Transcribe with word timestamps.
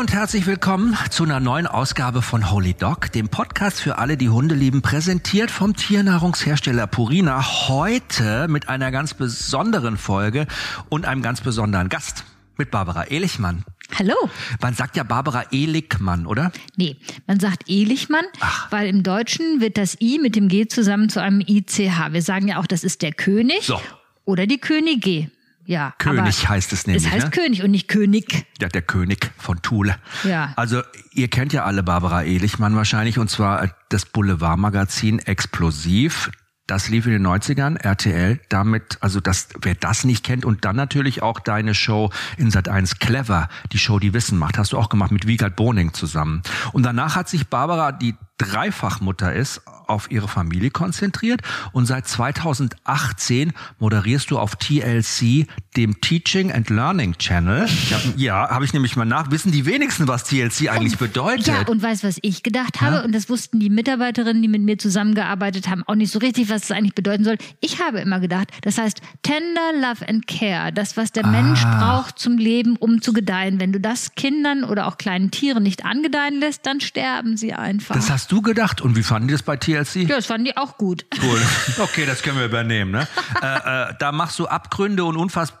und 0.00 0.14
herzlich 0.14 0.46
willkommen 0.46 0.96
zu 1.10 1.24
einer 1.24 1.40
neuen 1.40 1.66
Ausgabe 1.66 2.22
von 2.22 2.50
Holy 2.50 2.72
Dog, 2.72 3.12
dem 3.12 3.28
Podcast 3.28 3.82
für 3.82 3.98
alle, 3.98 4.16
die 4.16 4.30
Hunde 4.30 4.54
lieben, 4.54 4.80
präsentiert 4.80 5.50
vom 5.50 5.76
Tiernahrungshersteller 5.76 6.86
Purina. 6.86 7.68
Heute 7.68 8.48
mit 8.48 8.70
einer 8.70 8.90
ganz 8.92 9.12
besonderen 9.12 9.98
Folge 9.98 10.46
und 10.88 11.04
einem 11.04 11.20
ganz 11.20 11.42
besonderen 11.42 11.90
Gast 11.90 12.24
mit 12.56 12.70
Barbara 12.70 13.08
Ehlichmann. 13.08 13.62
Hallo. 13.98 14.14
Man 14.62 14.72
sagt 14.72 14.96
ja 14.96 15.02
Barbara 15.02 15.44
Ehlichmann, 15.52 16.24
oder? 16.24 16.50
Nee, 16.76 16.96
man 17.26 17.38
sagt 17.38 17.68
Ehlichmann, 17.68 18.24
Ach. 18.40 18.72
weil 18.72 18.88
im 18.88 19.02
Deutschen 19.02 19.60
wird 19.60 19.76
das 19.76 20.00
I 20.00 20.18
mit 20.18 20.34
dem 20.34 20.48
G 20.48 20.66
zusammen 20.66 21.10
zu 21.10 21.20
einem 21.20 21.42
ICH. 21.46 22.10
Wir 22.10 22.22
sagen 22.22 22.48
ja 22.48 22.58
auch, 22.58 22.66
das 22.66 22.84
ist 22.84 23.02
der 23.02 23.12
König 23.12 23.64
So. 23.64 23.78
oder 24.24 24.46
die 24.46 24.58
Könige. 24.58 25.30
Ja, 25.70 25.94
König 25.98 26.48
heißt 26.48 26.72
es 26.72 26.88
nämlich, 26.88 27.06
Es 27.06 27.12
heißt 27.12 27.26
ne? 27.26 27.30
König 27.30 27.62
und 27.62 27.70
nicht 27.70 27.86
König. 27.86 28.44
Ja, 28.60 28.68
der 28.68 28.82
König 28.82 29.30
von 29.38 29.62
Thule. 29.62 29.94
Ja. 30.24 30.52
Also, 30.56 30.82
ihr 31.12 31.28
kennt 31.28 31.52
ja 31.52 31.64
alle 31.64 31.84
Barbara 31.84 32.24
Ehlichmann 32.24 32.74
wahrscheinlich, 32.74 33.20
und 33.20 33.30
zwar 33.30 33.70
das 33.88 34.04
Boulevardmagazin 34.04 35.20
Explosiv. 35.20 36.32
Das 36.66 36.88
lief 36.88 37.06
in 37.06 37.12
den 37.12 37.24
90ern, 37.24 37.76
RTL, 37.76 38.40
damit, 38.48 38.98
also 39.00 39.20
das, 39.20 39.50
wer 39.62 39.76
das 39.76 40.02
nicht 40.02 40.24
kennt, 40.24 40.44
und 40.44 40.64
dann 40.64 40.74
natürlich 40.74 41.22
auch 41.22 41.38
deine 41.38 41.74
Show 41.74 42.10
in 42.36 42.50
Sat 42.50 42.68
1 42.68 42.98
Clever, 42.98 43.48
die 43.70 43.78
Show, 43.78 44.00
die 44.00 44.12
Wissen 44.12 44.38
macht, 44.38 44.58
hast 44.58 44.72
du 44.72 44.78
auch 44.78 44.88
gemacht 44.88 45.12
mit 45.12 45.28
Wiegald 45.28 45.54
Boning 45.54 45.94
zusammen. 45.94 46.42
Und 46.72 46.82
danach 46.82 47.14
hat 47.14 47.28
sich 47.28 47.46
Barbara, 47.46 47.92
die 47.92 48.16
Dreifachmutter 48.40 49.32
ist, 49.34 49.60
auf 49.86 50.10
ihre 50.10 50.28
Familie 50.28 50.70
konzentriert 50.70 51.40
und 51.72 51.86
seit 51.86 52.06
2018 52.06 53.52
moderierst 53.78 54.30
du 54.30 54.38
auf 54.38 54.56
TLC, 54.56 55.46
dem 55.76 56.00
Teaching 56.00 56.52
and 56.52 56.70
Learning 56.70 57.16
Channel. 57.18 57.66
Hab, 57.68 58.16
ja, 58.16 58.48
habe 58.50 58.64
ich 58.64 58.72
nämlich 58.72 58.96
mal 58.96 59.04
nach. 59.04 59.30
Wissen 59.30 59.50
die 59.52 59.66
wenigsten, 59.66 60.06
was 60.08 60.24
TLC 60.24 60.68
eigentlich 60.70 60.96
bedeutet? 60.98 61.46
Ja, 61.48 61.62
und 61.66 61.82
weißt 61.82 62.04
was 62.04 62.18
ich 62.22 62.42
gedacht 62.42 62.80
habe? 62.80 62.96
Ja? 62.96 63.02
Und 63.04 63.12
das 63.14 63.28
wussten 63.28 63.58
die 63.60 63.70
Mitarbeiterinnen, 63.70 64.40
die 64.42 64.48
mit 64.48 64.62
mir 64.62 64.78
zusammengearbeitet 64.78 65.68
haben, 65.68 65.82
auch 65.86 65.94
nicht 65.96 66.12
so 66.12 66.18
richtig, 66.20 66.48
was 66.50 66.64
es 66.64 66.70
eigentlich 66.70 66.94
bedeuten 66.94 67.24
soll. 67.24 67.36
Ich 67.60 67.80
habe 67.82 68.00
immer 68.00 68.20
gedacht, 68.20 68.48
das 68.62 68.78
heißt 68.78 69.00
Tender 69.22 69.72
Love 69.80 70.08
and 70.08 70.26
Care, 70.26 70.72
das, 70.72 70.96
was 70.96 71.12
der 71.12 71.26
Mensch 71.26 71.64
Ah. 71.64 71.78
braucht 71.98 72.18
zum 72.18 72.38
Leben, 72.38 72.76
um 72.76 73.02
zu 73.02 73.12
gedeihen. 73.12 73.60
Wenn 73.60 73.72
du 73.72 73.80
das 73.80 74.14
Kindern 74.14 74.64
oder 74.64 74.86
auch 74.86 74.98
kleinen 74.98 75.30
Tieren 75.30 75.62
nicht 75.62 75.84
angedeihen 75.84 76.38
lässt, 76.40 76.64
dann 76.66 76.80
sterben 76.80 77.36
sie 77.36 77.52
einfach. 77.54 77.94
das 77.96 78.08
hast 78.10 78.29
du 78.30 78.42
gedacht. 78.42 78.80
Und 78.80 78.96
wie 78.96 79.02
fanden 79.02 79.28
die 79.28 79.32
das 79.32 79.42
bei 79.42 79.56
TLC? 79.56 79.96
ja, 80.08 80.16
das 80.16 80.26
fanden 80.26 80.46
die 80.46 80.56
auch 80.56 80.76
gut. 80.76 81.06
Cool. 81.22 81.40
Okay, 81.78 82.04
das 82.04 82.22
können 82.22 82.38
wir 82.38 82.44
übernehmen. 82.44 82.90
Ne? 82.90 83.08
äh, 83.42 83.90
äh, 83.90 83.94
da 83.98 84.12
machst 84.12 84.38
du 84.38 84.46
Abgründe 84.46 85.04
und 85.04 85.16
unfass, 85.16 85.54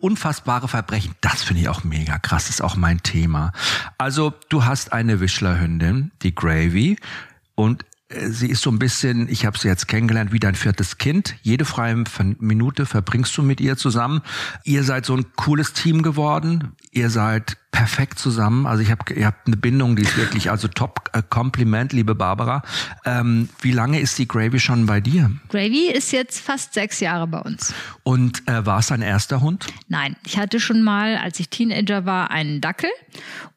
unfassbare 0.00 0.68
Verbrechen. 0.68 1.14
Das 1.20 1.42
finde 1.42 1.62
ich 1.62 1.68
auch 1.68 1.84
mega 1.84 2.18
krass. 2.18 2.44
Das 2.44 2.56
ist 2.56 2.60
auch 2.62 2.76
mein 2.76 3.02
Thema. 3.02 3.52
Also 3.98 4.32
du 4.48 4.64
hast 4.64 4.92
eine 4.92 5.20
Wischlerhündin, 5.20 6.12
die 6.22 6.34
Gravy, 6.34 6.96
und 7.56 7.84
äh, 8.08 8.28
sie 8.28 8.48
ist 8.48 8.62
so 8.62 8.70
ein 8.70 8.78
bisschen, 8.78 9.28
ich 9.28 9.44
habe 9.44 9.58
sie 9.58 9.66
jetzt 9.66 9.88
kennengelernt, 9.88 10.32
wie 10.32 10.38
dein 10.38 10.54
viertes 10.54 10.98
Kind. 10.98 11.34
Jede 11.42 11.64
freie 11.64 12.04
Minute 12.38 12.86
verbringst 12.86 13.36
du 13.36 13.42
mit 13.42 13.60
ihr 13.60 13.76
zusammen. 13.76 14.22
Ihr 14.62 14.84
seid 14.84 15.06
so 15.06 15.16
ein 15.16 15.26
cooles 15.34 15.72
Team 15.72 16.02
geworden. 16.02 16.76
Ihr 16.92 17.10
seid 17.10 17.56
perfekt 17.76 18.18
zusammen. 18.18 18.66
Also 18.66 18.82
ich 18.82 18.90
habe, 18.90 19.12
ihr 19.12 19.26
habt 19.26 19.46
eine 19.46 19.56
Bindung, 19.58 19.96
die 19.96 20.02
ist 20.02 20.16
wirklich 20.16 20.50
also 20.50 20.66
top. 20.66 21.10
Äh, 21.12 21.22
Kompliment, 21.28 21.92
liebe 21.92 22.14
Barbara. 22.14 22.62
Ähm, 23.04 23.50
wie 23.60 23.70
lange 23.70 24.00
ist 24.00 24.18
die 24.18 24.26
Gravy 24.26 24.58
schon 24.58 24.86
bei 24.86 25.02
dir? 25.02 25.30
Gravy 25.50 25.90
ist 25.92 26.10
jetzt 26.10 26.40
fast 26.40 26.72
sechs 26.72 27.00
Jahre 27.00 27.26
bei 27.26 27.38
uns. 27.38 27.74
Und 28.02 28.48
äh, 28.48 28.64
war 28.64 28.78
es 28.78 28.86
dein 28.86 29.02
erster 29.02 29.42
Hund? 29.42 29.66
Nein, 29.88 30.16
ich 30.24 30.38
hatte 30.38 30.58
schon 30.58 30.82
mal, 30.82 31.18
als 31.18 31.38
ich 31.38 31.50
Teenager 31.50 32.06
war, 32.06 32.30
einen 32.30 32.62
Dackel. 32.62 32.88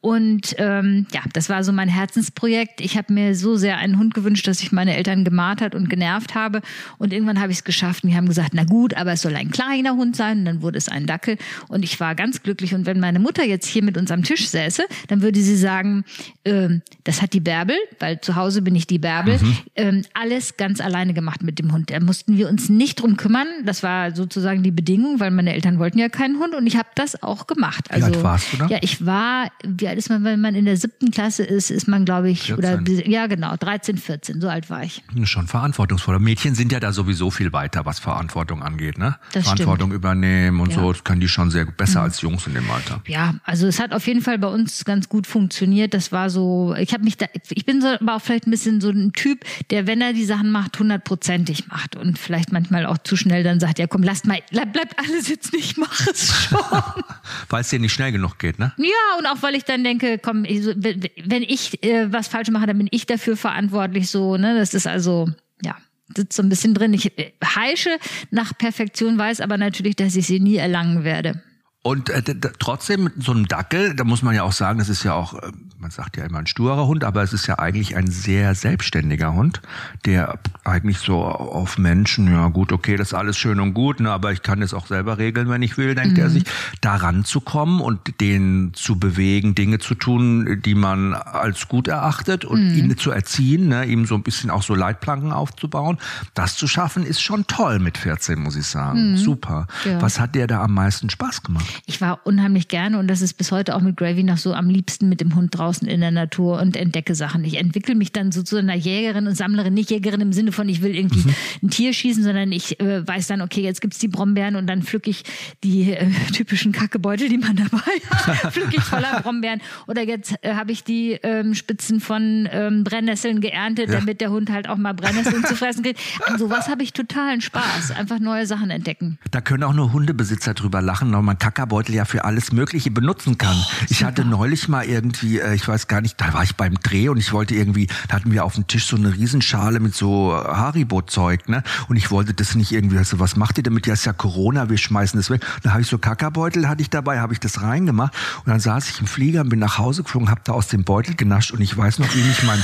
Und 0.02 0.56
ähm, 0.58 1.08
ja, 1.14 1.22
das 1.34 1.50
war 1.50 1.64
so 1.64 1.72
mein 1.72 1.90
Herzensprojekt. 1.90 2.82
Ich 2.82 2.98
habe 2.98 3.14
mir 3.14 3.36
so 3.36 3.56
sehr 3.56 3.78
einen 3.78 4.00
Hund 4.00 4.14
gewünscht, 4.14 4.48
dass 4.48 4.62
ich 4.62 4.72
meine 4.72 4.96
Eltern 4.96 5.24
gemartert 5.24 5.76
und 5.76 5.90
genervt 5.90 6.36
habe. 6.36 6.62
Und 6.98 7.14
irgendwann 7.14 7.40
habe 7.40 7.52
ich 7.52 7.60
es 7.60 7.64
geschafft 7.64 8.04
und 8.04 8.10
die 8.10 8.18
haben 8.18 8.28
gesagt, 8.28 8.52
na 8.54 8.64
gut, 8.64 8.94
aber 8.96 9.14
es 9.14 9.22
soll 9.22 9.36
ein 9.36 9.52
kleiner 9.52 9.96
Hund 9.96 10.16
sein. 10.16 10.40
Und 10.40 10.46
dann 10.46 10.62
wurde 10.62 10.78
es 10.78 10.90
ein 10.90 11.06
Dackel. 11.06 11.38
Und 11.68 11.84
ich 11.84 12.00
war 12.00 12.16
ganz 12.16 12.44
glücklich. 12.44 12.74
Und 12.74 12.86
wenn 12.86 13.00
meine 13.00 13.20
Mutter 13.20 13.46
jetzt 13.46 13.68
hier 13.68 13.84
mit 13.84 13.98
uns 13.98 14.09
am 14.12 14.24
Tisch 14.24 14.48
säße, 14.50 14.84
dann 15.08 15.22
würde 15.22 15.40
sie 15.42 15.56
sagen, 15.58 16.04
ähm, 16.46 16.82
das 17.04 17.22
hat 17.22 17.34
die 17.34 17.40
Bärbel, 17.40 17.76
weil 18.00 18.22
zu 18.22 18.36
Hause 18.36 18.62
bin 18.62 18.76
ich 18.76 18.88
die 18.88 19.00
Bärbel, 19.00 19.40
ähm, 19.76 20.04
alles 20.14 20.58
ganz 20.58 20.82
alleine 20.82 21.14
gemacht 21.14 21.44
mit 21.44 21.60
dem 21.60 21.72
Hund. 21.72 21.90
Da 21.90 22.00
mussten 22.00 22.38
wir 22.38 22.50
uns 22.50 22.70
nicht 22.70 23.02
drum 23.02 23.18
kümmern. 23.18 23.48
Das 23.66 23.84
war 23.84 24.16
sozusagen 24.16 24.64
die 24.64 24.72
Bedingung, 24.72 25.20
weil 25.20 25.32
meine 25.32 25.54
Eltern 25.54 25.80
wollten 25.80 26.00
ja 26.00 26.10
keinen 26.10 26.40
Hund 26.40 26.56
und 26.56 26.68
ich 26.68 26.78
habe 26.78 26.90
das 26.96 27.22
auch 27.24 27.48
gemacht. 27.48 27.92
Also, 27.92 28.08
alt 28.08 28.24
warst 28.24 28.54
du 28.54 28.58
da? 28.58 28.68
Ja, 28.68 28.78
ich 28.82 29.06
war, 29.06 29.50
wie 29.66 29.88
alt 29.88 29.98
ist 29.98 30.10
man, 30.10 30.24
wenn 30.24 30.42
man 30.42 30.56
in 30.56 30.66
der 30.66 30.78
siebten 30.78 31.12
Klasse 31.12 31.44
ist, 31.44 31.72
ist 31.72 31.88
man, 31.88 32.06
glaube 32.06 32.30
ich, 32.30 32.44
14. 32.44 32.58
oder 32.82 33.08
ja 33.08 33.28
genau, 33.28 33.56
13, 33.56 33.98
14, 33.98 34.42
so 34.42 34.50
alt 34.50 34.70
war 34.70 34.84
ich. 34.84 35.04
Schon 35.24 35.48
verantwortungsvoller. 35.48 36.20
Mädchen 36.20 36.56
sind 36.56 36.72
ja 36.72 36.80
da 36.80 36.92
sowieso 36.92 37.30
viel 37.32 37.54
weiter, 37.54 37.86
was 37.86 38.00
Verantwortung 38.00 38.64
angeht, 38.64 38.98
ne? 38.98 39.18
Das 39.34 39.44
Verantwortung 39.44 39.92
übernehmen 39.92 40.60
und 40.60 40.72
Ja. 40.72 40.78
Mhm. 40.78 40.82
so, 40.82 40.94
das 40.94 41.04
können 41.04 41.22
die 41.22 41.28
schon 41.28 41.52
sehr 41.52 41.66
gut, 41.66 41.78
besser 41.78 42.02
als 42.02 42.22
Jungs 42.22 42.48
in 42.48 42.54
dem 42.54 42.70
Alter. 42.72 43.02
Ja, 43.08 43.36
also 43.44 43.68
es 43.68 43.80
hat 43.80 43.89
auf 43.92 44.08
jeden 44.08 44.22
Fall 44.22 44.38
bei 44.38 44.48
uns 44.48 44.86
ganz 44.86 45.10
gut 45.10 45.28
funktioniert. 45.28 45.94
Das 45.94 46.12
war 46.12 46.30
so, 46.30 46.76
ich 46.80 46.94
habe 46.94 47.04
mich 47.04 47.18
da, 47.18 47.26
ich 47.50 47.66
bin 47.66 47.82
so, 47.82 47.88
aber 47.88 48.16
auch 48.16 48.22
vielleicht 48.22 48.48
ein 48.48 48.52
bisschen 48.52 48.82
so 48.82 48.90
ein 48.90 49.14
Typ, 49.14 49.44
der, 49.70 49.88
wenn 49.88 50.02
er 50.02 50.14
die 50.14 50.26
Sachen 50.26 50.52
macht, 50.52 50.80
hundertprozentig 50.80 51.68
macht 51.68 51.96
und 51.96 52.18
vielleicht 52.20 52.52
manchmal 52.52 52.86
auch 52.86 52.98
zu 53.00 53.16
schnell 53.16 53.44
dann 53.44 53.60
sagt, 53.60 53.80
ja 53.80 53.88
komm, 53.88 54.04
lasst 54.04 54.26
mal, 54.28 54.40
bleib- 54.52 54.74
bleibt 54.74 55.00
alles 55.00 55.28
jetzt 55.30 55.54
nicht, 55.54 55.78
mach 55.78 56.00
es 56.08 56.32
schon. 56.34 56.60
Weil 57.50 57.62
es 57.62 57.70
dir 57.70 57.80
nicht 57.80 57.94
schnell 57.94 58.12
genug 58.12 58.40
geht, 58.40 58.60
ne? 58.60 58.74
Ja, 58.78 59.18
und 59.20 59.26
auch 59.26 59.42
weil 59.42 59.56
ich 59.56 59.64
dann 59.66 59.84
denke, 59.84 60.20
komm, 60.20 60.44
wenn 60.44 61.44
ich 61.44 61.84
äh, 61.84 62.12
was 62.12 62.28
falsch 62.28 62.50
mache, 62.50 62.68
dann 62.68 62.78
bin 62.78 62.88
ich 62.92 63.06
dafür 63.06 63.38
verantwortlich 63.38 64.10
so, 64.10 64.38
ne? 64.38 64.58
Das 64.58 64.74
ist 64.74 64.88
also, 64.88 65.30
ja, 65.64 65.76
sitzt 66.16 66.36
so 66.36 66.44
ein 66.44 66.50
bisschen 66.50 66.74
drin. 66.74 66.94
Ich 66.94 67.18
äh, 67.18 67.32
heische 67.44 67.92
nach 68.32 68.58
Perfektion, 68.58 69.18
weiß 69.18 69.42
aber 69.42 69.58
natürlich, 69.58 69.96
dass 69.96 70.16
ich 70.16 70.26
sie 70.28 70.40
nie 70.40 70.56
erlangen 70.56 71.04
werde. 71.04 71.42
Und 71.82 72.10
äh, 72.10 72.22
trotzdem 72.60 73.06
mit 73.06 73.24
so 73.24 73.32
einem 73.32 73.48
Dackel, 73.48 73.96
da 73.96 74.04
muss 74.04 74.22
man 74.22 74.36
ja 74.36 74.44
auch 74.44 74.52
sagen, 74.52 74.80
das 74.80 74.90
ist 74.90 75.04
ja 75.06 75.14
auch, 75.14 75.36
äh, 75.36 75.50
man 75.78 75.92
sagt 75.92 76.18
ja 76.18 76.26
immer 76.26 76.40
ein 76.40 76.46
sturer 76.46 76.86
Hund, 76.88 77.06
aber 77.06 77.24
es 77.24 77.32
ist 77.32 77.48
ja 77.48 77.58
eigentlich 77.58 77.96
ein 77.96 78.08
sehr 78.08 78.54
selbstständiger 78.54 79.32
Hund, 79.32 79.62
der 80.04 80.40
eigentlich 80.66 80.98
so 80.98 81.24
auf 81.24 81.78
Menschen, 81.78 82.30
ja 82.30 82.50
gut, 82.50 82.74
okay, 82.74 82.98
das 82.98 83.10
ist 83.10 83.14
alles 83.14 83.38
schön 83.38 83.62
und 83.62 83.74
gut, 83.74 84.02
ne, 84.02 84.12
aber 84.12 84.34
ich 84.34 84.42
kann 84.42 84.60
das 84.60 84.74
auch 84.74 84.88
selber 84.88 85.20
regeln, 85.20 85.48
wenn 85.48 85.62
ich 85.62 85.78
will, 85.78 85.96
denkt 85.96 86.18
er 86.18 86.30
sich, 86.30 86.44
da 86.82 86.98
ranzukommen 86.98 87.80
und 87.80 88.20
den 88.20 88.72
zu 88.74 89.00
bewegen, 89.00 89.56
Dinge 89.56 89.80
zu 89.80 89.96
tun, 89.96 90.62
die 90.66 90.76
man 90.76 91.14
als 91.14 91.70
gut 91.70 91.88
erachtet 91.88 92.44
und 92.44 92.74
ihn 92.74 92.98
zu 92.98 93.12
erziehen, 93.12 93.70
ne, 93.70 93.86
ihm 93.86 94.06
so 94.06 94.16
ein 94.16 94.24
bisschen 94.24 94.50
auch 94.50 94.64
so 94.64 94.76
Leitplanken 94.76 95.32
aufzubauen, 95.32 95.98
das 96.34 96.58
zu 96.58 96.68
schaffen, 96.68 97.04
ist 97.04 97.22
schon 97.22 97.48
toll 97.48 97.80
mit 97.80 97.98
14, 97.98 98.38
muss 98.38 98.58
ich 98.58 98.66
sagen. 98.66 99.16
Super. 99.16 99.68
Ja. 99.86 100.02
Was 100.02 100.20
hat 100.20 100.36
dir 100.36 100.46
da 100.46 100.62
am 100.62 100.74
meisten 100.74 101.10
Spaß 101.10 101.42
gemacht? 101.44 101.69
Ich 101.86 102.02
war 102.02 102.22
unheimlich 102.26 102.68
gerne 102.68 103.00
und 103.00 103.08
das 103.08 103.22
ist 103.22 103.34
bis 103.34 103.52
heute 103.52 103.76
auch 103.76 103.82
mit 103.82 103.98
Gravy 103.98 104.24
noch 104.24 104.38
so 104.38 104.54
am 104.54 104.70
liebsten 104.70 105.10
mit 105.10 105.22
dem 105.22 105.36
Hund 105.36 105.58
draußen 105.58 105.88
in 105.88 106.02
der 106.02 106.12
Natur 106.12 106.60
und 106.62 106.76
entdecke 106.76 107.16
Sachen. 107.16 107.44
Ich 107.44 107.56
entwickle 107.58 107.96
mich 107.96 108.12
dann 108.12 108.32
so 108.32 108.44
zu 108.44 108.58
einer 108.58 108.76
Jägerin 108.76 109.28
und 109.28 109.36
Sammlerin, 109.36 109.74
nicht 109.74 109.90
Jägerin 109.92 110.22
im 110.22 110.34
Sinne 110.34 110.52
von, 110.52 110.70
ich 110.70 110.82
will 110.82 110.96
irgendwie 110.96 111.24
ein 111.64 111.70
Tier 111.70 111.94
schießen, 111.94 112.24
sondern 112.24 112.52
ich 112.52 112.80
äh, 112.80 113.06
weiß 113.08 113.28
dann, 113.28 113.42
okay, 113.42 113.62
jetzt 113.62 113.82
gibt's 113.82 113.98
die 114.00 114.08
Brombeeren 114.08 114.56
und 114.56 114.68
dann 114.68 114.84
pflücke 114.84 115.10
ich 115.10 115.24
die 115.64 115.92
äh, 115.94 116.10
typischen 116.34 116.72
Kackebeutel, 116.72 117.30
die 117.30 117.38
man 117.38 117.56
dabei 117.56 117.80
hat, 118.12 118.54
pflücke 118.54 118.78
ich 118.78 118.84
voller 118.84 119.20
Brombeeren. 119.24 119.62
Oder 119.88 120.04
jetzt 120.04 120.36
äh, 120.42 120.54
habe 120.56 120.72
ich 120.72 120.84
die 120.84 121.12
ähm, 121.24 121.54
Spitzen 121.56 122.00
von 122.00 122.48
ähm, 122.52 122.84
Brennnesseln 122.84 123.42
geerntet, 123.42 123.90
Ja. 123.90 124.00
damit 124.00 124.22
der 124.22 124.32
Hund 124.32 124.50
halt 124.52 124.70
auch 124.70 124.78
mal 124.78 124.94
Brennnesseln 124.94 125.44
zu 125.46 125.56
fressen 125.56 125.84
kriegt. 125.84 126.00
An 126.26 126.38
sowas 126.38 126.70
habe 126.70 126.84
ich 126.84 126.94
totalen 126.94 127.42
Spaß. 127.42 127.92
Einfach 127.92 128.20
neue 128.20 128.46
Sachen 128.46 128.70
entdecken. 128.70 129.18
Da 129.32 129.42
können 129.42 129.64
auch 129.64 129.74
nur 129.74 129.92
Hundebesitzer 129.94 130.54
drüber 130.54 130.82
lachen, 130.82 131.12
weil 131.14 131.22
man 131.22 131.38
Kackerbeutel 131.60 131.96
ja 131.96 132.06
für 132.06 132.24
alles 132.24 132.54
Mögliche 132.54 132.90
benutzen 132.90 133.38
kann. 133.38 133.58
ich 133.90 134.06
hatte 134.06 134.24
neulich 134.24 134.70
mal 134.70 134.86
irgendwie, 134.86 135.40
äh, 135.40 135.56
ich 135.56 135.68
weiß 135.68 135.88
gar 135.88 136.00
nicht, 136.00 136.20
da 136.22 136.34
war 136.34 136.44
ich 136.44 136.56
beim 136.56 136.76
Dreh 136.76 137.10
und 137.10 137.18
ich 137.18 137.34
wollte 137.34 137.54
irgendwie, 137.54 137.88
da 138.08 138.16
hatten 138.16 138.32
wir 138.32 138.46
auf 138.46 138.56
dem 138.56 138.68
Tisch 138.68 138.86
so 138.86 138.96
eine 138.96 139.14
Riesenschale 139.14 139.82
mit 139.82 139.94
so 139.94 140.34
Haribo-Zeug, 140.34 141.50
ne? 141.50 141.64
Und 141.90 141.98
ich 141.98 142.12
wollte 142.12 142.34
das 142.34 142.56
nicht 142.56 142.72
irgendwie, 142.72 142.98
also 142.98 143.20
was 143.20 143.36
macht 143.36 143.58
ihr 143.58 143.64
damit? 143.64 143.88
Ja, 143.88 143.94
ist 143.94 144.06
ja 144.06 144.14
Corona, 144.14 144.70
wir 144.70 144.78
schmeißen 144.78 145.20
das 145.20 145.30
weg. 145.30 145.46
Dann 145.64 145.74
habe 145.74 145.82
ich 145.82 145.90
so 145.90 145.98
Kackerbeutel, 145.98 146.70
hatte 146.70 146.82
ich 146.82 146.90
dabei, 146.90 147.20
habe 147.20 147.34
ich 147.34 147.42
das 147.42 147.62
reingemacht 147.62 148.14
und 148.46 148.48
dann 148.48 148.62
saß 148.62 148.90
ich 148.90 149.02
im 149.02 149.08
Flieger 149.08 149.42
und 149.42 149.50
bin 149.50 149.60
nach 149.60 149.78
Hause 149.78 150.04
geflogen, 150.04 150.30
habe 150.30 150.42
da 150.46 150.54
aus 150.54 150.68
dem 150.68 150.86
Beutel 150.86 151.16
genascht 151.16 151.52
und 151.52 151.60
ich 151.60 151.76
weiß 151.76 152.00
noch, 152.00 152.16
wie 152.16 152.22
mich 152.22 152.42
mein 152.44 152.64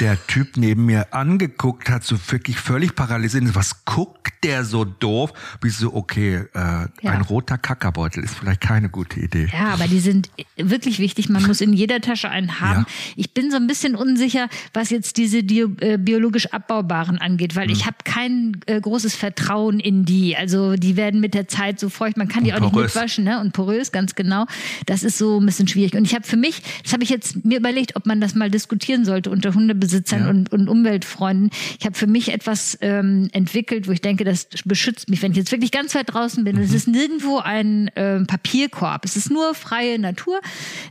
der 0.00 0.18
Typ 0.26 0.56
neben 0.56 0.86
mir 0.86 1.12
angeguckt 1.12 1.88
hat, 1.88 2.04
so 2.04 2.16
wirklich 2.30 2.58
völlig 2.58 2.94
paralysiert. 2.94 3.54
Was 3.54 3.84
guckt 3.84 4.32
der 4.44 4.64
so 4.64 4.84
doof? 4.84 5.32
Wie 5.62 5.70
so, 5.70 5.94
okay, 5.94 6.36
äh, 6.36 6.46
ja. 6.54 6.88
ein 7.02 7.22
roter 7.22 7.58
Kackerbeutel 7.58 8.22
ist 8.22 8.34
vielleicht 8.34 8.60
keine 8.60 8.88
gute 8.88 9.20
Idee. 9.20 9.48
Ja, 9.52 9.70
aber 9.70 9.88
die 9.88 10.00
sind 10.00 10.30
wirklich 10.56 10.98
wichtig. 10.98 11.28
Man 11.28 11.42
muss 11.44 11.60
in 11.60 11.72
jeder 11.72 12.00
Tasche 12.00 12.28
einen 12.28 12.60
haben. 12.60 12.86
Ja. 12.88 12.94
Ich 13.16 13.32
bin 13.32 13.50
so 13.50 13.56
ein 13.56 13.66
bisschen 13.66 13.96
unsicher, 13.96 14.48
was 14.72 14.90
jetzt 14.90 15.16
diese 15.16 15.38
äh, 15.38 15.98
biologisch 15.98 16.52
abbaubaren 16.52 17.18
angeht, 17.18 17.56
weil 17.56 17.66
hm. 17.66 17.72
ich 17.72 17.86
habe 17.86 17.96
kein 18.04 18.60
äh, 18.66 18.80
großes 18.80 19.14
Vertrauen 19.14 19.80
in 19.80 20.04
die. 20.04 20.36
Also 20.36 20.76
die 20.76 20.96
werden 20.96 21.20
mit 21.20 21.34
der 21.34 21.48
Zeit 21.48 21.80
so 21.80 21.88
feucht, 21.88 22.16
man 22.16 22.28
kann 22.28 22.44
die 22.44 22.52
auch 22.52 22.60
nicht 22.60 22.74
mitwaschen 22.74 23.24
ne? 23.24 23.40
und 23.40 23.52
porös, 23.52 23.92
ganz 23.92 24.14
genau. 24.14 24.46
Das 24.84 25.02
ist 25.02 25.18
so 25.18 25.40
ein 25.40 25.46
bisschen 25.46 25.68
schwierig. 25.68 25.94
Und 25.94 26.04
ich 26.04 26.14
habe 26.14 26.26
für 26.26 26.36
mich, 26.36 26.62
das 26.82 26.92
habe 26.92 27.02
ich 27.02 27.10
jetzt 27.10 27.44
mir 27.44 27.58
überlegt, 27.58 27.96
ob 27.96 28.06
man 28.06 28.20
das 28.20 28.34
mal 28.34 28.50
diskutieren 28.50 29.04
sollte 29.04 29.30
unter 29.30 29.54
Hundebesitzern 29.54 29.85
ja. 29.92 30.28
und, 30.28 30.52
und 30.52 30.68
Umweltfreunden. 30.68 31.50
Ich 31.78 31.86
habe 31.86 31.96
für 31.96 32.06
mich 32.06 32.32
etwas 32.32 32.78
ähm, 32.80 33.28
entwickelt, 33.32 33.88
wo 33.88 33.92
ich 33.92 34.00
denke, 34.00 34.24
das 34.24 34.48
beschützt 34.64 35.08
mich, 35.08 35.22
wenn 35.22 35.32
ich 35.32 35.38
jetzt 35.38 35.52
wirklich 35.52 35.70
ganz 35.70 35.94
weit 35.94 36.12
draußen 36.12 36.44
bin. 36.44 36.56
Mhm. 36.56 36.62
Es 36.62 36.72
ist 36.72 36.88
nirgendwo 36.88 37.38
ein 37.38 37.90
ähm, 37.96 38.26
Papierkorb, 38.26 39.04
es 39.04 39.16
ist 39.16 39.30
nur 39.30 39.54
freie 39.54 39.98
Natur. 39.98 40.40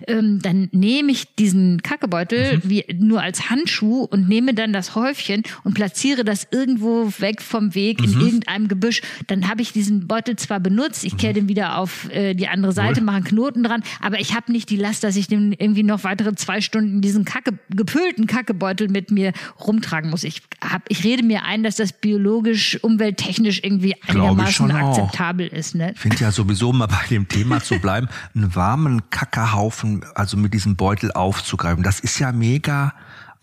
Ähm, 0.08 0.40
dann 0.42 0.70
nehme 0.72 1.12
ich 1.12 1.36
diesen 1.36 1.82
Kackebeutel 1.82 2.58
mhm. 2.58 2.62
wie 2.70 2.86
nur 2.98 3.22
als 3.22 3.50
Handschuh 3.50 4.04
und 4.04 4.28
nehme 4.28 4.54
dann 4.54 4.74
das 4.74 4.96
Häufchen 4.96 5.44
und 5.64 5.74
platziere 5.74 6.24
das 6.24 6.48
irgendwo 6.52 7.12
weg 7.20 7.42
vom 7.42 7.76
Weg 7.76 8.00
mhm. 8.00 8.06
in 8.06 8.22
irgendeinem 8.22 8.68
Gebüsch. 8.68 9.02
Dann 9.28 9.50
habe 9.50 9.62
ich 9.62 9.72
diesen 9.72 10.08
Beutel 10.08 10.36
zwar 10.36 10.60
benutzt, 10.60 11.04
ich 11.04 11.18
kehre 11.18 11.34
mhm. 11.34 11.36
den 11.36 11.50
wieder 11.50 11.78
auf 11.78 12.10
äh, 12.12 12.34
die 12.34 12.48
andere 12.48 12.72
Seite, 12.72 13.02
mache 13.02 13.18
einen 13.18 13.26
Knoten 13.26 13.64
dran, 13.64 13.84
aber 14.02 14.20
ich 14.20 14.36
habe 14.36 14.52
nicht 14.52 14.70
die 14.70 14.78
Last, 14.78 15.04
dass 15.04 15.16
ich 15.16 15.28
den 15.28 15.54
irgendwie 15.54 15.84
noch 15.84 16.04
weitere 16.04 16.36
zwei 16.36 16.62
Stunden 16.62 17.02
diesen 17.02 17.26
Kacke, 17.26 17.58
gepölten 17.70 18.28
Kackebeutel 18.28 18.85
mit 18.88 19.12
mir 19.12 19.34
rumtragen 19.60 20.10
muss. 20.10 20.24
Ich 20.24 20.42
hab, 20.62 20.84
ich 20.90 21.04
rede 21.04 21.24
mir 21.24 21.44
ein, 21.44 21.64
dass 21.64 21.76
das 21.76 21.94
biologisch, 21.94 22.80
umwelttechnisch 22.84 23.62
irgendwie 23.64 23.96
einigermaßen 24.08 24.72
akzeptabel 24.72 25.50
auch. 25.50 25.58
ist. 25.58 25.76
Ne? 25.76 25.92
Ich 25.94 26.00
finde 26.00 26.18
ja 26.18 26.32
sowieso 26.32 26.74
mal 26.74 26.88
bei 26.88 27.06
dem 27.10 27.28
Thema 27.28 27.62
zu 27.62 27.80
bleiben, 27.80 28.08
einen 28.36 28.56
warmen 28.56 29.10
Kackerhaufen, 29.10 30.06
also 30.16 30.38
mit 30.38 30.54
diesem 30.54 30.76
Beutel 30.76 31.12
aufzugreifen, 31.12 31.84
das 31.84 32.00
ist 32.00 32.20
ja 32.20 32.32
mega 32.32 32.94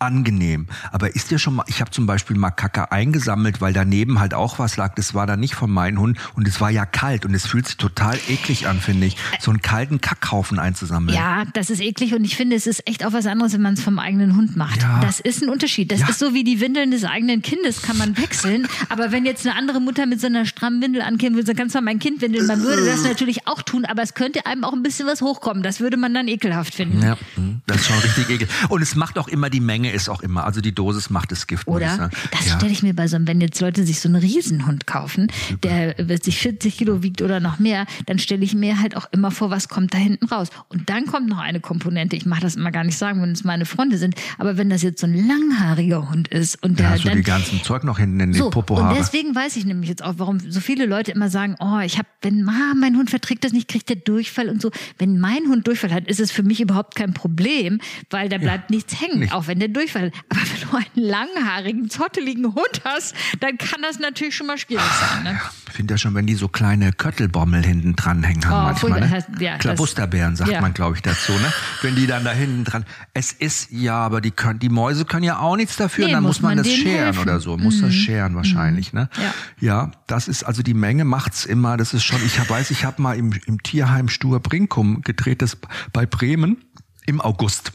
angenehm. 0.03 0.67
Aber 0.91 1.15
ist 1.15 1.31
dir 1.31 1.39
schon 1.39 1.55
mal, 1.55 1.65
ich 1.67 1.81
habe 1.81 1.91
zum 1.91 2.05
Beispiel 2.05 2.37
mal 2.37 2.51
Kacke 2.51 2.91
eingesammelt, 2.91 3.61
weil 3.61 3.73
daneben 3.73 4.19
halt 4.19 4.33
auch 4.33 4.59
was 4.59 4.77
lag. 4.77 4.95
Das 4.95 5.13
war 5.13 5.27
dann 5.27 5.39
nicht 5.39 5.55
von 5.55 5.71
meinen 5.71 5.99
Hunden 5.99 6.19
und 6.35 6.47
es 6.47 6.61
war 6.61 6.69
ja 6.69 6.85
kalt 6.85 7.25
und 7.25 7.33
es 7.33 7.45
fühlt 7.45 7.67
sich 7.67 7.77
total 7.77 8.17
eklig 8.27 8.67
an, 8.67 8.79
finde 8.79 9.07
ich, 9.07 9.17
so 9.39 9.51
einen 9.51 9.61
kalten 9.61 10.01
Kackhaufen 10.01 10.59
einzusammeln. 10.59 11.15
Ja, 11.15 11.45
das 11.53 11.69
ist 11.69 11.81
eklig 11.81 12.13
und 12.13 12.23
ich 12.23 12.35
finde, 12.35 12.55
es 12.55 12.67
ist 12.67 12.87
echt 12.87 13.05
auch 13.05 13.13
was 13.13 13.25
anderes, 13.25 13.53
wenn 13.53 13.61
man 13.61 13.73
es 13.73 13.81
vom 13.81 13.99
eigenen 13.99 14.35
Hund 14.35 14.55
macht. 14.55 14.81
Ja. 14.81 14.99
Das 15.01 15.19
ist 15.19 15.41
ein 15.41 15.49
Unterschied. 15.49 15.91
Das 15.91 16.01
ja. 16.01 16.09
ist 16.09 16.19
so 16.19 16.33
wie 16.33 16.43
die 16.43 16.59
Windeln 16.59 16.91
des 16.91 17.03
eigenen 17.03 17.41
Kindes, 17.41 17.81
kann 17.81 17.97
man 17.97 18.17
wechseln. 18.17 18.67
aber 18.89 19.11
wenn 19.11 19.25
jetzt 19.25 19.45
eine 19.45 19.55
andere 19.55 19.79
Mutter 19.79 20.05
mit 20.05 20.19
so 20.19 20.27
einer 20.27 20.45
strammen 20.45 20.81
Windel 20.81 21.01
ankäme, 21.01 21.35
würde 21.35 21.47
sagen, 21.47 21.57
kannst 21.57 21.75
du 21.75 21.79
mal 21.79 21.85
mein 21.85 21.99
Kind 21.99 22.21
windeln, 22.21 22.47
man 22.47 22.61
würde 22.61 22.85
das 22.85 23.03
natürlich 23.03 23.47
auch 23.47 23.61
tun, 23.61 23.85
aber 23.85 24.01
es 24.01 24.13
könnte 24.13 24.45
einem 24.45 24.63
auch 24.63 24.73
ein 24.73 24.83
bisschen 24.83 25.07
was 25.07 25.21
hochkommen. 25.21 25.63
Das 25.63 25.79
würde 25.79 25.97
man 25.97 26.13
dann 26.13 26.27
ekelhaft 26.27 26.75
finden. 26.75 27.01
Ja, 27.01 27.17
hm, 27.35 27.61
das 27.65 27.77
ist 27.77 27.87
schon 27.87 27.99
richtig 27.99 28.29
eklig. 28.29 28.49
Und 28.69 28.81
es 28.81 28.95
macht 28.95 29.17
auch 29.17 29.27
immer 29.27 29.49
die 29.49 29.59
Menge 29.59 29.91
ist 29.93 30.09
auch 30.09 30.21
immer. 30.21 30.45
Also 30.45 30.61
die 30.61 30.73
Dosis 30.73 31.09
macht 31.09 31.31
das 31.31 31.47
Gift. 31.47 31.67
Oder? 31.67 32.09
Das 32.31 32.47
ja. 32.47 32.57
stelle 32.57 32.71
ich 32.71 32.83
mir 32.83 32.93
bei 32.93 33.07
so 33.07 33.15
einem, 33.15 33.27
wenn 33.27 33.41
jetzt 33.41 33.59
Leute 33.61 33.85
sich 33.85 33.99
so 33.99 34.09
einen 34.09 34.21
Riesenhund 34.21 34.87
kaufen, 34.87 35.27
der 35.63 35.95
sich 36.21 36.39
40 36.39 36.77
Kilo 36.77 37.03
wiegt 37.03 37.21
oder 37.21 37.39
noch 37.39 37.59
mehr, 37.59 37.85
dann 38.05 38.19
stelle 38.19 38.43
ich 38.43 38.55
mir 38.55 38.79
halt 38.79 38.95
auch 38.95 39.07
immer 39.11 39.31
vor, 39.31 39.49
was 39.49 39.69
kommt 39.69 39.93
da 39.93 39.97
hinten 39.97 40.25
raus. 40.25 40.49
Und 40.69 40.89
dann 40.89 41.05
kommt 41.05 41.29
noch 41.29 41.39
eine 41.39 41.59
Komponente. 41.59 42.15
Ich 42.15 42.25
mache 42.25 42.41
das 42.41 42.55
immer 42.55 42.71
gar 42.71 42.83
nicht 42.83 42.97
sagen, 42.97 43.21
wenn 43.21 43.31
es 43.31 43.43
meine 43.43 43.65
Freunde 43.65 43.97
sind. 43.97 44.15
Aber 44.37 44.57
wenn 44.57 44.69
das 44.69 44.81
jetzt 44.81 45.01
so 45.01 45.07
ein 45.07 45.27
langhaariger 45.27 46.09
Hund 46.09 46.27
ist 46.27 46.61
und 46.63 46.79
der 46.79 46.87
ja, 46.87 46.91
hast 46.93 47.05
dann, 47.05 47.17
die 47.17 47.23
ganzen 47.23 47.61
Zeug 47.63 47.83
noch 47.83 47.99
hinten 47.99 48.19
in 48.19 48.31
den 48.31 48.39
so, 48.39 48.49
Popo 48.49 48.79
Und 48.79 48.95
deswegen 48.97 49.35
weiß 49.35 49.55
ich 49.55 49.65
nämlich 49.65 49.89
jetzt 49.89 50.03
auch, 50.03 50.15
warum 50.17 50.39
so 50.39 50.59
viele 50.59 50.85
Leute 50.85 51.11
immer 51.11 51.29
sagen, 51.29 51.55
oh, 51.59 51.79
ich 51.79 51.97
habe, 51.97 52.07
wenn 52.21 52.47
ah, 52.47 52.73
mein 52.75 52.95
Hund 52.97 53.09
verträgt 53.09 53.43
das 53.43 53.51
nicht, 53.51 53.67
kriegt 53.67 53.89
der 53.89 53.95
Durchfall 53.95 54.49
und 54.49 54.61
so. 54.61 54.71
Wenn 54.97 55.19
mein 55.19 55.47
Hund 55.47 55.67
Durchfall 55.67 55.91
hat, 55.91 56.07
ist 56.07 56.19
es 56.19 56.31
für 56.31 56.43
mich 56.43 56.61
überhaupt 56.61 56.95
kein 56.95 57.13
Problem, 57.13 57.79
weil 58.09 58.29
da 58.29 58.37
bleibt 58.37 58.69
ja, 58.69 58.75
nichts 58.75 59.01
hängen, 59.01 59.19
nicht. 59.19 59.33
auch 59.33 59.47
wenn 59.47 59.59
der 59.59 59.69
Durchfall. 59.73 60.11
Aber 60.29 60.39
wenn 60.41 60.69
du 60.69 60.75
einen 60.75 61.07
langhaarigen, 61.09 61.89
zotteligen 61.89 62.45
Hund 62.45 62.81
hast, 62.85 63.15
dann 63.39 63.57
kann 63.57 63.81
das 63.81 63.99
natürlich 63.99 64.35
schon 64.35 64.47
mal 64.47 64.57
schwierig 64.57 64.83
sein. 64.99 65.23
Ne? 65.23 65.39
Ich 65.67 65.73
finde 65.73 65.93
ja 65.93 65.97
schon, 65.97 66.13
wenn 66.15 66.27
die 66.27 66.35
so 66.35 66.47
kleine 66.47 66.91
Köttelbommel 66.91 67.65
hinten 67.65 67.95
dranhängen 67.95 68.45
haben 68.45 68.53
oh, 68.53 68.63
manchmal. 68.65 68.99
Ne? 69.01 69.09
Heißt, 69.09 69.29
ja, 69.39 69.57
Klabusterbären 69.57 70.35
sagt 70.35 70.51
ja. 70.51 70.61
man, 70.61 70.73
glaube 70.73 70.95
ich, 70.95 71.01
dazu. 71.01 71.31
Ne? 71.31 71.51
Wenn 71.81 71.95
die 71.95 72.07
dann 72.07 72.23
da 72.23 72.31
hinten 72.31 72.63
dran. 72.63 72.85
Es 73.13 73.31
ist 73.31 73.71
ja, 73.71 73.95
aber 73.95 74.21
die 74.21 74.31
können, 74.31 74.59
die 74.59 74.69
Mäuse 74.69 75.05
können 75.05 75.23
ja 75.23 75.39
auch 75.39 75.55
nichts 75.55 75.75
dafür. 75.75 76.05
Nee, 76.05 76.11
dann 76.11 76.23
muss 76.23 76.41
man, 76.41 76.55
man 76.55 76.63
das 76.63 76.71
scheren 76.71 77.05
helfen. 77.05 77.21
oder 77.21 77.39
so. 77.39 77.57
Muss 77.57 77.77
mhm. 77.77 77.81
das 77.81 77.93
scheren 77.93 78.35
wahrscheinlich. 78.35 78.93
Mhm. 78.93 78.99
Ne? 78.99 79.09
Ja. 79.17 79.33
ja, 79.59 79.91
das 80.07 80.27
ist 80.27 80.43
also 80.43 80.61
die 80.61 80.73
Menge 80.73 81.05
macht's 81.05 81.45
immer. 81.45 81.77
Das 81.77 81.93
ist 81.93 82.03
schon. 82.03 82.23
Ich 82.25 82.39
hab, 82.39 82.49
weiß, 82.49 82.71
ich 82.71 82.85
habe 82.85 83.01
mal 83.01 83.17
im, 83.17 83.33
im 83.45 83.61
Tierheim 83.63 84.09
Stur 84.09 84.39
Brinkum 84.39 85.01
gedreht, 85.01 85.41
das 85.41 85.57
bei 85.91 86.05
Bremen 86.05 86.63
im 87.05 87.21
August. 87.21 87.71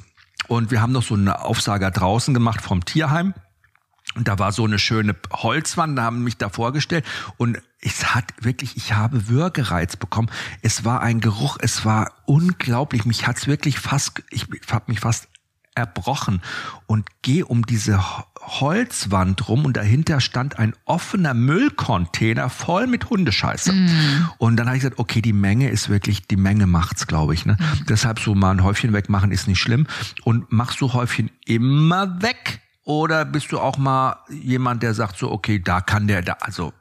Und 0.48 0.70
wir 0.70 0.82
haben 0.82 0.92
noch 0.92 1.02
so 1.02 1.14
eine 1.14 1.44
Aufsager 1.44 1.90
draußen 1.90 2.34
gemacht 2.34 2.60
vom 2.60 2.84
Tierheim. 2.84 3.34
Und 4.14 4.26
da 4.26 4.38
war 4.38 4.52
so 4.52 4.64
eine 4.64 4.78
schöne 4.78 5.14
Holzwand, 5.32 5.96
da 5.96 6.02
haben 6.02 6.24
mich 6.24 6.38
da 6.38 6.48
vorgestellt 6.48 7.04
und 7.36 7.58
es 7.80 8.14
hat 8.14 8.24
wirklich, 8.40 8.76
ich 8.76 8.94
habe 8.94 9.28
Würgereiz 9.28 9.96
bekommen. 9.96 10.30
Es 10.62 10.84
war 10.84 11.02
ein 11.02 11.20
Geruch, 11.20 11.58
es 11.60 11.84
war 11.84 12.12
unglaublich. 12.24 13.04
Mich 13.04 13.26
hat's 13.26 13.46
wirklich 13.46 13.78
fast, 13.78 14.22
ich 14.30 14.46
habe 14.70 14.86
mich 14.88 15.00
fast 15.00 15.28
erbrochen 15.74 16.42
und 16.86 17.06
gehe 17.22 17.44
um 17.44 17.64
diese 17.64 18.02
Holzwand 18.48 19.48
rum 19.48 19.64
und 19.64 19.76
dahinter 19.76 20.20
stand 20.20 20.58
ein 20.58 20.74
offener 20.84 21.34
Müllcontainer 21.34 22.50
voll 22.50 22.86
mit 22.86 23.10
Hundescheiße. 23.10 23.72
Mm. 23.72 24.28
Und 24.38 24.56
dann 24.56 24.66
habe 24.66 24.76
ich 24.76 24.82
gesagt, 24.82 24.98
okay, 24.98 25.22
die 25.22 25.32
Menge 25.32 25.68
ist 25.68 25.88
wirklich, 25.88 26.26
die 26.26 26.36
Menge 26.36 26.66
macht's, 26.66 27.06
glaube 27.06 27.34
ich. 27.34 27.46
Ne? 27.46 27.54
Mm. 27.54 27.86
Deshalb 27.88 28.18
so 28.18 28.34
mal 28.34 28.50
ein 28.50 28.64
Häufchen 28.64 28.92
wegmachen 28.92 29.30
ist 29.30 29.48
nicht 29.48 29.60
schlimm. 29.60 29.86
Und 30.24 30.50
machst 30.50 30.80
du 30.80 30.92
Häufchen 30.92 31.30
immer 31.46 32.22
weg? 32.22 32.60
Oder 32.84 33.26
bist 33.26 33.52
du 33.52 33.60
auch 33.60 33.76
mal 33.76 34.16
jemand, 34.30 34.82
der 34.82 34.94
sagt 34.94 35.18
so, 35.18 35.30
okay, 35.30 35.60
da 35.62 35.82
kann 35.82 36.06
der, 36.08 36.22
da, 36.22 36.38
also 36.40 36.72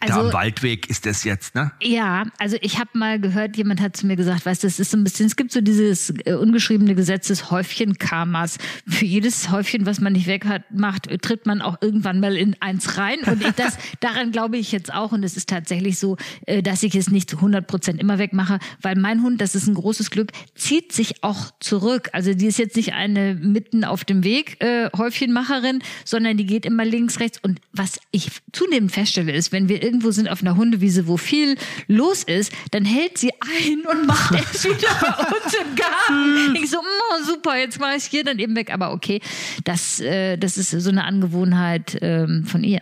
also, 0.00 0.14
da 0.14 0.26
am 0.26 0.32
Waldweg 0.32 0.88
ist 0.88 1.06
das 1.06 1.24
jetzt, 1.24 1.54
ne? 1.54 1.72
Ja, 1.82 2.24
also 2.38 2.56
ich 2.60 2.78
habe 2.78 2.90
mal 2.94 3.18
gehört, 3.18 3.56
jemand 3.56 3.80
hat 3.80 3.96
zu 3.96 4.06
mir 4.06 4.16
gesagt, 4.16 4.46
weißt 4.46 4.62
du, 4.62 4.66
es 4.66 4.78
ist 4.78 4.90
so 4.90 4.96
ein 4.96 5.04
bisschen, 5.04 5.26
es 5.26 5.36
gibt 5.36 5.50
so 5.50 5.60
dieses 5.60 6.12
äh, 6.24 6.34
ungeschriebene 6.34 6.94
Gesetz 6.94 7.28
des 7.28 7.50
Häufchen-Karmas. 7.50 8.58
Für 8.86 9.04
jedes 9.04 9.50
Häufchen, 9.50 9.86
was 9.86 10.00
man 10.00 10.12
nicht 10.12 10.26
weg 10.26 10.44
hat, 10.44 10.62
macht, 10.70 11.08
tritt 11.22 11.46
man 11.46 11.62
auch 11.62 11.78
irgendwann 11.80 12.20
mal 12.20 12.36
in 12.36 12.56
eins 12.60 12.96
rein. 12.96 13.20
Und 13.26 13.42
ich, 13.42 13.52
das, 13.52 13.76
daran 14.00 14.30
glaube 14.30 14.56
ich 14.56 14.72
jetzt 14.72 14.92
auch. 14.92 15.12
Und 15.12 15.24
es 15.24 15.36
ist 15.36 15.48
tatsächlich 15.48 15.98
so, 15.98 16.16
äh, 16.46 16.62
dass 16.62 16.82
ich 16.82 16.94
es 16.94 17.10
nicht 17.10 17.30
zu 17.30 17.36
100 17.36 17.66
Prozent 17.66 18.00
immer 18.00 18.18
wegmache, 18.18 18.58
weil 18.82 18.96
mein 18.96 19.22
Hund, 19.22 19.40
das 19.40 19.54
ist 19.54 19.66
ein 19.66 19.74
großes 19.74 20.10
Glück, 20.10 20.30
zieht 20.54 20.92
sich 20.92 21.24
auch 21.24 21.50
zurück. 21.60 22.10
Also 22.12 22.34
die 22.34 22.46
ist 22.46 22.58
jetzt 22.58 22.76
nicht 22.76 22.92
eine 22.92 23.34
mitten 23.34 23.84
auf 23.84 24.04
dem 24.04 24.22
Weg 24.22 24.62
äh, 24.62 24.90
Häufchenmacherin, 24.96 25.82
sondern 26.04 26.36
die 26.36 26.46
geht 26.46 26.66
immer 26.66 26.84
links, 26.84 27.20
rechts. 27.20 27.38
Und 27.42 27.60
was 27.72 27.98
ich 28.10 28.30
zunehmend 28.52 28.92
feststelle, 28.92 29.23
ist, 29.32 29.52
wenn 29.52 29.68
wir 29.68 29.82
irgendwo 29.82 30.10
sind 30.10 30.28
auf 30.28 30.42
einer 30.42 30.56
Hundewiese, 30.56 31.06
wo 31.06 31.16
viel 31.16 31.56
los 31.86 32.22
ist, 32.24 32.52
dann 32.70 32.84
hält 32.84 33.18
sie 33.18 33.30
ein 33.40 33.86
und 33.90 34.06
macht 34.06 34.34
es 34.54 34.64
wieder 34.64 34.88
bei 35.00 35.36
uns 35.36 35.54
im 35.54 35.76
Garten. 35.76 36.54
Ich 36.64 36.70
so, 36.70 36.78
oh, 36.78 37.24
super, 37.24 37.56
jetzt 37.56 37.80
mache 37.80 37.96
ich 37.96 38.04
hier 38.04 38.24
dann 38.24 38.38
eben 38.38 38.54
weg. 38.56 38.72
Aber 38.72 38.92
okay, 38.92 39.20
das, 39.64 40.00
äh, 40.00 40.36
das 40.36 40.56
ist 40.56 40.70
so 40.70 40.90
eine 40.90 41.04
Angewohnheit 41.04 41.98
ähm, 42.00 42.44
von 42.44 42.64
ihr. 42.64 42.80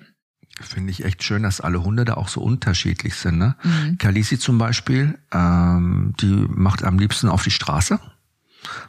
Finde 0.60 0.90
ich 0.90 1.04
echt 1.04 1.22
schön, 1.22 1.42
dass 1.42 1.60
alle 1.60 1.82
Hunde 1.82 2.04
da 2.04 2.14
auch 2.14 2.28
so 2.28 2.40
unterschiedlich 2.40 3.14
sind. 3.14 3.38
Ne? 3.38 3.56
Mhm. 3.62 3.98
Kalisi 3.98 4.38
zum 4.38 4.58
Beispiel, 4.58 5.18
ähm, 5.32 6.14
die 6.20 6.46
macht 6.48 6.84
am 6.84 6.98
liebsten 6.98 7.28
auf 7.28 7.42
die 7.42 7.50
Straße 7.50 7.98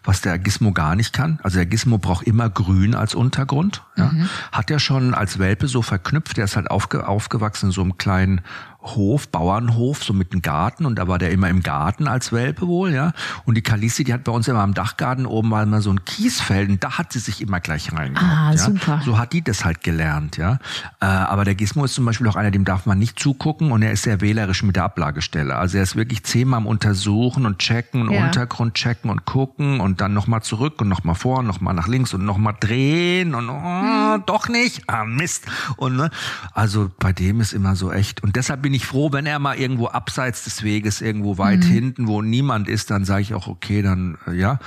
was 0.04 0.22
der 0.22 0.40
Gizmo 0.40 0.72
gar 0.72 0.96
nicht 0.96 1.14
kann. 1.14 1.40
Also 1.44 1.58
der 1.58 1.66
Gizmo 1.66 1.98
braucht 1.98 2.26
immer 2.26 2.50
grün 2.50 2.96
als 2.96 3.16
Untergrund. 3.16 3.84
Ja. 3.96 4.06
Mhm. 4.06 4.30
Hat 4.52 4.72
er 4.72 4.80
schon 4.80 5.14
als 5.14 5.40
Welpe 5.40 5.68
so 5.68 5.82
verknüpft. 5.82 6.38
Der 6.38 6.46
ist 6.46 6.56
halt 6.56 6.70
aufge, 6.70 7.08
aufgewachsen 7.08 7.68
in 7.68 7.72
so 7.72 7.82
einem 7.82 7.98
kleinen 7.98 8.42
Hof, 8.84 9.28
Bauernhof, 9.30 10.04
so 10.04 10.14
mit 10.14 10.32
einem 10.32 10.42
Garten 10.42 10.86
und 10.86 10.96
da 10.96 11.08
war 11.08 11.18
der 11.18 11.32
immer 11.32 11.50
im 11.50 11.64
Garten 11.64 12.08
als 12.08 12.32
Welpe 12.32 12.68
wohl, 12.68 12.94
ja. 12.94 13.14
Und 13.46 13.56
die 13.56 13.62
Kalisi, 13.62 14.04
die 14.04 14.14
hat 14.14 14.24
bei 14.24 14.32
uns 14.32 14.48
immer 14.48 14.60
am 14.60 14.74
Dachgarten 14.74 15.26
oben 15.26 15.50
mal 15.50 15.66
mal 15.66 15.82
so 15.82 15.90
ein 15.90 16.04
Kiesfeld 16.06 16.70
und 16.70 16.84
da 16.84 16.98
hat 16.98 17.14
sie 17.14 17.20
sich 17.20 17.42
immer 17.42 17.60
gleich 17.60 17.94
reingehockt. 17.94 18.32
Ah, 18.32 18.52
ja? 18.52 18.58
super. 18.58 19.02
So 19.06 19.18
hat 19.18 19.34
die 19.34 19.42
das 19.42 19.66
halt 19.66 19.84
gelernt, 19.84 20.38
ja. 20.38 20.60
Äh, 21.00 21.06
aber 21.06 21.46
der 21.46 21.56
Gizmo 21.56 21.86
ist 21.86 21.94
zum 21.94 22.06
Beispiel 22.06 22.28
auch 22.28 22.36
einer, 22.36 22.52
dem 22.52 22.66
darf 22.66 22.86
man 22.86 23.00
nicht 23.00 23.20
zugucken 23.20 23.72
und 23.72 23.82
er 23.82 23.92
ist 23.92 24.04
sehr 24.04 24.22
wählerisch 24.22 24.64
mit 24.64 24.76
der 24.76 24.84
Ablagestelle. 24.84 25.56
Also 25.56 25.78
er 25.78 25.84
ist 25.84 25.96
wirklich 25.96 26.24
zehnmal 26.24 26.58
am 26.58 26.68
Untersuchen 26.68 27.46
und 27.46 27.60
checken 27.60 28.08
und 28.08 28.14
ja. 28.14 28.26
Untergrund 28.26 28.74
checken 28.76 29.10
und 29.10 29.26
gucken 29.26 29.80
und 29.80 30.02
dann 30.02 30.14
nochmal 30.14 30.42
zurück 30.42 30.82
und 30.82 30.90
nochmal 30.90 31.16
vor 31.16 31.40
und 31.40 31.48
nochmal 31.48 31.74
nach 31.74 31.88
links 31.88 32.14
und 32.14 32.26
nochmal 32.26 32.56
drehen 32.60 33.36
und 33.36 33.50
oh, 33.50 33.62
hm. 33.62 34.24
doch 34.26 34.50
nicht, 34.50 34.90
ah 34.90 35.06
Mist. 35.06 35.46
Und 35.78 35.96
ne, 35.96 36.10
also 36.54 36.92
bei 37.00 37.14
dem 37.14 37.42
ist 37.42 37.54
immer 37.54 37.76
so 37.76 37.92
echt 37.92 38.24
und 38.24 38.36
deshalb 38.36 38.62
bin 38.62 38.73
bin 38.74 38.80
ich 38.80 38.88
froh, 38.88 39.12
wenn 39.12 39.28
er 39.28 39.38
mal 39.38 39.56
irgendwo 39.56 39.86
abseits 39.86 40.46
des 40.46 40.64
Weges, 40.64 41.00
irgendwo 41.00 41.38
weit 41.38 41.60
mhm. 41.60 41.72
hinten, 41.72 42.08
wo 42.08 42.24
niemand 42.24 42.68
ist, 42.68 42.90
dann 42.90 43.06
sage 43.06 43.22
ich 43.22 43.36
auch, 43.36 43.46
okay, 43.46 43.84
dann 43.84 44.18
äh, 44.26 44.34
ja. 44.34 44.58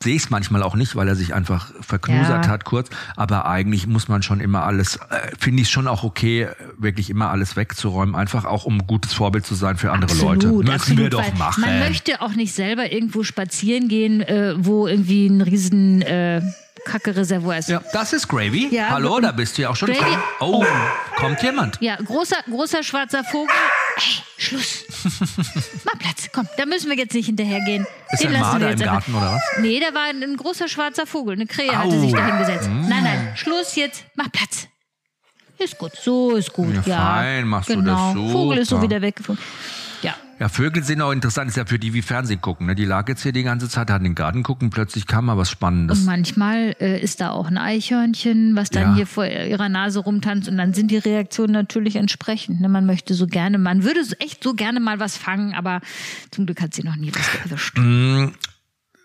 sehe 0.00 0.14
ich 0.14 0.22
es 0.22 0.30
manchmal 0.30 0.62
auch 0.62 0.76
nicht, 0.76 0.94
weil 0.94 1.08
er 1.08 1.16
sich 1.16 1.34
einfach 1.34 1.72
verknusert 1.80 2.46
Ja. 2.46 2.48
hat 2.48 2.64
kurz. 2.64 2.90
Aber 3.16 3.46
eigentlich 3.46 3.88
muss 3.88 4.06
man 4.06 4.22
schon 4.22 4.38
immer 4.38 4.62
alles, 4.62 5.00
äh, 5.10 5.32
finde 5.36 5.62
ich 5.62 5.68
schon 5.68 5.88
auch 5.88 6.04
okay, 6.04 6.46
wirklich 6.78 7.10
immer 7.10 7.30
alles 7.30 7.56
wegzuräumen, 7.56 8.14
einfach 8.14 8.44
auch 8.44 8.66
um 8.66 8.74
ein 8.78 8.86
gutes 8.86 9.14
Vorbild 9.14 9.44
zu 9.44 9.56
sein 9.56 9.76
für 9.76 9.90
andere 9.90 10.16
Leute. 10.18 10.46
Müssen 10.46 10.70
absolut, 10.70 11.00
wir 11.00 11.10
doch 11.10 11.34
machen. 11.34 11.62
Man 11.62 11.80
möchte 11.80 12.22
auch 12.22 12.36
nicht 12.36 12.54
selber 12.54 12.92
irgendwo 12.92 13.24
spazieren 13.24 13.88
gehen, 13.88 14.20
äh, 14.20 14.54
wo 14.58 14.86
irgendwie 14.86 15.26
ein 15.26 15.40
riesen 15.40 16.02
äh, 16.02 16.40
Kacke-Reservoir 16.84 17.58
ist. 17.58 17.68
ja, 17.68 17.80
das 17.92 18.12
ist 18.12 18.28
Gravy. 18.28 18.68
Ja, 18.74 18.90
Hallo, 18.90 19.20
da 19.20 19.32
bist 19.32 19.56
du 19.58 19.62
ja 19.62 19.70
auch 19.70 19.76
schon. 19.76 19.90
Gravy- 19.90 20.18
Oh, 20.40 20.64
kommt 21.16 21.42
jemand. 21.42 21.76
Ja, 21.80 21.96
großer, 21.96 22.36
großer 22.48 22.82
schwarzer 22.82 23.22
Vogel. 23.24 23.54
Ey, 23.96 24.22
Schluss. 24.38 24.84
Mach 25.84 25.98
Platz, 25.98 26.28
komm, 26.32 26.48
da 26.56 26.66
müssen 26.66 26.88
wir 26.90 26.96
jetzt 26.96 27.14
nicht 27.14 27.26
hinterhergehen. 27.26 27.86
Ist 28.10 28.22
Den 28.22 28.28
ein 28.28 28.32
lassen 28.34 28.44
wir 28.44 28.50
Marder 28.52 28.70
jetzt 28.70 28.80
im. 28.80 28.86
Garten 28.86 29.14
oder 29.14 29.32
was? 29.34 29.42
Nee, 29.60 29.80
da 29.80 29.94
war 29.94 30.04
ein, 30.08 30.22
ein 30.22 30.36
großer 30.36 30.68
schwarzer 30.68 31.06
Vogel. 31.06 31.34
Eine 31.34 31.46
Krähe 31.46 31.70
Au. 31.70 31.74
hatte 31.84 32.00
sich 32.00 32.12
da 32.12 32.24
hingesetzt. 32.26 32.68
Nein, 32.70 33.02
nein, 33.04 33.32
Schluss 33.36 33.76
jetzt. 33.76 34.04
Mach 34.14 34.30
Platz. 34.32 34.66
Ist 35.58 35.76
gut, 35.76 35.92
so 36.00 36.36
ist 36.36 36.52
gut. 36.54 36.74
Ja, 36.74 36.82
Ja, 36.86 36.96
fein, 37.16 37.46
machst 37.46 37.68
du 37.68 37.74
genau. 37.76 38.14
das 38.14 38.32
Vogel 38.32 38.58
ist 38.58 38.68
so 38.70 38.80
wieder 38.80 39.02
weggeflogen. 39.02 39.42
Ja, 40.02 40.14
Ja, 40.38 40.48
Vögel 40.48 40.82
sind 40.82 41.02
auch 41.02 41.12
interessant, 41.12 41.50
ist 41.50 41.56
ja 41.56 41.66
für 41.66 41.78
die 41.78 41.92
wie 41.92 42.00
Fernsehen 42.02 42.40
gucken. 42.40 42.66
Ne? 42.66 42.74
Die 42.74 42.86
lag 42.86 43.06
jetzt 43.08 43.22
hier 43.22 43.32
die 43.32 43.42
ganze 43.42 43.68
Zeit, 43.68 43.90
hat 43.90 43.98
in 43.98 44.04
den 44.04 44.14
Garten 44.14 44.42
gucken, 44.42 44.70
plötzlich 44.70 45.06
kam 45.06 45.26
mal 45.26 45.36
was 45.36 45.50
Spannendes. 45.50 45.98
Und 46.00 46.06
manchmal 46.06 46.74
äh, 46.80 46.98
ist 47.00 47.20
da 47.20 47.30
auch 47.30 47.48
ein 47.48 47.58
Eichhörnchen, 47.58 48.56
was 48.56 48.70
dann 48.70 48.82
Ja. 48.90 48.94
hier 48.94 49.06
vor 49.06 49.26
ihrer 49.26 49.68
Nase 49.68 49.98
rumtanzt 50.00 50.48
und 50.48 50.56
dann 50.56 50.72
sind 50.72 50.90
die 50.90 50.96
Reaktionen 50.98 51.52
natürlich 51.52 51.96
entsprechend. 51.96 52.60
Ne? 52.60 52.68
Man 52.70 52.86
möchte 52.86 53.12
so 53.14 53.26
gerne, 53.26 53.58
man 53.58 53.84
würde 53.84 54.00
echt 54.20 54.42
so 54.42 54.54
gerne 54.54 54.80
mal 54.80 54.98
was 55.00 55.16
fangen, 55.18 55.52
aber 55.54 55.80
zum 56.30 56.46
Glück 56.46 56.62
hat 56.62 56.72
sie 56.74 56.82
noch 56.84 56.96
nie 56.96 57.12
was 57.14 57.28
erwischt. 57.44 57.76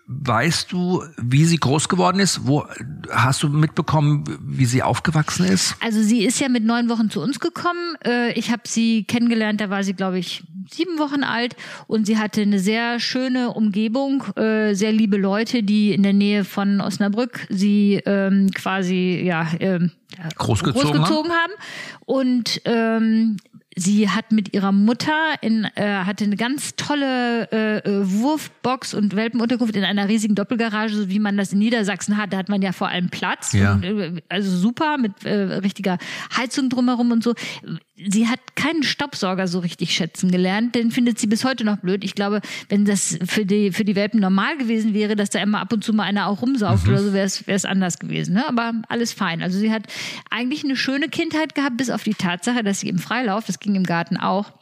Weißt 0.08 0.70
du, 0.70 1.02
wie 1.16 1.44
sie 1.44 1.56
groß 1.56 1.88
geworden 1.88 2.20
ist? 2.20 2.46
Wo 2.46 2.64
hast 3.10 3.42
du 3.42 3.48
mitbekommen, 3.48 4.24
wie 4.40 4.64
sie 4.64 4.82
aufgewachsen 4.82 5.46
ist? 5.46 5.74
Also 5.80 6.00
sie 6.00 6.24
ist 6.24 6.38
ja 6.38 6.48
mit 6.48 6.64
neun 6.64 6.88
Wochen 6.88 7.10
zu 7.10 7.20
uns 7.20 7.40
gekommen. 7.40 7.96
Äh, 8.04 8.32
Ich 8.38 8.52
habe 8.52 8.62
sie 8.66 9.04
kennengelernt, 9.04 9.60
da 9.60 9.68
war 9.68 9.82
sie, 9.82 9.94
glaube 9.94 10.18
ich, 10.18 10.44
sieben 10.70 10.98
Wochen 10.98 11.24
alt 11.24 11.56
und 11.86 12.06
sie 12.06 12.18
hatte 12.18 12.42
eine 12.42 12.58
sehr 12.58 13.00
schöne 13.00 13.52
Umgebung, 13.52 14.24
äh, 14.36 14.74
sehr 14.74 14.92
liebe 14.92 15.16
Leute, 15.16 15.62
die 15.62 15.92
in 15.92 16.02
der 16.02 16.12
Nähe 16.12 16.44
von 16.44 16.80
Osnabrück 16.80 17.46
sie 17.48 18.00
ähm, 18.06 18.50
quasi 18.52 19.22
ja 19.24 19.48
ähm, 19.60 19.90
Großgezogen 20.36 20.92
großgezogen 20.92 21.32
haben. 21.32 21.52
Und 22.04 22.60
ähm, 22.64 23.36
Sie 23.78 24.08
hat 24.08 24.32
mit 24.32 24.54
ihrer 24.54 24.72
Mutter 24.72 25.34
in, 25.42 25.68
äh, 25.74 26.04
hatte 26.04 26.24
eine 26.24 26.36
ganz 26.36 26.76
tolle 26.76 27.50
äh, 27.52 27.78
äh, 27.78 28.10
Wurfbox 28.10 28.94
und 28.94 29.14
Welpenunterkunft 29.14 29.76
in 29.76 29.84
einer 29.84 30.08
riesigen 30.08 30.34
Doppelgarage, 30.34 30.96
so 30.96 31.10
wie 31.10 31.18
man 31.18 31.36
das 31.36 31.52
in 31.52 31.58
Niedersachsen 31.58 32.16
hat. 32.16 32.32
Da 32.32 32.38
hat 32.38 32.48
man 32.48 32.62
ja 32.62 32.72
vor 32.72 32.88
allem 32.88 33.10
Platz. 33.10 33.52
Ja. 33.52 33.74
Und, 33.74 33.84
äh, 33.84 34.22
also 34.30 34.56
super 34.56 34.96
mit 34.96 35.26
äh, 35.26 35.34
richtiger 35.58 35.98
Heizung 36.34 36.70
drumherum 36.70 37.12
und 37.12 37.22
so. 37.22 37.34
Sie 37.98 38.28
hat 38.28 38.40
keinen 38.56 38.82
Staubsauger 38.82 39.48
so 39.48 39.58
richtig 39.60 39.94
schätzen 39.94 40.30
gelernt, 40.30 40.74
den 40.74 40.90
findet 40.90 41.18
sie 41.18 41.26
bis 41.26 41.44
heute 41.44 41.64
noch 41.64 41.78
blöd. 41.78 42.04
Ich 42.04 42.14
glaube, 42.14 42.42
wenn 42.68 42.84
das 42.84 43.18
für 43.24 43.46
die, 43.46 43.72
für 43.72 43.86
die 43.86 43.96
Welpen 43.96 44.20
normal 44.20 44.58
gewesen 44.58 44.92
wäre, 44.92 45.16
dass 45.16 45.30
da 45.30 45.40
immer 45.40 45.60
ab 45.60 45.72
und 45.72 45.82
zu 45.82 45.94
mal 45.94 46.02
einer 46.02 46.26
auch 46.26 46.42
rumsaugt 46.42 46.86
oder 46.86 47.02
so, 47.02 47.14
wäre 47.14 47.24
es 47.24 47.46
wäre 47.46 47.56
es 47.56 47.64
anders 47.64 47.98
gewesen. 47.98 48.34
Ne? 48.34 48.46
Aber 48.46 48.72
alles 48.88 49.14
fein. 49.14 49.42
Also 49.42 49.58
sie 49.58 49.72
hat 49.72 49.84
eigentlich 50.30 50.62
eine 50.62 50.76
schöne 50.76 51.08
Kindheit 51.08 51.54
gehabt, 51.54 51.78
bis 51.78 51.88
auf 51.88 52.02
die 52.02 52.14
Tatsache, 52.14 52.62
dass 52.62 52.80
sie 52.80 52.90
im 52.90 52.98
Freilauf, 52.98 53.46
das 53.46 53.60
ging 53.60 53.74
im 53.74 53.84
Garten 53.84 54.18
auch, 54.18 54.52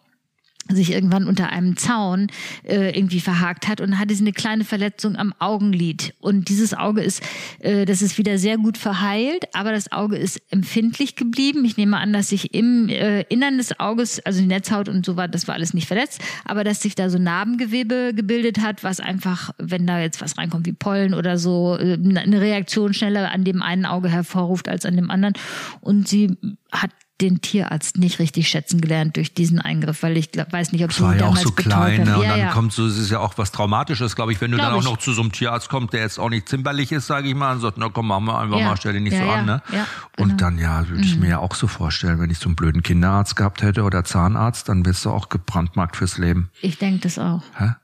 sich 0.68 0.92
irgendwann 0.92 1.26
unter 1.26 1.50
einem 1.50 1.76
Zaun 1.76 2.28
äh, 2.64 2.96
irgendwie 2.96 3.20
verhakt 3.20 3.68
hat 3.68 3.80
und 3.80 3.98
hatte 3.98 4.14
sie 4.14 4.22
eine 4.22 4.32
kleine 4.32 4.64
Verletzung 4.64 5.16
am 5.16 5.34
Augenlid 5.38 6.14
und 6.20 6.48
dieses 6.48 6.74
Auge 6.74 7.02
ist 7.02 7.22
äh, 7.60 7.84
das 7.84 8.02
ist 8.02 8.18
wieder 8.18 8.38
sehr 8.38 8.56
gut 8.58 8.78
verheilt, 8.78 9.44
aber 9.54 9.72
das 9.72 9.92
Auge 9.92 10.16
ist 10.16 10.40
empfindlich 10.50 11.16
geblieben. 11.16 11.64
Ich 11.64 11.76
nehme 11.76 11.96
an, 11.98 12.12
dass 12.12 12.28
sich 12.28 12.54
im 12.54 12.88
äh, 12.88 13.22
Innern 13.22 13.58
des 13.58 13.78
Auges, 13.80 14.24
also 14.24 14.40
die 14.40 14.46
Netzhaut 14.46 14.88
und 14.88 15.04
so 15.04 15.16
war, 15.16 15.28
das 15.28 15.48
war 15.48 15.54
alles 15.54 15.74
nicht 15.74 15.86
verletzt, 15.86 16.20
aber 16.44 16.64
dass 16.64 16.82
sich 16.82 16.94
da 16.94 17.10
so 17.10 17.18
Narbengewebe 17.18 18.12
gebildet 18.14 18.60
hat, 18.60 18.84
was 18.84 19.00
einfach, 19.00 19.50
wenn 19.58 19.86
da 19.86 20.00
jetzt 20.00 20.20
was 20.20 20.38
reinkommt 20.38 20.66
wie 20.66 20.72
Pollen 20.72 21.14
oder 21.14 21.38
so, 21.38 21.76
äh, 21.78 21.94
eine 21.94 22.40
Reaktion 22.40 22.94
schneller 22.94 23.30
an 23.30 23.44
dem 23.44 23.62
einen 23.62 23.86
Auge 23.86 24.08
hervorruft 24.08 24.68
als 24.68 24.84
an 24.84 24.96
dem 24.96 25.10
anderen 25.10 25.34
und 25.80 26.08
sie 26.08 26.36
hat 26.72 26.90
den 27.20 27.40
Tierarzt 27.40 27.96
nicht 27.96 28.18
richtig 28.18 28.48
schätzen 28.48 28.80
gelernt 28.80 29.16
durch 29.16 29.34
diesen 29.34 29.60
Eingriff, 29.60 30.02
weil 30.02 30.16
ich 30.16 30.32
glaub, 30.32 30.52
weiß 30.52 30.72
nicht, 30.72 30.84
ob 30.84 30.92
sie 30.92 31.02
war 31.02 31.16
ja 31.16 31.26
auch 31.26 31.36
so 31.36 31.52
klein, 31.52 32.02
ne? 32.02 32.16
Und 32.16 32.22
ja, 32.24 32.30
dann 32.30 32.38
ja. 32.40 32.50
kommt 32.50 32.72
so, 32.72 32.84
es 32.86 32.98
ist 32.98 33.10
ja 33.10 33.20
auch 33.20 33.38
was 33.38 33.52
Traumatisches, 33.52 34.16
glaube 34.16 34.32
ich, 34.32 34.40
wenn 34.40 34.50
du 34.50 34.56
Glaub 34.56 34.70
dann 34.70 34.76
auch 34.78 34.82
ich. 34.82 34.90
noch 34.90 34.96
zu 34.96 35.12
so 35.12 35.22
einem 35.22 35.30
Tierarzt 35.30 35.68
kommst, 35.68 35.92
der 35.92 36.00
jetzt 36.00 36.18
auch 36.18 36.28
nicht 36.28 36.48
zimperlich 36.48 36.90
ist, 36.90 37.06
sage 37.06 37.28
ich 37.28 37.34
mal, 37.36 37.52
und 37.54 37.60
sagt, 37.60 37.78
na 37.78 37.88
komm, 37.88 38.08
machen 38.08 38.24
wir 38.24 38.38
einfach 38.38 38.58
Ja. 38.58 38.66
mal, 38.66 38.76
stell 38.76 38.94
dich 38.94 39.02
nicht 39.02 39.16
so 39.16 39.22
an, 39.24 39.46
ne? 39.46 39.62
Ja, 39.72 39.86
Und 40.18 40.30
genau. 40.30 40.36
dann, 40.38 40.58
ja, 40.58 40.88
würde 40.88 41.04
ich 41.04 41.16
mir 41.16 41.28
ja 41.28 41.38
auch 41.38 41.54
so 41.54 41.68
vorstellen, 41.68 42.18
wenn 42.20 42.30
ich 42.30 42.38
so 42.38 42.46
einen 42.48 42.56
blöden 42.56 42.82
Kinderarzt 42.82 43.36
gehabt 43.36 43.62
hätte 43.62 43.84
oder 43.84 44.02
Zahnarzt, 44.02 44.68
dann 44.68 44.82
bist 44.82 45.04
du 45.04 45.10
auch 45.10 45.28
gebrandmarkt 45.28 45.96
fürs 45.96 46.18
Leben. 46.18 46.50
Ich 46.62 46.78
denke 46.78 47.00
das 47.00 47.18
auch. 47.20 47.42
Hä? 47.56 47.74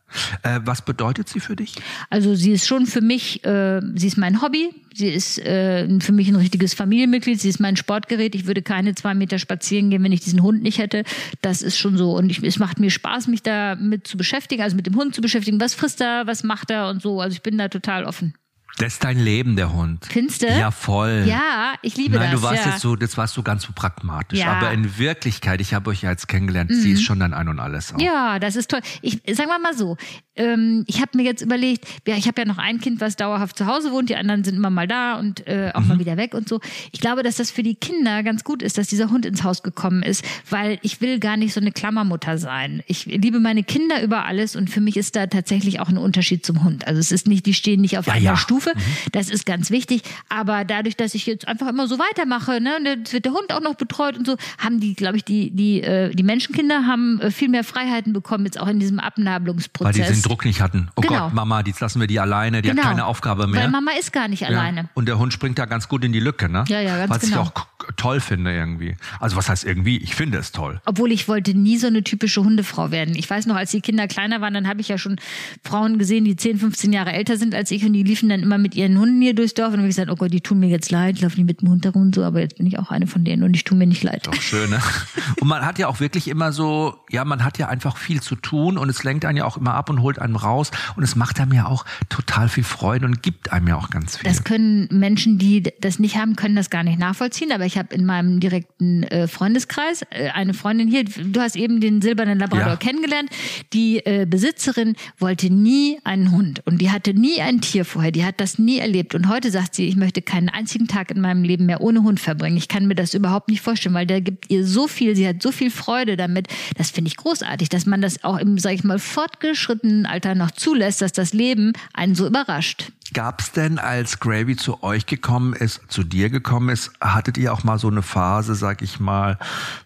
Äh, 0.43 0.61
was 0.64 0.83
bedeutet 0.83 1.29
sie 1.29 1.40
für 1.40 1.57
dich? 1.57 1.75
Also 2.09 2.35
sie 2.35 2.52
ist 2.52 2.67
schon 2.67 2.87
für 2.87 3.00
mich, 3.00 3.45
äh, 3.45 3.81
sie 3.95 4.07
ist 4.07 4.17
mein 4.17 4.43
Hobby, 4.43 4.71
sie 4.95 5.09
ist 5.09 5.38
äh, 5.38 5.88
für 6.00 6.12
mich 6.12 6.29
ein 6.29 6.37
richtiges 6.37 6.75
Familienmitglied, 6.75 7.40
sie 7.40 7.49
ist 7.49 7.61
mein 7.61 7.76
Sportgerät. 7.76 8.35
Ich 8.35 8.47
würde 8.47 8.62
keine 8.62 8.95
zwei 8.95 9.14
Meter 9.14 9.38
spazieren 9.38 9.90
gehen, 9.90 10.02
wenn 10.02 10.12
ich 10.12 10.21
diesen 10.21 10.43
Hund 10.43 10.62
nicht 10.62 10.79
hätte. 10.79 11.05
Das 11.43 11.62
ist 11.62 11.79
schon 11.79 11.97
so. 11.97 12.17
Und 12.17 12.31
ich, 12.31 12.43
es 12.43 12.59
macht 12.59 12.81
mir 12.81 12.90
Spaß, 12.90 13.29
mich 13.29 13.43
damit 13.43 14.07
zu 14.07 14.17
beschäftigen, 14.17 14.62
also 14.62 14.76
mit 14.76 14.87
dem 14.87 14.97
Hund 14.97 15.14
zu 15.14 15.21
beschäftigen. 15.21 15.61
Was 15.61 15.75
frisst 15.75 16.00
er, 16.00 16.26
was 16.26 16.43
macht 16.43 16.71
er 16.71 16.88
und 16.88 17.02
so. 17.02 17.21
Also 17.21 17.35
ich 17.35 17.43
bin 17.43 17.59
da 17.59 17.69
total 17.69 18.05
offen. 18.05 18.35
Das 18.81 18.95
ist 18.95 19.05
dein 19.05 19.19
Leben, 19.19 19.57
der 19.57 19.73
Hund. 19.73 20.07
Findest 20.11 20.43
du? 20.43 20.47
Ja, 20.47 20.71
voll. 20.71 21.25
Ja, 21.27 21.75
ich 21.83 21.97
liebe 21.97 22.17
Nein, 22.17 22.33
das. 22.33 22.41
du 22.41 22.47
warst 22.47 22.65
ja. 22.65 22.73
jetzt 22.73 22.81
so, 22.81 22.97
das 22.97 23.17
warst 23.19 23.37
du 23.37 23.43
ganz 23.43 23.65
so 23.65 23.73
pragmatisch. 23.75 24.39
Ja. 24.39 24.47
Mhm. 24.47 24.51
Aber 24.53 24.71
in 24.73 24.99
Wirklichkeit, 24.99 25.61
ich 25.61 25.75
habe 25.75 25.91
euch 25.91 26.03
ja 26.03 26.11
jetzt 26.11 26.29
kennengelernt, 26.29 26.73
sie 26.73 26.93
ist 26.93 27.03
schon 27.03 27.21
dein 27.21 27.35
Ein 27.35 27.49
und 27.49 27.59
Alles 27.59 27.95
auch. 27.95 28.01
Ja, 28.01 28.39
das 28.39 28.57
ist 28.57 28.71
toll. 28.71 28.81
Ich 29.03 29.21
sagen 29.37 29.51
wir 29.51 29.59
mal 29.59 29.77
so, 29.77 29.97
ähm, 30.40 30.85
ich 30.87 31.00
habe 31.00 31.11
mir 31.16 31.23
jetzt 31.25 31.42
überlegt, 31.42 31.87
ja, 32.06 32.16
ich 32.16 32.26
habe 32.26 32.40
ja 32.40 32.47
noch 32.47 32.59
ein 32.59 32.80
Kind, 32.80 33.00
was 33.00 33.16
dauerhaft 33.16 33.59
zu 33.59 33.66
Hause 33.66 33.92
wohnt, 33.92 34.09
die 34.09 34.16
anderen 34.16 34.42
sind 34.42 34.56
immer 34.56 34.70
mal 34.70 34.88
da 34.88 35.18
und 35.18 35.47
äh, 35.47 35.70
auch 35.75 35.82
mal 35.82 35.99
wieder 35.99 36.16
weg 36.16 36.35
und 36.35 36.49
so. 36.49 36.61
Ich 36.92 37.00
glaube, 37.00 37.23
dass 37.23 37.37
das 37.37 37.50
für 37.50 37.62
die 37.62 37.75
Kinder 37.75 38.23
ganz 38.23 38.42
gut 38.44 38.62
ist, 38.62 38.78
dass 38.78 38.88
dieser 38.88 39.11
Hund 39.11 39.26
ins 39.26 39.44
Haus 39.44 39.62
gekommen 39.62 40.02
ist, 40.02 40.25
weil 40.49 40.78
ich 40.82 41.00
will 41.00 41.18
gar 41.18 41.37
nicht 41.37 41.52
so 41.52 41.61
eine 41.61 41.73
Klammermutter 41.73 42.38
sein. 42.38 42.82
Ich 42.87 43.04
liebe 43.06 43.38
meine 43.40 43.62
Kinder 43.62 44.02
über 44.02 44.25
alles 44.25 44.56
und 44.56 44.70
für 44.70 44.80
mich 44.80 44.97
ist 44.97 45.16
da 45.16 45.26
tatsächlich 45.26 45.80
auch 45.80 45.88
ein 45.88 45.99
Unterschied 45.99 46.44
zum 46.47 46.64
Hund. 46.64 46.87
Also 46.87 47.00
es 47.00 47.12
ist 47.12 47.26
nicht, 47.26 47.44
die 47.47 47.54
stehen 47.54 47.80
nicht 47.80 47.99
auf 47.99 48.06
Ja, 48.06 48.14
einer 48.14 48.25
ja. 48.25 48.37
Stufe. 48.37 48.73
Das 49.12 49.28
ist 49.28 49.44
ganz 49.44 49.70
wichtig. 49.70 50.02
Aber 50.28 50.64
dadurch, 50.64 50.97
dass 50.97 51.14
ich 51.14 51.26
jetzt 51.26 51.47
einfach 51.47 51.68
immer 51.68 51.87
so 51.87 51.99
weitermache, 51.99 52.61
ne, 52.61 52.76
und 52.78 52.87
jetzt 52.87 53.12
wird 53.12 53.25
der 53.26 53.32
Hund 53.32 53.52
auch 53.52 53.61
noch 53.61 53.75
betreut 53.75 54.16
und 54.16 54.26
so, 54.26 54.37
haben 54.59 54.80
die, 54.80 54.94
glaube 54.94 55.16
ich, 55.16 55.25
die, 55.25 55.50
die, 55.50 55.82
äh, 55.82 56.14
die 56.14 56.23
Menschenkinder 56.23 56.87
haben 56.87 57.20
äh, 57.20 57.30
viel 57.30 57.49
mehr 57.49 57.64
Freiheiten 57.64 58.12
bekommen, 58.12 58.44
jetzt 58.47 58.59
auch 58.59 58.68
in 58.68 58.78
diesem 58.80 58.99
Abnabelungsprozess. 58.99 59.94
Druck 60.31 60.45
nicht 60.45 60.61
hatten. 60.61 60.89
Oh 60.95 61.01
Genau. 61.01 61.25
Gott, 61.25 61.35
Mama, 61.35 61.63
jetzt 61.67 61.81
lassen 61.81 62.01
wir 62.01 62.07
die 62.07 62.21
alleine, 62.21 62.63
die 62.63 62.71
hat 62.71 62.79
keine 62.79 63.05
Aufgabe 63.07 63.47
mehr. 63.49 63.65
Weil 63.65 63.71
Mama 63.71 63.91
ist 63.99 64.13
gar 64.13 64.29
nicht 64.29 64.47
alleine. 64.47 64.83
Ja. 64.83 64.89
Und 64.95 65.07
der 65.09 65.19
Hund 65.19 65.33
springt 65.33 65.59
da 65.59 65.65
ganz 65.67 65.89
gut 65.89 66.05
in 66.05 66.13
die 66.13 66.21
Lücke, 66.21 66.49
ne? 66.49 66.65
Ja, 66.69 66.81
ja, 66.81 66.97
ganz 66.99 67.11
Was 67.11 67.21
genau. 67.23 67.43
ich 67.43 67.49
auch 67.49 67.80
toll 67.97 68.20
finde 68.20 68.54
irgendwie. 68.54 68.97
Also 69.18 69.37
was 69.37 69.49
heißt 69.49 69.64
irgendwie? 69.64 69.99
Ich 69.99 70.14
finde 70.14 70.38
es 70.38 70.52
toll. 70.52 70.80
Obwohl 70.85 71.12
ich 71.12 71.28
wollte 71.28 71.54
nie 71.54 71.76
so 71.76 71.87
eine 71.87 72.02
typische 72.02 72.42
Hundefrau 72.42 72.90
werden. 72.90 73.14
Ich 73.14 73.28
weiß 73.28 73.47
noch, 73.47 73.56
als 73.56 73.70
die 73.70 73.80
Kinder 73.80 74.09
kleiner 74.09 74.40
waren, 74.40 74.54
dann 74.54 74.68
habe 74.68 74.80
ich 74.80 74.88
ja 74.88 74.99
schon 74.99 75.16
Frauen 75.64 75.99
gesehen, 75.99 76.25
die 76.25 76.37
10, 76.37 76.59
15 76.59 76.92
Jahre 76.92 77.12
älter 77.12 77.37
sind 77.37 77.54
als 77.54 77.70
ich 77.70 77.85
und 77.85 77.92
die 77.92 78.02
liefen 78.02 78.28
dann 78.28 78.40
immer 78.40 78.59
mit 78.59 78.75
ihren 78.75 78.99
Hunden 78.99 79.20
hier 79.20 79.35
durchs 79.35 79.54
Dorf 79.54 79.68
und 79.68 79.75
dann 79.75 79.80
habe 79.80 79.88
ich 79.88 79.97
gesagt, 79.97 80.11
oh 80.11 80.16
Gott, 80.16 80.32
die 80.32 80.40
tun 80.40 80.61
mir 80.61 80.68
jetzt 80.68 80.90
leid, 80.90 81.20
laufen 81.20 81.37
die 81.37 81.44
mit 81.44 81.61
dem 81.62 81.68
Hund 81.68 81.85
herum 81.85 82.02
und 82.02 82.14
so, 82.14 82.23
aber 82.25 82.40
jetzt 82.40 82.56
bin 82.56 82.66
ich 82.66 82.78
auch 82.78 82.90
eine 82.90 83.06
von 83.06 83.25
denen 83.25 83.42
und 83.42 83.54
ich 83.54 83.64
tue 83.64 83.76
mir 83.76 83.87
nicht 83.87 84.02
leid. 84.02 84.26
Doch 84.26 84.35
schön, 84.35 84.70
ne? 84.70 84.80
Und 85.40 85.49
man 85.49 85.64
hat 85.64 85.78
ja 85.78 85.88
auch 85.88 86.00
wirklich 86.00 86.28
immer 86.28 86.52
so, 86.52 86.99
ja, 87.09 87.25
man 87.25 87.44
hat 87.44 87.56
ja 87.56 87.68
einfach 87.68 87.97
viel 87.97 88.20
zu 88.20 88.37
tun 88.37 88.76
und 88.76 88.88
es 88.88 89.04
lenkt 89.04 89.25
einen 89.25 89.38
ja 89.38 89.44
auch 89.44 89.56
immer 89.56 89.75
ab 89.75 89.88
und 89.88 90.02
holt 90.02 90.18
einen 90.18 90.37
raus 90.37 90.70
und 90.97 91.02
es 91.02 91.16
macht 91.16 91.40
einem 91.40 91.52
ja 91.52 91.66
auch 91.66 91.85
total 92.09 92.49
viel 92.49 92.64
Freude 92.64 93.06
und 93.06 93.23
gibt 93.23 93.52
einem 93.52 93.68
ja 93.68 93.76
auch 93.76 93.90
ganz 93.90 94.16
viel. 94.16 94.28
Das 94.28 94.44
können 94.44 94.88
Menschen, 94.90 95.38
die 95.38 95.62
das 95.80 95.99
nicht 95.99 96.16
haben, 96.16 96.37
können 96.37 96.56
das 96.56 96.70
gar 96.70 96.82
nicht 96.82 96.99
nachvollziehen. 96.99 97.52
Aber 97.52 97.64
ich 97.64 97.78
habe 97.78 97.80
in 97.91 98.05
meinem 98.07 98.41
direkten 98.41 99.03
äh, 99.05 99.27
Freundeskreis 99.29 100.03
äh, 100.11 100.29
eine 100.31 100.55
Freundin 100.55 100.89
hier. 100.89 101.05
Du 101.05 101.41
hast 101.41 101.57
eben 101.57 101.81
den 101.81 102.01
silbernen 102.03 102.39
Labrador 102.39 102.67
Ja. 102.69 102.77
kennengelernt. 102.77 103.31
Die 103.73 104.05
äh, 104.05 104.27
Besitzerin 104.29 104.95
wollte 105.19 105.51
nie 105.53 105.99
einen 106.05 106.31
Hund 106.33 106.63
und 106.67 106.81
die 106.81 106.91
hatte 106.91 107.15
nie 107.15 107.41
ein 107.41 107.61
Tier 107.61 107.85
vorher. 107.85 108.13
Die 108.13 108.25
hat 108.25 108.41
das 108.41 108.59
nie 108.59 108.79
erlebt. 108.79 109.15
Und 109.15 109.29
heute 109.29 109.51
sagt 109.51 109.75
sie, 109.75 109.87
ich 109.87 109.97
möchte 109.97 110.23
keinen 110.23 110.49
einzigen 110.49 110.87
Tag 110.87 111.11
in 111.11 111.21
meinem 111.21 111.43
Leben 111.45 111.67
mehr 111.67 111.81
ohne 111.81 112.03
Hund 112.03 112.21
verbringen. 112.21 112.57
Ich 112.57 112.69
kann 112.69 112.87
mir 112.87 112.95
das 112.95 113.15
überhaupt 113.15 113.49
nicht 113.49 113.61
vorstellen, 113.61 113.95
weil 113.95 114.07
der 114.07 114.21
gibt 114.21 114.51
ihr 114.51 114.67
so 114.67 114.87
viel. 114.89 115.17
Sie 115.17 115.27
hat 115.27 115.43
so 115.43 115.53
viel 115.53 115.71
Freude 115.71 116.17
damit. 116.17 116.49
Das 116.77 116.91
finde 116.91 117.09
ich 117.09 117.17
großartig, 117.17 117.69
dass 117.69 117.87
man 117.87 118.01
das 118.03 118.23
auch 118.25 118.39
im, 118.39 118.59
sag 118.59 118.73
ich 118.75 118.85
mal, 118.85 118.99
fortgeschrittenen 118.99 120.07
Alter 120.07 120.35
noch 120.35 120.51
zulässt, 120.51 121.03
dass 121.03 121.13
das 121.13 121.33
Leben 121.33 121.73
einen 121.95 122.15
so 122.15 122.27
überrascht. 122.27 122.93
Gab 123.12 123.40
es 123.40 123.50
denn, 123.50 123.79
als 123.79 124.21
Gravy 124.21 124.57
zu 124.57 124.83
euch 124.83 125.07
gekommen 125.07 125.52
ist, 125.52 125.81
zu 125.88 126.05
dir 126.05 126.31
gekommen 126.31 126.69
ist, 126.69 126.93
hattet 127.00 127.38
ihr 127.38 127.52
auch 127.52 127.64
mal 127.64 127.79
so 127.79 127.88
eine 127.88 128.02
Phase, 128.02 128.55
sag 128.55 128.83
ich 128.83 129.00
mal, 129.00 129.38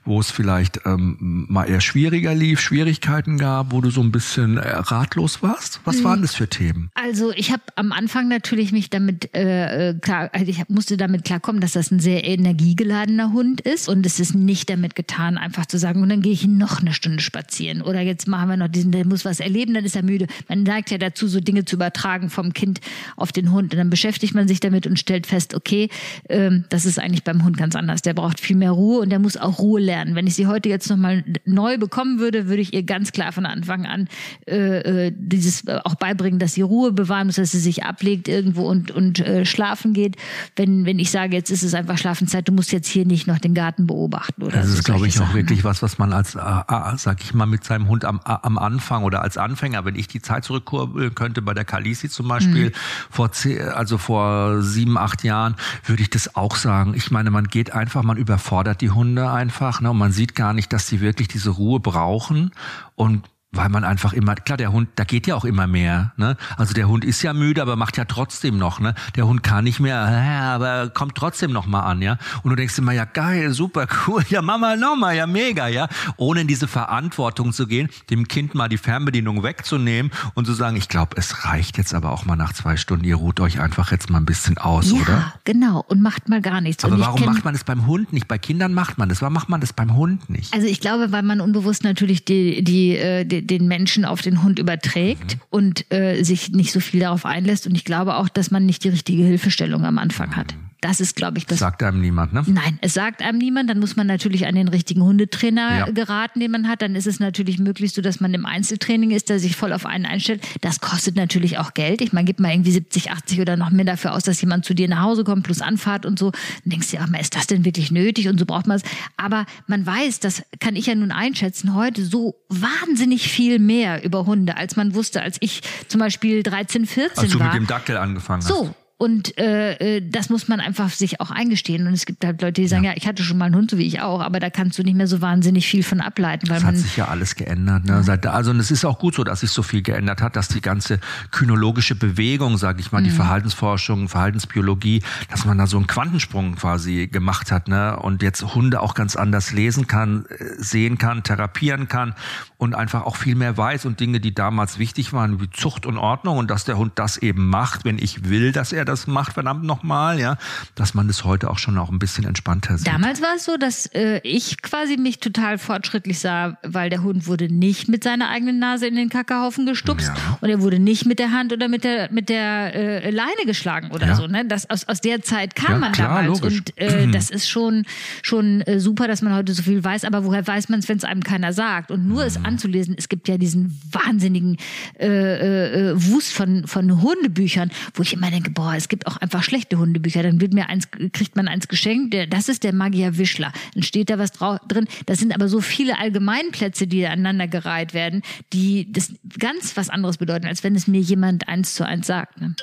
wo 0.04 0.20
es 0.20 0.30
vielleicht 0.30 0.80
ähm, 0.84 1.46
mal 1.48 1.64
eher 1.64 1.80
schwieriger 1.80 2.34
lief, 2.34 2.60
Schwierigkeiten 2.60 3.38
gab, 3.38 3.72
wo 3.72 3.80
du 3.80 3.90
so 3.90 4.02
ein 4.02 4.12
bisschen 4.12 4.58
äh, 4.58 4.68
ratlos 4.68 5.42
warst? 5.42 5.80
Was 5.84 5.98
mhm. 5.98 6.04
waren 6.04 6.22
das 6.22 6.34
für 6.34 6.48
Themen? 6.48 6.90
Also 6.94 7.32
ich 7.32 7.50
habe 7.50 7.62
am 7.76 7.92
Anfang 7.92 8.28
natürlich 8.28 8.72
mich 8.72 8.90
damit 8.90 9.34
äh, 9.34 9.90
äh 9.90 9.94
klar, 9.98 10.28
also 10.32 10.46
ich 10.46 10.68
musste 10.68 10.96
damit 10.96 11.24
klarkommen, 11.24 11.60
dass 11.60 11.72
das 11.72 11.90
ein 11.90 12.00
sehr 12.00 12.24
energiegeladener 12.24 13.32
Hund 13.32 13.62
ist 13.62 13.88
und 13.88 14.04
es 14.04 14.20
ist 14.20 14.34
nicht 14.34 14.68
damit 14.68 14.94
getan, 14.94 15.38
einfach 15.38 15.66
zu 15.66 15.78
sagen, 15.78 16.02
und 16.02 16.10
dann 16.10 16.20
gehe 16.20 16.32
ich 16.32 16.46
noch 16.46 16.80
eine 16.80 16.92
Stunde 16.92 17.20
spazieren 17.20 17.80
oder 17.80 18.00
jetzt 18.00 18.28
machen 18.28 18.50
wir 18.50 18.56
noch 18.56 18.68
diesen, 18.68 18.92
der 18.92 19.06
muss 19.06 19.24
was 19.24 19.40
erleben, 19.40 19.72
dann 19.72 19.84
ist 19.84 19.96
er 19.96 20.02
müde. 20.02 20.26
Man 20.48 20.62
neigt 20.62 20.90
ja 20.90 20.98
dazu, 20.98 21.26
so 21.26 21.40
Dinge 21.40 21.64
zu 21.64 21.76
übertragen 21.76 22.28
vom 22.28 22.52
Kind 22.52 22.80
auf 23.16 23.32
den 23.32 23.52
Hund. 23.52 23.72
Und 23.72 23.78
dann 23.78 23.90
beschäftigt 23.90 24.34
man 24.34 24.48
sich 24.48 24.60
damit 24.60 24.86
und 24.86 24.98
stellt 24.98 25.26
fest, 25.26 25.54
okay, 25.54 25.88
ähm, 26.28 26.64
das 26.68 26.84
ist 26.84 26.98
eigentlich 26.98 27.24
beim 27.24 27.44
Hund 27.44 27.56
ganz 27.56 27.76
anders. 27.76 28.02
Der 28.02 28.14
braucht 28.14 28.40
viel 28.40 28.56
mehr 28.56 28.72
Ruhe 28.72 29.00
und 29.00 29.10
der 29.10 29.18
muss 29.18 29.36
auch 29.36 29.58
Ruhe 29.58 29.80
lernen. 29.80 30.14
Wenn 30.14 30.26
ich 30.26 30.34
sie 30.34 30.46
heute 30.46 30.68
jetzt 30.68 30.88
nochmal 30.90 31.24
neu 31.44 31.78
bekommen 31.78 32.18
würde, 32.18 32.48
würde 32.48 32.62
ich 32.62 32.72
ihr 32.74 32.82
ganz 32.82 33.12
klar 33.12 33.32
von 33.32 33.46
Anfang 33.46 33.86
an 33.86 34.08
äh, 34.46 35.06
äh 35.08 35.12
dieses 35.16 35.66
äh, 35.66 35.80
auch 35.84 35.94
beibringen, 35.94 36.38
dass 36.38 36.54
sie 36.54 36.62
Ruhe 36.62 36.92
bewahren 36.92 37.26
muss, 37.26 37.36
dass 37.36 37.52
sie 37.52 37.60
sich 37.60 37.84
ablegt 37.84 38.28
irgendwo 38.28 38.68
und, 38.68 38.90
und 38.90 39.20
äh, 39.20 39.44
schlafen 39.44 39.92
geht. 39.92 40.16
Wenn, 40.56 40.86
wenn 40.86 40.98
ich 40.98 41.10
sage, 41.10 41.36
jetzt 41.36 41.50
ist 41.50 41.62
es 41.62 41.74
einfach 41.74 41.98
Schlafenszeit, 41.98 42.48
du 42.48 42.52
musst 42.52 42.72
jetzt 42.72 42.88
hier 42.88 43.06
nicht 43.06 43.26
noch 43.26 43.38
den 43.38 43.54
Garten 43.54 43.86
beobachten 43.86 44.42
oder 44.42 44.56
Das 44.56 44.68
ist, 44.68 44.84
glaube 44.84 45.06
ich, 45.06 45.20
auch 45.20 45.34
wirklich 45.34 45.64
was, 45.64 45.82
was 45.82 45.98
man 45.98 46.12
als, 46.12 46.34
äh, 46.34 46.38
äh, 46.38 46.96
sag 46.96 47.22
ich 47.22 47.34
mal, 47.34 47.46
mit 47.46 47.64
seinem 47.64 47.88
Hund 47.88 48.04
am, 48.04 48.20
am 48.20 48.58
Anfang 48.58 49.04
oder 49.04 49.22
als 49.22 49.36
Anfänger, 49.36 49.84
wenn 49.84 49.96
ich 49.96 50.08
die 50.08 50.20
Zeit 50.20 50.44
zurückkurbeln 50.44 51.14
könnte, 51.14 51.42
bei 51.42 51.54
der 51.54 51.64
Kalisi 51.64 52.08
zum 52.08 52.28
Beispiel, 52.28 52.66
mhm. 52.66 52.72
Vor 53.10 53.32
zehn, 53.32 53.68
also 53.68 53.98
vor 53.98 54.62
sieben, 54.62 54.98
acht 54.98 55.24
Jahren, 55.24 55.56
würde 55.84 56.02
ich 56.02 56.10
das 56.10 56.36
auch 56.36 56.56
sagen. 56.56 56.94
Ich 56.94 57.10
meine, 57.10 57.30
man 57.30 57.48
geht 57.48 57.72
einfach, 57.72 58.02
man 58.02 58.16
überfordert 58.16 58.80
die 58.80 58.90
Hunde 58.90 59.30
einfach, 59.30 59.80
ne, 59.80 59.90
und 59.90 59.98
man 59.98 60.12
sieht 60.12 60.34
gar 60.34 60.52
nicht, 60.52 60.72
dass 60.72 60.86
sie 60.86 61.00
wirklich 61.00 61.28
diese 61.28 61.50
Ruhe 61.50 61.80
brauchen 61.80 62.52
und 62.94 63.24
weil 63.54 63.68
man 63.68 63.84
einfach 63.84 64.12
immer, 64.12 64.34
klar, 64.34 64.56
der 64.56 64.72
Hund, 64.72 64.88
da 64.96 65.04
geht 65.04 65.26
ja 65.26 65.34
auch 65.34 65.44
immer 65.44 65.66
mehr. 65.66 66.12
Ne? 66.16 66.36
Also 66.56 66.74
der 66.74 66.88
Hund 66.88 67.04
ist 67.04 67.22
ja 67.22 67.32
müde, 67.32 67.62
aber 67.62 67.76
macht 67.76 67.96
ja 67.96 68.04
trotzdem 68.04 68.58
noch. 68.58 68.80
Ne? 68.80 68.94
Der 69.16 69.26
Hund 69.26 69.42
kann 69.42 69.64
nicht 69.64 69.80
mehr, 69.80 69.98
aber 69.98 70.90
kommt 70.90 71.14
trotzdem 71.14 71.52
noch 71.52 71.66
mal 71.66 71.80
an, 71.80 72.02
ja. 72.02 72.18
Und 72.42 72.50
du 72.50 72.56
denkst 72.56 72.78
immer, 72.78 72.92
ja 72.92 73.04
geil, 73.04 73.52
super 73.52 73.86
cool, 74.06 74.24
ja 74.28 74.42
Mama 74.42 74.76
nochmal, 74.76 75.16
ja 75.16 75.26
mega, 75.26 75.68
ja. 75.68 75.88
Ohne 76.16 76.42
in 76.42 76.46
diese 76.46 76.68
Verantwortung 76.68 77.52
zu 77.52 77.66
gehen, 77.66 77.88
dem 78.10 78.28
Kind 78.28 78.54
mal 78.54 78.68
die 78.68 78.78
Fernbedienung 78.78 79.42
wegzunehmen 79.42 80.12
und 80.34 80.46
zu 80.46 80.52
sagen, 80.52 80.76
ich 80.76 80.88
glaube, 80.88 81.16
es 81.16 81.44
reicht 81.44 81.78
jetzt 81.78 81.94
aber 81.94 82.10
auch 82.12 82.24
mal 82.24 82.36
nach 82.36 82.52
zwei 82.52 82.76
Stunden. 82.76 83.04
Ihr 83.04 83.16
ruht 83.16 83.40
euch 83.40 83.60
einfach 83.60 83.90
jetzt 83.92 84.10
mal 84.10 84.18
ein 84.18 84.26
bisschen 84.26 84.58
aus, 84.58 84.90
ja, 84.90 85.00
oder? 85.00 85.12
Ja, 85.12 85.34
genau. 85.44 85.84
Und 85.88 86.02
macht 86.02 86.28
mal 86.28 86.40
gar 86.40 86.60
nichts. 86.60 86.84
Aber 86.84 86.98
warum 86.98 87.24
macht 87.24 87.44
man 87.44 87.54
das 87.54 87.64
beim 87.64 87.86
Hund 87.86 88.12
nicht? 88.12 88.28
Bei 88.28 88.38
Kindern 88.38 88.74
macht 88.74 88.98
man 88.98 89.08
das. 89.08 89.22
Warum 89.22 89.34
macht 89.34 89.48
man 89.48 89.60
das 89.60 89.72
beim 89.72 89.96
Hund 89.96 90.28
nicht? 90.30 90.52
Also 90.52 90.66
ich 90.66 90.80
glaube, 90.80 91.12
weil 91.12 91.22
man 91.22 91.40
unbewusst 91.40 91.84
natürlich 91.84 92.24
die, 92.24 92.62
die, 92.62 92.96
äh, 92.96 93.24
die 93.24 93.43
den 93.46 93.68
Menschen 93.68 94.04
auf 94.04 94.22
den 94.22 94.42
Hund 94.42 94.58
überträgt 94.58 95.36
mhm. 95.36 95.42
und 95.50 95.92
äh, 95.92 96.22
sich 96.22 96.50
nicht 96.50 96.72
so 96.72 96.80
viel 96.80 97.00
darauf 97.00 97.26
einlässt. 97.26 97.66
Und 97.66 97.74
ich 97.74 97.84
glaube 97.84 98.16
auch, 98.16 98.28
dass 98.28 98.50
man 98.50 98.66
nicht 98.66 98.84
die 98.84 98.88
richtige 98.88 99.24
Hilfestellung 99.24 99.84
am 99.84 99.98
Anfang 99.98 100.36
hat. 100.36 100.54
Das 100.80 101.00
ist, 101.00 101.16
glaube 101.16 101.38
ich, 101.38 101.46
das. 101.46 101.58
Sagt 101.58 101.82
einem 101.82 102.00
niemand, 102.00 102.32
ne? 102.32 102.42
Nein, 102.46 102.78
es 102.80 102.94
sagt 102.94 103.22
einem 103.22 103.38
niemand. 103.38 103.70
Dann 103.70 103.78
muss 103.80 103.96
man 103.96 104.06
natürlich 104.06 104.46
an 104.46 104.54
den 104.54 104.68
richtigen 104.68 105.02
Hundetrainer 105.02 105.78
ja. 105.78 105.90
geraten, 105.90 106.40
den 106.40 106.50
man 106.50 106.68
hat. 106.68 106.82
Dann 106.82 106.94
ist 106.94 107.06
es 107.06 107.20
natürlich 107.20 107.58
möglich 107.58 107.92
so, 107.92 108.02
dass 108.02 108.20
man 108.20 108.34
im 108.34 108.46
Einzeltraining 108.46 109.10
ist, 109.10 109.28
der 109.28 109.38
sich 109.38 109.56
voll 109.56 109.72
auf 109.72 109.86
einen 109.86 110.06
einstellt. 110.06 110.46
Das 110.60 110.80
kostet 110.80 111.16
natürlich 111.16 111.58
auch 111.58 111.74
Geld. 111.74 112.00
Ich 112.00 112.12
meine, 112.12 112.26
gib 112.26 112.40
mal 112.40 112.52
irgendwie 112.52 112.72
70, 112.72 113.10
80 113.10 113.40
oder 113.40 113.56
noch 113.56 113.70
mehr 113.70 113.84
dafür 113.84 114.14
aus, 114.14 114.24
dass 114.24 114.40
jemand 114.40 114.64
zu 114.64 114.74
dir 114.74 114.88
nach 114.88 115.02
Hause 115.02 115.24
kommt, 115.24 115.44
plus 115.44 115.60
Anfahrt 115.60 116.06
und 116.06 116.18
so. 116.18 116.30
Dann 116.30 116.70
denkst 116.70 116.90
du 116.90 116.96
ja, 116.96 117.04
auch 117.04 117.20
ist 117.20 117.36
das 117.36 117.46
denn 117.46 117.64
wirklich 117.64 117.90
nötig? 117.90 118.28
Und 118.28 118.38
so 118.38 118.46
braucht 118.46 118.66
man 118.66 118.76
es. 118.76 118.82
Aber 119.16 119.46
man 119.66 119.86
weiß, 119.86 120.20
das 120.20 120.42
kann 120.60 120.76
ich 120.76 120.86
ja 120.86 120.94
nun 120.94 121.12
einschätzen, 121.12 121.74
heute 121.74 122.04
so 122.04 122.34
wahnsinnig 122.48 123.28
viel 123.28 123.58
mehr 123.58 124.04
über 124.04 124.26
Hunde, 124.26 124.56
als 124.56 124.76
man 124.76 124.94
wusste, 124.94 125.22
als 125.22 125.36
ich 125.40 125.62
zum 125.88 126.00
Beispiel 126.00 126.42
13, 126.42 126.86
14 126.86 127.18
als 127.18 127.32
du 127.32 127.38
war. 127.38 127.46
mit 127.46 127.54
dem 127.54 127.66
Dackel 127.66 127.96
angefangen 127.96 128.42
hast. 128.42 128.48
So, 128.48 128.74
und 128.96 129.36
äh, 129.38 129.96
äh, 129.96 130.08
das 130.08 130.30
muss 130.30 130.46
man 130.46 130.60
einfach 130.60 130.88
sich 130.88 131.20
auch 131.20 131.32
eingestehen. 131.32 131.88
Und 131.88 131.94
es 131.94 132.06
gibt 132.06 132.24
halt 132.24 132.40
Leute, 132.40 132.60
die 132.60 132.68
sagen, 132.68 132.84
ja. 132.84 132.92
ja. 132.92 132.96
ich 132.96 133.08
hatte 133.08 133.24
schon 133.24 133.36
mal 133.36 133.46
einen 133.46 133.56
Hund, 133.56 133.70
so 133.72 133.76
wie 133.76 133.86
ich 133.86 134.00
auch, 134.00 134.20
aber 134.20 134.38
da 134.38 134.50
kannst 134.50 134.78
du 134.78 134.84
nicht 134.84 134.96
mehr 134.96 135.08
so 135.08 135.20
wahnsinnig 135.20 135.66
viel 135.66 135.82
von 135.82 136.00
ableiten. 136.00 136.48
Weil 136.48 136.56
das 136.56 136.62
man 136.62 136.76
hat 136.76 136.80
sich 136.80 136.96
ja 136.96 137.08
alles 137.08 137.34
geändert. 137.34 137.84
Ne? 137.86 138.04
Ja. 138.06 138.30
Also 138.30 138.52
und 138.52 138.60
es 138.60 138.70
ist 138.70 138.84
auch 138.84 139.00
gut 139.00 139.16
so, 139.16 139.24
dass 139.24 139.40
sich 139.40 139.50
so 139.50 139.64
viel 139.64 139.82
geändert 139.82 140.22
hat, 140.22 140.36
dass 140.36 140.46
die 140.46 140.60
ganze 140.60 141.00
kynologische 141.32 141.96
Bewegung, 141.96 142.56
sage 142.56 142.80
ich 142.80 142.92
mal, 142.92 143.00
mhm. 143.00 143.06
die 143.06 143.10
Verhaltensforschung, 143.10 144.08
Verhaltensbiologie, 144.08 145.02
dass 145.28 145.44
man 145.44 145.58
da 145.58 145.66
so 145.66 145.76
einen 145.76 145.88
Quantensprung 145.88 146.54
quasi 146.54 147.08
gemacht 147.08 147.50
hat 147.50 147.66
ne? 147.66 147.98
und 147.98 148.22
jetzt 148.22 148.54
Hunde 148.54 148.80
auch 148.80 148.94
ganz 148.94 149.16
anders 149.16 149.50
lesen 149.50 149.88
kann, 149.88 150.24
äh, 150.26 150.44
sehen 150.56 150.98
kann, 150.98 151.24
therapieren 151.24 151.88
kann 151.88 152.14
und 152.58 152.76
einfach 152.76 153.02
auch 153.02 153.16
viel 153.16 153.34
mehr 153.34 153.56
weiß 153.56 153.86
und 153.86 153.98
Dinge, 153.98 154.20
die 154.20 154.34
damals 154.34 154.78
wichtig 154.78 155.12
waren, 155.12 155.40
wie 155.40 155.50
Zucht 155.50 155.84
und 155.84 155.98
Ordnung 155.98 156.38
und 156.38 156.48
dass 156.48 156.64
der 156.64 156.78
Hund 156.78 156.92
das 156.94 157.16
eben 157.16 157.48
macht, 157.48 157.84
wenn 157.84 157.98
ich 157.98 158.28
will, 158.28 158.52
dass 158.52 158.72
er 158.72 158.83
das 158.84 158.94
das 158.94 159.08
macht, 159.08 159.32
verdammt 159.32 159.64
nochmal, 159.64 160.20
ja, 160.20 160.36
dass 160.76 160.94
man 160.94 161.08
das 161.08 161.24
heute 161.24 161.50
auch 161.50 161.58
schon 161.58 161.76
auch 161.78 161.90
ein 161.90 161.98
bisschen 161.98 162.24
entspannter 162.24 162.78
sieht. 162.78 162.86
Damals 162.86 163.20
war 163.20 163.34
es 163.36 163.44
so, 163.44 163.56
dass 163.56 163.86
äh, 163.86 164.20
ich 164.22 164.62
quasi 164.62 164.96
mich 164.96 165.18
total 165.18 165.58
fortschrittlich 165.58 166.20
sah, 166.20 166.58
weil 166.62 166.90
der 166.90 167.02
Hund 167.02 167.26
wurde 167.26 167.52
nicht 167.52 167.88
mit 167.88 168.04
seiner 168.04 168.28
eigenen 168.28 168.60
Nase 168.60 168.86
in 168.86 168.94
den 168.94 169.08
Kackerhaufen 169.08 169.66
gestupst 169.66 170.12
ja. 170.14 170.38
und 170.40 170.48
er 170.48 170.62
wurde 170.62 170.78
nicht 170.78 171.06
mit 171.06 171.18
der 171.18 171.32
Hand 171.32 171.52
oder 171.52 171.66
mit 171.66 171.82
der 171.82 172.10
mit 172.12 172.28
der 172.28 172.74
äh, 172.74 173.10
Leine 173.10 173.44
geschlagen 173.46 173.90
oder 173.90 174.06
ja. 174.06 174.14
so. 174.14 174.28
Ne? 174.28 174.44
Das, 174.46 174.70
aus, 174.70 174.86
aus 174.86 175.00
der 175.00 175.22
Zeit 175.22 175.56
kam 175.56 175.72
ja, 175.72 175.78
man 175.78 175.92
klar, 175.92 176.22
damals 176.22 176.40
logisch. 176.40 176.58
und 176.58 176.78
äh, 176.78 177.08
das 177.12 177.30
ist 177.30 177.48
schon 177.48 177.84
schon 178.22 178.60
äh, 178.62 178.78
super, 178.78 179.08
dass 179.08 179.22
man 179.22 179.34
heute 179.34 179.54
so 179.54 179.62
viel 179.62 179.82
weiß. 179.82 180.04
Aber 180.04 180.24
woher 180.24 180.46
weiß 180.46 180.68
man 180.68 180.78
es, 180.78 180.88
wenn 180.88 180.98
es 180.98 181.04
einem 181.04 181.24
keiner 181.24 181.52
sagt? 181.52 181.90
Und 181.90 182.06
nur 182.06 182.22
mhm. 182.22 182.28
es 182.28 182.36
anzulesen, 182.44 182.94
es 182.96 183.08
gibt 183.08 183.26
ja 183.26 183.38
diesen 183.38 183.80
wahnsinnigen 183.90 184.56
äh, 185.00 185.06
äh, 185.06 185.90
äh, 185.90 186.10
Wust 186.10 186.32
von 186.32 186.66
von 186.68 187.02
Hundebüchern, 187.02 187.72
wo 187.94 188.02
ich 188.02 188.12
immer 188.12 188.30
denke, 188.30 188.50
boah, 188.50 188.73
es 188.76 188.88
gibt 188.88 189.06
auch 189.06 189.16
einfach 189.16 189.42
schlechte 189.42 189.78
Hundebücher. 189.78 190.22
Dann 190.22 190.40
wird 190.40 190.52
mir 190.52 190.68
eins, 190.68 190.88
kriegt 191.12 191.36
man 191.36 191.48
eins 191.48 191.68
geschenkt. 191.68 192.14
Das 192.30 192.48
ist 192.48 192.64
der 192.64 192.74
Magier 192.74 193.18
Wischler. 193.18 193.52
Dann 193.74 193.82
steht 193.82 194.10
da 194.10 194.18
was 194.18 194.32
drin. 194.32 194.86
Das 195.06 195.18
sind 195.18 195.34
aber 195.34 195.48
so 195.48 195.60
viele 195.60 195.98
Allgemeinplätze, 195.98 196.86
die 196.86 197.06
aneinander 197.06 197.48
gereiht 197.48 197.94
werden, 197.94 198.22
die 198.52 198.90
das 198.92 199.12
ganz 199.38 199.76
was 199.76 199.90
anderes 199.90 200.18
bedeuten, 200.18 200.46
als 200.46 200.64
wenn 200.64 200.74
es 200.74 200.86
mir 200.86 201.00
jemand 201.00 201.48
eins 201.48 201.74
zu 201.74 201.86
eins 201.86 202.06
sagt. 202.06 202.40
Ne? 202.40 202.54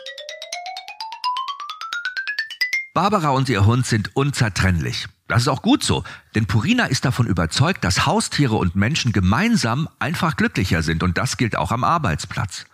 Barbara 2.94 3.30
und 3.30 3.48
ihr 3.48 3.66
Hund 3.66 3.86
sind 3.86 4.16
unzertrennlich. 4.16 5.08
Das 5.30 5.44
ist 5.44 5.48
auch 5.48 5.62
gut 5.62 5.82
so, 5.82 6.04
denn 6.36 6.46
Purina 6.46 6.88
ist 6.88 7.06
davon 7.06 7.26
überzeugt, 7.26 7.86
dass 7.86 8.06
Haustiere 8.06 8.56
und 8.56 8.76
Menschen 8.76 9.14
gemeinsam 9.14 9.88
einfach 9.98 10.36
glücklicher 10.36 10.84
sind 10.84 11.02
und 11.02 11.18
das 11.18 11.38
gilt 11.38 11.56
auch 11.56 11.72
am 11.72 11.86
Arbeitsplatz. 11.86 12.66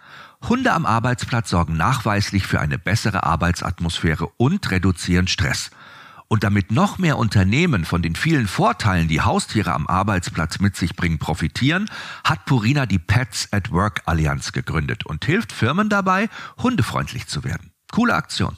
Hunde 0.50 0.72
am 0.72 0.86
Arbeitsplatz 0.86 1.50
sorgen 1.50 1.76
nachweislich 1.76 2.48
für 2.48 2.62
eine 2.62 2.78
bessere 2.78 3.24
Arbeitsatmosphäre 3.24 4.30
und 4.38 4.72
reduzieren 4.72 5.28
Stress. 5.28 5.72
Und 6.30 6.44
damit 6.44 6.72
noch 6.72 6.98
mehr 6.98 7.18
Unternehmen 7.18 7.84
von 7.84 8.02
den 8.02 8.16
vielen 8.16 8.48
Vorteilen, 8.48 9.10
die 9.10 9.22
Haustiere 9.22 9.74
am 9.74 9.88
Arbeitsplatz 9.88 10.60
mit 10.60 10.78
sich 10.78 10.96
bringen, 10.96 11.20
profitieren, 11.20 11.90
hat 12.24 12.46
Purina 12.46 12.86
die 12.86 13.00
Pets 13.00 13.50
at 13.52 13.72
Work 13.72 14.04
Allianz 14.06 14.54
gegründet 14.54 15.06
und 15.06 15.26
hilft 15.26 15.52
Firmen 15.52 15.90
dabei, 15.90 16.30
hundefreundlich 16.62 17.28
zu 17.28 17.44
werden. 17.44 17.72
Coole 17.92 18.14
Aktion. 18.14 18.58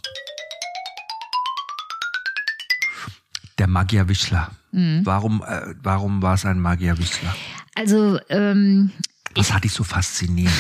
Der 3.57 3.67
Magierwischler. 3.67 4.51
Mhm. 4.71 5.01
Warum, 5.05 5.43
äh, 5.43 5.73
warum 5.81 6.21
war 6.21 6.35
es 6.35 6.45
ein 6.45 6.59
Magierwischler? 6.59 7.35
Also 7.75 8.19
ähm, 8.29 8.91
was 9.35 9.53
hat 9.53 9.63
dich 9.63 9.73
so 9.73 9.83
fasziniert? 9.83 10.51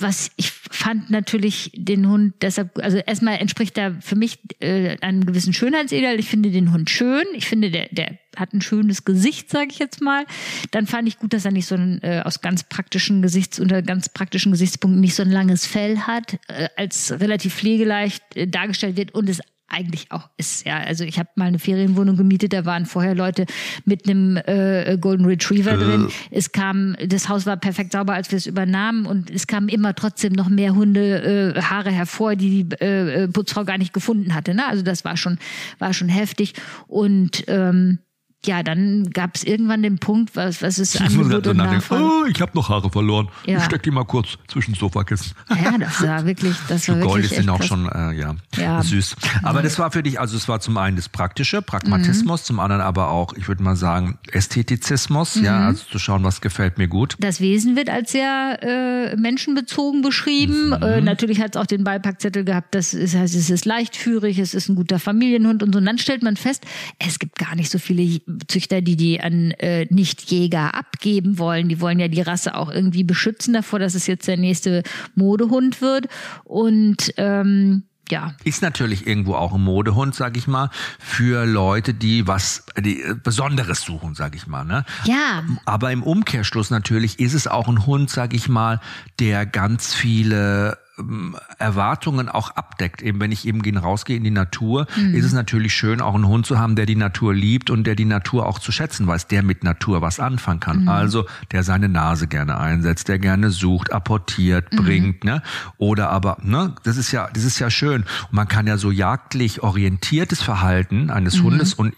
Was 0.00 0.30
ich 0.36 0.52
fand 0.70 1.10
natürlich 1.10 1.70
den 1.74 2.08
Hund 2.08 2.34
deshalb, 2.42 2.78
also 2.78 2.98
erstmal 2.98 3.38
entspricht 3.38 3.76
er 3.78 4.00
für 4.00 4.16
mich 4.16 4.38
äh, 4.60 4.98
einem 5.00 5.24
gewissen 5.24 5.52
Schönheitsideal. 5.52 6.18
Ich 6.18 6.28
finde 6.28 6.50
den 6.50 6.72
Hund 6.72 6.90
schön. 6.90 7.24
Ich 7.34 7.46
finde, 7.46 7.70
der, 7.70 7.88
der 7.90 8.18
hat 8.36 8.52
ein 8.52 8.60
schönes 8.60 9.04
Gesicht, 9.04 9.50
sage 9.50 9.68
ich 9.70 9.78
jetzt 9.78 10.00
mal. 10.00 10.24
Dann 10.70 10.86
fand 10.86 11.08
ich 11.08 11.18
gut, 11.18 11.32
dass 11.32 11.44
er 11.44 11.52
nicht 11.52 11.66
so 11.66 11.74
ein 11.74 12.02
äh, 12.02 12.22
aus 12.24 12.40
ganz 12.40 12.64
praktischen 12.64 13.22
Gesichts 13.22 13.58
unter 13.58 13.82
ganz 13.82 14.08
praktischen 14.08 14.52
Gesichtspunkten 14.52 15.00
nicht 15.00 15.14
so 15.14 15.22
ein 15.22 15.30
langes 15.30 15.66
Fell 15.66 15.98
hat, 16.00 16.38
äh, 16.48 16.68
als 16.76 17.12
relativ 17.12 17.54
pflegeleicht 17.54 18.22
äh, 18.36 18.46
dargestellt 18.46 18.96
wird 18.96 19.14
und 19.14 19.28
es 19.28 19.40
eigentlich 19.68 20.10
auch 20.10 20.28
ist. 20.36 20.66
Ja, 20.66 20.78
also 20.78 21.04
ich 21.04 21.18
habe 21.18 21.28
mal 21.36 21.46
eine 21.46 21.58
Ferienwohnung 21.58 22.16
gemietet, 22.16 22.52
da 22.52 22.64
waren 22.64 22.86
vorher 22.86 23.14
Leute 23.14 23.46
mit 23.84 24.08
einem 24.08 24.36
äh, 24.36 24.96
Golden 25.00 25.26
Retriever 25.26 25.72
äh. 25.72 25.78
drin. 25.78 26.08
Es 26.30 26.52
kam, 26.52 26.96
das 27.06 27.28
Haus 27.28 27.46
war 27.46 27.56
perfekt 27.56 27.92
sauber, 27.92 28.14
als 28.14 28.30
wir 28.30 28.38
es 28.38 28.46
übernahmen 28.46 29.06
und 29.06 29.30
es 29.30 29.46
kamen 29.46 29.68
immer 29.68 29.94
trotzdem 29.94 30.32
noch 30.32 30.48
mehr 30.48 30.74
Hunde 30.74 31.54
äh, 31.56 31.60
Haare 31.60 31.90
hervor, 31.90 32.34
die 32.34 32.64
die 32.64 32.76
äh, 32.76 33.28
Putzfrau 33.28 33.64
gar 33.64 33.78
nicht 33.78 33.92
gefunden 33.92 34.34
hatte. 34.34 34.54
Ne? 34.54 34.66
Also 34.66 34.82
das 34.82 35.04
war 35.04 35.16
schon 35.16 35.38
war 35.78 35.92
schon 35.92 36.08
heftig 36.08 36.54
und 36.86 37.44
ähm, 37.48 37.98
ja, 38.46 38.62
dann 38.62 39.10
gab 39.10 39.34
es 39.34 39.42
irgendwann 39.44 39.82
den 39.82 39.98
Punkt, 39.98 40.36
was, 40.36 40.62
was 40.62 40.78
ist 40.78 41.00
Angebot 41.00 41.46
und 41.48 41.56
Nachfrage. 41.56 42.04
Oh, 42.04 42.24
ich 42.26 42.40
habe 42.40 42.52
noch 42.54 42.68
Haare 42.68 42.88
verloren. 42.88 43.28
Ja. 43.46 43.58
Ich 43.58 43.64
steck 43.64 43.82
die 43.82 43.90
mal 43.90 44.04
kurz 44.04 44.38
zwischen 44.46 44.74
Sofakissen. 44.74 45.32
Ja, 45.50 45.76
das 45.76 46.00
war 46.02 46.24
wirklich, 46.26 46.54
das 46.68 46.88
war 46.88 47.00
So 47.00 47.00
wirklich 47.14 47.30
sind 47.30 47.48
auch 47.50 47.58
krass. 47.58 47.66
schon 47.66 47.88
äh, 47.88 48.12
ja, 48.12 48.36
Ja. 48.56 48.80
süß. 48.82 49.16
Aber 49.42 49.60
das 49.62 49.78
war 49.80 49.90
für 49.90 50.02
dich, 50.04 50.20
also 50.20 50.36
es 50.36 50.46
war 50.48 50.60
zum 50.60 50.76
einen 50.76 50.96
das 50.96 51.08
Praktische, 51.08 51.62
Pragmatismus, 51.62 52.44
zum 52.44 52.60
anderen 52.60 52.80
aber 52.80 53.10
auch, 53.10 53.32
ich 53.34 53.48
würde 53.48 53.62
mal 53.62 53.74
sagen, 53.76 54.18
Ästhetizismus, 54.30 55.34
ja, 55.36 55.66
also 55.66 55.84
zu 55.90 55.98
schauen, 55.98 56.22
was 56.24 56.40
gefällt 56.40 56.78
mir 56.78 56.88
gut. 56.88 57.16
Das 57.18 57.40
Wesen 57.40 57.76
wird 57.76 57.90
als 57.90 58.12
sehr 58.12 58.58
äh, 58.62 59.16
menschenbezogen 59.16 60.02
beschrieben. 60.02 60.72
Äh, 60.72 61.00
natürlich 61.00 61.40
hat 61.40 61.56
es 61.56 61.60
auch 61.60 61.66
den 61.66 61.84
Beipackzettel 61.84 62.44
gehabt, 62.44 62.74
das 62.74 62.94
ist, 62.94 63.14
heißt, 63.16 63.34
es 63.34 63.50
ist 63.50 63.64
leichtführig, 63.64 64.38
es 64.38 64.54
ist 64.54 64.68
ein 64.68 64.76
guter 64.76 64.98
Familienhund 64.98 65.62
und 65.62 65.72
so. 65.72 65.78
Und 65.78 65.86
dann 65.86 65.98
stellt 65.98 66.22
man 66.22 66.36
fest, 66.36 66.64
es 66.98 67.18
gibt 67.18 67.36
gar 67.38 67.54
nicht 67.56 67.70
so 67.70 67.78
viele 67.78 68.20
Züchter, 68.48 68.80
die 68.80 68.96
die 68.96 69.20
an 69.20 69.52
äh, 69.52 69.86
Nichtjäger 69.90 70.74
abgeben 70.74 71.38
wollen. 71.38 71.68
Die 71.68 71.80
wollen 71.80 71.98
ja 71.98 72.08
die 72.08 72.20
Rasse 72.20 72.54
auch 72.54 72.70
irgendwie 72.70 73.04
beschützen 73.04 73.54
davor, 73.54 73.78
dass 73.78 73.94
es 73.94 74.06
jetzt 74.06 74.28
der 74.28 74.36
nächste 74.36 74.82
Modehund 75.14 75.80
wird. 75.80 76.08
Und 76.44 77.14
ähm, 77.16 77.84
ja, 78.10 78.34
Ist 78.44 78.62
natürlich 78.62 79.06
irgendwo 79.06 79.34
auch 79.34 79.52
ein 79.54 79.62
Modehund, 79.62 80.14
sag 80.14 80.36
ich 80.36 80.46
mal, 80.46 80.70
für 80.98 81.44
Leute, 81.44 81.94
die 81.94 82.26
was 82.26 82.64
die, 82.78 83.02
äh, 83.02 83.14
Besonderes 83.14 83.82
suchen, 83.82 84.14
sag 84.14 84.34
ich 84.34 84.46
mal. 84.46 84.64
Ne? 84.64 84.84
ja, 85.04 85.44
Aber 85.64 85.92
im 85.92 86.02
Umkehrschluss 86.02 86.70
natürlich 86.70 87.18
ist 87.18 87.34
es 87.34 87.46
auch 87.46 87.68
ein 87.68 87.86
Hund, 87.86 88.10
sag 88.10 88.34
ich 88.34 88.48
mal, 88.48 88.80
der 89.18 89.46
ganz 89.46 89.94
viele 89.94 90.78
ähm, 90.98 91.36
Erwartungen 91.58 92.28
auch 92.28 92.50
abdeckt. 92.50 93.02
Eben 93.02 93.20
wenn 93.20 93.32
ich 93.32 93.46
eben 93.46 93.62
gehen 93.62 93.76
rausgehe 93.76 94.16
in 94.16 94.24
die 94.24 94.30
Natur, 94.30 94.86
ist 95.12 95.24
es 95.24 95.32
natürlich 95.32 95.74
schön, 95.74 96.00
auch 96.00 96.14
einen 96.14 96.26
Hund 96.26 96.46
zu 96.46 96.58
haben, 96.58 96.76
der 96.76 96.86
die 96.86 96.96
Natur 96.96 97.34
liebt 97.34 97.70
und 97.70 97.84
der 97.84 97.94
die 97.94 98.04
Natur 98.04 98.46
auch 98.46 98.58
zu 98.58 98.72
schätzen 98.72 99.06
weiß, 99.06 99.28
der 99.28 99.42
mit 99.42 99.64
Natur 99.64 100.02
was 100.02 100.20
anfangen 100.20 100.60
kann. 100.60 100.88
Also 100.88 101.26
der 101.52 101.62
seine 101.62 101.88
Nase 101.88 102.26
gerne 102.26 102.58
einsetzt, 102.58 103.08
der 103.08 103.18
gerne 103.18 103.50
sucht, 103.50 103.92
apportiert, 103.92 104.70
bringt, 104.70 105.24
ne? 105.24 105.42
Oder 105.76 106.10
aber, 106.10 106.38
ne, 106.42 106.74
das 106.84 106.96
ist 106.96 107.12
ja, 107.12 107.28
das 107.32 107.44
ist 107.44 107.58
ja 107.58 107.70
schön. 107.70 108.02
Und 108.02 108.32
man 108.32 108.48
kann 108.48 108.66
ja 108.66 108.76
so 108.76 108.90
jagdlich 108.90 109.62
orientiertes 109.62 110.42
Verhalten 110.42 111.10
eines 111.10 111.42
Hundes 111.42 111.74
und 111.74 111.94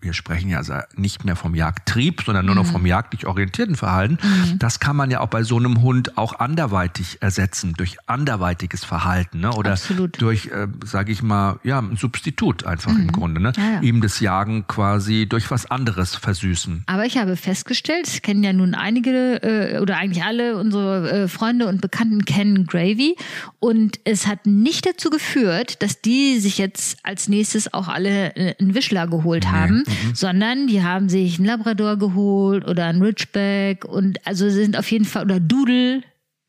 wir 0.00 0.12
sprechen 0.12 0.50
ja 0.50 0.58
also 0.58 0.74
nicht 0.94 1.24
mehr 1.24 1.36
vom 1.36 1.54
Jagdtrieb, 1.54 2.22
sondern 2.24 2.46
nur 2.46 2.54
Mhm. 2.54 2.62
noch 2.62 2.66
vom 2.70 2.86
jagdlich 2.86 3.26
orientierten 3.26 3.76
Verhalten. 3.76 4.18
Das 4.58 4.78
kann 4.78 4.94
man 4.96 5.10
ja 5.10 5.20
auch 5.20 5.28
bei 5.28 5.42
so 5.42 5.56
einem 5.56 5.82
Hund 5.82 6.16
auch 6.18 6.38
anderweitig 6.38 7.18
ersetzen, 7.22 7.74
durch 7.76 7.96
anderweitiges 8.06 8.84
Verhalten 8.84 9.40
ne? 9.40 9.52
oder 9.52 9.72
Absolut. 9.72 10.20
durch, 10.20 10.46
äh, 10.48 10.68
sage 10.84 11.12
ich 11.12 11.22
mal, 11.22 11.58
ja, 11.64 11.78
ein 11.78 11.96
Substitut 11.96 12.64
einfach 12.66 12.92
im 12.92 13.10
Grunde. 13.10 13.40
Ne? 13.40 13.52
Mhm. 13.56 13.62
Ja, 13.62 13.70
ja. 13.72 13.80
Ihm 13.80 14.00
das 14.00 14.20
Jagen 14.20 14.66
quasi 14.66 15.26
durch 15.28 15.50
was 15.50 15.70
anderes 15.70 16.14
versüßen. 16.14 16.84
Aber 16.86 17.04
ich 17.06 17.16
habe 17.18 17.36
festgestellt, 17.36 18.06
es 18.06 18.22
kennen 18.22 18.42
ja 18.44 18.52
nun 18.52 18.74
einige 18.74 19.42
äh, 19.42 19.80
oder 19.80 19.96
eigentlich 19.96 20.24
alle 20.24 20.56
unsere 20.58 21.10
äh, 21.10 21.28
Freunde 21.28 21.66
und 21.68 21.80
Bekannten 21.80 22.24
kennen 22.24 22.66
Gravy 22.66 23.16
und 23.58 23.98
es 24.04 24.26
hat 24.26 24.46
nicht 24.46 24.86
dazu 24.86 25.10
geführt, 25.10 25.82
dass 25.82 26.00
die 26.02 26.38
sich 26.38 26.58
jetzt 26.58 26.98
als 27.02 27.28
nächstes 27.28 27.72
auch 27.72 27.88
alle 27.88 28.36
äh, 28.36 28.54
einen 28.60 28.74
Wischler 28.74 29.06
geholt 29.06 29.50
haben, 29.50 29.84
sondern 30.14 30.66
die 30.66 30.82
haben 30.82 31.08
sich 31.08 31.38
einen 31.38 31.46
Labrador 31.46 31.96
geholt 31.96 32.66
oder 32.66 32.86
einen 32.86 33.02
Ridgeback 33.02 33.84
und 33.84 34.24
also 34.26 34.48
sind 34.50 34.76
auf 34.76 34.90
jeden 34.90 35.04
Fall 35.04 35.24
oder 35.24 35.40
Doodle. 35.40 36.02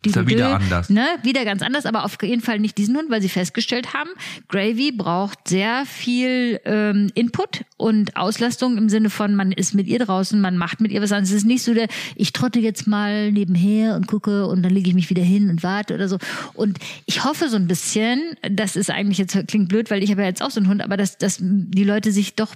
Ist 0.06 0.15
ja 0.15 0.28
wieder 0.28 0.56
anders. 0.56 0.89
Ne, 0.89 1.06
wieder 1.23 1.43
ganz 1.43 1.62
anders, 1.63 1.86
aber 1.86 2.06
auf 2.06 2.17
jeden 2.21 2.41
Fall 2.41 2.60
nicht 2.60 2.78
diesen 2.78 2.95
Hund, 2.95 3.10
weil 3.10 3.21
sie 3.21 3.30
festgestellt 3.30 3.93
haben, 3.93 4.10
Gravy 4.47 4.91
braucht 4.91 5.47
sehr 5.47 5.86
viel 5.86 6.60
ähm, 6.65 7.10
Input 7.15 7.65
und 7.78 8.15
Auslastung 8.15 8.78
im 8.78 8.89
Sinne 8.89 9.10
von, 9.10 9.36
man 9.36 9.52
ist 9.52 9.73
mit 9.73 9.88
ihr 9.88 10.00
draußen, 10.00 10.39
man 10.39 10.56
macht 10.56 10.82
mit 10.82 10.91
ihr 10.91 11.02
was 11.02 11.12
anderes. 11.12 11.32
Es 11.32 11.38
ist 11.38 11.45
nicht 11.45 11.63
so 11.63 11.73
der, 11.73 11.88
ich 12.15 12.32
trotte 12.32 12.60
jetzt 12.60 12.86
mal 12.86 13.32
nebenher 13.32 13.95
und 13.95 14.08
gucke 14.08 14.45
und 14.45 14.62
dann 14.62 14.71
lege 14.71 14.88
ich 14.88 14.95
mich 14.95 15.10
wieder 15.10 15.23
hin 15.23 15.50
und 15.50 15.63
warte 15.63 15.95
oder 15.95 16.08
so. 16.08 16.19
Und 16.54 16.78
ich 17.06 17.23
hoffe 17.23 17.50
so 17.50 17.56
ein 17.56 17.67
bisschen, 17.67 18.21
das 18.50 18.76
ist 18.76 18.91
eigentlich 18.91 19.17
jetzt 19.17 19.47
klingt 19.47 19.67
blöd, 19.67 19.89
weil 19.89 20.04
ich 20.04 20.12
habe 20.12 20.21
ja 20.21 20.28
jetzt 20.28 20.43
auch 20.43 20.52
so 20.52 20.60
einen 20.60 20.69
Hund, 20.69 20.84
aber 20.84 20.95
dass, 20.95 21.17
dass 21.17 21.39
die 21.41 21.84
Leute 21.84 22.12
sich 22.12 22.36
doch 22.36 22.56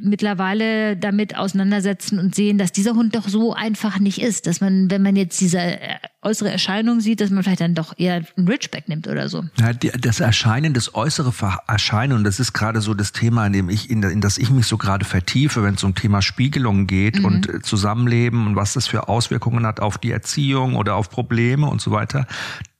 mittlerweile 0.00 0.96
damit 0.96 1.36
auseinandersetzen 1.36 2.18
und 2.18 2.34
sehen, 2.34 2.58
dass 2.58 2.72
dieser 2.72 2.94
Hund 2.94 3.14
doch 3.14 3.28
so 3.28 3.54
einfach 3.54 3.98
nicht 3.98 4.20
ist, 4.20 4.46
dass 4.46 4.60
man, 4.60 4.90
wenn 4.90 5.02
man 5.02 5.16
jetzt 5.16 5.40
diese 5.40 5.58
äh, 5.58 5.78
äußere 6.22 6.50
Erscheinung 6.50 7.00
sieht, 7.00 7.20
dass 7.20 7.30
man 7.30 7.42
vielleicht 7.42 7.60
dann 7.60 7.74
doch 7.74 7.94
eher 7.98 8.24
einen 8.36 8.48
Ridgeback 8.48 8.88
nimmt 8.88 9.08
oder 9.08 9.28
so. 9.28 9.44
Ja, 9.58 9.72
das 9.72 10.20
Erscheinen, 10.20 10.74
das 10.74 10.94
äußere 10.94 11.32
Erscheinen, 11.66 12.14
und 12.14 12.24
das 12.24 12.40
ist 12.40 12.52
gerade 12.52 12.80
so 12.80 12.94
das 12.94 13.12
Thema, 13.12 13.46
in 13.46 13.52
dem 13.52 13.68
ich, 13.68 13.90
in, 13.90 14.20
das 14.20 14.38
ich 14.38 14.50
mich 14.50 14.66
so 14.66 14.78
gerade 14.78 15.04
vertiefe, 15.04 15.62
wenn 15.62 15.74
es 15.74 15.84
um 15.84 15.94
Thema 15.94 16.22
Spiegelung 16.22 16.86
geht 16.86 17.22
und 17.22 17.48
äh, 17.48 17.62
Zusammenleben 17.62 18.46
und 18.46 18.56
was 18.56 18.74
das 18.74 18.86
für 18.86 19.08
Auswirkungen 19.08 19.66
hat 19.66 19.80
auf 19.80 19.98
die 19.98 20.10
Erziehung 20.10 20.76
oder 20.76 20.96
auf 20.96 21.10
Probleme 21.10 21.66
und 21.66 21.80
so 21.80 21.90
weiter. 21.90 22.26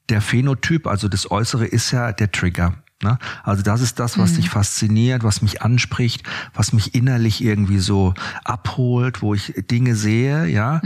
Der 0.09 0.21
Phänotyp, 0.21 0.87
also 0.87 1.09
das 1.09 1.31
Äußere, 1.31 1.67
ist 1.67 1.91
ja 1.91 2.13
der 2.13 2.31
Trigger. 2.31 2.75
Ne? 3.05 3.19
Also 3.43 3.63
das 3.63 3.83
ist 3.83 4.01
das, 4.01 4.19
was 4.19 4.33
dich 4.33 4.49
fasziniert, 4.51 5.23
was 5.23 5.43
mich 5.43 5.63
anspricht, 5.63 6.27
was 6.55 6.73
mich 6.73 6.95
innerlich 6.95 7.45
irgendwie 7.45 7.79
so 7.79 8.15
abholt, 8.45 9.21
wo 9.21 9.35
ich 9.35 9.53
Dinge 9.71 9.95
sehe, 9.95 10.47
ja. 10.47 10.81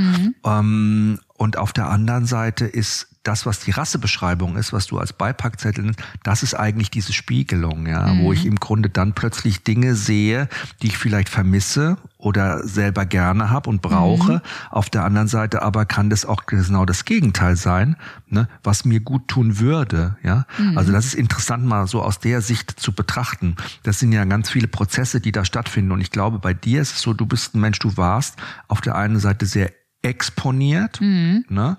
Ähm, 0.45 1.21
und 1.39 1.57
auf 1.57 1.73
der 1.73 1.89
anderen 1.89 2.27
Seite 2.27 2.67
ist 2.67 3.07
das, 3.23 3.47
was 3.47 3.61
die 3.61 3.71
Rassebeschreibung 3.71 4.57
ist, 4.57 4.73
was 4.73 4.89
du 4.89 4.99
als 4.99 5.13
Beipackzettel 5.13 5.85
nennst, 5.85 6.01
das 6.25 6.43
ist 6.43 6.55
eigentlich 6.55 6.91
diese 6.91 7.13
Spiegelung, 7.13 7.87
ja, 7.87 8.19
wo 8.19 8.33
ich 8.33 8.45
im 8.45 8.57
Grunde 8.57 8.91
dann 8.91 9.13
plötzlich 9.13 9.63
Dinge 9.63 9.95
sehe, 9.95 10.49
die 10.83 10.89
ich 10.89 10.99
vielleicht 10.99 11.29
vermisse 11.29 11.99
oder 12.17 12.67
selber 12.67 13.07
gerne 13.07 13.51
habe 13.51 13.71
und 13.71 13.83
brauche. 13.83 14.43
Auf 14.71 14.91
der 14.91 15.05
anderen 15.05 15.29
Seite 15.29 15.63
aber 15.63 15.85
kann 15.85 16.11
das 16.11 16.25
auch 16.25 16.47
genau 16.47 16.85
das 16.87 17.05
Gegenteil 17.05 17.55
sein, 17.55 17.97
ne, 18.29 18.49
was 18.65 18.85
mir 18.85 19.01
gut 19.01 19.29
tun 19.29 19.61
würde, 19.61 20.17
ja. 20.25 20.45
Also 20.75 20.91
das 20.91 21.07
ist 21.07 21.15
interessant 21.15 21.65
mal 21.65 21.87
so 21.87 22.03
aus 22.03 22.19
der 22.19 22.41
Sicht 22.41 22.81
zu 22.81 22.93
betrachten. 22.93 23.57
Das 23.85 24.01
sind 24.01 24.11
ja 24.11 24.25
ganz 24.25 24.51
viele 24.51 24.67
Prozesse, 24.67 25.21
die 25.21 25.31
da 25.33 25.45
stattfinden 25.45 25.93
und 25.93 26.01
ich 26.01 26.11
glaube, 26.11 26.41
bei 26.41 26.55
dir 26.55 26.83
ist 26.83 26.97
es 26.97 27.03
so, 27.03 27.13
du 27.13 27.27
bist 27.27 27.55
ein 27.55 27.61
Mensch, 27.61 27.79
du 27.79 27.97
warst 27.97 28.37
auf 28.67 28.81
der 28.81 28.97
einen 28.97 29.21
Seite 29.21 29.47
sehr 29.47 29.71
exponiert, 30.03 31.01
ne? 31.49 31.77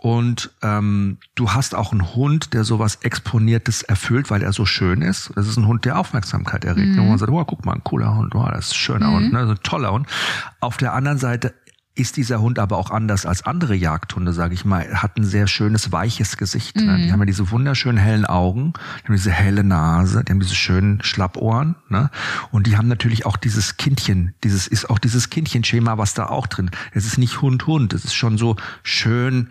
Und 0.00 0.50
ähm, 0.62 1.18
du 1.34 1.50
hast 1.50 1.74
auch 1.74 1.90
einen 1.90 2.14
Hund, 2.14 2.54
der 2.54 2.62
sowas 2.62 3.00
Exponiertes 3.02 3.82
erfüllt, 3.82 4.30
weil 4.30 4.42
er 4.42 4.52
so 4.52 4.64
schön 4.64 5.02
ist. 5.02 5.32
Das 5.34 5.48
ist 5.48 5.56
ein 5.56 5.66
Hund, 5.66 5.84
der 5.84 5.98
Aufmerksamkeit 5.98 6.64
erregt. 6.64 6.96
Und 6.96 7.08
man 7.08 7.18
sagt, 7.18 7.32
oh, 7.32 7.44
guck 7.44 7.66
mal, 7.66 7.72
ein 7.72 7.82
cooler 7.82 8.14
Hund, 8.14 8.32
oh, 8.36 8.46
das 8.48 8.66
ist 8.66 8.72
ein 8.72 8.76
schöner 8.76 9.10
Hund, 9.10 9.32
ne? 9.32 9.44
so 9.44 9.52
ein 9.52 9.62
toller 9.64 9.90
Hund. 9.90 10.06
Auf 10.60 10.76
der 10.76 10.94
anderen 10.94 11.18
Seite 11.18 11.52
ist 11.98 12.16
dieser 12.16 12.40
Hund 12.40 12.58
aber 12.58 12.78
auch 12.78 12.90
anders 12.90 13.26
als 13.26 13.44
andere 13.44 13.74
Jagdhunde, 13.74 14.32
sage 14.32 14.54
ich 14.54 14.64
mal. 14.64 14.82
Er 14.82 15.02
hat 15.02 15.16
ein 15.16 15.24
sehr 15.24 15.48
schönes, 15.48 15.90
weiches 15.90 16.36
Gesicht. 16.36 16.76
Ne? 16.76 16.98
Die 17.04 17.12
haben 17.12 17.18
ja 17.18 17.26
diese 17.26 17.50
wunderschönen 17.50 17.98
hellen 17.98 18.24
Augen, 18.24 18.72
die 19.02 19.08
haben 19.08 19.16
diese 19.16 19.32
helle 19.32 19.64
Nase, 19.64 20.22
die 20.24 20.32
haben 20.32 20.40
diese 20.40 20.54
schönen 20.54 21.02
Schlappohren. 21.02 21.74
Ne? 21.88 22.10
Und 22.52 22.66
die 22.66 22.76
haben 22.76 22.88
natürlich 22.88 23.26
auch 23.26 23.36
dieses 23.36 23.76
Kindchen, 23.76 24.34
dieses 24.44 24.68
ist 24.68 24.88
auch 24.88 24.98
dieses 24.98 25.28
Kindchenschema, 25.30 25.98
was 25.98 26.14
da 26.14 26.26
auch 26.26 26.46
drin. 26.46 26.70
Es 26.92 27.04
ist 27.04 27.18
nicht 27.18 27.42
Hund, 27.42 27.66
Hund. 27.66 27.92
Es 27.92 28.04
ist 28.04 28.14
schon 28.14 28.38
so 28.38 28.56
schön 28.82 29.48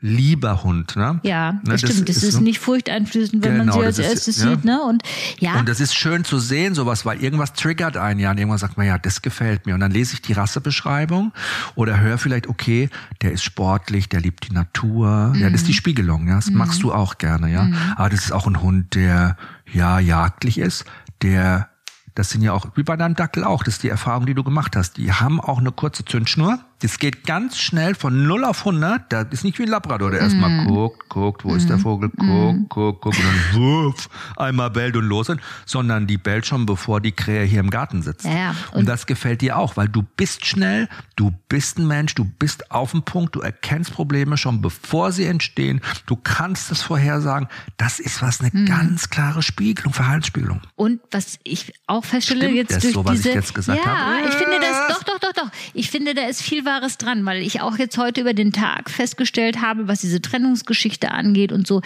lieber 0.00 0.62
Hund. 0.62 0.94
Ne? 0.96 1.20
Ja, 1.22 1.52
Ne, 1.52 1.60
das 1.64 1.80
stimmt. 1.80 2.08
Das 2.08 2.22
ist, 2.22 2.32
so- 2.34 2.40
nicht 2.40 2.58
furchteinflößend, 2.58 3.42
wenn 3.44 3.56
man 3.56 3.66
Genau, 3.68 3.80
sie 3.80 3.86
als 3.86 3.98
ist- 3.98 4.06
erstes 4.10 4.38
ja. 4.42 4.50
sieht, 4.50 4.64
ne? 4.64 4.82
Und 4.82 5.02
ja, 5.38 5.58
Und 5.58 5.68
das 5.68 5.80
ist 5.80 5.94
schön 5.94 6.22
zu 6.24 6.38
sehen, 6.38 6.74
sowas, 6.74 7.06
weil 7.06 7.22
irgendwas 7.22 7.54
triggert 7.54 7.96
einen 7.96 8.20
ja. 8.20 8.30
Und 8.30 8.38
irgendwann 8.38 8.58
sagt 8.58 8.76
man, 8.76 8.86
ja, 8.86 8.98
das 8.98 9.22
gefällt 9.22 9.64
mir. 9.66 9.74
Und 9.74 9.80
dann 9.80 9.90
lese 9.92 10.14
ich 10.14 10.22
die 10.22 10.34
Rassebeschreibung 10.34 11.32
oder 11.74 11.98
höre 12.00 12.18
vielleicht, 12.18 12.46
okay, 12.46 12.90
der 13.22 13.32
ist 13.32 13.42
sportlich, 13.42 14.08
der 14.08 14.20
liebt 14.20 14.48
die 14.48 14.52
Natur. 14.54 15.32
Ja, 15.36 15.48
das 15.50 15.62
ist 15.62 15.68
die 15.68 15.72
Mhm. 15.72 15.76
Spiegelung, 15.76 16.28
ja. 16.28 16.36
Das 16.36 16.50
machst 16.50 16.82
du 16.82 16.92
auch 16.92 17.18
gerne, 17.18 17.50
ja. 17.50 17.68
Aber 17.96 18.10
das 18.10 18.24
ist 18.26 18.32
auch 18.32 18.46
ein 18.46 18.60
Hund, 18.62 18.94
der, 18.94 19.36
ja, 19.72 19.98
jagdlich 19.98 20.58
ist, 20.58 20.84
der, 21.22 21.68
das 22.14 22.30
sind 22.30 22.42
ja 22.42 22.52
auch, 22.52 22.66
wie 22.76 22.82
bei 22.82 22.96
deinem 22.96 23.14
Dackel 23.14 23.44
auch, 23.44 23.62
das 23.62 23.74
ist 23.74 23.82
die 23.82 23.88
Erfahrung, 23.88 24.26
die 24.26 24.34
du 24.34 24.44
gemacht 24.44 24.76
hast. 24.76 24.96
Die 24.98 25.12
haben 25.12 25.40
auch 25.40 25.58
eine 25.58 25.72
kurze 25.72 26.04
Zündschnur. 26.04 26.58
Das 26.80 26.98
geht 26.98 27.24
ganz 27.24 27.56
schnell 27.58 27.94
von 27.94 28.26
0 28.26 28.44
auf 28.44 28.58
100. 28.66 29.10
Da 29.10 29.22
ist 29.22 29.44
nicht 29.44 29.58
wie 29.58 29.62
ein 29.62 29.68
Labrador, 29.70 30.10
der 30.10 30.20
erstmal 30.20 30.50
Mhm. 30.50 30.66
guckt, 30.66 31.08
guckt, 31.08 31.44
wo 31.44 31.54
ist 31.54 31.70
der 31.70 31.78
Vogel, 31.78 32.10
guckt, 32.10 32.68
guckt, 32.68 33.00
guckt 33.00 33.18
und 33.18 33.24
dann 33.24 33.60
wuff, 33.62 34.08
einmal 34.36 34.70
bellt 34.70 34.94
und 34.96 35.06
los 35.06 35.28
sind, 35.28 35.40
sondern 35.64 36.06
die 36.06 36.18
bellt 36.18 36.44
schon, 36.46 36.66
bevor 36.66 37.00
die 37.00 37.12
Krähe 37.12 37.44
hier 37.44 37.60
im 37.60 37.70
Garten 37.70 38.02
sitzt. 38.02 38.26
Ja. 38.26 38.50
Und, 38.72 38.80
Und- 38.80 38.86
das 38.88 39.06
gefällt 39.06 39.40
dir 39.40 39.56
auch, 39.56 39.78
weil 39.78 39.88
du 39.88 40.02
bist 40.02 40.44
schnell, 40.44 40.88
du 41.16 41.32
bist 41.48 41.78
ein 41.78 41.86
Mensch, 41.86 42.14
du 42.14 42.26
bist 42.26 42.70
auf 42.70 42.90
dem 42.90 43.02
Punkt, 43.04 43.34
du 43.36 43.40
erkennst 43.40 43.94
Probleme 43.94 44.36
schon, 44.36 44.60
bevor 44.60 45.12
sie 45.12 45.24
entstehen. 45.24 45.80
Du 46.04 46.16
kannst 46.16 46.70
es 46.70 46.82
vorhersagen. 46.82 47.48
Das 47.78 48.00
ist 48.00 48.20
was 48.20 48.40
eine 48.40 48.50
Mhm. 48.52 48.66
ganz 48.66 49.08
klare 49.08 49.42
Spiegelung, 49.42 49.94
Verhaltensspiegelung. 49.94 50.60
Und 50.74 51.00
was 51.10 51.38
ich 51.42 51.72
auch 51.86 52.04
feststelle 52.04 52.40
Stimmt 52.42 52.56
jetzt 52.56 52.72
das 52.76 52.82
durch 52.82 52.92
so, 52.94 53.04
was 53.06 53.14
ich 53.14 53.22
diese, 53.22 53.34
jetzt 53.34 53.54
gesagt 53.54 53.80
ja, 53.82 53.96
habe? 53.96 54.28
ich 54.28 54.34
finde 54.34 54.56
das 54.60 54.88
doch, 54.96 55.02
doch, 55.04 55.18
doch, 55.20 55.32
doch. 55.32 55.50
Ich 55.72 55.90
finde, 55.90 56.12
da 56.14 56.22
ist 56.26 56.42
viel 56.42 56.65
Wahres 56.66 56.98
dran, 56.98 57.24
weil 57.24 57.42
ich 57.42 57.60
auch 57.62 57.78
jetzt 57.78 57.96
heute 57.96 58.20
über 58.20 58.34
den 58.34 58.52
Tag 58.52 58.90
festgestellt 58.90 59.62
habe, 59.62 59.88
was 59.88 60.00
diese 60.00 60.20
Trennungsgeschichte 60.20 61.10
angeht 61.10 61.52
und 61.52 61.66
so. 61.66 61.80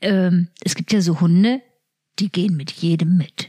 Ähm, 0.00 0.48
es 0.62 0.74
gibt 0.74 0.92
ja 0.92 1.00
so 1.00 1.20
Hunde, 1.20 1.62
die 2.18 2.30
gehen 2.30 2.56
mit 2.56 2.70
jedem 2.72 3.16
mit. 3.16 3.48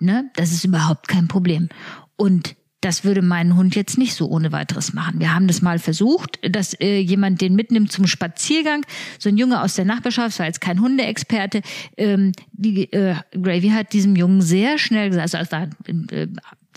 Ne? 0.00 0.30
Das 0.34 0.52
ist 0.52 0.64
überhaupt 0.64 1.08
kein 1.08 1.28
Problem. 1.28 1.68
Und 2.16 2.56
das 2.80 3.02
würde 3.02 3.22
mein 3.22 3.56
Hund 3.56 3.74
jetzt 3.74 3.98
nicht 3.98 4.14
so 4.14 4.28
ohne 4.28 4.52
weiteres 4.52 4.92
machen. 4.92 5.18
Wir 5.18 5.34
haben 5.34 5.48
das 5.48 5.62
mal 5.62 5.80
versucht, 5.80 6.38
dass 6.48 6.74
äh, 6.74 7.00
jemand 7.00 7.40
den 7.40 7.56
mitnimmt 7.56 7.90
zum 7.90 8.06
Spaziergang. 8.06 8.86
So 9.18 9.28
ein 9.28 9.36
Junge 9.36 9.62
aus 9.62 9.74
der 9.74 9.84
Nachbarschaft, 9.84 10.38
war 10.38 10.46
jetzt 10.46 10.60
kein 10.60 10.80
Hundeexperte. 10.80 11.62
Ähm, 11.96 12.32
die, 12.52 12.92
äh, 12.92 13.16
Gravy 13.32 13.70
hat 13.70 13.92
diesem 13.92 14.14
Jungen 14.14 14.42
sehr 14.42 14.78
schnell 14.78 15.10
gesagt, 15.10 15.34
also, 15.34 15.56
also 15.56 15.70
äh, 16.12 16.28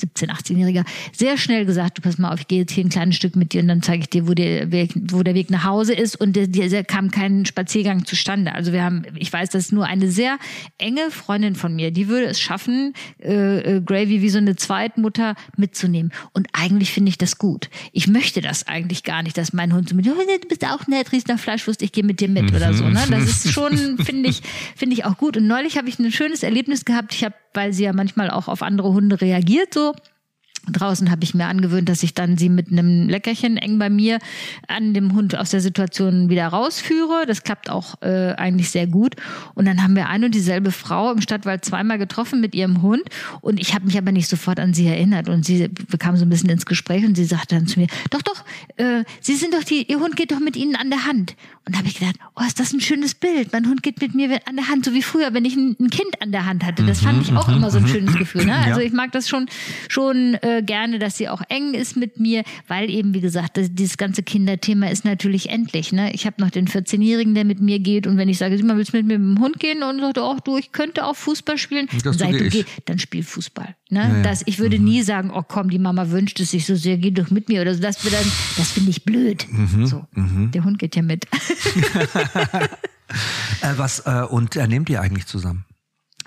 17, 0.01 0.29
18-Jähriger, 0.29 0.85
sehr 1.13 1.37
schnell 1.37 1.65
gesagt, 1.65 1.97
du 1.97 2.01
pass 2.01 2.17
mal 2.17 2.31
auf, 2.31 2.41
ich 2.41 2.47
gehe 2.47 2.59
jetzt 2.59 2.73
hier 2.73 2.83
ein 2.83 2.89
kleines 2.89 3.15
Stück 3.15 3.35
mit 3.35 3.53
dir 3.53 3.61
und 3.61 3.67
dann 3.67 3.81
zeige 3.81 4.03
ich 4.03 4.09
dir, 4.09 4.27
wo 4.27 4.33
der 4.33 4.71
Weg, 4.71 4.91
wo 4.95 5.23
der 5.23 5.33
Weg 5.33 5.49
nach 5.49 5.63
Hause 5.63 5.93
ist 5.93 6.15
und 6.19 6.35
der, 6.35 6.47
der 6.47 6.83
kam 6.83 7.11
kein 7.11 7.45
Spaziergang 7.45 8.05
zustande. 8.05 8.53
Also 8.53 8.73
wir 8.73 8.83
haben, 8.83 9.03
ich 9.15 9.31
weiß, 9.31 9.49
dass 9.49 9.71
nur 9.71 9.85
eine 9.85 10.09
sehr 10.11 10.37
enge 10.77 11.11
Freundin 11.11 11.55
von 11.55 11.75
mir, 11.75 11.91
die 11.91 12.07
würde 12.07 12.27
es 12.27 12.39
schaffen, 12.39 12.93
äh, 13.21 13.77
äh, 13.77 13.81
Gravy 13.81 14.21
wie 14.21 14.29
so 14.29 14.37
eine 14.37 14.55
Zweitmutter 14.55 15.35
mitzunehmen. 15.57 16.11
Und 16.33 16.47
eigentlich 16.53 16.91
finde 16.91 17.09
ich 17.09 17.17
das 17.17 17.37
gut. 17.37 17.69
Ich 17.91 18.07
möchte 18.07 18.41
das 18.41 18.67
eigentlich 18.67 19.03
gar 19.03 19.23
nicht, 19.23 19.37
dass 19.37 19.53
mein 19.53 19.73
Hund 19.73 19.89
so 19.89 19.95
mit, 19.95 20.07
oh, 20.07 20.13
du 20.13 20.47
bist 20.47 20.65
auch 20.65 20.87
nett, 20.87 21.11
riechst 21.11 21.27
nach 21.27 21.39
Fleischwurst, 21.39 21.81
ich 21.81 21.91
gehe 21.91 22.03
mit 22.03 22.19
dir 22.19 22.29
mit 22.29 22.53
oder 22.53 22.73
so. 22.73 22.85
Ne? 22.85 23.01
Das 23.09 23.23
ist 23.23 23.51
schon, 23.51 23.97
finde 24.03 24.29
ich, 24.29 24.41
finde 24.75 24.95
ich 24.95 25.05
auch 25.05 25.17
gut. 25.17 25.37
Und 25.37 25.47
neulich 25.47 25.77
habe 25.77 25.89
ich 25.89 25.99
ein 25.99 26.11
schönes 26.11 26.43
Erlebnis 26.43 26.85
gehabt. 26.85 27.13
Ich 27.13 27.23
habe, 27.23 27.35
weil 27.53 27.73
sie 27.73 27.83
ja 27.83 27.93
manchmal 27.93 28.29
auch 28.29 28.47
auf 28.47 28.61
andere 28.61 28.93
Hunde 28.93 29.21
reagiert, 29.21 29.73
so 29.73 29.93
Draußen 30.69 31.09
habe 31.09 31.23
ich 31.23 31.33
mir 31.33 31.47
angewöhnt, 31.47 31.89
dass 31.89 32.03
ich 32.03 32.13
dann 32.13 32.37
sie 32.37 32.47
mit 32.47 32.71
einem 32.71 33.09
Leckerchen 33.09 33.57
eng 33.57 33.79
bei 33.79 33.89
mir 33.89 34.19
an 34.67 34.93
dem 34.93 35.15
Hund 35.15 35.35
aus 35.35 35.49
der 35.49 35.59
Situation 35.59 36.29
wieder 36.29 36.47
rausführe. 36.47 37.25
Das 37.25 37.43
klappt 37.43 37.69
auch 37.71 37.99
äh, 38.03 38.33
eigentlich 38.33 38.69
sehr 38.69 38.85
gut. 38.85 39.15
Und 39.55 39.65
dann 39.65 39.81
haben 39.81 39.95
wir 39.95 40.07
eine 40.07 40.27
und 40.27 40.35
dieselbe 40.35 40.71
Frau 40.71 41.11
im 41.11 41.21
Stadtwald 41.21 41.65
zweimal 41.65 41.97
getroffen 41.97 42.41
mit 42.41 42.53
ihrem 42.53 42.83
Hund. 42.83 43.01
Und 43.41 43.59
ich 43.59 43.73
habe 43.73 43.85
mich 43.85 43.97
aber 43.97 44.11
nicht 44.11 44.27
sofort 44.27 44.59
an 44.59 44.75
sie 44.75 44.85
erinnert. 44.85 45.29
Und 45.29 45.45
sie 45.45 45.67
bekam 45.67 46.15
so 46.15 46.25
ein 46.25 46.29
bisschen 46.29 46.49
ins 46.51 46.67
Gespräch 46.67 47.03
und 47.05 47.15
sie 47.15 47.25
sagte 47.25 47.55
dann 47.55 47.65
zu 47.65 47.79
mir, 47.79 47.87
doch, 48.11 48.21
doch, 48.21 48.45
äh, 48.77 49.03
Sie 49.19 49.35
sind 49.35 49.55
doch 49.55 49.63
die, 49.63 49.89
Ihr 49.91 49.99
Hund 49.99 50.15
geht 50.15 50.31
doch 50.31 50.39
mit 50.39 50.55
Ihnen 50.55 50.75
an 50.75 50.91
der 50.91 51.05
Hand. 51.05 51.35
Und 51.65 51.75
da 51.75 51.79
habe 51.79 51.87
ich 51.87 51.99
gedacht, 51.99 52.15
oh, 52.35 52.43
ist 52.45 52.59
das 52.59 52.73
ein 52.73 52.81
schönes 52.81 53.13
Bild. 53.13 53.53
Mein 53.53 53.67
Hund 53.67 53.83
geht 53.83 54.01
mit 54.01 54.15
mir 54.15 54.39
an 54.47 54.55
der 54.55 54.67
Hand, 54.67 54.83
so 54.83 54.93
wie 54.93 55.03
früher, 55.03 55.33
wenn 55.33 55.45
ich 55.45 55.55
ein, 55.55 55.75
ein 55.79 55.89
Kind 55.91 56.19
an 56.19 56.31
der 56.31 56.47
Hand 56.47 56.65
hatte. 56.65 56.83
Das 56.83 57.01
fand 57.01 57.21
ich 57.21 57.33
auch 57.33 57.47
mhm, 57.47 57.57
immer 57.57 57.69
so 57.69 57.77
ein 57.77 57.83
mhm. 57.83 57.87
schönes 57.87 58.15
Gefühl. 58.15 58.45
Ne? 58.45 58.55
Also 58.55 58.81
ich 58.81 58.91
mag 58.93 59.11
das 59.11 59.29
schon, 59.29 59.47
schon 59.87 60.35
äh, 60.41 60.63
gerne, 60.65 60.97
dass 60.97 61.17
sie 61.17 61.29
auch 61.29 61.41
eng 61.49 61.75
ist 61.75 61.95
mit 61.97 62.19
mir, 62.19 62.43
weil 62.67 62.89
eben, 62.89 63.13
wie 63.13 63.21
gesagt, 63.21 63.57
das, 63.57 63.73
dieses 63.73 63.97
ganze 63.97 64.23
Kinderthema 64.23 64.87
ist 64.87 65.05
natürlich 65.05 65.49
endlich. 65.49 65.91
Ne? 65.91 66.11
Ich 66.13 66.25
habe 66.25 66.41
noch 66.41 66.49
den 66.49 66.67
14-Jährigen, 66.67 67.35
der 67.35 67.45
mit 67.45 67.61
mir 67.61 67.79
geht 67.79 68.07
und 68.07 68.17
wenn 68.17 68.27
ich 68.27 68.39
sage, 68.39 68.61
man 68.63 68.77
willst 68.77 68.93
mit 68.93 69.05
mir 69.05 69.19
mit 69.19 69.37
dem 69.37 69.43
Hund 69.43 69.59
gehen 69.59 69.83
und 69.83 69.99
sagt, 69.99 70.17
oh, 70.17 70.37
du, 70.43 70.57
ich 70.57 70.71
könnte 70.71 71.05
auch 71.05 71.15
Fußball 71.15 71.57
spielen, 71.59 71.87
dann 72.03 72.13
sage 72.13 72.37
ich, 72.37 72.55
okay, 72.55 72.65
dann 72.85 72.97
spiel 72.97 73.23
Fußball. 73.23 73.75
Ne? 73.91 73.99
Ja, 73.99 74.15
ja. 74.17 74.23
Das, 74.23 74.41
ich 74.45 74.57
würde 74.57 74.79
mhm. 74.79 74.85
nie 74.85 75.03
sagen, 75.03 75.31
oh 75.33 75.43
komm, 75.45 75.69
die 75.69 75.79
Mama 75.79 76.09
wünscht 76.09 76.39
es 76.39 76.51
sich 76.51 76.65
so 76.65 76.75
sehr, 76.75 76.97
geh 76.97 77.11
doch 77.11 77.29
mit 77.29 77.49
mir 77.49 77.61
oder 77.61 77.75
so. 77.75 77.81
Das, 77.81 77.97
das 78.01 78.71
finde 78.71 78.89
ich 78.89 79.03
blöd. 79.03 79.45
Mhm. 79.51 79.85
So, 79.85 80.05
mhm. 80.13 80.51
Der 80.51 80.63
Hund 80.63 80.79
geht 80.79 80.95
ja 80.95 81.01
mit. 81.01 81.25
äh, 83.61 83.73
was 83.75 83.99
äh, 84.05 84.23
und 84.29 84.55
er 84.55 84.67
nehmt 84.67 84.89
ihr 84.89 85.01
eigentlich 85.01 85.25
zusammen? 85.25 85.65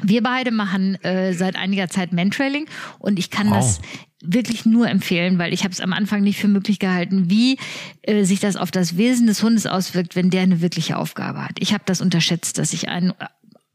Wir 0.03 0.23
beide 0.23 0.51
machen 0.51 1.03
äh, 1.05 1.33
seit 1.33 1.57
einiger 1.57 1.89
Zeit 1.89 2.13
Mentrailing 2.13 2.67
und 2.99 3.19
ich 3.19 3.31
kann 3.31 3.49
wow. 3.49 3.57
das 3.57 3.81
wirklich 4.23 4.67
nur 4.67 4.89
empfehlen, 4.89 5.39
weil 5.39 5.55
ich 5.55 5.65
habe 5.65 5.73
es 5.73 5.81
am 5.81 5.93
Anfang 5.93 6.23
nicht 6.23 6.39
für 6.39 6.49
möglich 6.49 6.79
gehalten, 6.79 7.31
wie 7.31 7.59
äh, 8.03 8.25
sich 8.25 8.41
das 8.41 8.57
auf 8.57 8.71
das 8.71 8.97
Wesen 8.99 9.27
des 9.27 9.43
Hundes 9.43 9.67
auswirkt, 9.67 10.17
wenn 10.17 10.31
der 10.31 10.43
eine 10.43 10.61
wirkliche 10.61 10.99
Aufgabe 10.99 11.45
hat. 11.45 11.57
Ich 11.61 11.73
habe 11.73 11.85
das 11.87 12.01
unterschätzt, 12.01 12.59
dass 12.59 12.73
ich 12.73 12.89
einen 12.89 13.15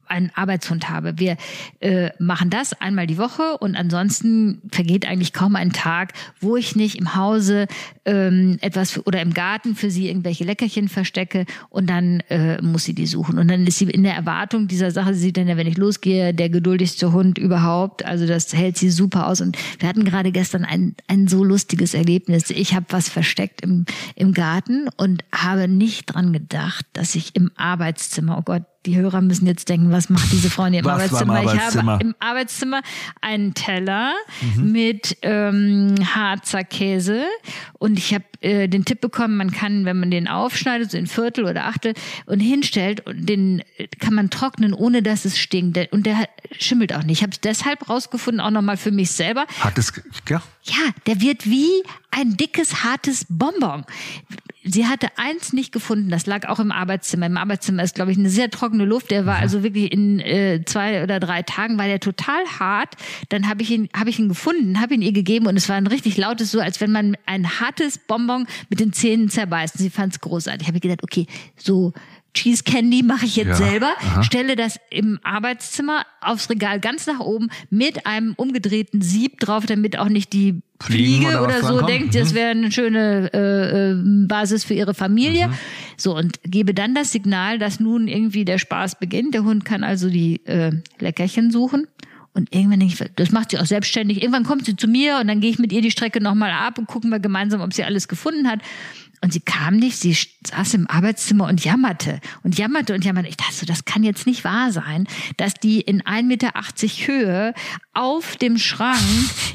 einen 0.09 0.31
Arbeitshund 0.35 0.89
habe. 0.89 1.17
Wir 1.17 1.37
äh, 1.79 2.09
machen 2.19 2.49
das 2.49 2.73
einmal 2.79 3.07
die 3.07 3.17
Woche 3.17 3.57
und 3.59 3.75
ansonsten 3.75 4.61
vergeht 4.71 5.07
eigentlich 5.07 5.33
kaum 5.33 5.55
ein 5.55 5.71
Tag, 5.71 6.13
wo 6.39 6.55
ich 6.55 6.75
nicht 6.75 6.97
im 6.97 7.15
Hause 7.15 7.67
ähm, 8.05 8.57
etwas 8.61 8.91
für, 8.91 9.03
oder 9.03 9.21
im 9.21 9.33
Garten 9.33 9.75
für 9.75 9.91
sie 9.91 10.09
irgendwelche 10.09 10.43
Leckerchen 10.43 10.89
verstecke 10.89 11.45
und 11.69 11.89
dann 11.89 12.21
äh, 12.29 12.61
muss 12.61 12.83
sie 12.83 12.93
die 12.93 13.07
suchen. 13.07 13.37
Und 13.37 13.47
dann 13.49 13.65
ist 13.67 13.77
sie 13.77 13.85
in 13.85 14.03
der 14.03 14.15
Erwartung 14.15 14.67
dieser 14.67 14.91
Sache, 14.91 15.13
sie 15.13 15.21
sieht 15.21 15.37
dann 15.37 15.47
ja, 15.47 15.57
wenn 15.57 15.67
ich 15.67 15.77
losgehe, 15.77 16.33
der 16.33 16.49
geduldigste 16.49 17.11
Hund 17.13 17.37
überhaupt. 17.37 18.05
Also 18.05 18.25
das 18.25 18.53
hält 18.53 18.77
sie 18.77 18.89
super 18.89 19.27
aus. 19.27 19.41
Und 19.41 19.57
wir 19.79 19.87
hatten 19.87 20.05
gerade 20.05 20.31
gestern 20.31 20.65
ein, 20.65 20.95
ein 21.07 21.27
so 21.27 21.43
lustiges 21.43 21.93
Erlebnis. 21.93 22.49
Ich 22.49 22.73
habe 22.73 22.85
was 22.89 23.09
versteckt 23.09 23.61
im, 23.61 23.85
im 24.15 24.33
Garten 24.33 24.87
und 24.97 25.23
habe 25.33 25.67
nicht 25.67 26.13
dran 26.13 26.33
gedacht, 26.33 26.85
dass 26.93 27.15
ich 27.15 27.35
im 27.35 27.51
Arbeitszimmer, 27.55 28.37
oh 28.37 28.43
Gott, 28.43 28.63
die 28.85 28.95
Hörer 28.95 29.21
müssen 29.21 29.45
jetzt 29.45 29.67
denken, 29.67 29.91
was 29.91 30.09
macht 30.09 30.31
diese 30.31 30.49
Frau 30.49 30.65
in 30.65 30.73
ihrem 30.73 30.87
Arbeitszimmer? 30.87 31.41
Im 31.41 31.47
Arbeitszimmer? 31.47 31.81
Ich 31.81 31.87
habe 31.89 32.03
im 32.03 32.15
Arbeitszimmer 32.19 32.81
einen 33.21 33.53
Teller 33.53 34.13
mhm. 34.55 34.71
mit 34.71 35.17
ähm, 35.21 35.95
Harzer 36.15 36.63
Käse 36.63 37.25
und 37.77 37.97
ich 37.97 38.13
habe 38.13 38.23
äh, 38.41 38.69
den 38.69 38.85
Tipp 38.85 39.01
bekommen, 39.01 39.35
man 39.35 39.51
kann, 39.51 39.83
wenn 39.83 39.99
man 39.99 40.11
den 40.11 40.29
aufschneidet, 40.29 40.91
so 40.91 40.97
in 40.97 41.07
Viertel 41.07 41.45
oder 41.45 41.65
Achtel 41.65 41.93
und 42.25 42.39
hinstellt, 42.39 43.03
den 43.11 43.61
kann 43.99 44.13
man 44.13 44.29
trocknen, 44.29 44.73
ohne 44.73 45.03
dass 45.03 45.25
es 45.25 45.37
stinkt. 45.37 45.77
Und 45.91 46.05
der 46.05 46.29
schimmelt 46.57 46.93
auch 46.93 47.03
nicht. 47.03 47.17
Ich 47.17 47.23
habe 47.23 47.31
es 47.31 47.41
deshalb 47.41 47.89
rausgefunden, 47.89 48.39
auch 48.39 48.51
nochmal 48.51 48.77
für 48.77 48.91
mich 48.91 49.11
selber. 49.11 49.45
Hat 49.59 49.77
es, 49.77 49.91
ja? 50.29 50.41
Ja, 50.69 50.91
der 51.07 51.19
wird 51.21 51.45
wie 51.45 51.69
ein 52.11 52.37
dickes, 52.37 52.83
hartes 52.83 53.25
Bonbon. 53.27 53.85
Sie 54.63 54.85
hatte 54.85 55.07
eins 55.17 55.51
nicht 55.51 55.71
gefunden, 55.71 56.09
das 56.09 56.27
lag 56.27 56.47
auch 56.47 56.59
im 56.59 56.71
Arbeitszimmer. 56.71 57.25
Im 57.25 57.37
Arbeitszimmer 57.37 57.81
ist, 57.81 57.95
glaube 57.95 58.11
ich, 58.11 58.17
eine 58.17 58.29
sehr 58.29 58.51
trockene 58.51 58.85
Luft. 58.85 59.09
Der 59.09 59.25
war 59.25 59.37
also 59.37 59.63
wirklich 59.63 59.91
in 59.91 60.19
äh, 60.19 60.63
zwei 60.65 61.01
oder 61.01 61.19
drei 61.19 61.41
Tagen 61.41 61.77
war 61.77 61.85
der 61.85 61.99
total 61.99 62.43
hart. 62.59 62.95
Dann 63.29 63.49
habe 63.49 63.63
ich 63.63 63.71
ihn, 63.71 63.89
habe 63.95 64.11
ich 64.11 64.19
ihn 64.19 64.29
gefunden, 64.29 64.79
habe 64.79 64.93
ihn 64.93 65.01
ihr 65.01 65.13
gegeben 65.13 65.47
und 65.47 65.55
es 65.57 65.69
war 65.69 65.75
ein 65.75 65.87
richtig 65.87 66.17
lautes, 66.17 66.51
so 66.51 66.59
als 66.59 66.81
wenn 66.81 66.91
man 66.91 67.17
ein 67.25 67.59
hartes 67.59 67.97
Bonbon 67.97 68.45
mit 68.69 68.79
den 68.79 68.93
Zähnen 68.93 69.29
zerbeißt. 69.29 69.75
Und 69.75 69.81
sie 69.81 69.89
fand 69.89 70.13
es 70.13 70.19
großartig. 70.19 70.63
Ich 70.63 70.67
habe 70.67 70.79
gedacht, 70.79 71.03
okay, 71.03 71.25
so 71.55 71.93
Cheese 72.33 72.63
Candy 72.63 73.03
mache 73.03 73.25
ich 73.25 73.35
jetzt 73.35 73.59
ja, 73.59 73.69
selber, 73.69 73.93
aha. 73.99 74.23
stelle 74.23 74.55
das 74.55 74.79
im 74.91 75.19
Arbeitszimmer 75.23 76.05
aufs 76.21 76.49
Regal 76.49 76.79
ganz 76.79 77.07
nach 77.07 77.19
oben 77.19 77.49
mit 77.69 78.05
einem 78.05 78.33
umgedrehten 78.35 79.01
Sieb 79.01 79.39
drauf, 79.39 79.65
damit 79.65 79.97
auch 79.97 80.09
nicht 80.09 80.33
die 80.33 80.61
Fliege 80.81 81.27
oder, 81.27 81.43
oder 81.43 81.63
so 81.63 81.81
denkt, 81.81 82.13
mhm. 82.13 82.19
das 82.19 82.33
wäre 82.33 82.51
eine 82.51 82.71
schöne 82.71 83.29
äh, 83.33 83.91
äh, 83.91 83.95
Basis 84.27 84.63
für 84.63 84.73
ihre 84.73 84.93
Familie. 84.93 85.49
Mhm. 85.49 85.53
So 85.97 86.15
und 86.15 86.39
gebe 86.43 86.73
dann 86.73 86.95
das 86.95 87.11
Signal, 87.11 87.59
dass 87.59 87.79
nun 87.79 88.07
irgendwie 88.07 88.45
der 88.45 88.59
Spaß 88.59 88.99
beginnt. 88.99 89.33
Der 89.33 89.43
Hund 89.43 89.65
kann 89.65 89.83
also 89.83 90.09
die 90.09 90.45
äh, 90.45 90.71
Leckerchen 90.99 91.51
suchen. 91.51 91.87
Und 92.33 92.53
irgendwann 92.55 92.79
denke 92.79 92.93
ich, 92.93 93.11
das 93.15 93.31
macht 93.31 93.51
sie 93.51 93.57
auch 93.57 93.65
selbstständig. 93.65 94.21
Irgendwann 94.21 94.43
kommt 94.43 94.65
sie 94.65 94.75
zu 94.75 94.87
mir 94.87 95.17
und 95.19 95.27
dann 95.27 95.41
gehe 95.41 95.49
ich 95.49 95.59
mit 95.59 95.73
ihr 95.73 95.81
die 95.81 95.91
Strecke 95.91 96.21
nochmal 96.21 96.51
ab 96.51 96.77
und 96.77 96.87
gucken 96.87 97.09
wir 97.09 97.19
gemeinsam, 97.19 97.59
ob 97.59 97.73
sie 97.73 97.83
alles 97.83 98.07
gefunden 98.07 98.47
hat. 98.47 98.59
Und 99.21 99.33
sie 99.33 99.41
kam 99.41 99.75
nicht, 99.75 99.97
sie 99.97 100.15
saß 100.47 100.73
im 100.75 100.89
Arbeitszimmer 100.89 101.45
und 101.45 101.63
jammerte 101.63 102.21
und 102.43 102.57
jammerte 102.57 102.93
und 102.93 103.03
jammerte. 103.03 103.27
Ich 103.27 103.37
dachte 103.37 103.53
so, 103.53 103.65
das 103.65 103.85
kann 103.85 104.03
jetzt 104.03 104.25
nicht 104.25 104.43
wahr 104.43 104.71
sein, 104.71 105.07
dass 105.37 105.53
die 105.53 105.81
in 105.81 106.01
1,80 106.01 106.23
Meter 106.23 106.51
Höhe 107.07 107.53
auf 107.93 108.37
dem 108.37 108.57
Schrank 108.57 108.99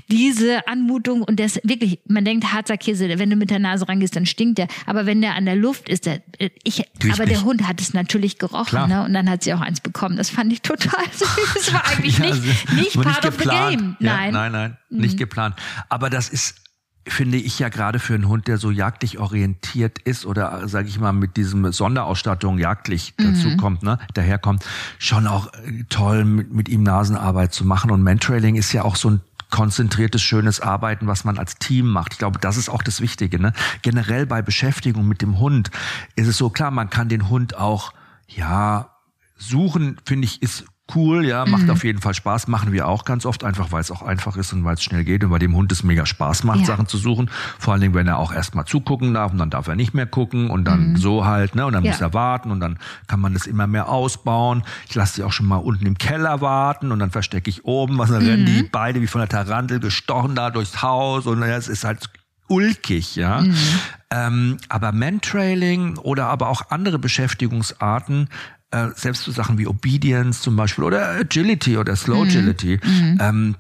diese 0.09 0.67
Anmutung 0.69 1.23
und 1.23 1.41
das 1.41 1.59
wirklich, 1.65 2.01
man 2.07 2.25
denkt 2.25 2.53
Harzer 2.53 2.77
Käse, 2.77 3.19
wenn 3.19 3.31
du 3.31 3.37
mit 3.37 3.51
der 3.51 3.59
Nase 3.59 3.89
rangehst, 3.89 4.17
dann 4.17 4.27
stinkt 4.27 4.59
der. 4.59 4.69
Aber 4.87 5.07
wenn 5.07 5.23
der 5.23 5.35
an 5.35 5.47
der 5.47 5.57
Luft 5.57 5.89
ist, 5.89 6.07
der, 6.07 6.21
ich, 6.63 6.85
aber 7.11 7.25
der 7.25 7.43
Hund 7.43 7.67
hat 7.67 7.81
es 7.81 7.95
natürlich 7.95 8.39
gerochen, 8.39 8.89
ne? 8.89 9.05
Und 9.05 9.15
dann 9.15 9.31
hat 9.31 9.45
sie 9.45 9.55
auch 9.55 9.61
eins 9.61 9.81
bekommen. 9.81 10.17
Das 10.17 10.31
fand 10.31 10.53
ich 10.53 10.63
total 10.63 11.05
süß. 11.13 11.29
Das 11.55 11.73
war 11.73 11.87
eigentlich 11.87 12.19
ja, 12.19 12.27
nicht, 12.27 12.73
nicht 12.73 12.95
part 13.01 13.25
nicht 13.25 13.27
of 13.27 13.39
the 13.39 13.49
game. 13.49 13.97
Nein. 13.99 14.27
Ja, 14.27 14.31
nein, 14.31 14.53
nein, 14.53 14.77
nicht 14.91 15.15
mhm. 15.15 15.19
geplant. 15.19 15.57
Aber 15.89 16.11
das 16.11 16.29
ist 16.29 16.57
finde 17.07 17.37
ich 17.37 17.59
ja 17.59 17.69
gerade 17.69 17.99
für 17.99 18.15
einen 18.15 18.29
Hund, 18.29 18.49
der 18.49 18.59
so 18.59 18.71
jagdlich 18.71 19.19
orientiert 19.19 19.99
ist 19.99 20.25
oder 20.25 20.69
sage 20.69 20.89
ich 20.89 20.99
mal 20.99 21.13
mit 21.13 21.37
diesem 21.37 21.71
Sonderausstattung 21.71 22.59
jagdlich 22.59 23.15
mhm. 23.19 23.35
dazu 23.35 23.57
kommt, 23.57 23.83
ne, 23.83 23.99
daherkommt, 24.15 24.65
schon 24.99 25.27
auch 25.27 25.53
äh, 25.53 25.85
toll 25.89 26.25
mit, 26.25 26.53
mit 26.53 26.69
ihm 26.69 26.83
Nasenarbeit 26.83 27.53
zu 27.53 27.65
machen. 27.65 27.91
Und 27.91 28.03
Mentrailing 28.03 28.57
ist 28.57 28.73
ja 28.73 28.83
auch 28.83 28.97
so 28.97 29.11
ein 29.11 29.21
konzentriertes, 29.51 30.23
schönes 30.23 30.61
Arbeiten, 30.61 31.07
was 31.07 31.25
man 31.25 31.39
als 31.39 31.57
Team 31.57 31.87
macht. 31.87 32.15
Ich 32.15 32.19
glaube, 32.19 32.41
das 32.41 32.57
ist 32.57 32.69
auch 32.69 32.83
das 32.83 33.01
Wichtige. 33.01 33.39
Ne? 33.39 33.53
Generell 33.83 34.27
bei 34.27 34.43
Beschäftigung 34.43 35.07
mit 35.07 35.23
dem 35.23 35.39
Hund 35.39 35.71
ist 36.17 36.27
es 36.27 36.37
so 36.37 36.51
klar, 36.51 36.71
man 36.71 36.91
kann 36.91 37.09
den 37.09 37.29
Hund 37.29 37.57
auch, 37.57 37.93
ja, 38.27 38.91
suchen, 39.37 39.99
finde 40.05 40.25
ich, 40.25 40.43
ist 40.43 40.65
cool, 40.95 41.25
ja, 41.25 41.47
macht 41.47 41.65
mhm. 41.65 41.71
auf 41.71 41.85
jeden 41.85 42.01
Fall 42.01 42.13
Spaß, 42.13 42.47
machen 42.49 42.73
wir 42.73 42.87
auch 42.87 43.05
ganz 43.05 43.25
oft, 43.25 43.43
einfach 43.43 43.73
weil 43.73 43.81
es 43.81 43.91
auch 43.91 44.03
einfach 44.03 44.37
ist 44.37 44.53
und 44.53 44.65
weil 44.65 44.75
es 44.75 44.83
schnell 44.83 45.05
geht 45.05 45.25
und 45.25 45.31
bei 45.31 45.39
dem 45.39 45.55
Hund 45.55 45.73
es 45.73 45.83
mega 45.83 46.05
Spaß 46.05 46.45
macht, 46.45 46.61
ja. 46.61 46.67
Sachen 46.67 46.87
zu 46.87 46.99
suchen. 46.99 47.31
Vor 47.59 47.73
allen 47.73 47.81
Dingen, 47.81 47.95
wenn 47.95 48.07
er 48.07 48.19
auch 48.19 48.33
erstmal 48.33 48.67
zugucken 48.67 49.15
darf 49.15 49.33
und 49.33 49.39
dann 49.39 49.51
darf 49.51 49.67
er 49.67 49.77
nicht 49.77 49.95
mehr 49.95 50.07
gucken 50.07 50.51
und 50.51 50.65
dann 50.65 50.91
mhm. 50.91 50.97
so 50.97 51.25
halt, 51.25 51.55
ne, 51.55 51.65
und 51.65 51.73
dann 51.73 51.85
ja. 51.85 51.91
muss 51.91 52.01
er 52.01 52.13
warten 52.13 52.51
und 52.51 52.61
dann 52.61 52.79
kann 53.07 53.21
man 53.21 53.33
das 53.33 53.47
immer 53.47 53.67
mehr 53.67 53.89
ausbauen. 53.89 54.63
Ich 54.89 54.95
lasse 54.95 55.15
sie 55.15 55.23
auch 55.25 55.33
schon 55.33 55.47
mal 55.47 55.57
unten 55.57 55.87
im 55.87 55.97
Keller 55.97 56.43
warten 56.43 56.93
und 56.93 56.99
dann 56.99 57.11
verstecke 57.11 57.49
ich 57.49 57.65
oben, 57.65 57.97
was 57.97 58.11
dann 58.11 58.23
mhm. 58.23 58.29
rennen 58.29 58.47
die 58.47 58.63
beide 58.63 59.01
wie 59.01 59.07
von 59.07 59.21
der 59.21 59.29
Tarantel 59.29 59.81
gestochen 59.81 60.35
da 60.35 60.51
durchs 60.51 60.83
Haus 60.83 61.27
und 61.27 61.43
es 61.43 61.69
ist 61.69 61.85
halt 61.85 62.11
ulkig, 62.49 63.17
ja. 63.17 63.41
Mhm. 63.41 63.57
Ähm, 64.11 64.57
aber 64.69 64.93
Mantrailing 64.93 65.97
oder 65.99 66.27
aber 66.27 66.49
auch 66.49 66.71
andere 66.71 66.99
Beschäftigungsarten 66.99 68.29
äh, 68.75 68.89
selbst 68.97 69.23
so 69.23 69.31
Sachen 69.31 69.59
wie 69.59 69.67
Obedience 69.67 70.41
zum 70.43 70.57
Beispiel 70.57 70.85
oder 70.85 71.11
Agility 71.11 71.79
oder 71.79 71.95
Slow 71.95 72.25
mhm. 72.25 72.29
Agility, 72.29 72.81
mhm. 72.83 73.19
ähm, 73.21 73.55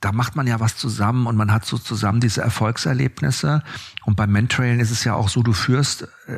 da 0.00 0.12
macht 0.12 0.36
man 0.36 0.46
ja 0.46 0.60
was 0.60 0.76
zusammen 0.76 1.26
und 1.26 1.34
man 1.34 1.50
hat 1.50 1.64
so 1.64 1.78
zusammen 1.78 2.20
diese 2.20 2.42
Erfolgserlebnisse. 2.42 3.62
Und 4.04 4.16
beim 4.16 4.32
Mentrailen 4.32 4.78
ist 4.78 4.90
es 4.90 5.02
ja 5.02 5.14
auch 5.14 5.30
so, 5.30 5.42
du 5.42 5.54
führst 5.54 6.02
äh, 6.26 6.36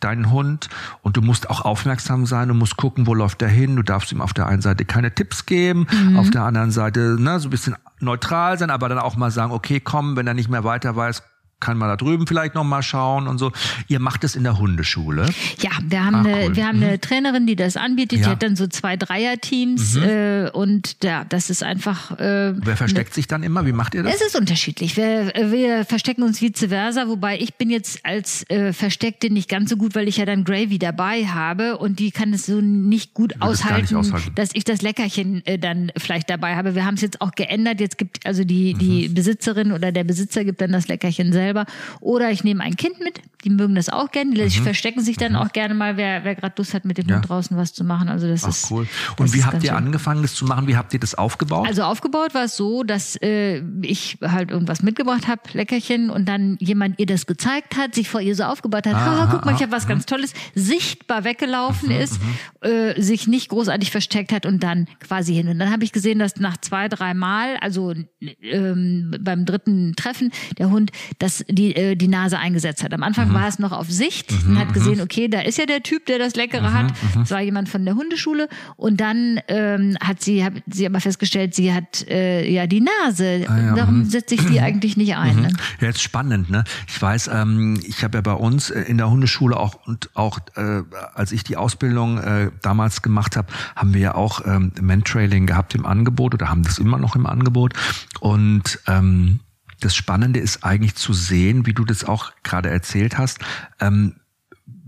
deinen 0.00 0.30
Hund 0.30 0.68
und 1.00 1.16
du 1.16 1.22
musst 1.22 1.48
auch 1.48 1.62
aufmerksam 1.62 2.26
sein, 2.26 2.48
du 2.48 2.54
musst 2.54 2.76
gucken, 2.76 3.06
wo 3.06 3.14
läuft 3.14 3.40
er 3.40 3.48
hin. 3.48 3.74
Du 3.74 3.82
darfst 3.82 4.12
ihm 4.12 4.20
auf 4.20 4.34
der 4.34 4.46
einen 4.46 4.60
Seite 4.60 4.84
keine 4.84 5.14
Tipps 5.14 5.46
geben, 5.46 5.86
mhm. 5.90 6.18
auf 6.18 6.30
der 6.30 6.42
anderen 6.42 6.70
Seite 6.70 7.16
ne, 7.18 7.40
so 7.40 7.48
ein 7.48 7.50
bisschen 7.50 7.74
neutral 8.00 8.58
sein, 8.58 8.68
aber 8.68 8.90
dann 8.90 8.98
auch 8.98 9.16
mal 9.16 9.30
sagen, 9.30 9.52
okay, 9.52 9.80
komm, 9.80 10.16
wenn 10.16 10.26
er 10.26 10.34
nicht 10.34 10.50
mehr 10.50 10.64
weiter 10.64 10.94
weiß, 10.94 11.22
kann 11.58 11.78
man 11.78 11.88
da 11.88 11.96
drüben 11.96 12.26
vielleicht 12.26 12.54
noch 12.54 12.64
mal 12.64 12.82
schauen 12.82 13.26
und 13.26 13.38
so. 13.38 13.50
Ihr 13.88 13.98
macht 13.98 14.24
es 14.24 14.36
in 14.36 14.44
der 14.44 14.58
Hundeschule? 14.58 15.26
Ja, 15.58 15.70
wir 15.82 16.04
haben, 16.04 16.16
Ach, 16.16 16.24
eine, 16.26 16.54
wir 16.54 16.66
haben 16.66 16.78
mhm. 16.78 16.84
eine 16.84 17.00
Trainerin, 17.00 17.46
die 17.46 17.56
das 17.56 17.76
anbietet. 17.78 18.18
Ja. 18.18 18.24
Die 18.24 18.30
hat 18.32 18.42
dann 18.42 18.56
so 18.56 18.66
zwei 18.66 18.96
Dreier-Teams 18.96 19.94
mhm. 19.94 20.02
äh, 20.02 20.50
und 20.50 21.02
ja, 21.02 21.24
das 21.24 21.48
ist 21.48 21.62
einfach. 21.62 22.12
Äh, 22.18 22.54
Wer 22.56 22.76
versteckt 22.76 23.10
ne, 23.10 23.14
sich 23.14 23.26
dann 23.26 23.42
immer? 23.42 23.64
Wie 23.64 23.72
macht 23.72 23.94
ihr 23.94 24.02
das? 24.02 24.16
Es 24.16 24.20
ist 24.20 24.36
unterschiedlich. 24.36 24.98
Wir, 24.98 25.32
wir 25.34 25.86
verstecken 25.86 26.22
uns 26.24 26.42
vice 26.42 26.68
versa, 26.68 27.08
wobei 27.08 27.38
ich 27.38 27.54
bin 27.54 27.70
jetzt 27.70 28.04
als 28.04 28.48
äh, 28.50 28.74
Versteckte 28.74 29.32
nicht 29.32 29.48
ganz 29.48 29.70
so 29.70 29.76
gut, 29.76 29.94
weil 29.94 30.08
ich 30.08 30.18
ja 30.18 30.26
dann 30.26 30.44
Gravy 30.44 30.78
dabei 30.78 31.26
habe 31.26 31.78
und 31.78 31.98
die 31.98 32.10
kann 32.10 32.34
es 32.34 32.46
so 32.46 32.60
nicht 32.60 33.14
gut 33.14 33.40
aushalten, 33.40 33.80
nicht 33.80 33.94
aushalten, 33.94 34.32
dass 34.34 34.50
ich 34.52 34.64
das 34.64 34.82
Leckerchen 34.82 35.44
äh, 35.46 35.58
dann 35.58 35.90
vielleicht 35.96 36.28
dabei 36.28 36.54
habe. 36.54 36.74
Wir 36.74 36.84
haben 36.84 36.94
es 36.94 37.00
jetzt 37.00 37.22
auch 37.22 37.32
geändert. 37.32 37.80
Jetzt 37.80 37.96
gibt 37.96 38.26
also 38.26 38.44
die, 38.44 38.74
die 38.74 39.08
mhm. 39.08 39.14
Besitzerin 39.14 39.72
oder 39.72 39.90
der 39.90 40.04
Besitzer 40.04 40.44
gibt 40.44 40.60
dann 40.60 40.72
das 40.72 40.88
Leckerchen 40.88 41.32
selber 41.32 41.45
selber. 41.46 41.66
Oder 42.00 42.30
ich 42.30 42.44
nehme 42.44 42.62
ein 42.62 42.76
Kind 42.76 42.98
mit, 43.00 43.20
die 43.44 43.50
mögen 43.50 43.76
das 43.76 43.88
auch 43.88 44.10
gerne, 44.10 44.34
die 44.34 44.42
mhm. 44.42 44.64
verstecken 44.64 45.00
sich 45.00 45.16
dann 45.16 45.32
mhm. 45.32 45.38
auch 45.38 45.52
gerne 45.52 45.74
mal, 45.74 45.96
wer, 45.96 46.24
wer 46.24 46.34
gerade 46.34 46.54
Lust 46.58 46.74
hat, 46.74 46.84
mit 46.84 46.98
dem 46.98 47.08
ja. 47.08 47.16
Hund 47.16 47.28
draußen 47.28 47.56
was 47.56 47.72
zu 47.72 47.84
machen. 47.84 48.08
Also 48.08 48.26
das 48.26 48.44
Ach, 48.44 48.48
ist 48.48 48.70
cool. 48.70 48.88
Und 49.18 49.32
wie 49.32 49.44
habt 49.44 49.62
ihr 49.62 49.70
schön. 49.70 49.78
angefangen, 49.78 50.22
das 50.22 50.34
zu 50.34 50.44
machen? 50.44 50.66
Wie 50.66 50.76
habt 50.76 50.92
ihr 50.94 51.00
das 51.00 51.14
aufgebaut? 51.14 51.66
Also 51.68 51.82
aufgebaut 51.82 52.34
war 52.34 52.44
es 52.44 52.56
so, 52.56 52.82
dass 52.82 53.16
äh, 53.22 53.62
ich 53.82 54.18
halt 54.20 54.50
irgendwas 54.50 54.82
mitgebracht 54.82 55.28
habe, 55.28 55.42
Leckerchen, 55.52 56.10
und 56.10 56.28
dann 56.28 56.56
jemand 56.60 56.98
ihr 56.98 57.06
das 57.06 57.26
gezeigt 57.26 57.76
hat, 57.76 57.94
sich 57.94 58.08
vor 58.08 58.20
ihr 58.20 58.34
so 58.34 58.44
aufgebaut 58.44 58.86
hat, 58.86 58.94
ah, 58.94 59.28
guck 59.30 59.44
mal, 59.44 59.54
ich 59.54 59.62
habe 59.62 59.72
was 59.72 59.84
mhm. 59.84 59.90
ganz 59.90 60.06
Tolles, 60.06 60.32
sichtbar 60.54 61.22
weggelaufen 61.24 61.90
mhm, 61.90 62.00
ist, 62.00 62.20
mhm. 62.20 62.68
äh, 62.68 63.00
sich 63.00 63.28
nicht 63.28 63.48
großartig 63.50 63.90
versteckt 63.90 64.32
hat 64.32 64.44
und 64.46 64.62
dann 64.62 64.88
quasi 65.00 65.34
hin. 65.34 65.48
Und 65.48 65.58
dann 65.60 65.70
habe 65.70 65.84
ich 65.84 65.92
gesehen, 65.92 66.18
dass 66.18 66.36
nach 66.36 66.56
zwei, 66.56 66.88
drei 66.88 67.14
Mal, 67.14 67.56
also 67.58 67.94
ähm, 68.42 69.14
beim 69.20 69.44
dritten 69.44 69.94
Treffen, 69.94 70.32
der 70.58 70.70
Hund 70.70 70.90
das 71.18 71.35
die, 71.48 71.74
äh, 71.74 71.96
die 71.96 72.08
Nase 72.08 72.38
eingesetzt 72.38 72.82
hat. 72.82 72.92
Am 72.92 73.02
Anfang 73.02 73.30
mhm. 73.30 73.34
war 73.34 73.48
es 73.48 73.58
noch 73.58 73.72
auf 73.72 73.90
Sicht 73.90 74.32
mhm, 74.32 74.50
und 74.50 74.58
hat 74.58 74.72
gesehen, 74.74 74.96
mhm. 74.96 75.02
okay, 75.02 75.28
da 75.28 75.40
ist 75.40 75.58
ja 75.58 75.66
der 75.66 75.82
Typ, 75.82 76.06
der 76.06 76.18
das 76.18 76.36
Leckere 76.36 76.70
mhm, 76.70 76.74
hat. 76.74 76.86
Mhm. 76.86 77.20
Das 77.20 77.30
war 77.30 77.40
jemand 77.40 77.68
von 77.68 77.84
der 77.84 77.94
Hundeschule. 77.94 78.48
Und 78.76 79.00
dann 79.00 79.40
ähm, 79.48 79.96
hat 80.00 80.22
sie, 80.22 80.44
hat 80.44 80.54
sie 80.66 80.86
aber 80.86 81.00
festgestellt, 81.00 81.54
sie 81.54 81.72
hat 81.72 82.06
äh, 82.08 82.48
ja 82.50 82.66
die 82.66 82.80
Nase. 82.80 83.46
Ah, 83.48 83.58
ja, 83.58 83.74
Darum 83.74 84.04
setze 84.04 84.34
ich 84.34 84.44
die 84.46 84.60
eigentlich 84.60 84.96
nicht 84.96 85.16
ein. 85.16 85.36
Ne? 85.36 85.52
Ja, 85.80 85.88
jetzt 85.88 86.02
spannend, 86.02 86.50
ne? 86.50 86.64
Ich 86.86 87.00
weiß, 87.00 87.28
ähm, 87.32 87.78
ich 87.86 88.02
habe 88.04 88.18
ja 88.18 88.22
bei 88.22 88.32
uns 88.32 88.70
äh, 88.70 88.82
in 88.82 88.98
der 88.98 89.10
Hundeschule 89.10 89.56
auch 89.56 89.86
und 89.86 90.10
auch 90.14 90.38
äh, 90.56 90.82
als 91.14 91.32
ich 91.32 91.44
die 91.44 91.56
Ausbildung 91.56 92.18
äh, 92.18 92.50
damals 92.62 93.02
gemacht 93.02 93.36
habe, 93.36 93.48
haben 93.74 93.94
wir 93.94 94.00
ja 94.00 94.14
auch 94.14 94.46
ähm, 94.46 94.72
Mentrailing 94.80 95.46
gehabt 95.46 95.74
im 95.74 95.86
Angebot 95.86 96.34
oder 96.34 96.48
haben 96.48 96.62
das 96.62 96.78
immer 96.78 96.98
noch 96.98 97.16
im 97.16 97.26
Angebot. 97.26 97.74
Und 98.20 98.78
ähm, 98.86 99.40
das 99.80 99.94
Spannende 99.94 100.40
ist 100.40 100.64
eigentlich 100.64 100.94
zu 100.94 101.12
sehen, 101.12 101.66
wie 101.66 101.74
du 101.74 101.84
das 101.84 102.04
auch 102.04 102.32
gerade 102.42 102.70
erzählt 102.70 103.18
hast. 103.18 103.40
Ähm, 103.80 104.16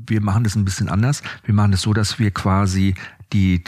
wir 0.06 0.20
machen 0.22 0.44
das 0.44 0.56
ein 0.56 0.64
bisschen 0.64 0.88
anders. 0.88 1.22
Wir 1.44 1.54
machen 1.54 1.72
das 1.72 1.82
so, 1.82 1.92
dass 1.92 2.18
wir 2.18 2.30
quasi 2.30 2.94
die 3.32 3.62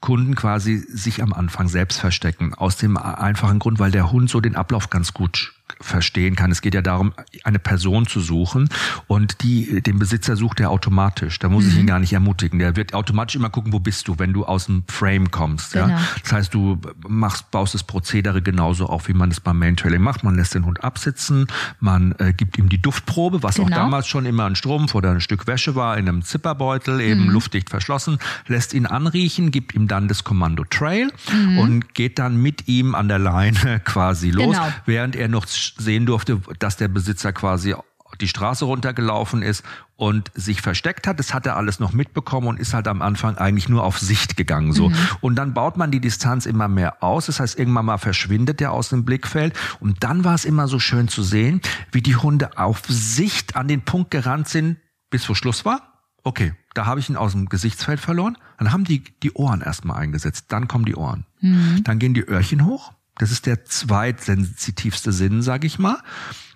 Kunden 0.00 0.34
quasi 0.34 0.78
sich 0.78 1.22
am 1.22 1.32
Anfang 1.32 1.68
selbst 1.68 2.00
verstecken. 2.00 2.54
Aus 2.54 2.76
dem 2.76 2.96
einfachen 2.96 3.58
Grund, 3.58 3.78
weil 3.78 3.90
der 3.90 4.10
Hund 4.10 4.28
so 4.28 4.40
den 4.40 4.56
Ablauf 4.56 4.90
ganz 4.90 5.14
gut 5.14 5.54
verstehen 5.80 6.36
kann. 6.36 6.50
Es 6.50 6.62
geht 6.62 6.74
ja 6.74 6.82
darum, 6.82 7.12
eine 7.44 7.58
Person 7.58 8.06
zu 8.06 8.20
suchen 8.20 8.68
und 9.06 9.42
die, 9.42 9.82
den 9.82 9.98
Besitzer 9.98 10.36
sucht 10.36 10.60
er 10.60 10.70
automatisch. 10.70 11.38
Da 11.38 11.48
muss 11.48 11.64
mhm. 11.64 11.70
ich 11.70 11.78
ihn 11.78 11.86
gar 11.86 11.98
nicht 11.98 12.12
ermutigen. 12.12 12.58
Der 12.58 12.76
wird 12.76 12.94
automatisch 12.94 13.36
immer 13.36 13.50
gucken, 13.50 13.72
wo 13.72 13.80
bist 13.80 14.08
du, 14.08 14.18
wenn 14.18 14.32
du 14.32 14.44
aus 14.44 14.66
dem 14.66 14.84
Frame 14.88 15.30
kommst. 15.30 15.72
Genau. 15.72 15.88
Ja? 15.88 16.00
Das 16.22 16.32
heißt, 16.32 16.54
du 16.54 16.78
machst, 17.08 17.50
baust 17.50 17.74
das 17.74 17.82
Prozedere 17.82 18.42
genauso 18.42 18.86
auf, 18.86 19.08
wie 19.08 19.14
man 19.14 19.30
es 19.30 19.40
beim 19.40 19.58
Main-Trailing 19.58 20.02
macht. 20.02 20.24
Man 20.24 20.34
lässt 20.34 20.54
den 20.54 20.64
Hund 20.64 20.82
absitzen, 20.84 21.46
man 21.80 22.14
äh, 22.18 22.32
gibt 22.32 22.58
ihm 22.58 22.68
die 22.68 22.80
Duftprobe, 22.80 23.42
was 23.42 23.56
genau. 23.56 23.68
auch 23.68 23.70
damals 23.70 24.06
schon 24.06 24.26
immer 24.26 24.46
ein 24.46 24.56
Strumpf 24.56 24.94
oder 24.94 25.10
ein 25.10 25.20
Stück 25.20 25.46
Wäsche 25.46 25.74
war, 25.74 25.96
in 25.96 26.08
einem 26.08 26.22
Zipperbeutel, 26.22 27.00
eben 27.00 27.24
mhm. 27.24 27.30
luftdicht 27.30 27.70
verschlossen, 27.70 28.18
lässt 28.46 28.74
ihn 28.74 28.86
anriechen, 28.86 29.50
gibt 29.50 29.74
ihm 29.74 29.88
dann 29.88 30.08
das 30.08 30.24
Kommando 30.24 30.64
Trail 30.64 31.12
mhm. 31.32 31.58
und 31.58 31.94
geht 31.94 32.18
dann 32.18 32.36
mit 32.36 32.68
ihm 32.68 32.94
an 32.94 33.08
der 33.08 33.18
Leine 33.18 33.80
quasi 33.84 34.30
los, 34.30 34.56
genau. 34.56 34.68
während 34.86 35.16
er 35.16 35.28
noch 35.28 35.46
sehen 35.78 36.06
durfte, 36.06 36.40
dass 36.58 36.76
der 36.76 36.88
Besitzer 36.88 37.32
quasi 37.32 37.74
die 38.20 38.28
Straße 38.28 38.64
runtergelaufen 38.64 39.42
ist 39.42 39.64
und 39.96 40.30
sich 40.34 40.60
versteckt 40.60 41.06
hat. 41.06 41.18
Das 41.18 41.32
hat 41.32 41.46
er 41.46 41.56
alles 41.56 41.80
noch 41.80 41.92
mitbekommen 41.92 42.48
und 42.48 42.60
ist 42.60 42.74
halt 42.74 42.88
am 42.88 43.02
Anfang 43.02 43.38
eigentlich 43.38 43.68
nur 43.68 43.84
auf 43.84 43.98
Sicht 43.98 44.36
gegangen. 44.36 44.72
So. 44.72 44.90
Mhm. 44.90 44.96
Und 45.20 45.36
dann 45.36 45.54
baut 45.54 45.76
man 45.76 45.90
die 45.90 46.00
Distanz 46.00 46.46
immer 46.46 46.68
mehr 46.68 47.02
aus. 47.02 47.26
Das 47.26 47.40
heißt, 47.40 47.58
irgendwann 47.58 47.86
mal 47.86 47.98
verschwindet 47.98 48.60
er 48.60 48.72
aus 48.72 48.90
dem 48.90 49.04
Blickfeld. 49.04 49.54
Und 49.80 50.02
dann 50.02 50.24
war 50.24 50.34
es 50.34 50.44
immer 50.44 50.68
so 50.68 50.78
schön 50.78 51.08
zu 51.08 51.22
sehen, 51.22 51.60
wie 51.90 52.02
die 52.02 52.16
Hunde 52.16 52.58
auf 52.58 52.82
Sicht 52.88 53.56
an 53.56 53.68
den 53.68 53.82
Punkt 53.82 54.10
gerannt 54.10 54.48
sind, 54.48 54.78
bis 55.10 55.24
vor 55.24 55.36
Schluss 55.36 55.64
war. 55.64 55.88
Okay, 56.24 56.54
da 56.74 56.86
habe 56.86 57.00
ich 57.00 57.08
ihn 57.08 57.16
aus 57.16 57.32
dem 57.32 57.48
Gesichtsfeld 57.48 57.98
verloren. 58.00 58.38
Dann 58.58 58.72
haben 58.72 58.84
die 58.84 59.02
die 59.22 59.32
Ohren 59.32 59.60
erstmal 59.60 59.98
eingesetzt. 59.98 60.46
Dann 60.48 60.68
kommen 60.68 60.84
die 60.84 60.94
Ohren. 60.94 61.26
Mhm. 61.40 61.82
Dann 61.84 61.98
gehen 61.98 62.14
die 62.14 62.26
Öhrchen 62.26 62.64
hoch 62.64 62.92
das 63.18 63.30
ist 63.30 63.46
der 63.46 63.64
zweitsensitivste 63.64 65.12
Sinn, 65.12 65.42
sag 65.42 65.64
ich 65.64 65.78
mal. 65.78 65.98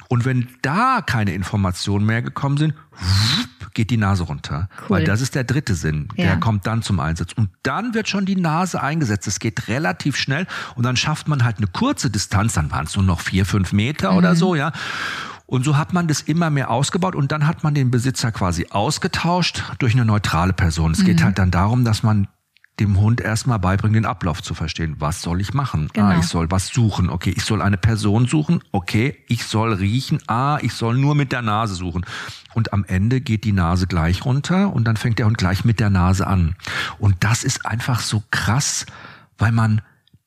Und 0.08 0.24
wenn 0.24 0.48
da 0.62 1.02
keine 1.04 1.32
Informationen 1.32 2.06
mehr 2.06 2.22
gekommen 2.22 2.56
sind, 2.56 2.74
geht 3.74 3.90
die 3.90 3.96
Nase 3.96 4.22
runter. 4.22 4.68
Cool. 4.82 4.90
Weil 4.90 5.04
das 5.04 5.20
ist 5.20 5.34
der 5.34 5.44
dritte 5.44 5.74
Sinn. 5.74 6.08
Ja. 6.16 6.26
Der 6.26 6.36
kommt 6.40 6.66
dann 6.66 6.82
zum 6.82 7.00
Einsatz. 7.00 7.32
Und 7.32 7.50
dann 7.62 7.92
wird 7.92 8.08
schon 8.08 8.24
die 8.24 8.36
Nase 8.36 8.80
eingesetzt. 8.80 9.26
Es 9.26 9.38
geht 9.38 9.68
relativ 9.68 10.16
schnell. 10.16 10.46
Und 10.76 10.84
dann 10.84 10.96
schafft 10.96 11.28
man 11.28 11.44
halt 11.44 11.58
eine 11.58 11.66
kurze 11.66 12.08
Distanz. 12.08 12.54
Dann 12.54 12.70
waren 12.70 12.86
es 12.86 12.96
nur 12.96 13.04
noch 13.04 13.20
vier, 13.20 13.44
fünf 13.44 13.72
Meter 13.72 14.12
mhm. 14.12 14.18
oder 14.18 14.36
so, 14.36 14.54
ja. 14.54 14.72
Und 15.44 15.64
so 15.64 15.76
hat 15.76 15.92
man 15.92 16.08
das 16.08 16.22
immer 16.22 16.50
mehr 16.50 16.70
ausgebaut 16.70 17.14
und 17.14 17.30
dann 17.30 17.46
hat 17.46 17.62
man 17.62 17.72
den 17.72 17.92
Besitzer 17.92 18.32
quasi 18.32 18.66
ausgetauscht 18.70 19.62
durch 19.78 19.94
eine 19.94 20.04
neutrale 20.04 20.52
Person. 20.52 20.90
Es 20.90 20.98
mhm. 21.00 21.04
geht 21.04 21.22
halt 21.22 21.38
dann 21.38 21.52
darum, 21.52 21.84
dass 21.84 22.02
man 22.02 22.26
dem 22.78 23.00
Hund 23.00 23.20
erstmal 23.20 23.58
beibringen, 23.58 23.94
den 23.94 24.06
Ablauf 24.06 24.42
zu 24.42 24.54
verstehen. 24.54 24.96
Was 24.98 25.22
soll 25.22 25.40
ich 25.40 25.54
machen? 25.54 25.88
Ah, 25.88 25.92
genau. 25.94 26.06
Ah, 26.08 26.18
ich 26.18 26.26
soll 26.26 26.50
was 26.50 26.68
suchen. 26.68 27.08
Okay, 27.08 27.32
ich 27.34 27.44
soll 27.44 27.62
eine 27.62 27.78
Person 27.78 28.26
suchen. 28.26 28.62
Okay, 28.72 29.16
ich 29.28 29.44
soll 29.44 29.72
riechen. 29.72 30.20
Ah, 30.26 30.58
ich 30.60 30.72
soll 30.72 30.96
nur 30.96 31.14
mit 31.14 31.32
der 31.32 31.42
Nase 31.42 31.74
suchen. 31.74 32.04
Und 32.54 32.72
am 32.72 32.84
Ende 32.84 33.20
geht 33.20 33.44
die 33.44 33.52
Nase 33.52 33.86
gleich 33.86 34.24
runter 34.24 34.72
und 34.72 34.84
dann 34.84 34.96
fängt 34.96 35.18
der 35.18 35.26
Hund 35.26 35.38
gleich 35.38 35.64
mit 35.64 35.80
der 35.80 35.90
Nase 35.90 36.26
an. 36.26 36.54
Und 36.98 37.16
das 37.20 37.44
ist 37.44 37.66
einfach 37.66 38.00
so 38.00 38.22
krass, 38.30 38.86
weil 39.38 39.52
man 39.52 39.82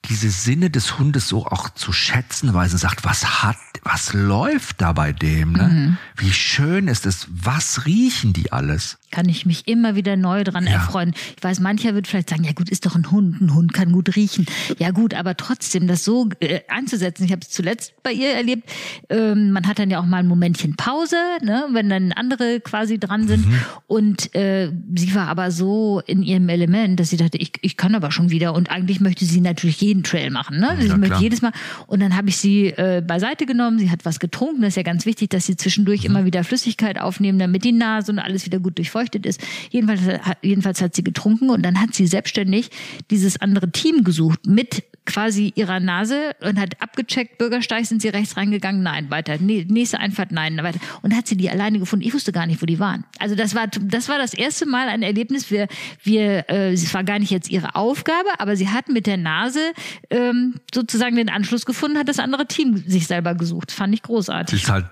diese 0.06 0.30
Sinne 0.30 0.70
des 0.70 0.98
Hundes 0.98 1.28
so 1.28 1.46
auch 1.46 1.70
zu 1.72 1.92
schätzen 1.92 2.54
weiß 2.54 2.72
und 2.72 2.78
sagt, 2.80 3.04
was 3.04 3.44
hat, 3.44 3.58
was 3.84 4.14
läuft 4.14 4.82
da 4.82 4.94
bei 4.94 5.12
dem? 5.12 5.54
Ne? 5.54 5.64
Mhm. 5.64 5.98
Wie 6.16 6.32
schön 6.32 6.88
ist 6.88 7.06
es? 7.06 7.28
Was 7.30 7.86
riechen 7.86 8.34
die 8.34 8.52
alles? 8.52 8.99
Kann 9.12 9.28
ich 9.28 9.46
mich 9.46 9.68
immer 9.68 9.96
wieder 9.96 10.16
neu 10.16 10.44
dran 10.44 10.66
ja. 10.66 10.74
erfreuen. 10.74 11.14
Ich 11.38 11.44
weiß, 11.44 11.60
mancher 11.60 11.96
wird 11.96 12.08
vielleicht 12.08 12.30
sagen, 12.30 12.44
ja 12.44 12.52
gut, 12.52 12.70
ist 12.70 12.86
doch 12.86 12.96
ein 12.96 13.12
Hund, 13.12 13.42
ein 13.42 13.54
Hund 13.54 13.74
kann 13.74 13.92
gut 13.92 14.16
riechen. 14.16 14.46
Ja 14.78 14.92
gut, 14.92 15.14
aber 15.14 15.36
trotzdem 15.36 15.88
das 15.88 16.04
so 16.04 16.30
äh, 16.40 16.62
einzusetzen. 16.68 17.26
Ich 17.26 17.32
habe 17.32 17.42
es 17.42 17.50
zuletzt 17.50 17.94
bei 18.04 18.12
ihr 18.12 18.30
erlebt. 18.30 18.70
Ähm, 19.10 19.52
man 19.52 19.68
hat 19.68 19.80
dann 19.80 19.90
ja 19.90 20.00
auch 20.00 20.06
mal 20.06 20.18
ein 20.18 20.28
Momentchen 20.28 20.76
Pause, 20.76 21.16
ne, 21.42 21.66
wenn 21.72 21.90
dann 21.90 22.12
andere 22.12 22.60
quasi 22.60 23.00
dran 23.00 23.28
sind. 23.28 23.48
Mhm. 23.48 23.62
Und 23.88 24.36
äh, 24.36 24.72
sie 24.96 25.16
war 25.16 25.28
aber 25.28 25.52
so 25.52 26.02
in 26.06 26.24
ihrem 26.24 26.50
Element, 26.50 27.00
dass 27.00 27.10
sie 27.10 27.18
dachte, 27.18 27.38
ich, 27.38 27.54
ich 27.62 27.78
kann 27.78 27.96
aber 27.96 28.12
schon 28.12 28.30
wieder. 28.30 28.54
Und 28.54 28.70
eigentlich 28.70 29.00
möchte 29.00 29.26
sie 29.26 29.42
natürlich 29.42 29.82
jeden 29.82 30.04
Trail 30.04 30.30
machen. 30.30 30.60
Ne? 30.60 30.78
Sie 30.80 30.88
ja, 30.88 30.98
möchte 30.98 31.20
jedes 31.20 31.42
Mal. 31.42 31.52
Und 31.88 32.02
dann 32.02 32.16
habe 32.16 32.30
ich 32.30 32.38
sie 32.38 32.68
äh, 32.68 33.04
beiseite 33.06 33.46
genommen. 33.46 33.80
Sie 33.80 33.90
hat 33.90 34.06
was 34.06 34.20
getrunken. 34.20 34.62
Das 34.62 34.70
ist 34.70 34.78
ja 34.78 34.84
ganz 34.84 35.06
wichtig, 35.06 35.30
dass 35.30 35.46
sie 35.46 35.58
zwischendurch 35.58 36.02
mhm. 36.02 36.06
immer 36.08 36.26
wieder 36.26 36.44
Flüssigkeit 36.44 37.00
aufnehmen, 37.00 37.40
damit 37.40 37.64
die 37.64 37.72
Nase 37.72 38.12
und 38.12 38.20
alles 38.20 38.46
wieder 38.46 38.60
gut 38.60 38.78
durchfeuchtet 38.78 38.99
durchfeuchtet 39.00 39.26
ist. 39.26 39.42
Jedenfalls, 39.70 40.02
jedenfalls 40.42 40.82
hat 40.82 40.96
sie 40.96 41.04
getrunken 41.04 41.50
und 41.50 41.64
dann 41.64 41.80
hat 41.80 41.94
sie 41.94 42.08
selbstständig 42.08 42.70
dieses 43.10 43.42
andere 43.42 43.72
Team 43.72 44.04
gesucht 44.04 44.46
mit 44.46 44.84
quasi 45.06 45.54
ihrer 45.56 45.80
Nase 45.80 46.36
und 46.42 46.60
hat 46.60 46.80
abgecheckt, 46.82 47.40
Bürgersteig, 47.40 47.86
sind 47.86 48.02
sie 48.02 48.10
rechts 48.10 48.38
reingegangen? 48.38 48.84
Nein, 48.84 49.10
weiter. 49.10 49.38
Nächste 49.40 50.00
Einfahrt, 50.00 50.32
nein, 50.32 50.58
weiter. 50.62 50.80
Und 51.02 51.16
hat 51.16 51.26
sie 51.26 51.36
die 51.36 51.50
alleine 51.50 51.80
gefunden. 51.80 52.06
Ich 52.06 52.14
wusste 52.14 52.32
gar 52.32 52.46
nicht, 52.46 52.62
wo 52.62 52.68
die 52.68 52.78
waren. 52.78 53.06
Also 53.18 53.34
das 53.34 53.56
war, 53.56 53.68
das 53.68 54.08
war 54.08 54.20
das 54.20 54.36
erste 54.36 54.68
Mal 54.68 54.88
ein 54.88 55.02
Erlebnis. 55.02 55.50
Wir, 55.50 55.68
wir, 56.04 56.48
äh, 56.50 56.74
es 56.74 56.94
war 56.94 57.04
gar 57.04 57.18
nicht 57.18 57.32
jetzt 57.32 57.50
ihre 57.50 57.76
Aufgabe, 57.76 58.30
aber 58.38 58.56
sie 58.56 58.70
hat 58.70 58.90
mit 58.90 59.08
der 59.08 59.18
Nase 59.18 59.72
ähm, 60.12 60.56
sozusagen 60.72 61.16
den 61.16 61.30
Anschluss 61.30 61.66
gefunden, 61.66 61.98
hat 61.98 62.08
das 62.08 62.20
andere 62.20 62.46
Team 62.46 62.78
sich 62.78 63.08
selber 63.08 63.34
gesucht. 63.34 63.72
Fand 63.72 63.96
ich 63.96 64.04
großartig. 64.04 64.62
ist 64.62 64.70
halt 64.70 64.86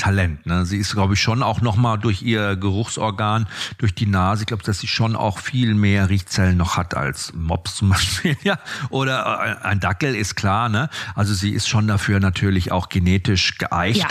Talent. 0.00 0.46
Ne? 0.46 0.64
Sie 0.64 0.78
ist, 0.78 0.94
glaube 0.94 1.12
ich, 1.12 1.20
schon 1.20 1.42
auch 1.42 1.60
nochmal 1.60 1.98
durch 1.98 2.22
ihr 2.22 2.56
Geruchsorgan, 2.56 3.46
durch 3.76 3.94
die 3.94 4.06
Nase, 4.06 4.42
ich 4.42 4.46
glaube, 4.46 4.62
dass 4.62 4.80
sie 4.80 4.86
schon 4.86 5.14
auch 5.14 5.38
viel 5.38 5.74
mehr 5.74 6.08
Riechzellen 6.08 6.56
noch 6.56 6.78
hat 6.78 6.96
als 6.96 7.34
Mops 7.34 7.76
zum 7.76 7.90
Beispiel, 7.90 8.34
ja. 8.42 8.58
Oder 8.88 9.58
äh, 9.62 9.66
ein 9.66 9.78
Dackel 9.78 10.14
ist 10.14 10.36
klar, 10.36 10.70
ne? 10.70 10.88
Also 11.14 11.34
sie 11.34 11.50
ist 11.50 11.68
schon 11.68 11.86
dafür 11.86 12.18
natürlich 12.18 12.72
auch 12.72 12.88
genetisch 12.88 13.58
geeicht. 13.58 14.00
Ja. 14.00 14.08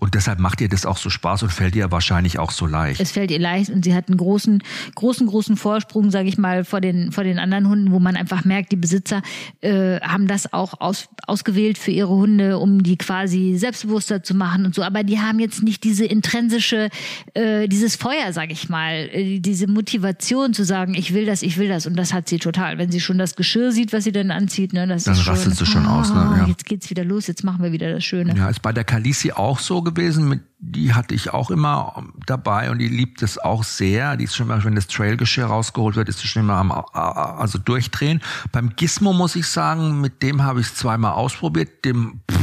Und 0.00 0.14
deshalb 0.14 0.38
macht 0.38 0.60
ihr 0.60 0.68
das 0.68 0.86
auch 0.86 0.96
so 0.96 1.10
Spaß 1.10 1.42
und 1.42 1.52
fällt 1.52 1.76
ihr 1.76 1.90
wahrscheinlich 1.90 2.38
auch 2.38 2.50
so 2.50 2.66
leicht. 2.66 3.00
Es 3.00 3.12
fällt 3.12 3.30
ihr 3.30 3.38
leicht 3.38 3.70
und 3.70 3.84
sie 3.84 3.94
hat 3.94 4.08
einen 4.08 4.16
großen, 4.16 4.62
großen, 4.94 5.26
großen 5.26 5.56
Vorsprung, 5.56 6.10
sage 6.10 6.28
ich 6.28 6.38
mal, 6.38 6.64
vor 6.64 6.80
den, 6.80 7.12
vor 7.12 7.22
den 7.22 7.38
anderen 7.38 7.68
Hunden, 7.68 7.92
wo 7.92 7.98
man 7.98 8.16
einfach 8.16 8.44
merkt, 8.44 8.72
die 8.72 8.76
Besitzer 8.76 9.22
äh, 9.60 10.00
haben 10.00 10.26
das 10.26 10.52
auch 10.54 10.80
aus, 10.80 11.08
ausgewählt 11.26 11.76
für 11.76 11.90
ihre 11.90 12.08
Hunde, 12.08 12.58
um 12.58 12.82
die 12.82 12.96
quasi 12.96 13.56
selbstbewusster 13.58 14.22
zu 14.22 14.34
machen 14.34 14.64
und 14.64 14.74
so. 14.74 14.82
Aber 14.82 15.02
die 15.04 15.20
haben 15.20 15.29
jetzt 15.38 15.62
nicht 15.62 15.84
diese 15.84 16.04
intrinsische, 16.04 16.88
äh, 17.34 17.68
dieses 17.68 17.96
Feuer, 17.96 18.32
sage 18.32 18.52
ich 18.52 18.68
mal, 18.68 19.08
äh, 19.12 19.38
diese 19.38 19.66
Motivation 19.66 20.54
zu 20.54 20.64
sagen, 20.64 20.94
ich 20.94 21.14
will 21.14 21.26
das, 21.26 21.42
ich 21.42 21.58
will 21.58 21.68
das. 21.68 21.86
Und 21.86 21.96
das 21.96 22.12
hat 22.12 22.28
sie 22.28 22.38
total. 22.38 22.78
Wenn 22.78 22.90
sie 22.90 23.00
schon 23.00 23.18
das 23.18 23.36
Geschirr 23.36 23.72
sieht, 23.72 23.92
was 23.92 24.04
sie 24.04 24.12
dann 24.12 24.30
anzieht, 24.30 24.72
ne, 24.72 24.86
das 24.86 25.04
dann 25.04 25.14
ist 25.14 25.26
rastet 25.26 25.56
schon, 25.56 25.66
sie 25.66 25.72
schon 25.72 25.86
oh, 25.86 25.90
aus. 25.90 26.12
Ne? 26.12 26.36
Ja. 26.38 26.46
Jetzt 26.46 26.66
geht's 26.66 26.90
wieder 26.90 27.04
los, 27.04 27.26
jetzt 27.26 27.44
machen 27.44 27.62
wir 27.62 27.72
wieder 27.72 27.92
das 27.92 28.04
Schöne. 28.04 28.34
Ja, 28.36 28.48
ist 28.48 28.62
bei 28.62 28.72
der 28.72 28.84
Kalisi 28.84 29.32
auch 29.32 29.58
so 29.58 29.82
gewesen. 29.82 30.28
Mit, 30.28 30.40
die 30.58 30.92
hatte 30.94 31.14
ich 31.14 31.30
auch 31.30 31.50
immer 31.50 32.04
dabei 32.26 32.70
und 32.70 32.78
die 32.78 32.88
liebt 32.88 33.22
es 33.22 33.38
auch 33.38 33.64
sehr. 33.64 34.16
Die 34.16 34.24
ist 34.24 34.36
schon 34.36 34.48
mal, 34.48 34.62
wenn 34.64 34.74
das 34.74 34.86
Trailgeschirr 34.86 35.46
rausgeholt 35.46 35.96
wird, 35.96 36.08
ist 36.08 36.20
sie 36.20 36.28
schon 36.28 36.42
immer 36.42 36.56
am 36.56 36.70
also 36.72 37.58
durchdrehen. 37.58 38.20
Beim 38.52 38.74
Gizmo 38.76 39.12
muss 39.12 39.36
ich 39.36 39.46
sagen, 39.46 40.00
mit 40.00 40.22
dem 40.22 40.42
habe 40.42 40.60
ich 40.60 40.66
es 40.66 40.74
zweimal 40.74 41.12
ausprobiert. 41.12 41.84
Dem 41.84 42.20
pff, 42.30 42.38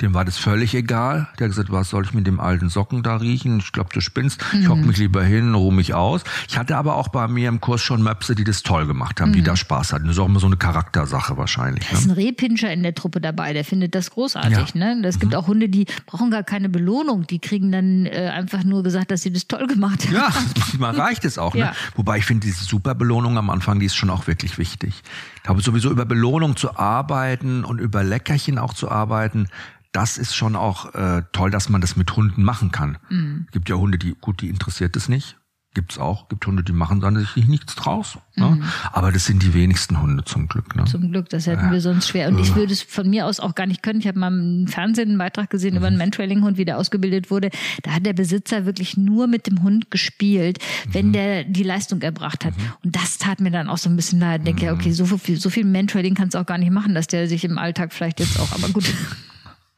dem 0.00 0.14
war 0.14 0.24
das 0.24 0.38
völlig 0.38 0.74
egal. 0.74 1.28
Der 1.38 1.46
hat 1.46 1.50
gesagt, 1.52 1.70
was 1.70 1.90
soll 1.90 2.04
ich 2.04 2.14
mit 2.14 2.26
dem 2.26 2.40
alten 2.40 2.68
Socken 2.68 3.02
da 3.02 3.16
riechen? 3.16 3.58
Ich 3.58 3.72
glaube, 3.72 3.90
du 3.92 4.00
spinnst. 4.00 4.42
Mhm. 4.52 4.60
Ich 4.60 4.68
hock 4.68 4.78
mich 4.78 4.96
lieber 4.96 5.22
hin, 5.22 5.54
ruhe 5.54 5.72
mich 5.72 5.94
aus. 5.94 6.22
Ich 6.48 6.58
hatte 6.58 6.76
aber 6.76 6.96
auch 6.96 7.08
bei 7.08 7.28
mir 7.28 7.48
im 7.48 7.60
Kurs 7.60 7.82
schon 7.82 8.02
Möpse, 8.02 8.34
die 8.34 8.44
das 8.44 8.62
toll 8.62 8.86
gemacht 8.86 9.20
haben, 9.20 9.30
mhm. 9.30 9.34
die 9.34 9.42
da 9.42 9.56
Spaß 9.56 9.92
hatten. 9.92 10.06
Das 10.06 10.16
ist 10.16 10.20
auch 10.20 10.26
immer 10.26 10.40
so 10.40 10.46
eine 10.46 10.56
Charaktersache 10.56 11.36
wahrscheinlich. 11.36 11.86
Da 11.88 11.98
ist 11.98 12.06
ne? 12.06 12.12
ein 12.12 12.16
Rehpinscher 12.16 12.72
in 12.72 12.82
der 12.82 12.94
Truppe 12.94 13.20
dabei, 13.20 13.52
der 13.52 13.64
findet 13.64 13.94
das 13.94 14.10
großartig. 14.10 14.74
Ja. 14.74 14.94
Ne? 14.94 15.06
Es 15.06 15.18
gibt 15.18 15.32
mhm. 15.32 15.38
auch 15.38 15.46
Hunde, 15.46 15.68
die 15.68 15.86
brauchen 16.06 16.30
gar 16.30 16.44
keine 16.44 16.68
Belohnung. 16.68 17.26
Die 17.26 17.38
kriegen 17.38 17.70
dann 17.72 18.06
äh, 18.06 18.30
einfach 18.32 18.64
nur 18.64 18.82
gesagt, 18.82 19.10
dass 19.10 19.22
sie 19.22 19.32
das 19.32 19.46
toll 19.48 19.66
gemacht 19.66 20.06
haben. 20.06 20.14
Ja, 20.14 20.32
manchmal 20.78 20.96
reicht 20.96 21.24
es 21.24 21.38
auch. 21.38 21.54
Ne? 21.54 21.60
Ja. 21.60 21.72
Wobei 21.94 22.18
ich 22.18 22.24
finde, 22.24 22.46
diese 22.46 22.64
Superbelohnung 22.64 23.36
am 23.36 23.50
Anfang, 23.50 23.80
die 23.80 23.86
ist 23.86 23.96
schon 23.96 24.10
auch 24.10 24.26
wirklich 24.26 24.58
wichtig. 24.58 25.02
Ich 25.40 25.44
glaube, 25.44 25.62
sowieso 25.62 25.90
über 25.90 26.04
Belohnung 26.04 26.56
zu 26.56 26.76
arbeiten 26.76 27.64
und 27.64 27.78
über 27.78 28.04
Leckerchen 28.04 28.58
auch 28.58 28.74
zu 28.74 28.90
arbeiten, 28.90 29.48
das 29.90 30.18
ist 30.18 30.34
schon 30.34 30.54
auch 30.54 30.94
äh, 30.94 31.22
toll, 31.32 31.50
dass 31.50 31.70
man 31.70 31.80
das 31.80 31.96
mit 31.96 32.14
Hunden 32.14 32.42
machen 32.44 32.70
kann. 32.70 32.98
Mhm. 33.08 33.46
Gibt 33.50 33.68
ja 33.70 33.76
Hunde, 33.76 33.96
die, 33.98 34.14
gut, 34.20 34.42
die 34.42 34.50
interessiert 34.50 34.96
es 34.96 35.08
nicht. 35.08 35.39
Gibt's 35.72 35.98
auch. 35.98 36.28
Gibt 36.28 36.44
Hunde, 36.48 36.64
die 36.64 36.72
machen 36.72 37.00
dann 37.00 37.16
sich 37.16 37.46
nichts 37.46 37.76
draus. 37.76 38.18
Ne? 38.34 38.46
Mhm. 38.46 38.64
Aber 38.90 39.12
das 39.12 39.26
sind 39.26 39.40
die 39.44 39.54
wenigsten 39.54 40.02
Hunde 40.02 40.24
zum 40.24 40.48
Glück. 40.48 40.74
Ne? 40.74 40.84
Zum 40.86 41.12
Glück, 41.12 41.28
das 41.28 41.46
hätten 41.46 41.70
wir 41.70 41.80
sonst 41.80 42.08
schwer. 42.08 42.26
Und 42.26 42.40
ich 42.40 42.56
würde 42.56 42.72
es 42.72 42.82
von 42.82 43.08
mir 43.08 43.24
aus 43.24 43.38
auch 43.38 43.54
gar 43.54 43.66
nicht 43.66 43.80
können. 43.80 44.00
Ich 44.00 44.08
habe 44.08 44.18
mal 44.18 44.32
im 44.32 44.66
Fernsehen 44.66 45.10
einen 45.10 45.18
Beitrag 45.18 45.48
gesehen 45.48 45.74
mhm. 45.74 45.76
über 45.78 45.86
einen 45.86 45.98
Mantrailing-Hund, 45.98 46.58
wie 46.58 46.64
der 46.64 46.76
ausgebildet 46.76 47.30
wurde. 47.30 47.50
Da 47.84 47.92
hat 47.92 48.04
der 48.04 48.14
Besitzer 48.14 48.66
wirklich 48.66 48.96
nur 48.96 49.28
mit 49.28 49.46
dem 49.46 49.62
Hund 49.62 49.92
gespielt, 49.92 50.58
wenn 50.90 51.08
mhm. 51.08 51.12
der 51.12 51.44
die 51.44 51.62
Leistung 51.62 52.02
erbracht 52.02 52.44
hat. 52.44 52.56
Mhm. 52.56 52.72
Und 52.84 52.96
das 52.96 53.18
tat 53.18 53.40
mir 53.40 53.52
dann 53.52 53.68
auch 53.68 53.78
so 53.78 53.88
ein 53.88 53.94
bisschen 53.94 54.18
leid. 54.18 54.40
Ich 54.40 54.46
denke, 54.46 54.64
ja, 54.64 54.72
okay, 54.72 54.90
so 54.90 55.06
viel, 55.06 55.38
so 55.38 55.50
viel 55.50 55.64
Mantrailing 55.64 56.16
kannst 56.16 56.34
du 56.34 56.40
auch 56.40 56.46
gar 56.46 56.58
nicht 56.58 56.72
machen, 56.72 56.96
dass 56.96 57.06
der 57.06 57.28
sich 57.28 57.44
im 57.44 57.58
Alltag 57.58 57.92
vielleicht 57.92 58.18
jetzt 58.18 58.40
auch, 58.40 58.50
aber 58.52 58.70
gut. 58.70 58.92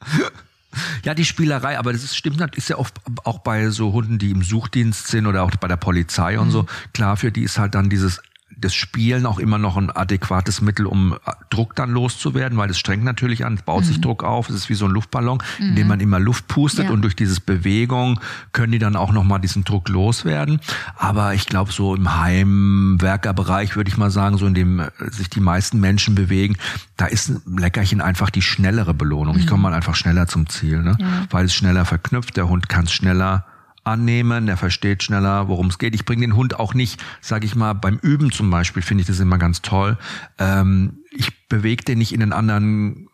Ja, 1.05 1.15
die 1.15 1.25
Spielerei, 1.25 1.79
aber 1.79 1.93
das 1.93 2.05
ist, 2.05 2.17
stimmt, 2.17 2.41
ist 2.57 2.69
ja 2.69 2.79
oft 2.79 2.95
auch 3.25 3.41
bei 3.41 3.71
so 3.71 3.93
Hunden, 3.93 4.19
die 4.19 4.31
im 4.31 4.43
Suchdienst 4.43 5.09
sind 5.09 5.27
oder 5.27 5.43
auch 5.43 5.51
bei 5.57 5.69
der 5.69 5.77
Polizei 5.77 6.39
und 6.39 6.49
mhm. 6.49 6.53
so. 6.53 6.67
Klar, 6.95 7.17
für 7.17 7.33
die 7.33 7.43
ist 7.43 7.59
halt 7.59 7.75
dann 7.75 7.91
dieses 7.91 8.21
das 8.57 8.75
Spielen 8.75 9.27
auch 9.27 9.39
immer 9.39 9.59
noch 9.59 9.77
ein 9.77 9.91
adäquates 9.91 10.61
Mittel, 10.61 10.87
um 10.87 11.13
äh, 11.13 11.33
Druck 11.51 11.75
dann 11.75 11.91
loszuwerden, 11.91 12.59
weil 12.59 12.71
es 12.71 12.79
strengt 12.79 13.05
natürlich 13.05 13.45
an, 13.45 13.55
es 13.55 13.63
baut 13.63 13.83
mhm. 13.83 13.87
sich 13.87 14.01
Druck 14.01 14.25
auf, 14.25 14.49
es 14.49 14.55
ist 14.55 14.69
wie 14.69 14.75
so 14.75 14.87
ein 14.87 14.91
Luftballon, 14.91 15.43
mhm. 15.59 15.69
in 15.69 15.77
dem 15.77 15.89
man 15.89 16.01
immer 16.01 16.19
Luft 16.19 16.49
pustet 16.49 16.87
ja. 16.87 16.91
und 16.91 17.03
durch 17.03 17.17
dieses 17.17 17.41
Bewegung 17.41 18.21
können 18.53 18.73
die 18.73 18.79
dann 18.79 18.97
auch 18.97 19.13
nochmal 19.13 19.41
diesen 19.41 19.65
Druck 19.65 19.89
loswerden. 19.89 20.61
Aber 20.97 21.35
ich 21.35 21.47
glaube, 21.47 21.73
so 21.73 21.95
im 21.95 22.21
Heimwerkerbereich 22.21 23.77
würde 23.77 23.91
ich 23.91 23.97
mal 23.97 24.11
sagen, 24.11 24.39
so 24.39 24.47
in 24.47 24.55
dem 24.55 24.81
äh, 24.81 24.91
sich 25.11 25.31
die 25.31 25.41
meisten 25.41 25.81
Menschen 25.81 26.15
bewegen, 26.15 26.57
da 26.97 27.07
ist 27.07 27.29
ein 27.29 27.59
Leckerchen 27.59 28.01
einfach 28.01 28.31
die 28.31 28.43
schnellere 28.43 28.95
Belohnung. 28.95 29.35
Mhm. 29.35 29.41
Ich 29.41 29.47
komme 29.47 29.65
mal 29.65 29.75
einfach 29.75 29.95
schneller 29.95 30.27
zum 30.27 30.49
Ziel, 30.49 30.83
ne? 30.83 30.97
Ja. 30.99 31.07
weil 31.31 31.47
es 31.47 31.55
schneller 31.55 31.85
verknüpft, 31.85 32.37
der 32.37 32.49
Hund 32.49 32.69
kann 32.69 32.85
es 32.85 32.93
schneller 32.93 33.45
annehmen, 33.85 34.47
der 34.47 34.57
versteht 34.57 35.03
schneller, 35.03 35.49
worum 35.49 35.69
es 35.69 35.79
geht. 35.79 35.95
Ich 35.95 36.05
bringe 36.05 36.23
den 36.23 36.37
Hund 36.37 36.59
auch 36.59 36.75
nicht, 36.75 37.03
sage 37.21 37.47
ich 37.47 37.55
mal, 37.55 37.73
beim 37.73 37.99
Üben 37.99 38.31
zum 38.31 38.51
Beispiel 38.51 38.83
finde 38.83 39.03
ich 39.03 39.07
das 39.07 39.21
immer 39.21 39.39
ganz 39.39 39.63
toll. 39.63 39.99
Ähm, 40.39 40.99
ich 41.11 41.49
bewege 41.49 41.85
den 41.85 41.99
nicht 41.99 42.13
in 42.13 42.23
einen 42.23 42.33
anderen 42.33 43.09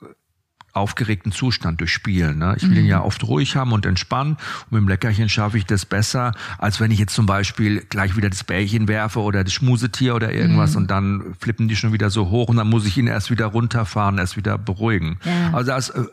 aufgeregten 0.78 1.32
Zustand 1.32 1.80
durch 1.80 1.92
Spielen. 1.92 2.38
Ne? 2.38 2.54
Ich 2.56 2.62
will 2.62 2.70
mhm. 2.70 2.76
ihn 2.78 2.86
ja 2.86 3.02
oft 3.02 3.24
ruhig 3.24 3.56
haben 3.56 3.72
und 3.72 3.86
entspannen. 3.86 4.34
Und 4.34 4.72
mit 4.72 4.80
dem 4.80 4.88
Leckerchen 4.88 5.28
schaffe 5.28 5.58
ich 5.58 5.66
das 5.66 5.86
besser, 5.86 6.32
als 6.58 6.80
wenn 6.80 6.90
ich 6.90 6.98
jetzt 6.98 7.14
zum 7.14 7.26
Beispiel 7.26 7.84
gleich 7.88 8.16
wieder 8.16 8.30
das 8.30 8.44
Bällchen 8.44 8.88
werfe 8.88 9.20
oder 9.20 9.44
das 9.44 9.52
Schmusetier 9.52 10.14
oder 10.14 10.32
irgendwas 10.32 10.72
mhm. 10.72 10.76
und 10.78 10.90
dann 10.90 11.34
flippen 11.38 11.68
die 11.68 11.76
schon 11.76 11.92
wieder 11.92 12.10
so 12.10 12.30
hoch 12.30 12.48
und 12.48 12.56
dann 12.56 12.68
muss 12.68 12.86
ich 12.86 12.96
ihn 12.96 13.06
erst 13.06 13.30
wieder 13.30 13.46
runterfahren, 13.46 14.18
erst 14.18 14.36
wieder 14.36 14.58
beruhigen. 14.58 15.18
Ja. 15.24 15.52
Also 15.52 15.72
als 15.72 15.90
äh, 15.90 16.04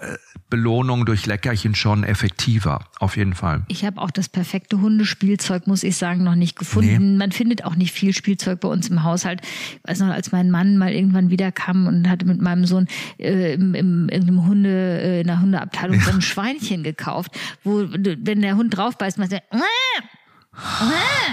Belohnung 0.49 1.05
durch 1.05 1.26
Leckerchen 1.26 1.76
schon 1.76 2.03
effektiver, 2.03 2.86
auf 2.99 3.18
jeden 3.18 3.34
Fall. 3.34 3.63
Ich 3.68 3.84
habe 3.84 3.99
auch 3.99 4.11
das 4.11 4.30
perfekte 4.30 4.80
Hundespielzeug, 4.80 5.68
muss 5.68 5.84
ich 5.84 5.97
sagen, 5.97 6.24
noch 6.24 6.36
nicht 6.36 6.57
gefunden. 6.57 7.13
Nee. 7.13 7.18
Man 7.18 7.32
findet 7.32 7.66
auch 7.66 7.76
nicht 7.76 7.91
viel 7.91 8.13
Spielzeug 8.13 8.59
bei 8.59 8.68
uns 8.68 8.88
im 8.89 9.03
Haushalt. 9.03 9.41
Ich 9.43 9.89
weiß 9.89 9.99
noch, 9.99 10.09
als 10.09 10.32
mein 10.32 10.51
Mann 10.51 10.78
mal 10.78 10.93
irgendwann 10.93 11.30
wieder 11.30 11.51
kam 11.51 11.88
und 11.88 12.09
hatte 12.09 12.26
mit 12.26 12.41
meinem 12.41 12.66
Sohn 12.66 12.88
äh, 13.18 13.53
im, 13.53 13.74
im, 13.74 14.09
in 14.09 14.22
einem 14.22 14.45
Hunde, 14.56 15.01
äh, 15.01 15.22
in 15.22 15.28
der 15.28 15.41
Hundeabteilung 15.41 15.97
ja. 15.97 16.03
so 16.03 16.12
ein 16.12 16.22
Schweinchen 16.22 16.84
gekauft, 16.84 17.32
wo, 17.64 17.86
wenn 17.89 18.41
der 18.41 18.56
Hund 18.56 18.76
drauf 18.76 18.97
beißt, 18.97 19.18
man 19.18 19.30
sagt, 19.30 19.43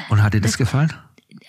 und 0.08 0.22
hat 0.22 0.34
dir 0.34 0.40
das, 0.40 0.52
das 0.52 0.58
gefallen? 0.58 0.92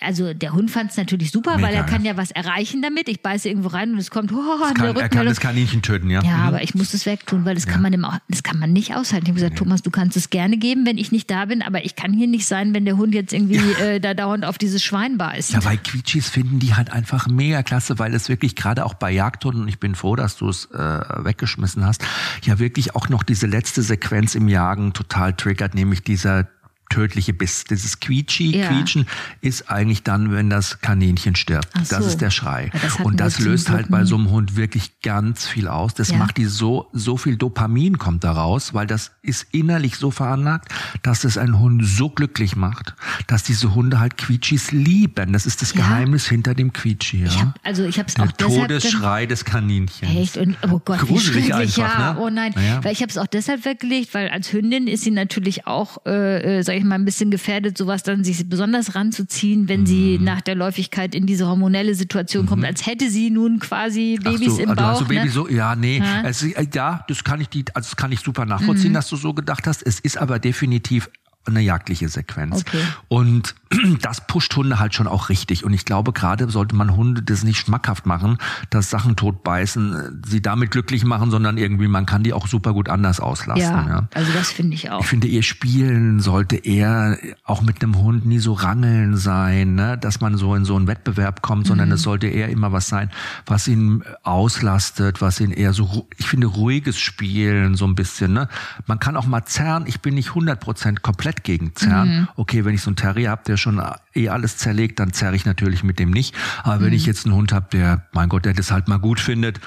Also 0.00 0.34
der 0.34 0.52
Hund 0.52 0.70
fand 0.70 0.90
es 0.90 0.96
natürlich 0.96 1.30
super, 1.30 1.56
Mega, 1.56 1.68
weil 1.68 1.74
er 1.74 1.84
kann 1.84 2.04
ja 2.04 2.16
was 2.16 2.30
erreichen 2.30 2.82
damit. 2.82 3.08
Ich 3.08 3.22
beiße 3.22 3.48
irgendwo 3.48 3.68
rein 3.68 3.92
und 3.92 3.98
es 3.98 4.10
kommt, 4.10 4.32
oh, 4.32 4.36
das 4.60 4.74
kann, 4.74 4.96
er 4.96 5.08
kann 5.08 5.26
das 5.26 5.40
Kaninchen 5.40 5.82
töten, 5.82 6.10
ja. 6.10 6.22
Ja, 6.22 6.36
mhm. 6.36 6.42
aber 6.42 6.62
ich 6.62 6.74
muss 6.74 6.94
es 6.94 7.06
wegtun, 7.06 7.44
weil 7.44 7.54
das 7.54 7.64
ja. 7.64 7.72
kann 7.72 7.82
man 7.82 7.92
dem 7.92 8.06
das 8.28 8.42
kann 8.42 8.58
man 8.58 8.72
nicht 8.72 8.94
aushalten. 8.94 9.26
Ich 9.26 9.30
habe 9.30 9.36
gesagt, 9.36 9.54
nee. 9.54 9.58
Thomas, 9.58 9.82
du 9.82 9.90
kannst 9.90 10.16
es 10.16 10.30
gerne 10.30 10.56
geben, 10.56 10.86
wenn 10.86 10.98
ich 10.98 11.12
nicht 11.12 11.30
da 11.30 11.46
bin, 11.46 11.62
aber 11.62 11.84
ich 11.84 11.96
kann 11.96 12.12
hier 12.12 12.26
nicht 12.26 12.46
sein, 12.46 12.74
wenn 12.74 12.84
der 12.84 12.96
Hund 12.96 13.14
jetzt 13.14 13.32
irgendwie 13.32 13.56
ja. 13.56 13.86
äh, 13.86 14.00
da 14.00 14.14
dauernd 14.14 14.44
auf 14.44 14.58
dieses 14.58 14.82
Schwein 14.82 15.18
beißt. 15.18 15.52
Ja, 15.52 15.64
weil 15.64 15.78
Quietschis 15.78 16.28
finden 16.28 16.58
die 16.58 16.74
halt 16.74 16.92
einfach 16.92 17.26
mega 17.28 17.62
klasse, 17.62 17.98
weil 17.98 18.14
es 18.14 18.28
wirklich 18.28 18.56
gerade 18.56 18.84
auch 18.84 18.94
bei 18.94 19.10
Jagdhunden, 19.10 19.62
und 19.62 19.68
ich 19.68 19.80
bin 19.80 19.94
froh, 19.94 20.16
dass 20.16 20.36
du 20.36 20.48
es 20.48 20.66
äh, 20.72 20.78
weggeschmissen 20.78 21.84
hast, 21.84 22.04
ja 22.42 22.58
wirklich 22.58 22.94
auch 22.94 23.08
noch 23.08 23.22
diese 23.22 23.46
letzte 23.46 23.82
Sequenz 23.82 24.34
im 24.34 24.48
Jagen 24.48 24.92
total 24.92 25.32
triggert, 25.34 25.74
nämlich 25.74 26.02
dieser 26.02 26.48
tödliche 26.94 27.32
Biss. 27.32 27.64
Dieses 27.64 27.98
Quietschi, 27.98 28.56
ja. 28.56 28.68
Quietschen 28.68 29.06
ist 29.40 29.68
eigentlich 29.68 30.04
dann, 30.04 30.30
wenn 30.30 30.48
das 30.48 30.80
Kaninchen 30.80 31.34
stirbt. 31.34 31.68
So. 31.82 31.96
Das 31.96 32.06
ist 32.06 32.20
der 32.20 32.30
Schrei. 32.30 32.70
Ja, 32.72 33.04
und 33.04 33.18
das 33.18 33.40
löst 33.40 33.68
halt 33.68 33.90
bei 33.90 34.04
so 34.04 34.14
einem 34.14 34.30
Hund 34.30 34.54
wirklich 34.54 35.00
ganz 35.02 35.44
viel 35.44 35.66
aus. 35.66 35.94
Das 35.94 36.10
ja. 36.10 36.18
macht 36.18 36.36
die 36.36 36.44
so, 36.44 36.88
so 36.92 37.16
viel 37.16 37.36
Dopamin 37.36 37.98
kommt 37.98 38.22
da 38.22 38.30
raus, 38.30 38.74
weil 38.74 38.86
das 38.86 39.10
ist 39.22 39.48
innerlich 39.50 39.96
so 39.96 40.12
veranlagt, 40.12 40.68
dass 41.02 41.24
es 41.24 41.36
einen 41.36 41.58
Hund 41.58 41.84
so 41.84 42.10
glücklich 42.10 42.54
macht, 42.54 42.94
dass 43.26 43.42
diese 43.42 43.74
Hunde 43.74 43.98
halt 43.98 44.16
Quietschis 44.16 44.70
lieben. 44.70 45.32
Das 45.32 45.46
ist 45.46 45.62
das 45.62 45.72
Geheimnis 45.72 46.28
hinter 46.28 46.54
dem 46.54 46.72
Quietschi. 46.72 47.22
Ja? 47.22 47.26
Ich 47.26 47.40
hab, 47.40 47.58
also 47.64 47.84
ich 47.84 47.98
habe 47.98 48.08
es 48.08 48.20
auch 48.20 48.30
deshalb 48.30 48.68
Todesschrei 48.68 49.26
des 49.26 49.44
Kaninchens. 49.44 50.16
Echt? 50.16 50.36
Und, 50.36 50.56
oh 50.70 50.80
Gott, 50.84 51.00
Gruselig 51.00 51.48
wie 51.48 51.52
einfach, 51.52 51.98
ja. 51.98 52.12
Ne? 52.12 52.20
Oh 52.20 52.30
nein, 52.30 52.54
weil 52.82 52.92
ich 52.92 53.02
habe 53.02 53.10
es 53.10 53.18
auch 53.18 53.26
deshalb 53.26 53.64
weggelegt, 53.64 54.14
weil 54.14 54.28
als 54.28 54.52
Hündin 54.52 54.86
ist 54.86 55.02
sie 55.02 55.10
natürlich 55.10 55.66
auch, 55.66 55.98
äh, 56.06 56.58
äh 56.58 56.62
sag 56.62 56.76
ich 56.76 56.83
mal, 56.84 56.96
ein 56.96 57.04
bisschen 57.04 57.30
gefährdet, 57.30 57.76
sowas 57.76 58.02
dann 58.02 58.24
sich 58.24 58.48
besonders 58.48 58.94
ranzuziehen, 58.94 59.68
wenn 59.68 59.80
mhm. 59.80 59.86
sie 59.86 60.18
nach 60.20 60.40
der 60.40 60.54
Läufigkeit 60.54 61.14
in 61.14 61.26
diese 61.26 61.46
hormonelle 61.46 61.94
Situation 61.94 62.44
mhm. 62.44 62.48
kommt, 62.48 62.64
als 62.64 62.86
hätte 62.86 63.10
sie 63.10 63.30
nun 63.30 63.58
quasi 63.58 64.18
Babys 64.22 64.56
so, 64.56 64.62
im 64.62 64.68
Bauch. 64.68 64.74
Du 64.76 64.82
hast 64.82 64.98
so 65.00 65.04
Baby 65.06 65.24
ne? 65.24 65.30
so, 65.30 65.48
ja, 65.48 65.76
nee, 65.76 65.98
ja? 65.98 66.22
Es, 66.22 66.46
ja, 66.74 67.04
das 67.08 67.24
kann 67.24 67.40
ich 67.40 67.48
die, 67.48 67.64
also 67.74 67.90
das 67.90 67.96
kann 67.96 68.12
ich 68.12 68.20
super 68.20 68.46
nachvollziehen, 68.46 68.90
mhm. 68.90 68.94
dass 68.94 69.08
du 69.08 69.16
so 69.16 69.34
gedacht 69.34 69.66
hast. 69.66 69.82
Es 69.82 70.00
ist 70.00 70.18
aber 70.18 70.38
definitiv 70.38 71.10
eine 71.46 71.60
jagdliche 71.60 72.08
Sequenz. 72.08 72.62
Okay. 72.66 72.80
Und 73.08 73.54
das 74.02 74.26
pusht 74.26 74.54
Hunde 74.56 74.78
halt 74.78 74.94
schon 74.94 75.06
auch 75.06 75.28
richtig. 75.28 75.64
Und 75.64 75.72
ich 75.74 75.84
glaube, 75.84 76.12
gerade 76.12 76.48
sollte 76.50 76.74
man 76.74 76.96
Hunde 76.96 77.22
das 77.22 77.42
nicht 77.44 77.58
schmackhaft 77.58 78.06
machen, 78.06 78.38
dass 78.70 78.90
Sachen 78.90 79.16
tot 79.16 79.42
beißen, 79.42 80.22
sie 80.26 80.40
damit 80.40 80.70
glücklich 80.70 81.04
machen, 81.04 81.30
sondern 81.30 81.58
irgendwie, 81.58 81.88
man 81.88 82.06
kann 82.06 82.22
die 82.22 82.32
auch 82.32 82.46
super 82.46 82.72
gut 82.72 82.88
anders 82.88 83.20
auslassen. 83.20 83.60
Ja, 83.62 83.88
Ja. 83.88 84.08
also 84.14 84.32
das 84.32 84.50
finde 84.52 84.74
ich 84.74 84.90
auch. 84.90 85.00
Ich 85.00 85.06
finde, 85.06 85.26
ihr 85.26 85.42
Spielen 85.42 86.20
sollte 86.20 86.56
eher 86.56 87.18
auch 87.44 87.62
mit 87.62 87.82
einem 87.82 87.98
Hund 87.98 88.24
nie 88.26 88.38
so 88.38 88.52
rangeln 88.54 89.16
sein, 89.16 89.74
ne? 89.74 89.98
dass 89.98 90.20
man 90.20 90.36
so 90.36 90.54
in 90.54 90.64
so 90.64 90.76
einen 90.76 90.86
Wettbewerb 90.86 91.42
kommt, 91.42 91.66
sondern 91.66 91.88
Mhm. 91.88 91.94
es 91.94 92.02
sollte 92.02 92.26
eher 92.28 92.48
immer 92.48 92.72
was 92.72 92.88
sein, 92.88 93.10
was 93.46 93.68
ihn 93.68 94.02
auslastet, 94.22 95.20
was 95.20 95.40
ihn 95.40 95.50
eher 95.50 95.72
so, 95.72 96.06
ich 96.16 96.26
finde, 96.26 96.46
ruhiges 96.46 96.98
Spielen 96.98 97.74
so 97.76 97.86
ein 97.86 97.94
bisschen. 97.94 98.32
Ne? 98.32 98.48
Man 98.86 98.98
kann 98.98 99.16
auch 99.16 99.26
mal 99.26 99.44
zerren. 99.44 99.84
Ich 99.86 100.00
bin 100.00 100.14
nicht 100.14 100.30
100% 100.34 101.02
komplett 101.02 101.33
gegen 101.42 101.74
Zerren. 101.74 102.20
Mhm. 102.20 102.28
Okay, 102.36 102.64
wenn 102.64 102.74
ich 102.74 102.82
so 102.82 102.90
einen 102.90 102.96
Terrier 102.96 103.30
habe, 103.30 103.42
der 103.46 103.56
schon 103.56 103.82
eh 104.14 104.28
alles 104.28 104.56
zerlegt, 104.58 105.00
dann 105.00 105.12
zerre 105.12 105.34
ich 105.34 105.44
natürlich 105.44 105.82
mit 105.82 105.98
dem 105.98 106.10
nicht. 106.10 106.34
Aber 106.62 106.80
wenn 106.80 106.88
Mhm. 106.90 106.94
ich 106.96 107.06
jetzt 107.06 107.26
einen 107.26 107.34
Hund 107.34 107.52
habe, 107.52 107.66
der, 107.72 108.06
mein 108.12 108.28
Gott, 108.28 108.44
der 108.44 108.54
das 108.54 108.70
halt 108.70 108.86
mal 108.88 108.98
gut 108.98 109.18
findet, 109.20 109.60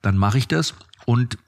dann 0.00 0.16
mache 0.16 0.38
ich 0.38 0.48
das 0.48 0.74
und 1.04 1.38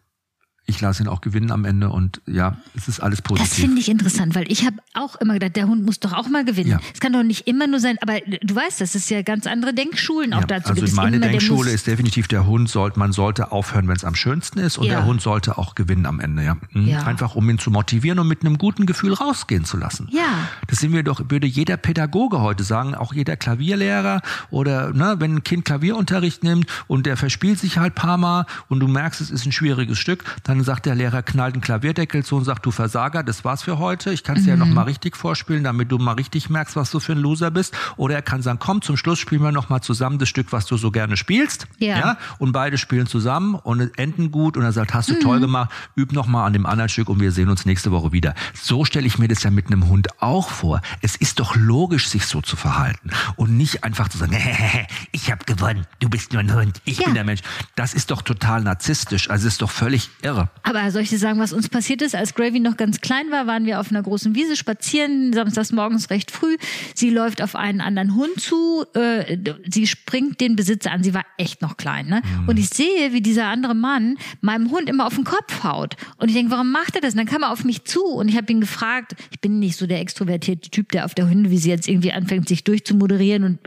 ich 0.66 0.80
lasse 0.80 1.02
ihn 1.02 1.08
auch 1.08 1.20
gewinnen 1.20 1.50
am 1.50 1.64
Ende 1.66 1.90
und 1.90 2.22
ja, 2.26 2.56
es 2.74 2.88
ist 2.88 3.00
alles 3.00 3.20
positiv. 3.20 3.50
Das 3.50 3.58
finde 3.58 3.80
ich 3.80 3.88
interessant, 3.90 4.34
weil 4.34 4.50
ich 4.50 4.64
habe 4.64 4.76
auch 4.94 5.16
immer 5.16 5.34
gedacht, 5.34 5.56
der 5.56 5.66
Hund 5.68 5.84
muss 5.84 6.00
doch 6.00 6.12
auch 6.14 6.28
mal 6.28 6.44
gewinnen. 6.44 6.70
Ja. 6.70 6.80
Es 6.94 7.00
kann 7.00 7.12
doch 7.12 7.22
nicht 7.22 7.46
immer 7.46 7.66
nur 7.66 7.80
sein, 7.80 7.96
aber 8.00 8.14
du 8.42 8.54
weißt, 8.54 8.80
das 8.80 8.94
ist 8.94 9.10
ja 9.10 9.20
ganz 9.22 9.46
andere 9.46 9.74
Denkschulen 9.74 10.32
auch 10.32 10.40
Ja, 10.40 10.46
dazu. 10.46 10.70
also 10.70 10.82
gibt 10.82 10.94
meine 10.96 11.16
immer, 11.16 11.28
Denkschule 11.28 11.70
ist 11.70 11.86
definitiv, 11.86 12.28
der 12.28 12.46
Hund 12.46 12.70
sollte, 12.70 12.98
man 12.98 13.12
sollte 13.12 13.52
aufhören, 13.52 13.88
wenn 13.88 13.96
es 13.96 14.04
am 14.04 14.14
schönsten 14.14 14.58
ist 14.58 14.78
und 14.78 14.86
Ja. 14.86 14.94
der 14.94 15.04
Hund 15.04 15.20
sollte 15.20 15.58
auch 15.58 15.74
gewinnen 15.74 16.06
am 16.06 16.18
Ende, 16.18 16.42
ja. 16.44 16.56
Mhm. 16.72 16.88
Ja. 16.88 17.02
Einfach 17.02 17.34
um 17.34 17.48
ihn 17.50 17.58
zu 17.58 17.70
motivieren 17.70 18.18
und 18.18 18.28
mit 18.28 18.40
einem 18.40 18.56
guten 18.56 18.86
Gefühl 18.86 19.12
rausgehen 19.12 19.66
zu 19.66 19.76
lassen. 19.76 20.08
Ja. 20.12 20.48
Das 20.68 20.78
sind 20.78 20.92
wir 20.94 21.02
doch, 21.02 21.20
würde 21.28 21.46
jeder 21.46 21.76
Pädagoge 21.76 22.40
heute 22.40 22.64
sagen, 22.64 22.94
auch 22.94 23.12
jeder 23.12 23.36
Klavierlehrer 23.36 24.22
oder 24.50 24.92
ne, 24.94 25.16
wenn 25.18 25.36
ein 25.36 25.44
Kind 25.44 25.66
Klavierunterricht 25.66 26.42
nimmt 26.42 26.66
und 26.86 27.04
der 27.04 27.18
verspielt 27.18 27.58
sich 27.58 27.76
halt 27.76 27.94
paar 27.94 28.16
Mal 28.16 28.46
und 28.68 28.80
du 28.80 28.88
merkst, 28.88 29.20
es 29.20 29.30
ist 29.30 29.44
ein 29.44 29.52
schwieriges 29.52 29.98
Stück, 29.98 30.24
dann 30.44 30.53
sagt 30.62 30.86
der 30.86 30.94
Lehrer, 30.94 31.22
knallt 31.22 31.54
einen 31.54 31.62
Klavierdeckel 31.62 32.24
zu 32.24 32.36
und 32.36 32.44
sagt, 32.44 32.64
du 32.66 32.70
Versager, 32.70 33.22
das 33.22 33.44
war's 33.44 33.62
für 33.62 33.78
heute, 33.78 34.12
ich 34.12 34.22
kann 34.22 34.36
es 34.36 34.44
dir 34.44 34.50
ja 34.50 34.56
noch 34.56 34.66
Mhm. 34.66 34.74
mal 34.74 34.82
richtig 34.82 35.16
vorspielen, 35.16 35.64
damit 35.64 35.90
du 35.90 35.98
mal 35.98 36.12
richtig 36.12 36.50
merkst, 36.50 36.76
was 36.76 36.90
du 36.90 37.00
für 37.00 37.12
ein 37.12 37.18
Loser 37.18 37.50
bist. 37.50 37.74
Oder 37.96 38.14
er 38.16 38.22
kann 38.22 38.42
sagen, 38.42 38.58
komm, 38.60 38.82
zum 38.82 38.96
Schluss 38.96 39.18
spielen 39.18 39.42
wir 39.42 39.52
noch 39.52 39.68
mal 39.70 39.80
zusammen 39.80 40.18
das 40.18 40.28
Stück, 40.28 40.52
was 40.52 40.66
du 40.66 40.76
so 40.76 40.90
gerne 40.90 41.16
spielst. 41.16 41.66
Ja. 41.78 42.16
und 42.38 42.52
beide 42.52 42.76
spielen 42.78 43.06
zusammen 43.06 43.54
und 43.54 43.98
enden 43.98 44.30
gut 44.30 44.56
und 44.56 44.62
er 44.62 44.72
sagt, 44.72 44.90
Mhm. 44.92 44.94
hast 44.98 45.08
du 45.10 45.18
toll 45.20 45.40
gemacht, 45.40 45.70
üb 45.96 46.12
noch 46.12 46.26
mal 46.26 46.44
an 46.46 46.52
dem 46.52 46.66
anderen 46.66 46.88
Stück 46.88 47.08
und 47.08 47.20
wir 47.20 47.32
sehen 47.32 47.48
uns 47.48 47.64
nächste 47.64 47.90
Woche 47.92 48.12
wieder. 48.12 48.34
So 48.54 48.84
stelle 48.84 49.06
ich 49.06 49.18
mir 49.18 49.28
das 49.28 49.42
ja 49.42 49.50
mit 49.50 49.66
einem 49.68 49.88
Hund 49.88 50.08
auch 50.22 50.48
vor. 50.50 50.80
Es 51.00 51.16
ist 51.16 51.40
doch 51.40 51.56
logisch, 51.56 52.08
sich 52.08 52.26
so 52.26 52.40
zu 52.40 52.56
verhalten 52.56 53.10
und 53.36 53.56
nicht 53.56 53.84
einfach 53.84 54.08
zu 54.08 54.18
sagen, 54.18 54.36
ich 55.12 55.30
habe 55.30 55.44
gewonnen, 55.44 55.86
du 56.00 56.08
bist 56.08 56.32
nur 56.32 56.40
ein 56.40 56.54
Hund, 56.54 56.80
ich 56.84 56.98
Ja. 56.98 57.06
bin 57.06 57.14
der 57.14 57.24
Mensch. 57.24 57.40
Das 57.76 57.94
ist 57.94 58.10
doch 58.10 58.22
total 58.22 58.62
narzisstisch, 58.62 59.30
also 59.30 59.48
ist 59.48 59.62
doch 59.62 59.70
völlig 59.70 60.10
irre. 60.22 60.43
Aber 60.62 60.90
soll 60.90 61.02
ich 61.02 61.10
dir 61.10 61.18
sagen, 61.18 61.38
was 61.38 61.52
uns 61.52 61.68
passiert 61.68 62.02
ist? 62.02 62.14
Als 62.14 62.34
Gravy 62.34 62.60
noch 62.60 62.76
ganz 62.76 63.00
klein 63.00 63.30
war, 63.30 63.46
waren 63.46 63.66
wir 63.66 63.80
auf 63.80 63.90
einer 63.90 64.02
großen 64.02 64.34
Wiese 64.34 64.56
spazieren, 64.56 65.32
samstags 65.32 65.72
morgens 65.72 66.10
recht 66.10 66.30
früh. 66.30 66.56
Sie 66.94 67.10
läuft 67.10 67.42
auf 67.42 67.54
einen 67.54 67.80
anderen 67.80 68.14
Hund 68.14 68.40
zu, 68.40 68.84
äh, 68.94 69.36
sie 69.68 69.86
springt 69.86 70.40
den 70.40 70.56
Besitzer 70.56 70.92
an. 70.92 71.02
Sie 71.02 71.14
war 71.14 71.24
echt 71.36 71.62
noch 71.62 71.76
klein, 71.76 72.06
ne? 72.06 72.22
Und 72.46 72.58
ich 72.58 72.70
sehe, 72.70 73.12
wie 73.12 73.20
dieser 73.20 73.46
andere 73.46 73.74
Mann 73.74 74.16
meinem 74.40 74.70
Hund 74.70 74.88
immer 74.88 75.06
auf 75.06 75.14
den 75.14 75.24
Kopf 75.24 75.64
haut. 75.64 75.96
Und 76.18 76.28
ich 76.28 76.34
denke, 76.34 76.50
warum 76.50 76.70
macht 76.72 76.94
er 76.94 77.00
das? 77.00 77.14
Und 77.14 77.18
dann 77.18 77.26
kam 77.26 77.42
er 77.42 77.52
auf 77.52 77.64
mich 77.64 77.84
zu 77.84 78.04
und 78.04 78.28
ich 78.28 78.36
habe 78.36 78.50
ihn 78.50 78.60
gefragt, 78.60 79.14
ich 79.30 79.40
bin 79.40 79.58
nicht 79.58 79.76
so 79.76 79.86
der 79.86 80.00
extrovertierte 80.00 80.70
Typ, 80.70 80.92
der 80.92 81.04
auf 81.04 81.14
der 81.14 81.28
Hundewiese 81.28 81.68
jetzt 81.68 81.88
irgendwie 81.88 82.12
anfängt, 82.12 82.48
sich 82.48 82.64
durchzumoderieren 82.64 83.44
und 83.44 83.58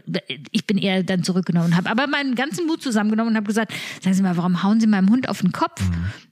ich 0.51 0.65
bin 0.65 0.77
eher 0.77 1.03
dann 1.03 1.23
zurückgenommen 1.23 1.67
und 1.67 1.77
habe 1.77 1.89
aber 1.89 2.07
meinen 2.07 2.35
ganzen 2.35 2.65
Mut 2.67 2.81
zusammengenommen 2.81 3.31
und 3.31 3.37
habe 3.37 3.47
gesagt, 3.47 3.73
sagen 4.01 4.15
Sie 4.15 4.23
mal, 4.23 4.37
warum 4.37 4.63
hauen 4.63 4.79
Sie 4.79 4.87
meinem 4.87 5.09
Hund 5.09 5.29
auf 5.29 5.41
den 5.41 5.51
Kopf? 5.51 5.81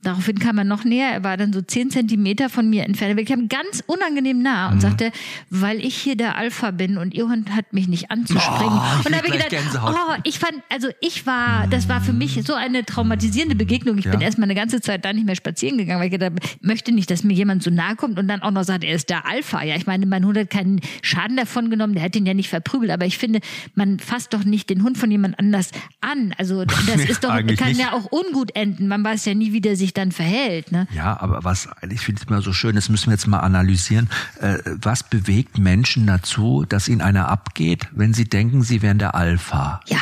Daraufhin 0.02 0.35
kam 0.40 0.58
er 0.58 0.64
noch 0.64 0.84
näher, 0.84 1.10
er 1.12 1.24
war 1.24 1.38
dann 1.38 1.54
so 1.54 1.62
zehn 1.62 1.90
Zentimeter 1.90 2.50
von 2.50 2.70
mir 2.70 2.84
entfernt. 2.84 3.20
Ich 3.20 3.28
kam 3.28 3.48
ganz 3.50 3.84
unangenehm 3.88 4.42
nah 4.42 4.72
und 4.72 4.82
sagte, 4.82 5.12
weil 5.50 5.80
ich 5.84 5.96
hier 5.96 6.16
der 6.16 6.36
Alpha 6.38 6.72
bin 6.72 6.98
und 6.98 7.14
Ihr 7.14 7.28
Hund 7.28 7.54
hat 7.56 7.74
mich 7.74 7.88
nicht 7.88 8.12
anzuspringen. 8.12 8.74
Oh, 8.78 8.98
und 9.06 9.12
da 9.12 9.18
habe 9.18 9.28
ich 9.28 9.34
gedacht, 9.34 9.50
Gänsehaut. 9.50 9.96
oh, 9.96 10.14
ich 10.24 10.40
fand, 10.40 10.54
also 10.70 10.90
ich 11.02 11.26
war, 11.26 11.68
das 11.68 11.88
war 11.90 12.02
für 12.02 12.14
mich 12.14 12.40
so 12.46 12.54
eine 12.54 12.86
traumatisierende 12.86 13.56
Begegnung. 13.56 13.98
Ich 13.98 14.06
Ja. 14.06 14.12
bin 14.12 14.22
erstmal 14.22 14.46
eine 14.46 14.56
ganze 14.56 14.82
Zeit 14.82 15.06
da 15.06 15.14
nicht 15.14 15.26
mehr 15.26 15.36
spazieren 15.36 15.78
gegangen, 15.78 16.00
weil 16.00 16.08
ich 16.08 16.12
gedacht 16.12 16.32
habe, 16.32 16.40
ich 16.44 16.62
möchte 16.68 16.92
nicht, 16.92 17.10
dass 17.12 17.24
mir 17.24 17.34
jemand 17.34 17.64
so 17.64 17.70
nahe 17.72 17.96
kommt 17.96 18.20
und 18.20 18.28
dann 18.28 18.42
auch 18.42 18.52
noch 18.52 18.64
sagt, 18.64 18.84
er 18.84 18.94
ist 18.96 19.10
der 19.10 19.26
Alpha. 19.28 19.64
Ja, 19.64 19.76
ich 19.76 19.86
meine, 19.88 20.06
mein 20.06 20.26
Hund 20.26 20.38
hat 20.38 20.50
keinen 20.50 20.82
Schaden 21.02 21.38
davon 21.38 21.70
genommen, 21.70 21.94
der 21.94 22.04
hat 22.04 22.16
ihn 22.16 22.26
ja 22.26 22.34
nicht 22.34 22.50
verprügelt, 22.50 22.92
aber 22.92 23.06
ich 23.06 23.18
finde, 23.18 23.40
man 23.76 24.00
fasst 24.00 24.34
doch 24.34 24.44
nicht 24.44 24.70
den 24.70 24.84
Hund 24.84 24.98
von 24.98 25.10
jemand 25.12 25.40
anders 25.40 25.72
an. 26.02 26.34
Also 26.38 26.66
das 26.66 26.80
ist 27.10 27.24
doch, 27.24 27.30
kann 27.30 27.46
nicht. 27.46 27.80
ja 27.80 27.94
auch 27.94 28.12
ungut 28.12 28.56
enden. 28.56 28.88
Man 28.88 29.04
weiß 29.04 29.26
ja 29.26 29.34
nie, 29.34 29.54
wie 29.54 29.62
der 29.62 29.76
sich 29.76 29.94
dann 29.94 30.12
verhält. 30.12 30.25
Ne? 30.72 30.88
Ja, 30.94 31.20
aber 31.20 31.44
was, 31.44 31.70
ich 31.90 32.02
finde 32.02 32.22
es 32.22 32.28
immer 32.28 32.42
so 32.42 32.54
schön, 32.54 32.76
das 32.76 32.90
müssen 32.90 33.08
wir 33.08 33.14
jetzt 33.14 33.28
mal 33.28 33.40
analysieren. 33.40 34.10
Äh, 34.40 34.58
was 34.82 35.04
bewegt 35.04 35.58
Menschen 35.58 36.08
dazu, 36.08 36.66
dass 36.68 36.88
ihnen 36.88 37.02
einer 37.02 37.28
abgeht, 37.30 37.88
wenn 37.92 38.14
sie 38.14 38.26
denken, 38.26 38.62
sie 38.62 38.82
wären 38.82 39.00
der 39.00 39.16
Alpha? 39.16 39.80
Ja. 39.88 40.00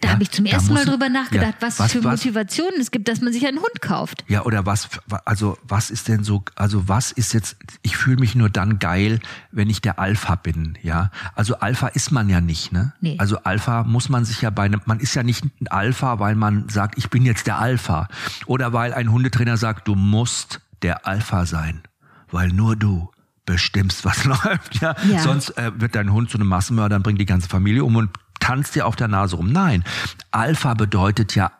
Da 0.00 0.08
Ja, 0.08 0.14
habe 0.14 0.22
ich 0.22 0.30
zum 0.30 0.46
ersten 0.46 0.72
Mal 0.72 0.84
drüber 0.86 1.08
nachgedacht, 1.08 1.56
ja, 1.60 1.66
was, 1.66 1.78
was- 1.78 1.92
für 1.92 2.02
was- 2.04 2.20
Motivationen 2.24 2.80
es 2.80 2.90
gibt, 2.90 3.06
dass 3.08 3.20
man 3.20 3.32
sich 3.32 3.46
einen 3.46 3.58
Hund 3.58 3.82
kauft. 3.82 4.24
Ja, 4.28 4.44
oder 4.44 4.64
was, 4.64 4.88
also 5.26 5.58
was 5.62 5.90
ist 5.90 6.08
denn 6.08 6.24
so, 6.24 6.42
also 6.56 6.88
was 6.88 7.12
ist 7.12 7.34
jetzt, 7.34 7.56
ich 7.82 7.96
fühle 7.96 8.16
mich 8.18 8.34
nur 8.34 8.48
dann 8.50 8.78
geil, 8.78 9.20
wenn 9.52 9.68
ich 9.68 9.80
der 9.82 9.98
Alpha 9.98 10.36
bin, 10.36 10.78
ja. 10.82 11.10
Also 11.34 11.56
Alpha 11.58 11.88
ist 11.88 12.12
man 12.12 12.28
ja 12.30 12.40
nicht, 12.40 12.72
ne? 12.72 12.92
Nee. 13.00 13.16
Also 13.18 13.38
Alpha 13.44 13.84
muss 13.84 14.08
man 14.08 14.24
sich 14.24 14.40
ja 14.40 14.50
bei 14.50 14.64
einem, 14.64 14.80
man 14.86 15.00
ist 15.00 15.14
ja 15.14 15.22
nicht 15.22 15.44
ein 15.44 15.68
Alpha, 15.68 16.18
weil 16.18 16.34
man 16.34 16.68
sagt, 16.68 16.96
ich 16.96 17.10
bin 17.10 17.24
jetzt 17.26 17.46
der 17.46 17.58
Alpha. 17.58 18.08
Oder 18.46 18.72
weil 18.72 18.94
ein 18.94 19.10
Hundetrainer 19.12 19.56
sagt, 19.56 19.86
du 19.86 19.94
musst 19.94 20.60
der 20.82 21.06
Alpha 21.06 21.44
sein, 21.44 21.82
weil 22.30 22.48
nur 22.48 22.74
du 22.76 23.10
bestimmst, 23.44 24.04
was 24.04 24.24
läuft, 24.24 24.80
ja. 24.80 24.94
Ja. 25.10 25.18
Sonst 25.20 25.50
äh, 25.58 25.72
wird 25.78 25.94
dein 25.94 26.12
Hund 26.12 26.30
zu 26.30 26.38
einem 26.38 26.46
Massenmörder 26.48 26.96
und 26.96 27.02
bringt 27.02 27.20
die 27.20 27.26
ganze 27.26 27.48
Familie 27.48 27.84
um 27.84 27.96
und 27.96 28.10
tanzt 28.40 28.74
dir 28.74 28.86
auf 28.86 28.96
der 28.96 29.08
Nase 29.08 29.36
rum. 29.36 29.52
Nein, 29.52 29.84
Alpha 30.30 30.74
bedeutet 30.74 31.34
ja 31.34 31.52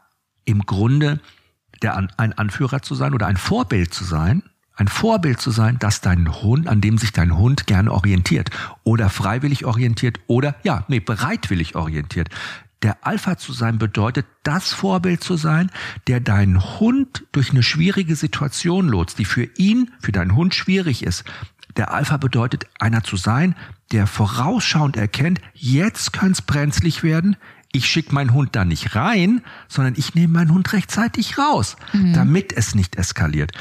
im 0.44 0.66
Grunde 0.66 1.20
der 1.82 1.96
ein 1.96 2.32
Anführer 2.34 2.82
zu 2.82 2.94
sein 2.94 3.14
oder 3.14 3.26
ein 3.26 3.36
Vorbild 3.36 3.94
zu 3.94 4.04
sein, 4.04 4.42
ein 4.76 4.88
Vorbild 4.88 5.40
zu 5.40 5.50
sein, 5.50 5.78
dass 5.78 6.00
dein 6.00 6.42
Hund, 6.42 6.66
an 6.66 6.80
dem 6.80 6.98
sich 6.98 7.12
dein 7.12 7.36
Hund 7.36 7.66
gerne 7.66 7.92
orientiert 7.92 8.50
oder 8.82 9.10
freiwillig 9.10 9.64
orientiert 9.64 10.20
oder 10.26 10.56
ja, 10.62 10.84
nee, 10.88 11.00
bereitwillig 11.00 11.74
orientiert. 11.74 12.28
Der 12.82 13.06
Alpha 13.06 13.36
zu 13.36 13.52
sein 13.52 13.78
bedeutet, 13.78 14.24
das 14.42 14.72
Vorbild 14.72 15.22
zu 15.22 15.36
sein, 15.36 15.70
der 16.06 16.20
deinen 16.20 16.80
Hund 16.80 17.26
durch 17.32 17.50
eine 17.50 17.62
schwierige 17.62 18.16
Situation 18.16 18.88
lotst, 18.88 19.18
die 19.18 19.26
für 19.26 19.44
ihn, 19.58 19.90
für 20.00 20.12
deinen 20.12 20.34
Hund 20.34 20.54
schwierig 20.54 21.02
ist. 21.02 21.24
Der 21.76 21.92
Alpha 21.92 22.16
bedeutet, 22.16 22.66
einer 22.78 23.02
zu 23.02 23.16
sein, 23.16 23.54
der 23.92 24.06
vorausschauend 24.06 24.96
erkennt, 24.96 25.40
jetzt 25.54 26.12
könnte 26.12 26.32
es 26.32 26.42
brenzlig 26.42 27.02
werden, 27.02 27.36
ich 27.72 27.86
schicke 27.86 28.14
meinen 28.14 28.32
Hund 28.32 28.56
da 28.56 28.64
nicht 28.64 28.96
rein, 28.96 29.42
sondern 29.68 29.94
ich 29.96 30.14
nehme 30.14 30.34
meinen 30.34 30.52
Hund 30.52 30.72
rechtzeitig 30.72 31.38
raus, 31.38 31.76
damit 32.14 32.52
es 32.52 32.74
nicht 32.74 32.96
eskaliert. 32.96 33.52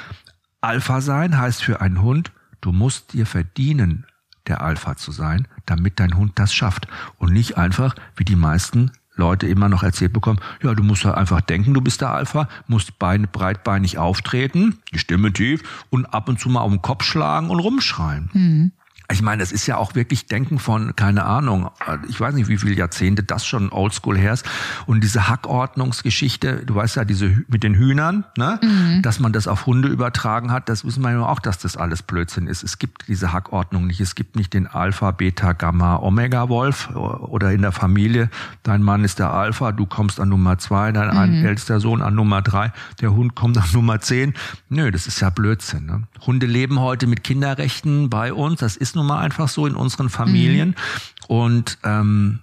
Alpha 0.61 1.01
sein 1.01 1.37
heißt 1.37 1.63
für 1.63 1.81
einen 1.81 2.01
Hund, 2.01 2.31
du 2.61 2.71
musst 2.71 3.13
dir 3.13 3.25
verdienen, 3.25 4.05
der 4.47 4.61
Alpha 4.61 4.95
zu 4.95 5.11
sein, 5.11 5.47
damit 5.65 5.99
dein 5.99 6.17
Hund 6.17 6.39
das 6.39 6.53
schafft. 6.53 6.87
Und 7.17 7.31
nicht 7.31 7.57
einfach, 7.57 7.95
wie 8.15 8.25
die 8.25 8.35
meisten 8.35 8.91
Leute 9.19 9.47
immer 9.47 9.69
noch 9.69 9.83
erzählt 9.83 10.13
bekommen, 10.13 10.39
ja, 10.63 10.73
du 10.73 10.81
musst 10.83 11.05
halt 11.05 11.15
einfach 11.15 11.41
denken, 11.41 11.73
du 11.73 11.81
bist 11.81 12.01
der 12.01 12.11
Alpha, 12.11 12.47
musst 12.67 12.97
beine 12.97 13.27
breitbeinig 13.27 13.97
auftreten, 13.97 14.79
die 14.93 14.99
Stimme 14.99 15.31
tief 15.31 15.61
und 15.89 16.05
ab 16.07 16.29
und 16.29 16.39
zu 16.39 16.49
mal 16.49 16.61
auf 16.61 16.71
den 16.71 16.81
Kopf 16.81 17.03
schlagen 17.03 17.49
und 17.49 17.59
rumschreien. 17.59 18.71
Ich 19.11 19.21
meine, 19.21 19.41
das 19.41 19.51
ist 19.51 19.65
ja 19.65 19.77
auch 19.77 19.95
wirklich 19.95 20.27
Denken 20.27 20.59
von, 20.59 20.95
keine 20.95 21.25
Ahnung, 21.25 21.69
ich 22.07 22.19
weiß 22.19 22.35
nicht, 22.35 22.47
wie 22.47 22.57
viele 22.57 22.75
Jahrzehnte 22.75 23.23
das 23.23 23.45
schon 23.45 23.71
oldschool 23.71 24.17
her 24.17 24.33
ist. 24.33 24.45
Und 24.85 25.03
diese 25.03 25.27
Hackordnungsgeschichte, 25.27 26.63
du 26.65 26.75
weißt 26.75 26.95
ja, 26.97 27.05
diese 27.05 27.43
mit 27.47 27.63
den 27.63 27.75
Hühnern, 27.75 28.25
ne? 28.37 28.59
dass 29.01 29.19
man 29.19 29.33
das 29.33 29.47
auf 29.47 29.65
Hunde 29.65 29.87
übertragen 29.87 30.51
hat, 30.51 30.69
das 30.69 30.85
wissen 30.85 31.01
wir 31.01 31.11
ja 31.11 31.25
auch, 31.25 31.39
dass 31.39 31.57
das 31.57 31.75
alles 31.75 32.03
Blödsinn 32.03 32.47
ist. 32.47 32.63
Es 32.63 32.77
gibt 32.77 33.07
diese 33.07 33.33
Hackordnung 33.33 33.87
nicht. 33.87 33.99
Es 33.99 34.15
gibt 34.15 34.35
nicht 34.35 34.53
den 34.53 34.67
Alpha, 34.67 35.11
Beta, 35.11 35.53
Gamma, 35.53 35.97
Omega-Wolf 35.97 36.89
oder 36.95 37.51
in 37.51 37.61
der 37.61 37.71
Familie, 37.71 38.29
dein 38.63 38.83
Mann 38.83 39.03
ist 39.03 39.19
der 39.19 39.33
Alpha, 39.33 39.71
du 39.71 39.85
kommst 39.85 40.19
an 40.19 40.29
Nummer 40.29 40.57
zwei, 40.57 40.91
dein 40.91 41.09
ein 41.09 41.45
ältester 41.45 41.79
Sohn 41.79 42.01
an 42.01 42.15
Nummer 42.15 42.41
drei, 42.41 42.71
der 43.01 43.13
Hund 43.13 43.35
kommt 43.35 43.57
an 43.57 43.65
Nummer 43.73 43.99
zehn. 44.01 44.33
Nö, 44.69 44.91
das 44.91 45.07
ist 45.07 45.19
ja 45.19 45.29
Blödsinn. 45.29 45.85
Ne? 45.85 46.03
Hunde 46.25 46.45
leben 46.45 46.79
heute 46.79 47.07
mit 47.07 47.23
Kinderrechten 47.23 48.09
bei 48.09 48.33
uns. 48.33 48.59
Das 48.59 48.77
ist 48.77 48.95
nun 48.99 49.07
mal 49.07 49.19
einfach 49.19 49.47
so 49.47 49.65
in 49.65 49.75
unseren 49.75 50.09
Familien. 50.09 50.75
Und 51.27 51.77
ähm, 51.83 52.39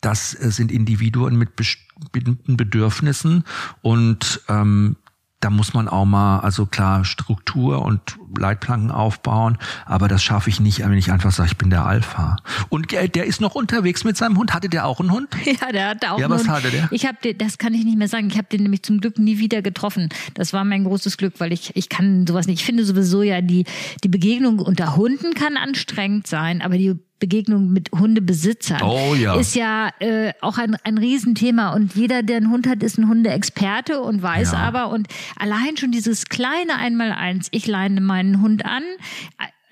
das 0.00 0.34
äh, 0.34 0.50
sind 0.50 0.72
Individuen 0.72 1.36
mit 1.36 1.56
bestimmten 1.56 2.56
Bedürfnissen 2.56 3.44
und 3.82 4.40
ähm, 4.48 4.96
da 5.40 5.48
muss 5.48 5.72
man 5.72 5.88
auch 5.88 6.04
mal, 6.04 6.40
also 6.40 6.66
klar, 6.66 7.04
Struktur 7.04 7.82
und 7.82 8.00
Leitplanken 8.38 8.90
aufbauen, 8.90 9.56
aber 9.86 10.06
das 10.06 10.22
schaffe 10.22 10.50
ich 10.50 10.60
nicht, 10.60 10.80
wenn 10.80 10.92
ich 10.92 11.10
einfach 11.10 11.32
sage, 11.32 11.48
ich 11.52 11.56
bin 11.56 11.70
der 11.70 11.86
Alpha. 11.86 12.36
Und 12.68 12.92
der 12.92 13.24
ist 13.24 13.40
noch 13.40 13.54
unterwegs 13.54 14.04
mit 14.04 14.18
seinem 14.18 14.36
Hund. 14.36 14.52
Hatte 14.52 14.68
der 14.68 14.86
auch 14.86 15.00
einen 15.00 15.10
Hund? 15.10 15.28
Ja, 15.60 15.72
der 15.72 15.88
hatte 15.88 16.12
auch 16.12 16.18
ja, 16.18 16.26
einen 16.26 16.34
was 16.34 16.42
Hund. 16.42 16.50
hatte 16.50 16.70
der? 16.70 16.88
Ich 16.92 17.06
habe 17.06 17.34
das 17.34 17.58
kann 17.58 17.74
ich 17.74 17.84
nicht 17.84 17.98
mehr 17.98 18.08
sagen. 18.08 18.28
Ich 18.28 18.38
habe 18.38 18.46
den 18.50 18.62
nämlich 18.62 18.82
zum 18.82 19.00
Glück 19.00 19.18
nie 19.18 19.38
wieder 19.38 19.62
getroffen. 19.62 20.08
Das 20.34 20.52
war 20.52 20.64
mein 20.64 20.84
großes 20.84 21.16
Glück, 21.16 21.34
weil 21.38 21.52
ich 21.52 21.74
ich 21.74 21.88
kann 21.88 22.26
sowas 22.26 22.46
nicht. 22.46 22.60
Ich 22.60 22.64
finde 22.64 22.84
sowieso 22.84 23.22
ja 23.22 23.40
die 23.40 23.64
die 24.04 24.08
Begegnung 24.08 24.60
unter 24.60 24.94
Hunden 24.96 25.34
kann 25.34 25.56
anstrengend 25.56 26.28
sein, 26.28 26.62
aber 26.62 26.78
die 26.78 26.94
Begegnung 27.20 27.72
mit 27.72 27.90
Hundebesitzern 27.92 28.82
Oh 28.82 29.14
ja. 29.14 29.36
ist 29.36 29.54
ja 29.54 29.90
äh, 30.00 30.32
auch 30.40 30.58
ein, 30.58 30.76
ein 30.82 30.98
Riesenthema. 30.98 31.72
Und 31.74 31.94
jeder, 31.94 32.22
der 32.24 32.38
einen 32.38 32.50
Hund 32.50 32.66
hat, 32.66 32.82
ist 32.82 32.98
ein 32.98 33.08
Hundeexperte 33.08 34.00
und 34.00 34.22
weiß 34.22 34.52
Ja. 34.52 34.58
aber. 34.58 34.90
Und 34.90 35.06
allein 35.38 35.76
schon 35.76 35.92
dieses 35.92 36.24
kleine 36.26 36.76
Einmaleins, 36.76 37.48
ich 37.52 37.66
leine 37.68 38.00
meinen 38.00 38.40
Hund 38.40 38.64
an, 38.64 38.82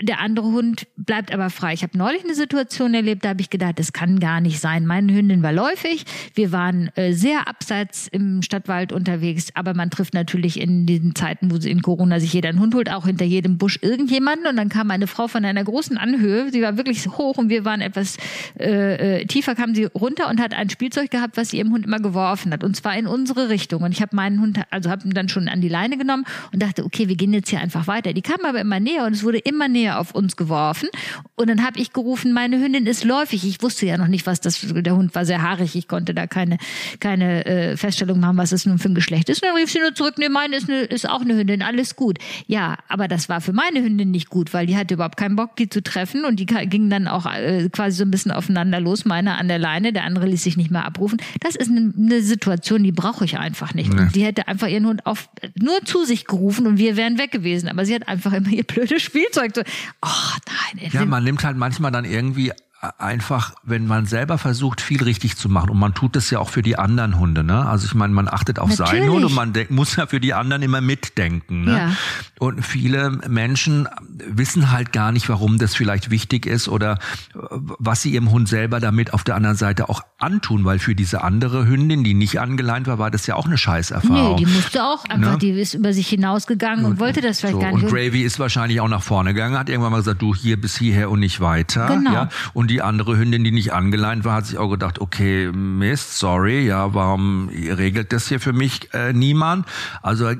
der 0.01 0.21
andere 0.21 0.47
Hund 0.47 0.87
bleibt 0.97 1.33
aber 1.33 1.51
frei. 1.51 1.73
Ich 1.73 1.83
habe 1.83 1.99
neulich 1.99 2.23
eine 2.23 2.35
Situation 2.35 2.95
erlebt, 2.95 3.25
da 3.25 3.31
habe 3.31 3.41
ich 3.41 3.51
gedacht, 3.51 3.79
das 3.81 3.93
kann 3.93 4.21
gar 4.21 4.41
nicht 4.41 4.61
sein. 4.61 4.87
Meine 4.87 5.13
Hündin 5.13 5.43
war 5.43 5.53
läufig, 5.53 6.05
wir 6.35 6.53
waren 6.53 6.89
äh, 6.95 7.13
sehr 7.13 7.49
abseits 7.49 8.07
im 8.07 8.43
Stadtwald 8.43 8.93
unterwegs, 8.93 9.49
aber 9.55 9.75
man 9.75 9.91
trifft 9.91 10.15
natürlich 10.15 10.61
in 10.61 10.87
diesen 10.87 11.17
Zeiten, 11.17 11.51
wo 11.51 11.57
in 11.57 11.83
Corona 11.83 12.21
sich 12.21 12.33
jeder 12.33 12.51
einen 12.51 12.61
Hund 12.61 12.77
holt, 12.77 12.91
auch 12.93 13.07
hinter 13.07 13.25
jedem 13.25 13.59
Busch 13.59 13.81
irgendjemanden. 13.83 14.47
Und 14.47 14.57
dann 14.57 14.69
kam 14.69 14.91
eine 14.93 15.09
Frau 15.09 15.27
von 15.27 15.45
einer 15.45 15.65
großen 15.65 15.99
Anhöhe, 15.99 16.53
sie 16.53 16.63
war 16.63 16.77
wirklich 16.77 17.07
hoch 17.09 17.37
und 17.37 17.49
wir 17.49 17.65
waren 17.65 17.81
etwas 17.81 18.19
äh, 18.61 19.21
äh, 19.21 19.27
tiefer, 19.27 19.57
kam 19.57 19.75
sie 19.75 19.87
runter 19.87 20.29
und 20.29 20.41
hat 20.41 20.55
ein 20.55 20.71
Spielzeug 20.71 21.11
gehabt, 21.11 21.37
was 21.37 21.51
sie 21.51 21.59
ihrem 21.59 21.73
Hund 21.73 21.87
immer 21.87 21.99
geworfen 21.99 22.53
hat. 22.53 22.63
Und 22.63 22.77
zwar 22.77 22.97
in 22.97 23.09
unsere 23.09 23.49
Richtung. 23.49 23.83
Und 23.83 23.91
ich 23.91 24.01
habe 24.01 24.15
meinen 24.15 24.41
Hund, 24.41 24.61
also 24.71 24.91
habe 24.91 25.05
ihn 25.09 25.15
dann 25.15 25.29
schon 25.29 25.49
an 25.49 25.61
die 25.61 25.69
Leine 25.69 25.99
genommen 25.99 26.25
und 26.53 26.63
dachte, 26.63 26.85
okay, 26.85 27.09
wir 27.09 27.17
gehen 27.17 27.33
jetzt 27.33 27.51
hier 27.51 27.61
einfach 27.61 27.89
weiter. 27.89 28.13
Die 28.13 28.23
kam 28.23 28.45
aber 28.45 28.61
immer 28.61 28.79
näher 28.79 29.05
und 29.05 29.13
es 29.13 29.25
wurde 29.25 29.39
immer 29.39 29.67
näher 29.67 29.88
auf 29.97 30.15
uns 30.15 30.37
geworfen. 30.37 30.89
Und 31.35 31.49
dann 31.49 31.65
habe 31.65 31.79
ich 31.79 31.93
gerufen, 31.93 32.33
meine 32.33 32.61
Hündin 32.61 32.87
ist 32.87 33.05
läufig. 33.05 33.47
Ich 33.47 33.63
wusste 33.63 33.87
ja 33.87 33.97
noch 33.97 34.09
nicht, 34.09 34.27
was 34.27 34.41
das, 34.41 34.61
der 34.61 34.97
Hund 34.97 35.15
war 35.15 35.25
sehr 35.25 35.43
haarig. 35.43 35.75
Ich 35.77 35.89
konnte 35.89 36.15
da 36.15 36.27
keine, 36.27 36.59
keine 37.01 37.47
äh, 37.47 37.77
Feststellung 37.77 38.21
machen, 38.21 38.37
was 38.37 38.53
es 38.53 38.67
nun 38.67 38.79
für 38.79 38.89
ein 38.89 38.95
Geschlecht 38.95 39.29
ist. 39.29 39.43
Und 39.43 39.49
dann 39.49 39.57
rief 39.57 39.71
sie 39.71 39.81
nur 39.81 39.95
zurück, 39.95 40.15
nee, 40.19 40.29
meine 40.29 40.57
ist, 40.57 40.69
eine, 40.69 40.83
ist 40.83 41.09
auch 41.09 41.21
eine 41.21 41.37
Hündin, 41.37 41.63
alles 41.63 41.97
gut. 41.97 42.19
Ja, 42.47 42.77
aber 42.89 43.09
das 43.09 43.29
war 43.29 43.41
für 43.41 43.53
meine 43.53 43.83
Hündin 43.83 44.11
nicht 44.11 44.31
gut, 44.31 44.53
weil 44.53 44.67
die 44.67 44.77
hatte 44.77 44.95
überhaupt 44.95 45.17
keinen 45.17 45.37
Bock, 45.37 45.57
die 45.57 45.69
zu 45.69 45.83
treffen. 45.83 46.25
Und 46.25 46.41
die 46.41 46.47
gingen 46.47 46.91
dann 46.91 47.09
auch 47.09 47.27
äh, 47.27 47.69
quasi 47.71 47.97
so 47.99 48.05
ein 48.05 48.11
bisschen 48.11 48.33
aufeinander 48.33 48.81
los. 48.81 49.05
Meine 49.05 49.39
an 49.39 49.49
der 49.49 49.59
Leine, 49.59 49.93
der 49.93 50.05
andere 50.05 50.27
ließ 50.27 50.43
sich 50.43 50.57
nicht 50.57 50.71
mehr 50.71 50.85
abrufen. 50.85 51.19
Das 51.41 51.57
ist 51.57 51.71
eine, 51.71 51.93
eine 51.97 52.23
Situation, 52.23 52.83
die 52.83 52.93
brauche 52.93 53.25
ich 53.25 53.39
einfach 53.39 53.75
nicht. 53.75 53.93
Nee. 53.93 54.09
Die 54.15 54.25
hätte 54.25 54.49
einfach 54.49 54.69
ihren 54.69 54.87
Hund 54.87 55.07
auf, 55.07 55.29
nur 55.55 55.85
zu 55.85 56.05
sich 56.05 56.27
gerufen 56.27 56.67
und 56.67 56.79
wir 56.79 56.97
wären 56.97 57.19
weg 57.19 57.31
gewesen. 57.31 57.69
Aber 57.69 57.85
sie 57.85 57.95
hat 57.95 58.09
einfach 58.09 58.33
immer 58.33 58.51
ihr 58.51 58.65
blödes 58.65 59.03
Spielzeug 59.03 59.53
so, 59.55 59.63
oh 60.03 60.37
nein. 60.75 60.91
Ja, 60.93 61.05
man 61.05 61.25
nimmt 61.25 61.45
halt 61.45 61.57
manchmal 61.57 61.91
dann 61.91 62.05
irgendwie 62.05 62.53
einfach, 62.99 63.55
wenn 63.65 63.87
man 63.89 64.07
selber 64.07 64.39
versucht, 64.39 64.81
viel 64.81 65.03
richtig 65.03 65.37
zu 65.37 65.49
machen 65.49 65.71
und 65.71 65.79
man 65.79 65.95
tut 65.95 66.15
das 66.15 66.31
ja 66.31 66.39
auch 66.39 66.49
für 66.49 66.63
die 66.63 66.79
anderen 66.79 67.19
Hunde, 67.19 67.43
ne? 67.43 67.67
Also 67.67 67.87
ich 67.87 67.95
meine, 67.95 68.13
man 68.15 68.29
achtet 68.29 68.59
auf 68.61 68.73
seinen 68.73 68.87
Natürlich. 69.01 69.11
Hund 69.11 69.25
und 69.25 69.35
man 69.35 69.53
muss 69.71 69.97
ja 69.97 70.07
für 70.07 70.21
die 70.21 70.33
anderen 70.33 70.63
immer 70.63 70.81
mitdenken, 70.81 71.63
ne? 71.65 71.77
Ja. 71.77 71.93
Und 72.39 72.65
viele 72.65 73.11
Menschen 73.29 73.89
wissen 74.29 74.71
halt 74.71 74.93
gar 74.93 75.11
nicht, 75.11 75.29
warum 75.29 75.59
das 75.59 75.75
vielleicht 75.75 76.11
wichtig 76.11 76.47
ist 76.47 76.69
oder 76.69 76.99
was 77.35 78.03
sie 78.03 78.13
ihrem 78.13 78.31
Hund 78.31 78.49
selber 78.49 78.79
damit 78.79 79.13
auf 79.13 79.25
der 79.25 79.35
anderen 79.35 79.57
Seite 79.57 79.89
auch 79.89 80.03
antun, 80.19 80.65
weil 80.65 80.79
für 80.79 80.95
diese 80.95 81.23
andere 81.25 81.67
Hündin, 81.67 82.05
die 82.05 82.15
nicht 82.15 82.39
angeleint 82.41 82.87
war, 82.87 82.99
war 83.01 83.11
das 83.11 83.27
ja 83.27 83.35
auch 83.35 83.47
eine 83.47 83.55
Nee, 83.55 83.59
Scheißerfahrung. 83.59 84.37
die 84.37 84.47
musste 84.47 84.85
auch 84.85 85.05
einfach, 85.07 85.33
Ne? 85.33 85.39
die 85.39 85.51
ist 85.51 85.75
über 85.75 85.93
sich 85.93 86.09
hinausgegangen 86.09 86.85
und, 86.85 87.01
wollte 87.01 87.21
das 87.21 87.41
vielleicht 87.41 87.55
So, 87.55 87.61
gar 87.61 87.73
nicht. 87.73 87.83
und 87.85 87.91
Gravy 87.91 88.23
ist 88.23 88.39
wahrscheinlich 88.39 88.81
auch 88.81 88.89
nach 88.89 89.03
vorne 89.03 89.35
gegangen, 89.35 89.59
hat 89.59 89.69
irgendwann 89.69 89.91
mal 89.91 89.99
gesagt, 89.99 90.23
du 90.23 90.33
hier 90.35 90.61
bis 90.61 90.77
hierher 90.79 91.11
und 91.11 91.19
nicht 91.21 91.41
weiter. 91.41 91.89
Genau. 91.89 92.13
Ja? 92.13 92.29
Und 92.55 92.68
die 92.69 92.83
andere 92.83 93.19
Hündin, 93.19 93.43
die 93.43 93.51
nicht 93.51 93.73
angeleint 93.73 94.25
war, 94.25 94.35
hat 94.35 94.47
sich 94.47 94.59
auch 94.59 94.69
gedacht, 94.69 95.01
okay, 95.01 95.51
Mist, 95.53 96.19
sorry, 96.19 96.65
ja, 96.67 96.95
warum 96.95 97.49
regelt 97.49 98.13
das 98.13 98.29
hier 98.29 98.39
für 98.39 98.53
mich 98.53 98.95
äh, 98.95 99.13
niemand? 99.13 99.67
Also 100.03 100.33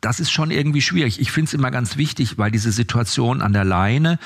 das 0.00 0.20
ist 0.20 0.30
schon 0.30 0.50
irgendwie 0.50 0.80
schwierig. 0.80 1.20
Ich 1.20 1.32
finde 1.32 1.48
es 1.48 1.54
immer 1.54 1.70
ganz 1.70 1.96
wichtig, 1.96 2.38
weil 2.38 2.50
diese 2.50 2.72
Situation 2.72 3.42
an 3.42 3.52
der 3.52 3.64
Leine 3.64 4.18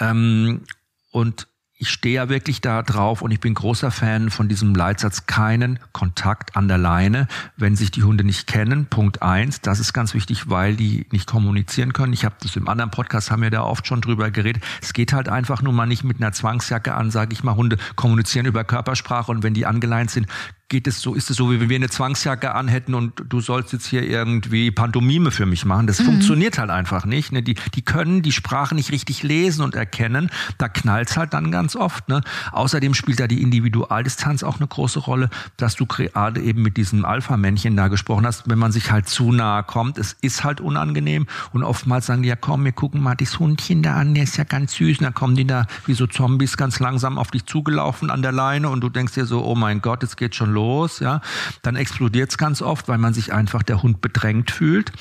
ähm, 0.00 0.62
und 1.10 1.46
ich 1.82 1.90
stehe 1.90 2.14
ja 2.14 2.28
wirklich 2.28 2.60
da 2.60 2.80
drauf 2.80 3.22
und 3.22 3.32
ich 3.32 3.40
bin 3.40 3.54
großer 3.54 3.90
Fan 3.90 4.30
von 4.30 4.46
diesem 4.46 4.72
Leitsatz, 4.72 5.26
keinen 5.26 5.80
Kontakt 5.90 6.54
an 6.54 6.68
der 6.68 6.78
Leine, 6.78 7.26
wenn 7.56 7.74
sich 7.74 7.90
die 7.90 8.04
Hunde 8.04 8.22
nicht 8.22 8.46
kennen. 8.46 8.86
Punkt 8.86 9.20
eins, 9.20 9.60
das 9.62 9.80
ist 9.80 9.92
ganz 9.92 10.14
wichtig, 10.14 10.48
weil 10.48 10.76
die 10.76 11.08
nicht 11.10 11.26
kommunizieren 11.26 11.92
können. 11.92 12.12
Ich 12.12 12.24
habe 12.24 12.36
das 12.40 12.54
im 12.54 12.68
anderen 12.68 12.92
Podcast, 12.92 13.32
haben 13.32 13.42
wir 13.42 13.50
da 13.50 13.64
oft 13.64 13.84
schon 13.84 14.00
drüber 14.00 14.30
geredet. 14.30 14.62
Es 14.80 14.92
geht 14.92 15.12
halt 15.12 15.28
einfach 15.28 15.60
nur 15.60 15.72
mal 15.72 15.86
nicht 15.86 16.04
mit 16.04 16.18
einer 16.18 16.30
Zwangsjacke 16.30 16.94
an, 16.94 17.10
sage 17.10 17.32
ich 17.32 17.42
mal, 17.42 17.56
Hunde 17.56 17.78
kommunizieren 17.96 18.46
über 18.46 18.62
Körpersprache 18.62 19.32
und 19.32 19.42
wenn 19.42 19.52
die 19.52 19.66
angeleint 19.66 20.12
sind, 20.12 20.28
geht 20.72 20.86
es 20.86 21.02
so, 21.02 21.14
ist 21.14 21.28
es 21.28 21.36
so, 21.36 21.50
wie 21.50 21.60
wenn 21.60 21.68
wir 21.68 21.76
eine 21.76 21.90
Zwangsjacke 21.90 22.54
anhätten 22.54 22.94
und 22.94 23.22
du 23.28 23.40
sollst 23.40 23.74
jetzt 23.74 23.86
hier 23.86 24.02
irgendwie 24.04 24.70
Pantomime 24.70 25.30
für 25.30 25.44
mich 25.44 25.66
machen. 25.66 25.86
Das 25.86 26.00
funktioniert 26.00 26.58
halt 26.58 26.70
einfach 26.70 27.04
nicht. 27.04 27.30
Ne? 27.30 27.42
Die, 27.42 27.56
die 27.74 27.82
können 27.82 28.22
die 28.22 28.32
Sprache 28.32 28.74
nicht 28.74 28.90
richtig 28.90 29.22
lesen 29.22 29.62
und 29.62 29.74
erkennen. 29.74 30.30
Da 30.56 30.70
knallt's 30.70 31.18
halt 31.18 31.34
dann 31.34 31.52
ganz 31.52 31.76
oft. 31.76 32.08
Ne? 32.08 32.22
Außerdem 32.52 32.94
spielt 32.94 33.20
da 33.20 33.26
die 33.26 33.42
Individualdistanz 33.42 34.42
auch 34.42 34.60
eine 34.60 34.66
große 34.66 35.00
Rolle, 35.00 35.28
dass 35.58 35.76
du 35.76 35.84
gerade 35.84 36.40
eben 36.40 36.62
mit 36.62 36.78
diesem 36.78 37.04
Alpha-Männchen 37.04 37.76
da 37.76 37.88
gesprochen 37.88 38.24
hast, 38.24 38.48
wenn 38.48 38.58
man 38.58 38.72
sich 38.72 38.90
halt 38.90 39.10
zu 39.10 39.30
nahe 39.30 39.64
kommt, 39.64 39.98
es 39.98 40.16
ist 40.22 40.42
halt 40.42 40.62
unangenehm 40.62 41.26
und 41.52 41.64
oftmals 41.64 42.06
sagen 42.06 42.22
die, 42.22 42.30
ja 42.30 42.36
komm, 42.36 42.64
wir 42.64 42.72
gucken 42.72 43.02
mal 43.02 43.14
das 43.14 43.38
Hundchen 43.38 43.82
da 43.82 43.96
an, 43.96 44.14
der 44.14 44.22
ist 44.24 44.38
ja 44.38 44.44
ganz 44.44 44.72
süß 44.76 45.00
und 45.00 45.04
dann 45.04 45.14
kommen 45.14 45.36
die 45.36 45.46
da 45.46 45.66
wie 45.84 45.92
so 45.92 46.06
Zombies 46.06 46.56
ganz 46.56 46.80
langsam 46.80 47.18
auf 47.18 47.30
dich 47.30 47.44
zugelaufen 47.44 48.10
an 48.10 48.22
der 48.22 48.32
Leine 48.32 48.70
und 48.70 48.80
du 48.80 48.88
denkst 48.88 49.12
dir 49.12 49.26
so, 49.26 49.44
oh 49.44 49.54
mein 49.54 49.82
Gott, 49.82 50.02
es 50.02 50.16
geht 50.16 50.34
schon 50.34 50.54
los, 50.54 50.61
ja. 51.00 51.20
Dann 51.62 51.76
explodiert's 51.76 52.38
ganz 52.38 52.62
oft, 52.62 52.88
weil 52.88 52.98
man 52.98 53.14
sich 53.14 53.32
einfach 53.32 53.62
der 53.62 53.82
Hund 53.82 54.00
bedrängt 54.00 54.50
fühlt 54.50 54.92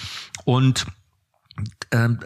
und 0.45 0.85
ähm, 1.91 2.19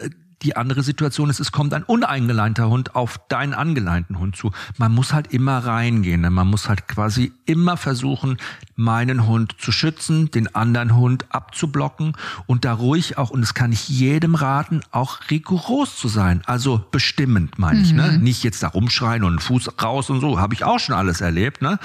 die 0.46 0.56
andere 0.56 0.82
Situation 0.84 1.28
ist, 1.28 1.40
es 1.40 1.50
kommt 1.50 1.74
ein 1.74 1.82
uneingeleinter 1.82 2.68
Hund 2.68 2.94
auf 2.94 3.18
deinen 3.28 3.52
angeleinten 3.52 4.18
Hund 4.18 4.36
zu. 4.36 4.52
Man 4.78 4.92
muss 4.94 5.12
halt 5.12 5.32
immer 5.32 5.58
reingehen. 5.58 6.20
Ne? 6.20 6.30
Man 6.30 6.46
muss 6.46 6.68
halt 6.68 6.86
quasi 6.86 7.32
immer 7.46 7.76
versuchen, 7.76 8.36
meinen 8.76 9.26
Hund 9.26 9.56
zu 9.58 9.72
schützen, 9.72 10.30
den 10.30 10.54
anderen 10.54 10.94
Hund 10.94 11.24
abzublocken 11.30 12.12
und 12.46 12.64
da 12.64 12.74
ruhig 12.74 13.18
auch, 13.18 13.30
und 13.30 13.40
das 13.40 13.54
kann 13.54 13.72
ich 13.72 13.88
jedem 13.88 14.36
raten, 14.36 14.82
auch 14.92 15.18
rigoros 15.30 15.96
zu 15.96 16.06
sein. 16.06 16.42
Also 16.46 16.84
bestimmend, 16.92 17.58
meine 17.58 17.80
ich. 17.80 17.92
Ne? 17.92 18.18
Nicht 18.18 18.44
jetzt 18.44 18.62
da 18.62 18.68
rumschreien 18.68 19.24
und 19.24 19.42
Fuß 19.42 19.82
raus 19.82 20.10
und 20.10 20.20
so, 20.20 20.38
habe 20.38 20.54
ich 20.54 20.62
auch 20.62 20.78
schon 20.78 20.94
alles 20.94 21.20
erlebt. 21.20 21.60
Ne? 21.60 21.78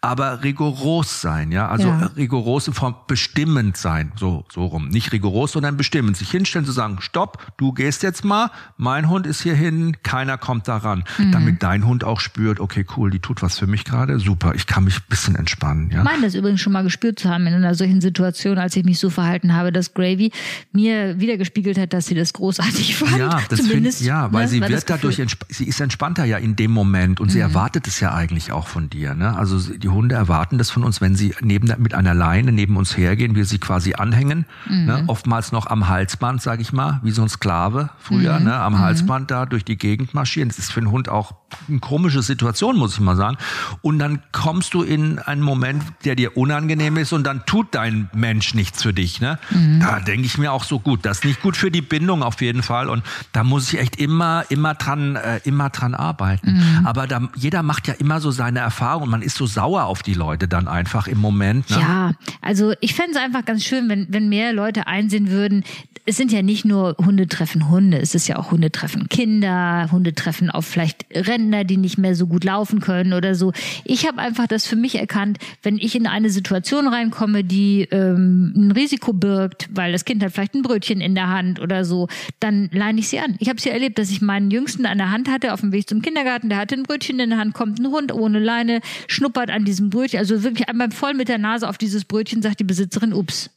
Aber 0.00 0.42
rigoros 0.42 1.20
sein, 1.20 1.52
ja. 1.52 1.68
Also 1.68 1.88
Ja. 1.88 2.10
rigoros 2.16 2.66
in 2.66 2.74
Form 2.74 2.96
bestimmend 3.06 3.76
sein, 3.76 4.10
so, 4.16 4.44
so 4.52 4.64
rum. 4.66 4.88
Nicht 4.88 5.12
rigoros, 5.12 5.52
sondern 5.52 5.76
bestimmend. 5.76 6.16
Sich 6.16 6.30
hinstellen, 6.30 6.64
zu 6.66 6.72
sagen, 6.72 6.96
stopp, 7.00 7.52
du 7.58 7.72
gehst 7.72 8.02
jetzt 8.02 8.07
mal, 8.24 8.50
mein 8.76 9.08
Hund 9.08 9.26
ist 9.26 9.42
hier 9.42 9.54
hin, 9.54 9.96
keiner 10.02 10.38
kommt 10.38 10.68
daran. 10.68 11.04
Damit 11.32 11.62
dein 11.62 11.86
Hund 11.86 12.04
auch 12.04 12.20
spürt, 12.20 12.60
okay, 12.60 12.84
cool, 12.96 13.10
die 13.10 13.18
tut 13.18 13.42
was 13.42 13.58
für 13.58 13.66
mich 13.66 13.84
gerade, 13.84 14.18
super, 14.18 14.54
ich 14.54 14.66
kann 14.66 14.84
mich 14.84 14.96
ein 14.96 15.08
bisschen 15.08 15.36
entspannen, 15.36 15.90
ja. 15.90 15.98
Ich 15.98 16.04
meine 16.04 16.22
das 16.22 16.34
übrigens 16.34 16.60
schon 16.60 16.72
mal 16.72 16.82
gespürt 16.82 17.18
zu 17.18 17.28
haben 17.28 17.46
in 17.46 17.54
einer 17.54 17.74
solchen 17.74 18.00
Situation, 18.00 18.58
als 18.58 18.76
ich 18.76 18.84
mich 18.84 18.98
so 18.98 19.10
verhalten 19.10 19.54
habe, 19.54 19.72
dass 19.72 19.94
Gravy 19.94 20.32
mir 20.72 21.20
wieder 21.20 21.36
gespiegelt 21.36 21.78
hat, 21.78 21.92
dass 21.92 22.06
sie 22.06 22.14
das 22.14 22.32
großartig 22.32 22.96
fand. 22.98 23.16
Ja, 23.16 23.40
das 23.48 23.60
find, 23.60 23.70
Zumindest, 23.70 24.02
ja, 24.02 24.32
weil 24.32 24.44
ne, 24.44 24.48
sie 24.48 24.60
wird 24.60 24.90
dadurch, 24.90 25.22
sie 25.48 25.64
ist 25.64 25.80
entspannter 25.80 26.24
ja 26.24 26.38
in 26.38 26.56
dem 26.56 26.70
Moment 26.70 27.20
und 27.20 27.30
sie 27.30 27.40
erwartet 27.40 27.86
es 27.86 28.00
ja 28.00 28.14
eigentlich 28.14 28.52
auch 28.52 28.68
von 28.68 28.90
dir. 28.90 29.14
Ne? 29.14 29.36
Also 29.36 29.58
die 29.74 29.88
Hunde 29.88 30.14
erwarten 30.14 30.58
das 30.58 30.70
von 30.70 30.84
uns, 30.84 31.00
wenn 31.00 31.14
sie 31.14 31.34
neben 31.40 31.72
mit 31.78 31.94
einer 31.94 32.14
Leine 32.14 32.52
neben 32.52 32.76
uns 32.76 32.96
hergehen, 32.96 33.34
wir 33.34 33.44
sie 33.44 33.58
quasi 33.58 33.94
anhängen, 33.94 34.46
ne? 34.68 35.04
oftmals 35.06 35.52
noch 35.52 35.66
am 35.66 35.88
Halsband, 35.88 36.42
sage 36.42 36.62
ich 36.62 36.72
mal, 36.72 37.00
wie 37.02 37.10
so 37.10 37.22
ein 37.22 37.28
Sklave 37.28 37.90
früher, 37.98 38.38
ne? 38.40 38.54
am 38.54 38.78
Halsband 38.78 39.30
da 39.30 39.46
durch 39.46 39.64
die 39.64 39.76
Gegend 39.76 40.14
marschieren. 40.14 40.48
Das 40.48 40.58
ist 40.58 40.72
für 40.72 40.80
einen 40.80 40.90
Hund 40.90 41.08
auch 41.08 41.32
eine 41.68 41.78
komische 41.80 42.22
Situation, 42.22 42.76
muss 42.76 42.94
ich 42.94 43.00
mal 43.00 43.16
sagen. 43.16 43.36
Und 43.82 43.98
dann 43.98 44.20
kommst 44.32 44.74
du 44.74 44.82
in 44.82 45.18
einen 45.18 45.42
Moment, 45.42 45.82
der 46.04 46.14
dir 46.14 46.36
unangenehm 46.36 46.96
ist 46.96 47.12
und 47.12 47.24
dann 47.24 47.44
tut 47.46 47.74
dein 47.74 48.10
Mensch 48.14 48.54
nichts 48.54 48.82
für 48.82 48.92
dich. 48.92 49.20
Ne? 49.20 49.38
Da 49.80 50.00
denke 50.00 50.26
ich 50.26 50.38
mir 50.38 50.52
auch 50.52 50.64
so 50.64 50.78
gut, 50.78 51.04
das 51.04 51.18
ist 51.18 51.24
nicht 51.24 51.42
gut 51.42 51.56
für 51.56 51.70
die 51.70 51.82
Bindung 51.82 52.22
auf 52.22 52.40
jeden 52.40 52.62
Fall. 52.62 52.88
Und 52.88 53.02
da 53.32 53.44
muss 53.44 53.72
ich 53.72 53.78
echt 53.78 53.96
immer, 53.96 54.44
immer 54.50 54.74
dran, 54.74 55.16
äh, 55.16 55.40
immer 55.44 55.70
dran 55.70 55.94
arbeiten. 55.94 56.62
Aber 56.84 57.06
da, 57.06 57.28
jeder 57.34 57.62
macht 57.62 57.88
ja 57.88 57.94
immer 57.94 58.20
so 58.20 58.30
seine 58.30 58.60
Erfahrung 58.60 59.04
und 59.04 59.10
man 59.10 59.22
ist 59.22 59.36
so 59.36 59.46
sauer 59.46 59.84
auf 59.84 60.02
die 60.02 60.14
Leute 60.14 60.48
dann 60.48 60.68
einfach 60.68 61.06
im 61.06 61.18
Moment. 61.18 61.70
Ne? 61.70 61.80
Ja, 61.80 62.12
also 62.42 62.74
ich 62.80 62.94
fände 62.94 63.12
es 63.12 63.16
einfach 63.16 63.44
ganz 63.44 63.64
schön, 63.64 63.88
wenn, 63.88 64.06
wenn 64.10 64.28
mehr 64.28 64.52
Leute 64.52 64.86
einsehen 64.86 65.30
würden, 65.30 65.64
es 66.08 66.16
sind 66.16 66.32
ja 66.32 66.40
nicht 66.40 66.64
nur 66.64 66.96
Hunde 66.96 67.28
treffen 67.28 67.68
Hunde, 67.68 67.98
es 67.98 68.14
ist 68.14 68.28
ja 68.28 68.36
auch 68.36 68.50
Hunde 68.50 68.72
treffen 68.72 69.10
Kinder, 69.10 69.88
Hunde 69.92 70.14
treffen 70.14 70.50
auf 70.50 70.64
vielleicht 70.64 71.04
Bänder, 71.38 71.62
die 71.62 71.76
nicht 71.76 71.98
mehr 71.98 72.16
so 72.16 72.26
gut 72.26 72.42
laufen 72.42 72.80
können 72.80 73.12
oder 73.12 73.34
so. 73.36 73.52
Ich 73.84 74.06
habe 74.08 74.18
einfach 74.18 74.48
das 74.48 74.66
für 74.66 74.74
mich 74.74 74.96
erkannt, 74.96 75.38
wenn 75.62 75.78
ich 75.78 75.94
in 75.94 76.06
eine 76.08 76.30
Situation 76.30 76.88
reinkomme, 76.88 77.44
die 77.44 77.86
ähm, 77.92 78.52
ein 78.56 78.72
Risiko 78.72 79.12
birgt, 79.12 79.68
weil 79.72 79.92
das 79.92 80.04
Kind 80.04 80.22
hat 80.24 80.32
vielleicht 80.32 80.54
ein 80.54 80.62
Brötchen 80.62 81.00
in 81.00 81.14
der 81.14 81.28
Hand 81.28 81.60
oder 81.60 81.84
so, 81.84 82.08
dann 82.40 82.68
leine 82.72 82.98
ich 82.98 83.08
sie 83.08 83.20
an. 83.20 83.36
Ich 83.38 83.48
habe 83.48 83.58
es 83.58 83.64
ja 83.64 83.72
erlebt, 83.72 83.98
dass 83.98 84.10
ich 84.10 84.20
meinen 84.20 84.50
Jüngsten 84.50 84.84
an 84.84 84.98
der 84.98 85.12
Hand 85.12 85.30
hatte 85.30 85.52
auf 85.52 85.60
dem 85.60 85.70
Weg 85.70 85.88
zum 85.88 86.02
Kindergarten, 86.02 86.48
der 86.48 86.58
hatte 86.58 86.74
ein 86.74 86.82
Brötchen 86.82 87.20
in 87.20 87.30
der 87.30 87.38
Hand, 87.38 87.54
kommt 87.54 87.78
ein 87.78 87.86
Hund 87.86 88.12
ohne 88.12 88.40
Leine, 88.40 88.80
schnuppert 89.06 89.50
an 89.50 89.64
diesem 89.64 89.90
Brötchen, 89.90 90.18
also 90.18 90.42
wirklich 90.42 90.68
einmal 90.68 90.90
voll 90.90 91.14
mit 91.14 91.28
der 91.28 91.38
Nase 91.38 91.68
auf 91.68 91.78
dieses 91.78 92.04
Brötchen, 92.04 92.42
sagt 92.42 92.58
die 92.58 92.64
Besitzerin, 92.64 93.12
ups. 93.12 93.50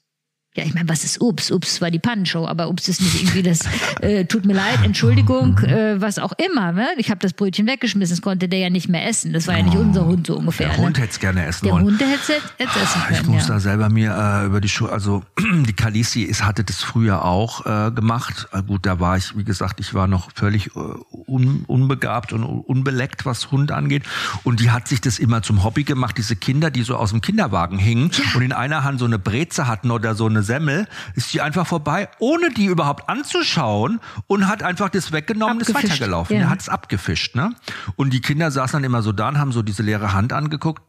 Ja, 0.54 0.66
ich 0.66 0.74
meine, 0.74 0.90
was 0.90 1.06
ist 1.06 1.22
Ups? 1.22 1.50
Ups 1.50 1.80
war 1.80 1.92
die 1.92 2.00
Pannenshow, 2.00 2.46
aber 2.46 2.68
Ups 2.68 2.90
ist 2.90 3.00
nicht 3.00 3.24
irgendwie 3.24 3.42
das, 3.42 3.62
äh, 4.02 4.26
tut 4.26 4.46
mir 4.46 4.52
leid, 4.52 4.80
Entschuldigung, 4.84 5.58
äh, 5.60 6.02
was 6.02 6.20
auch 6.20 6.34
immer. 6.34 6.74
Ne? 6.74 6.90
Ich 6.98 7.10
habe 7.10 7.20
das 7.22 7.32
Brötchen 7.32 7.68
weggeschmissen, 7.68 8.18
das 8.18 8.22
konnte 8.22 8.50
der 8.50 8.60
ja 8.60 8.70
nicht 8.70 8.90
mehr 8.90 9.08
essen. 9.08 9.32
Das 9.32 9.48
war 9.48 9.58
ja 9.58 9.64
nicht 9.64 9.78
oh, 9.78 9.80
unser 9.80 10.06
Hund 10.06 10.28
so 10.28 10.36
ungefähr. 10.36 10.68
Der 10.68 10.78
ne? 10.78 10.84
Hund 10.84 11.00
hätte 11.00 11.12
es 11.12 11.20
gerne 11.20 11.46
essen 11.46 11.64
der 11.64 11.74
wollen. 11.74 11.98
Der 11.98 12.08
Hund 12.08 12.20
hätte 12.20 12.44
es 12.58 12.68
essen 12.68 13.02
können, 13.08 13.22
Ich 13.22 13.28
muss 13.28 13.48
ja. 13.48 13.54
da 13.54 13.60
selber 13.62 13.88
mir 13.88 14.14
äh, 14.14 14.46
über 14.48 14.60
die 14.60 14.68
Schuhe, 14.68 14.92
also 14.92 15.24
die 15.40 15.72
Kalisi 15.72 16.24
ist, 16.24 16.44
hatte 16.44 16.66
das 16.66 16.84
früher 16.84 17.24
auch 17.24 17.66
äh, 17.66 17.92
gemacht. 17.92 18.50
Äh, 18.52 18.62
gut, 18.62 18.86
da 18.86 19.00
war 19.00 19.16
ich, 19.16 19.38
wie 19.38 19.46
gesagt, 19.46 19.80
ich 19.80 19.94
war 19.94 20.08
noch 20.08 20.32
völlig 20.36 20.76
äh, 20.76 20.80
un, 21.28 21.64
unbegabt 21.68 22.34
und 22.34 22.44
unbeleckt, 22.44 23.26
was 23.26 23.52
Hund 23.52 23.72
angeht. 23.72 24.04
Und 24.44 24.60
die 24.60 24.72
hat 24.72 24.90
sich 24.90 25.00
das 25.00 25.18
immer 25.18 25.44
zum 25.44 25.64
Hobby 25.64 25.86
gemacht, 25.86 26.18
diese 26.18 26.36
Kinder, 26.36 26.72
die 26.72 26.84
so 26.84 26.98
aus 26.98 27.12
dem 27.12 27.22
Kinderwagen 27.22 27.78
hingen 27.78 28.12
ja. 28.12 28.36
und 28.36 28.42
in 28.42 28.52
einer 28.52 28.84
Hand 28.84 29.00
so 29.00 29.06
eine 29.06 29.18
Breze 29.18 29.66
hatten 29.66 29.92
oder 29.92 30.14
so 30.14 30.26
eine 30.26 30.41
Semmel, 30.44 30.88
ist 31.16 31.34
die 31.34 31.42
einfach 31.42 31.68
vorbei, 31.68 32.10
ohne 32.20 32.50
die 32.52 32.66
überhaupt 32.66 33.10
anzuschauen 33.10 34.00
und 34.28 34.48
hat 34.48 34.64
einfach 34.64 34.90
das 34.90 35.12
weggenommen 35.12 35.58
und 35.58 35.62
ist 35.62 35.74
weitergelaufen. 35.74 36.38
Ja. 36.38 36.44
Er 36.44 36.50
hat 36.50 36.62
es 36.62 36.70
abgefischt. 36.70 37.36
Ne? 37.36 37.54
Und 37.96 38.12
die 38.14 38.22
Kinder 38.22 38.52
saßen 38.52 38.78
dann 38.78 38.84
immer 38.84 39.02
so 39.02 39.12
da 39.12 39.30
und 39.30 39.38
haben 39.38 39.52
so 39.52 39.62
diese 39.62 39.84
leere 39.84 40.14
Hand 40.14 40.34
angeguckt 40.34 40.82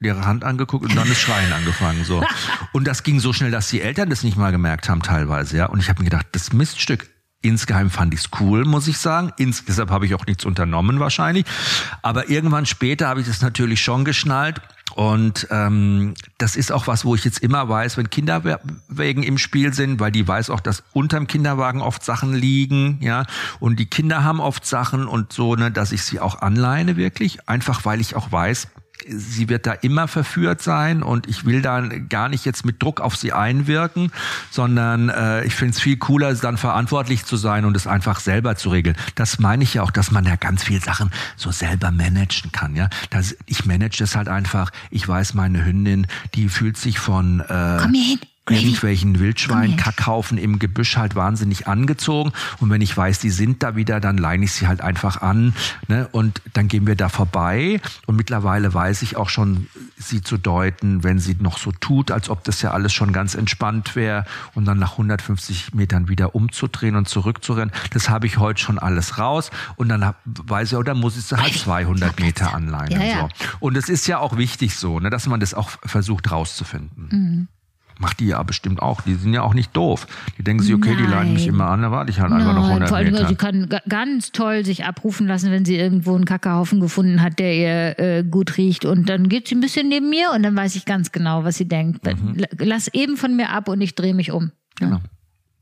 leere 0.00 0.24
Hand 0.26 0.44
angeguckt 0.44 0.84
und 0.84 0.94
dann 0.94 1.10
ist 1.10 1.20
Schreien 1.20 1.52
angefangen 1.52 2.04
so 2.04 2.22
und 2.72 2.86
das 2.86 3.02
ging 3.02 3.18
so 3.18 3.32
schnell, 3.32 3.50
dass 3.50 3.68
die 3.68 3.80
Eltern 3.80 4.08
das 4.08 4.22
nicht 4.22 4.36
mal 4.36 4.52
gemerkt 4.52 4.88
haben 4.88 5.02
teilweise 5.02 5.56
ja 5.56 5.66
und 5.66 5.80
ich 5.80 5.88
habe 5.88 5.98
mir 5.98 6.08
gedacht 6.08 6.28
das 6.30 6.52
Miststück 6.52 7.08
Insgeheim 7.40 7.88
fand 7.88 8.12
ich's 8.14 8.30
cool, 8.40 8.64
muss 8.64 8.88
ich 8.88 8.98
sagen. 8.98 9.32
Ins, 9.38 9.64
deshalb 9.64 9.90
habe 9.90 10.06
ich 10.06 10.14
auch 10.16 10.26
nichts 10.26 10.44
unternommen 10.44 10.98
wahrscheinlich. 10.98 11.46
Aber 12.02 12.28
irgendwann 12.28 12.66
später 12.66 13.06
habe 13.06 13.20
ich 13.20 13.28
das 13.28 13.42
natürlich 13.42 13.80
schon 13.80 14.04
geschnallt. 14.04 14.60
Und 14.98 15.46
ähm, 15.52 16.14
das 16.38 16.56
ist 16.56 16.72
auch 16.72 16.88
was, 16.88 17.04
wo 17.04 17.14
ich 17.14 17.24
jetzt 17.24 17.38
immer 17.38 17.68
weiß, 17.68 17.96
wenn 17.98 18.10
Kinderwägen 18.10 19.22
im 19.22 19.38
Spiel 19.38 19.72
sind, 19.72 20.00
weil 20.00 20.10
die 20.10 20.26
weiß 20.26 20.50
auch, 20.50 20.58
dass 20.58 20.82
unterm 20.92 21.28
Kinderwagen 21.28 21.82
oft 21.82 22.04
Sachen 22.04 22.34
liegen, 22.34 22.98
ja, 23.00 23.24
und 23.60 23.78
die 23.78 23.86
Kinder 23.86 24.24
haben 24.24 24.40
oft 24.40 24.66
Sachen 24.66 25.06
und 25.06 25.32
so, 25.32 25.54
ne, 25.54 25.70
dass 25.70 25.92
ich 25.92 26.02
sie 26.02 26.18
auch 26.18 26.42
anleine 26.42 26.96
wirklich, 26.96 27.48
einfach 27.48 27.84
weil 27.84 28.00
ich 28.00 28.16
auch 28.16 28.32
weiß, 28.32 28.66
sie 29.08 29.48
wird 29.48 29.66
da 29.66 29.72
immer 29.72 30.08
verführt 30.08 30.62
sein 30.62 31.02
und 31.02 31.28
ich 31.28 31.44
will 31.44 31.62
da 31.62 31.80
gar 31.80 32.28
nicht 32.28 32.44
jetzt 32.44 32.64
mit 32.64 32.82
Druck 32.82 33.00
auf 33.00 33.16
sie 33.16 33.32
einwirken, 33.32 34.12
sondern 34.50 35.08
äh, 35.08 35.44
ich 35.44 35.54
finde 35.54 35.74
es 35.74 35.80
viel 35.80 35.96
cooler, 35.96 36.34
dann 36.34 36.56
verantwortlich 36.56 37.24
zu 37.24 37.36
sein 37.36 37.64
und 37.64 37.76
es 37.76 37.86
einfach 37.86 38.20
selber 38.20 38.56
zu 38.56 38.70
regeln. 38.70 38.96
Das 39.14 39.38
meine 39.38 39.64
ich 39.64 39.74
ja 39.74 39.82
auch, 39.82 39.90
dass 39.90 40.10
man 40.10 40.24
ja 40.24 40.36
ganz 40.36 40.64
viel 40.64 40.82
Sachen 40.82 41.10
so 41.36 41.50
selber 41.50 41.90
managen 41.90 42.52
kann. 42.52 42.76
Ja, 42.76 42.88
das, 43.10 43.36
ich 43.46 43.64
manage 43.64 43.98
das 43.98 44.16
halt 44.16 44.28
einfach. 44.28 44.70
Ich 44.90 45.06
weiß, 45.06 45.34
meine 45.34 45.64
Hündin, 45.64 46.06
die 46.34 46.48
fühlt 46.48 46.76
sich 46.76 46.98
von 46.98 47.40
äh, 47.40 47.78
Komm 47.80 47.94
hier 47.94 48.04
hin 48.04 48.20
irgendwelchen 48.50 49.18
Wildschwein-Kackhaufen 49.18 50.38
im 50.38 50.58
Gebüsch 50.58 50.96
halt 50.96 51.14
wahnsinnig 51.14 51.66
angezogen. 51.66 52.32
Und 52.60 52.70
wenn 52.70 52.80
ich 52.80 52.96
weiß, 52.96 53.18
die 53.18 53.30
sind 53.30 53.62
da 53.62 53.76
wieder, 53.76 54.00
dann 54.00 54.18
leine 54.18 54.44
ich 54.44 54.52
sie 54.52 54.66
halt 54.68 54.80
einfach 54.80 55.20
an. 55.22 55.54
Ne? 55.86 56.08
Und 56.12 56.42
dann 56.52 56.68
gehen 56.68 56.86
wir 56.86 56.96
da 56.96 57.08
vorbei. 57.08 57.80
Und 58.06 58.16
mittlerweile 58.16 58.72
weiß 58.72 59.02
ich 59.02 59.16
auch 59.16 59.28
schon, 59.28 59.68
sie 59.96 60.22
zu 60.22 60.36
deuten, 60.38 61.04
wenn 61.04 61.18
sie 61.18 61.36
noch 61.40 61.58
so 61.58 61.72
tut, 61.72 62.10
als 62.10 62.30
ob 62.30 62.44
das 62.44 62.62
ja 62.62 62.72
alles 62.72 62.92
schon 62.92 63.12
ganz 63.12 63.34
entspannt 63.34 63.96
wäre. 63.96 64.24
Und 64.54 64.64
dann 64.64 64.78
nach 64.78 64.92
150 64.92 65.74
Metern 65.74 66.08
wieder 66.08 66.34
umzudrehen 66.34 66.96
und 66.96 67.08
zurückzurennen. 67.08 67.72
Das 67.92 68.08
habe 68.08 68.26
ich 68.26 68.38
heute 68.38 68.60
schon 68.60 68.78
alles 68.78 69.18
raus. 69.18 69.50
Und 69.76 69.88
dann 69.88 70.14
weiß 70.24 70.72
ich, 70.72 70.78
oder 70.78 70.94
muss 70.94 71.16
ich 71.16 71.24
sie 71.24 71.36
halt 71.36 71.54
200 71.54 72.20
Meter 72.20 72.54
anleinen. 72.54 73.00
Ja, 73.00 73.06
ja. 73.06 73.20
So. 73.20 73.28
Und 73.60 73.76
es 73.76 73.88
ist 73.88 74.06
ja 74.06 74.18
auch 74.18 74.36
wichtig 74.36 74.76
so, 74.76 75.00
ne, 75.00 75.10
dass 75.10 75.26
man 75.26 75.40
das 75.40 75.54
auch 75.54 75.70
versucht 75.84 76.30
rauszufinden. 76.30 77.08
Mhm. 77.10 77.48
Macht 77.98 78.20
die 78.20 78.26
ja 78.26 78.42
bestimmt 78.42 78.80
auch. 78.80 79.00
Die 79.00 79.14
sind 79.14 79.34
ja 79.34 79.42
auch 79.42 79.54
nicht 79.54 79.76
doof. 79.76 80.06
Die 80.38 80.44
denken 80.44 80.62
sich, 80.62 80.72
okay, 80.74 80.90
Nein. 80.94 81.04
die 81.04 81.10
leiden 81.10 81.32
mich 81.34 81.46
immer 81.46 81.68
an, 81.68 81.82
da 81.82 81.90
warte 81.90 82.10
ich 82.10 82.20
halt 82.20 82.32
einfach 82.32 82.54
noch 82.54 82.68
100 82.68 82.88
vor 82.88 82.98
allem, 82.98 83.12
Meter. 83.12 83.28
Sie 83.28 83.34
kann 83.34 83.68
ganz 83.88 84.30
toll 84.32 84.64
sich 84.64 84.84
abrufen 84.84 85.26
lassen, 85.26 85.50
wenn 85.50 85.64
sie 85.64 85.76
irgendwo 85.76 86.14
einen 86.14 86.24
Kackehaufen 86.24 86.80
gefunden 86.80 87.20
hat, 87.22 87.38
der 87.38 87.54
ihr 87.54 87.98
äh, 87.98 88.24
gut 88.24 88.56
riecht. 88.56 88.84
Und 88.84 89.08
dann 89.08 89.28
geht 89.28 89.48
sie 89.48 89.56
ein 89.56 89.60
bisschen 89.60 89.88
neben 89.88 90.08
mir 90.10 90.30
und 90.34 90.42
dann 90.42 90.54
weiß 90.54 90.76
ich 90.76 90.84
ganz 90.84 91.10
genau, 91.12 91.44
was 91.44 91.56
sie 91.56 91.66
denkt. 91.68 92.04
Mhm. 92.06 92.44
Lass 92.58 92.88
eben 92.88 93.16
von 93.16 93.34
mir 93.36 93.50
ab 93.50 93.68
und 93.68 93.80
ich 93.80 93.94
drehe 93.94 94.14
mich 94.14 94.30
um. 94.30 94.52
Genau. 94.78 95.00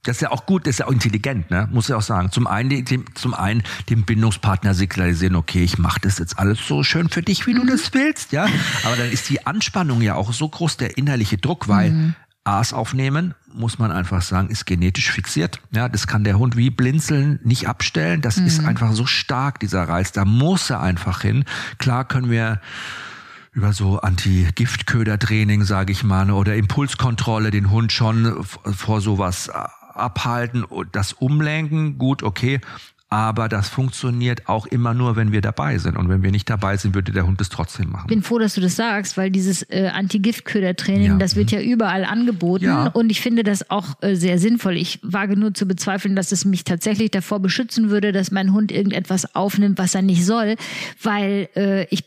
Das 0.07 0.19
ist 0.19 0.21
ja 0.21 0.31
auch 0.31 0.47
gut, 0.47 0.67
das 0.67 0.75
ist 0.75 0.79
ja 0.79 0.87
auch 0.87 0.93
intelligent, 0.93 1.51
ne? 1.51 1.69
muss 1.73 1.89
ich 1.89 1.95
auch 1.95 2.03
sagen. 2.03 2.31
Zum 2.31 2.47
einen, 2.47 2.85
dem, 2.85 3.05
zum 3.17 3.35
einen 3.35 3.65
dem 3.91 4.05
Bindungspartner 4.05 4.73
signalisieren, 4.73 5.35
okay, 5.35 5.65
ich 5.65 5.79
mache 5.79 5.99
das 6.01 6.19
jetzt 6.21 6.39
alles 6.39 6.65
so 6.65 6.85
schön 6.85 7.09
für 7.09 7.23
dich, 7.23 7.47
wie 7.49 7.55
du 7.55 7.67
das 7.67 7.93
willst, 7.93 8.31
ja. 8.31 8.47
Aber 8.85 8.95
dann 8.95 9.11
ist 9.11 9.29
die 9.29 9.45
Anspannung 9.47 10.03
ja 10.03 10.15
auch 10.15 10.33
so 10.33 10.49
groß, 10.49 10.77
der 10.77 10.97
innerliche 10.97 11.39
Druck, 11.39 11.67
weil 11.67 11.91
Mhm. 11.91 12.15
Aas 12.47 12.73
aufnehmen, 12.73 13.35
muss 13.53 13.79
man 13.79 13.91
einfach 13.91 14.23
sagen, 14.23 14.49
ist 14.49 14.67
genetisch 14.67 15.11
fixiert. 15.11 15.61
Ja, 15.73 15.89
das 15.89 16.07
kann 16.07 16.25
der 16.25 16.39
Hund 16.39 16.57
wie 16.57 16.71
blinzeln 16.71 17.41
nicht 17.43 17.69
abstellen. 17.69 18.21
Das 18.21 18.39
ist 18.39 18.65
einfach 18.65 18.93
so 18.93 19.07
stark, 19.07 19.61
dieser 19.61 19.89
Reiz. 19.89 20.13
Da 20.13 20.25
muss 20.25 20.71
er 20.71 20.81
einfach 20.81 21.23
hin. 21.23 21.45
Klar 21.79 22.07
können 22.07 22.31
wir 22.31 22.61
über 23.53 23.73
so 23.73 24.01
Anti-Giftköder-Training, 24.01 25.65
sage 25.65 25.91
ich 25.91 26.05
mal, 26.05 26.31
oder 26.31 26.57
Impulskontrolle 26.57 27.51
den 27.51 27.71
Hund 27.71 27.91
schon 27.91 28.45
vor 28.45 29.01
sowas 29.01 29.49
abhalten 29.49 30.63
und 30.63 30.95
das 30.95 31.15
umlenken. 31.15 31.97
Gut, 31.99 32.23
okay. 32.23 32.61
Aber 33.17 33.49
das 33.49 33.71
funktioniert 33.71 34.47
auch 34.47 34.67
immer 34.67 34.93
nur, 34.93 35.17
wenn 35.17 35.33
wir 35.33 35.41
dabei 35.41 35.79
sind. 35.79 35.97
Und 35.97 36.11
wenn 36.11 36.23
wir 36.23 36.31
nicht 36.31 36.51
dabei 36.51 36.77
sind, 36.77 36.95
würde 36.95 37.13
der 37.13 37.27
Hund 37.27 37.41
es 37.41 37.49
trotzdem 37.49 37.89
machen. 37.91 38.03
Ich 38.05 38.09
bin 38.15 38.23
froh, 38.23 38.39
dass 38.39 38.53
du 38.57 38.61
das 38.61 38.77
sagst, 38.77 39.17
weil 39.17 39.31
dieses 39.31 39.63
äh, 39.71 39.89
Anti-Giftköder-Training, 39.95 41.13
Ja. 41.13 41.17
das 41.17 41.35
wird 41.35 41.51
ja 41.51 41.63
überall 41.63 42.05
angeboten 42.05 42.67
Ja. 42.67 42.89
und 42.89 43.09
ich 43.11 43.23
finde 43.23 43.43
das 43.43 43.71
auch 43.71 44.03
äh, 44.03 44.17
sehr 44.17 44.39
sinnvoll. 44.39 44.77
Ich 44.77 44.99
wage 45.03 45.35
nur 45.35 45.55
zu 45.55 45.65
bezweifeln, 45.65 46.15
dass 46.15 46.31
es 46.31 46.45
mich 46.45 46.65
tatsächlich 46.65 47.11
davor 47.11 47.41
beschützen 47.41 47.89
würde, 47.89 48.13
dass 48.13 48.31
mein 48.33 48.53
Hund 48.53 48.71
irgendetwas 48.71 49.35
aufnimmt, 49.35 49.79
was 49.79 49.95
er 49.95 50.03
nicht 50.03 50.23
soll, 50.27 50.57
weil 51.03 51.49
äh, 51.57 51.87
ich, 51.87 52.05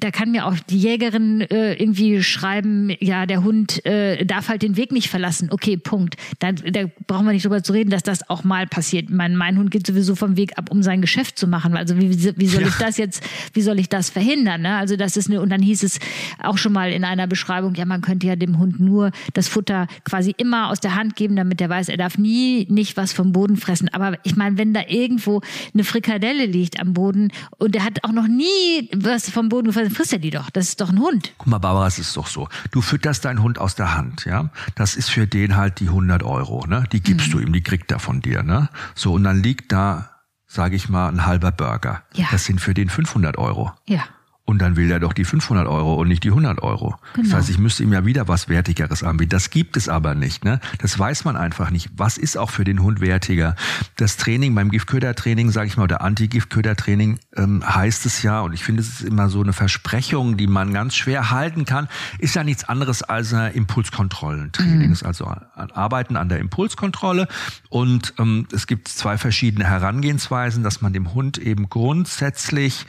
da 0.00 0.10
kann 0.10 0.30
mir 0.30 0.46
auch 0.46 0.54
die 0.70 0.78
Jägerin 0.78 1.42
äh, 1.42 1.74
irgendwie 1.74 2.22
schreiben, 2.22 2.96
ja, 3.00 3.26
der 3.26 3.44
Hund 3.44 3.84
äh, 3.84 4.24
darf 4.24 4.48
halt 4.48 4.62
den 4.62 4.78
Weg 4.78 4.90
nicht 4.90 5.10
verlassen. 5.10 5.48
Okay, 5.50 5.76
Punkt. 5.76 6.16
Da, 6.38 6.52
da 6.52 6.84
brauchen 7.06 7.26
wir 7.26 7.34
nicht 7.34 7.44
drüber 7.44 7.62
zu 7.62 7.74
reden, 7.74 7.90
dass 7.90 8.02
das 8.04 8.30
auch 8.30 8.42
mal 8.42 8.66
passiert. 8.66 9.10
Mein, 9.10 9.36
mein 9.36 9.58
Hund 9.58 9.70
geht 9.70 9.86
sowieso 9.86 10.14
vom 10.14 10.36
Weg 10.38 10.45
ab, 10.54 10.70
um 10.70 10.82
sein 10.82 11.00
Geschäft 11.00 11.38
zu 11.38 11.46
machen. 11.46 11.76
Also 11.76 11.96
wie, 11.98 12.10
wie 12.10 12.46
soll 12.46 12.62
ich 12.62 12.74
das 12.74 12.96
jetzt, 12.96 13.22
wie 13.52 13.62
soll 13.62 13.78
ich 13.78 13.88
das 13.88 14.10
verhindern? 14.10 14.62
Ne? 14.62 14.76
Also 14.76 14.96
das 14.96 15.16
ist 15.16 15.28
eine, 15.28 15.40
und 15.40 15.50
dann 15.50 15.62
hieß 15.62 15.82
es 15.82 15.98
auch 16.42 16.58
schon 16.58 16.72
mal 16.72 16.92
in 16.92 17.04
einer 17.04 17.26
Beschreibung, 17.26 17.74
ja, 17.74 17.84
man 17.84 18.00
könnte 18.02 18.26
ja 18.26 18.36
dem 18.36 18.58
Hund 18.58 18.80
nur 18.80 19.10
das 19.34 19.48
Futter 19.48 19.86
quasi 20.04 20.34
immer 20.36 20.68
aus 20.68 20.80
der 20.80 20.94
Hand 20.94 21.16
geben, 21.16 21.36
damit 21.36 21.60
er 21.60 21.68
weiß, 21.68 21.88
er 21.88 21.96
darf 21.96 22.18
nie 22.18 22.66
nicht 22.70 22.96
was 22.96 23.12
vom 23.12 23.32
Boden 23.32 23.56
fressen. 23.56 23.88
Aber 23.88 24.18
ich 24.24 24.36
meine, 24.36 24.58
wenn 24.58 24.74
da 24.74 24.82
irgendwo 24.88 25.40
eine 25.74 25.84
Frikadelle 25.84 26.46
liegt 26.46 26.80
am 26.80 26.92
Boden 26.92 27.32
und 27.58 27.74
er 27.76 27.84
hat 27.84 28.04
auch 28.04 28.12
noch 28.12 28.28
nie 28.28 28.88
was 28.94 29.30
vom 29.30 29.48
Boden 29.48 29.68
gefressen, 29.68 29.94
frisst 29.94 30.12
er 30.12 30.18
die 30.18 30.30
doch. 30.30 30.50
Das 30.50 30.68
ist 30.68 30.80
doch 30.80 30.90
ein 30.90 31.00
Hund. 31.00 31.32
Guck 31.38 31.48
mal, 31.48 31.58
Barbara, 31.58 31.86
es 31.86 31.98
ist 31.98 32.16
doch 32.16 32.26
so. 32.26 32.48
Du 32.70 32.80
fütterst 32.80 33.24
deinen 33.24 33.42
Hund 33.42 33.58
aus 33.58 33.74
der 33.74 33.96
Hand, 33.96 34.24
ja. 34.24 34.50
Das 34.74 34.96
ist 34.96 35.10
für 35.10 35.26
den 35.26 35.56
halt 35.56 35.80
die 35.80 35.88
100 35.88 36.22
Euro, 36.22 36.66
ne? 36.66 36.84
Die 36.92 37.00
gibst 37.00 37.32
du 37.32 37.38
ihm, 37.38 37.52
die 37.52 37.62
kriegt 37.62 37.90
er 37.90 37.98
von 37.98 38.20
dir, 38.20 38.42
ne? 38.42 38.68
So, 38.94 39.12
und 39.14 39.24
dann 39.24 39.42
liegt 39.42 39.72
da, 39.72 40.15
sage 40.56 40.74
ich 40.74 40.88
mal, 40.88 41.08
ein 41.08 41.26
halber 41.26 41.52
Burger. 41.52 42.02
Ja. 42.14 42.26
Das 42.32 42.44
sind 42.44 42.60
für 42.60 42.74
den 42.74 42.88
500 42.88 43.38
Euro. 43.38 43.72
Ja. 43.86 44.04
Und 44.46 44.60
dann 44.60 44.76
will 44.76 44.90
er 44.90 45.00
doch 45.00 45.12
die 45.12 45.24
500 45.24 45.66
Euro 45.66 45.94
und 45.96 46.06
nicht 46.08 46.22
die 46.24 46.28
100 46.30 46.62
Euro. 46.62 46.94
Das 47.16 47.24
Genau. 47.24 47.36
heißt, 47.36 47.50
ich 47.50 47.58
müsste 47.58 47.82
ihm 47.82 47.92
ja 47.92 48.06
wieder 48.06 48.28
was 48.28 48.48
Wertigeres 48.48 49.02
anbieten. 49.02 49.30
Das 49.30 49.50
gibt 49.50 49.76
es 49.76 49.88
aber 49.88 50.14
nicht. 50.14 50.44
Ne? 50.44 50.60
Das 50.78 50.96
weiß 50.98 51.24
man 51.24 51.36
einfach 51.36 51.70
nicht. 51.70 51.90
Was 51.96 52.16
ist 52.16 52.38
auch 52.38 52.50
für 52.50 52.62
den 52.64 52.80
Hund 52.80 53.00
wertiger? 53.00 53.56
Das 53.96 54.16
Training 54.16 54.54
beim 54.54 54.70
Giftködertraining, 54.70 55.50
sage 55.50 55.66
ich 55.66 55.76
mal, 55.76 55.82
oder 55.82 56.00
Anti-Giftködertraining 56.00 57.18
ähm, 57.36 57.62
heißt 57.66 58.06
es 58.06 58.22
ja, 58.22 58.40
und 58.40 58.52
ich 58.52 58.62
finde, 58.62 58.82
es 58.82 58.88
ist 58.88 59.02
immer 59.02 59.28
so 59.28 59.42
eine 59.42 59.52
Versprechung, 59.52 60.36
die 60.36 60.46
man 60.46 60.72
ganz 60.72 60.94
schwer 60.94 61.30
halten 61.30 61.64
kann, 61.64 61.88
ist 62.20 62.36
ja 62.36 62.44
nichts 62.44 62.64
anderes 62.64 63.02
als 63.02 63.34
ein 63.34 63.52
Impulskontrollentraining. 63.52 64.92
Ist 64.92 65.02
also 65.04 65.26
ein 65.26 65.72
Arbeiten 65.72 66.16
an 66.16 66.28
der 66.28 66.38
Impulskontrolle. 66.38 67.26
Und 67.68 68.14
ähm, 68.18 68.46
es 68.52 68.68
gibt 68.68 68.86
zwei 68.88 69.18
verschiedene 69.18 69.64
Herangehensweisen, 69.64 70.62
dass 70.62 70.80
man 70.82 70.92
dem 70.92 71.14
Hund 71.14 71.38
eben 71.38 71.68
grundsätzlich 71.68 72.86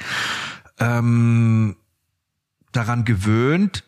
ähm, 0.79 1.75
daran 2.71 3.05
gewöhnt, 3.05 3.83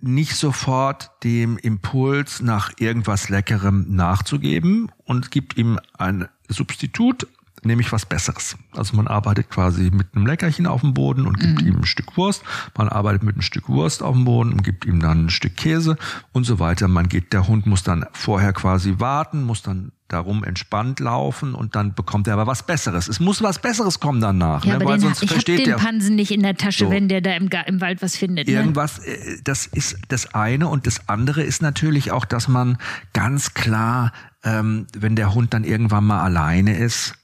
nicht 0.00 0.36
sofort 0.36 1.10
dem 1.24 1.58
Impuls 1.58 2.40
nach 2.40 2.72
irgendwas 2.78 3.28
Leckerem 3.28 3.86
nachzugeben 3.88 4.92
und 5.04 5.30
gibt 5.30 5.56
ihm 5.56 5.80
ein 5.96 6.28
Substitut, 6.48 7.26
nehme 7.62 7.82
ich 7.82 7.92
was 7.92 8.06
Besseres. 8.06 8.56
Also 8.72 8.96
man 8.96 9.06
arbeitet 9.06 9.50
quasi 9.50 9.90
mit 9.90 10.14
einem 10.14 10.26
Leckerchen 10.26 10.66
auf 10.66 10.80
dem 10.80 10.94
Boden 10.94 11.26
und 11.26 11.38
gibt 11.38 11.62
mhm. 11.62 11.68
ihm 11.68 11.76
ein 11.78 11.86
Stück 11.86 12.16
Wurst. 12.16 12.42
Man 12.76 12.88
arbeitet 12.88 13.22
mit 13.22 13.34
einem 13.34 13.42
Stück 13.42 13.68
Wurst 13.68 14.02
auf 14.02 14.14
dem 14.14 14.24
Boden 14.24 14.52
und 14.52 14.62
gibt 14.62 14.84
ihm 14.84 15.00
dann 15.00 15.26
ein 15.26 15.30
Stück 15.30 15.56
Käse 15.56 15.96
und 16.32 16.44
so 16.44 16.58
weiter. 16.58 16.88
Man 16.88 17.08
geht, 17.08 17.32
der 17.32 17.48
Hund 17.48 17.66
muss 17.66 17.82
dann 17.82 18.04
vorher 18.12 18.52
quasi 18.52 18.94
warten, 18.98 19.42
muss 19.42 19.62
dann 19.62 19.92
darum 20.08 20.42
entspannt 20.42 21.00
laufen 21.00 21.54
und 21.54 21.76
dann 21.76 21.94
bekommt 21.94 22.26
er 22.26 22.34
aber 22.34 22.46
was 22.46 22.64
Besseres. 22.64 23.08
Es 23.08 23.20
muss 23.20 23.42
was 23.42 23.58
Besseres 23.58 24.00
kommen 24.00 24.20
danach, 24.20 24.64
ja, 24.64 24.78
ne? 24.78 24.84
weil 24.84 24.96
den, 24.96 25.00
sonst 25.02 25.22
ich 25.22 25.30
versteht 25.30 25.66
den 25.66 25.76
Pansen 25.76 26.16
nicht 26.16 26.30
in 26.30 26.42
der 26.42 26.56
Tasche, 26.56 26.86
so. 26.86 26.90
wenn 26.90 27.08
der 27.08 27.20
da 27.20 27.32
im, 27.34 27.50
im 27.66 27.80
Wald 27.80 28.00
was 28.00 28.16
findet. 28.16 28.48
Ne? 28.48 28.54
Irgendwas, 28.54 29.00
ne? 29.00 29.38
das 29.44 29.66
ist 29.66 29.98
das 30.08 30.34
eine 30.34 30.68
und 30.68 30.86
das 30.86 31.08
andere 31.08 31.42
ist 31.42 31.60
natürlich 31.60 32.10
auch, 32.10 32.24
dass 32.24 32.48
man 32.48 32.78
ganz 33.12 33.52
klar, 33.52 34.12
ähm, 34.44 34.86
wenn 34.96 35.14
der 35.14 35.34
Hund 35.34 35.52
dann 35.52 35.64
irgendwann 35.64 36.06
mal 36.06 36.22
alleine 36.22 36.78
ist, 36.78 37.14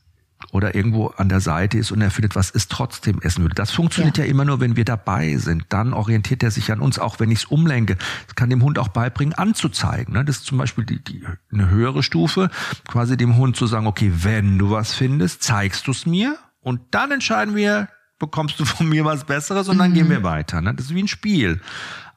oder 0.55 0.77
irgendwo 0.77 1.09
an 1.09 1.29
der 1.29 1.41
Seite 1.41 1.79
ist 1.79 1.91
und 1.91 2.01
er 2.01 2.13
findet, 2.13 2.37
was 2.37 2.51
ist 2.51 2.71
trotzdem 2.71 3.21
essen 3.23 3.43
würde. 3.43 3.57
Das 3.57 3.73
funktioniert 3.73 4.19
ja. 4.19 4.25
ja 4.25 4.31
immer 4.31 4.45
nur, 4.45 4.61
wenn 4.61 4.77
wir 4.77 4.85
dabei 4.85 5.37
sind. 5.37 5.65
Dann 5.71 5.93
orientiert 5.93 6.45
er 6.45 6.53
sich 6.53 6.71
an 6.71 6.79
uns, 6.79 7.01
auch 7.01 7.19
wenn 7.19 7.33
ich 7.33 7.41
es 7.41 7.45
umlenke. 7.47 7.97
Das 8.29 8.37
kann 8.37 8.51
dem 8.51 8.63
Hund 8.63 8.79
auch 8.79 8.87
beibringen, 8.87 9.35
anzuzeigen. 9.35 10.15
Ne? 10.15 10.25
Das 10.25 10.37
ist 10.37 10.47
zum 10.47 10.59
Beispiel 10.59 10.85
die, 10.85 11.03
die, 11.03 11.25
eine 11.53 11.71
höhere 11.71 12.05
Stufe, 12.05 12.51
quasi 12.87 13.17
dem 13.17 13.37
Hund 13.37 13.57
zu 13.57 13.67
sagen, 13.67 13.89
okay, 13.89 14.13
wenn 14.15 14.57
du 14.57 14.71
was 14.71 14.95
findest, 14.95 15.43
zeigst 15.43 15.89
du 15.89 15.91
es 15.91 16.07
mir 16.07 16.39
und 16.61 16.81
dann 16.93 17.11
entscheiden 17.11 17.57
wir, 17.57 17.89
bekommst 18.21 18.61
du 18.61 18.65
von 18.65 18.89
mir 18.89 19.05
was 19.05 19.25
Besseres 19.25 19.69
und 19.69 19.79
dann 19.79 19.91
mhm. 19.91 19.95
gehen 19.95 20.09
wir 20.09 20.23
weiter. 20.23 20.61
Ne? 20.61 20.73
Das 20.73 20.87
ist 20.87 20.95
wie 20.95 21.03
ein 21.03 21.09
Spiel. 21.09 21.61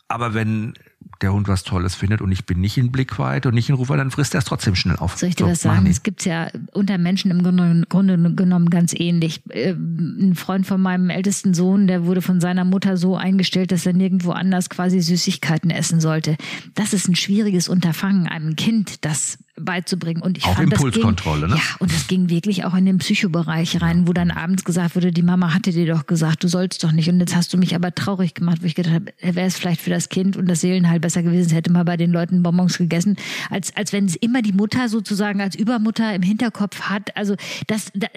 Aber 0.10 0.36
wenn 0.36 0.76
der 1.22 1.34
Hund 1.34 1.48
was 1.48 1.64
Tolles 1.64 1.96
findet 1.96 2.22
und 2.22 2.32
ich 2.32 2.46
bin 2.46 2.60
nicht 2.62 2.78
in 2.78 2.92
Blickweite 2.92 3.50
und 3.50 3.56
nicht 3.56 3.70
in 3.70 3.76
Rufer, 3.76 3.98
dann 3.98 4.12
frisst 4.12 4.36
er 4.36 4.40
es 4.40 4.46
trotzdem 4.46 4.76
schnell 4.76 4.98
auf. 4.98 5.18
Soll 5.18 5.30
ich 5.30 5.36
dir 5.36 5.46
so, 5.46 5.52
was 5.52 5.62
sagen? 5.62 5.86
Es 5.88 6.04
gibt 6.04 6.26
ja 6.26 6.50
unter 6.74 6.98
Menschen 6.98 7.32
im 7.32 7.44
Grunde, 7.44 7.84
Grunde, 7.90 8.34
genommen 8.36 8.70
ganz 8.70 8.94
ähnlich. 8.94 9.42
Äh, 9.50 9.72
ein 9.72 10.36
Freund 10.36 10.66
von 10.68 10.82
meinem 10.82 11.10
ältesten 11.10 11.54
Sohn, 11.54 11.88
der 11.88 12.06
wurde 12.06 12.22
von 12.22 12.40
seiner 12.40 12.66
Mutter 12.66 12.98
so 12.98 13.16
eingestellt, 13.16 13.72
dass 13.72 13.86
er 13.86 13.94
nirgendwo 13.94 14.32
anders 14.32 14.70
quasi 14.70 15.00
Süßigkeiten 15.00 15.72
essen 15.72 16.00
sollte. 16.00 16.38
Das 16.76 16.94
ist 16.94 17.08
ein 17.08 17.16
schwieriges 17.16 17.68
Unterfangen, 17.68 18.28
einem 18.28 18.56
Kind 18.56 19.06
das 19.06 19.38
beizubringen. 19.60 20.22
Und 20.22 20.38
ich 20.38 20.46
auch 20.46 20.56
fand, 20.56 20.72
Impulskontrolle, 20.74 21.48
ging, 21.48 21.50
ne? 21.50 21.56
Ja, 21.56 21.76
und 21.80 21.92
das 21.92 22.08
ging 22.08 22.30
wirklich 22.30 22.66
auch 22.66 22.76
in 22.76 22.86
den 22.86 22.98
Psychobereich 23.00 23.82
rein, 23.82 24.08
wo 24.08 24.14
dann 24.14 24.32
abends 24.32 24.64
gesagt 24.64 24.96
wurde, 24.96 25.12
die 25.12 25.22
Mama 25.22 25.54
hatte 25.54 25.72
dir 25.72 25.86
doch 25.88 26.06
gesagt, 26.06 26.44
du 26.44 26.48
sollst 26.48 26.84
doch 26.84 26.92
nicht. 26.92 27.10
Und 27.10 27.20
jetzt 27.20 27.36
hast 27.36 27.54
du 27.54 27.58
mich 27.58 27.76
aber 27.76 27.94
traurig 27.94 28.34
gemacht, 28.34 28.60
wo 28.62 28.66
ich 28.66 28.76
gedacht 28.76 28.94
habe, 28.94 29.14
wäre 29.22 29.48
es 29.48 29.58
vielleicht 29.58 29.82
für 29.82 29.90
das 29.90 30.10
Kind 30.10 30.38
und 30.38 30.48
das 30.48 30.62
Seelenheil 30.62 31.00
besser 31.00 31.24
gewesen, 31.24 31.52
hätte 31.52 31.72
mal 31.72 31.84
bei 31.84 31.98
den 31.98 32.12
Leuten 32.12 32.44
Bonbons 32.44 32.78
gegessen, 32.78 33.18
als, 33.50 33.76
als 33.76 33.94
wenn 33.94 34.06
es 34.06 34.16
immer 34.16 34.42
die 34.42 34.54
Mutter 34.54 34.90
sozusagen 34.90 35.42
als 35.42 35.56
Übermutter 35.56 36.14
im 36.14 36.22
Hinterkopf 36.22 36.82
hat. 36.82 37.16
Also 37.16 37.36
das, 37.68 37.92
da, 37.94 38.08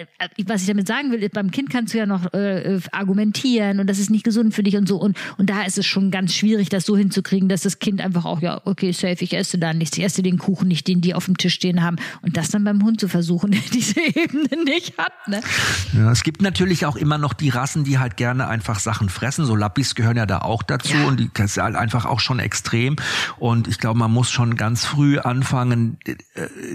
was 0.45 0.61
ich 0.61 0.67
damit 0.67 0.87
sagen 0.87 1.11
will, 1.11 1.23
ist, 1.23 1.33
beim 1.33 1.51
Kind 1.51 1.69
kannst 1.69 1.93
du 1.93 1.97
ja 1.97 2.05
noch 2.05 2.33
äh, 2.33 2.79
argumentieren 2.91 3.79
und 3.79 3.87
das 3.87 3.99
ist 3.99 4.09
nicht 4.09 4.23
gesund 4.23 4.53
für 4.53 4.63
dich 4.63 4.77
und 4.77 4.87
so. 4.87 4.97
Und, 4.97 5.17
und 5.37 5.49
da 5.49 5.63
ist 5.63 5.77
es 5.77 5.85
schon 5.85 6.11
ganz 6.11 6.33
schwierig, 6.33 6.69
das 6.69 6.85
so 6.85 6.95
hinzukriegen, 6.95 7.49
dass 7.49 7.61
das 7.61 7.79
Kind 7.79 8.01
einfach 8.01 8.25
auch, 8.25 8.41
ja, 8.41 8.61
okay, 8.65 8.91
safe, 8.91 9.17
ich 9.23 9.33
esse 9.33 9.57
da 9.57 9.73
nichts, 9.73 9.97
ich 9.97 10.03
esse 10.03 10.21
den 10.21 10.37
Kuchen 10.37 10.67
nicht, 10.67 10.87
den 10.87 11.01
die 11.01 11.13
auf 11.13 11.30
dem 11.31 11.37
Tisch 11.37 11.55
stehen 11.55 11.83
haben. 11.83 11.97
Und 12.21 12.37
das 12.37 12.49
dann 12.49 12.63
beim 12.63 12.83
Hund 12.83 12.99
zu 12.99 13.07
versuchen, 13.07 13.51
der 13.51 13.61
diese 13.73 13.99
Ebene 13.99 14.63
nicht 14.63 14.97
hat. 14.97 15.13
Ne? 15.27 15.41
Ja, 15.93 16.11
es 16.11 16.23
gibt 16.23 16.41
natürlich 16.41 16.85
auch 16.85 16.95
immer 16.95 17.17
noch 17.17 17.33
die 17.33 17.49
Rassen, 17.49 17.83
die 17.83 17.99
halt 17.99 18.17
gerne 18.17 18.47
einfach 18.47 18.79
Sachen 18.79 19.09
fressen. 19.09 19.45
So 19.45 19.55
Lappis 19.55 19.95
gehören 19.95 20.17
ja 20.17 20.25
da 20.25 20.39
auch 20.39 20.63
dazu 20.63 20.93
ja. 20.93 21.05
und 21.05 21.19
die 21.19 21.31
das 21.33 21.57
ist 21.57 21.63
halt 21.63 21.75
einfach 21.75 22.05
auch 22.05 22.19
schon 22.19 22.39
extrem. 22.39 22.95
Und 23.37 23.67
ich 23.67 23.77
glaube, 23.77 23.99
man 23.99 24.11
muss 24.11 24.29
schon 24.29 24.55
ganz 24.55 24.85
früh 24.85 25.19
anfangen, 25.19 25.97
äh, 26.05 26.15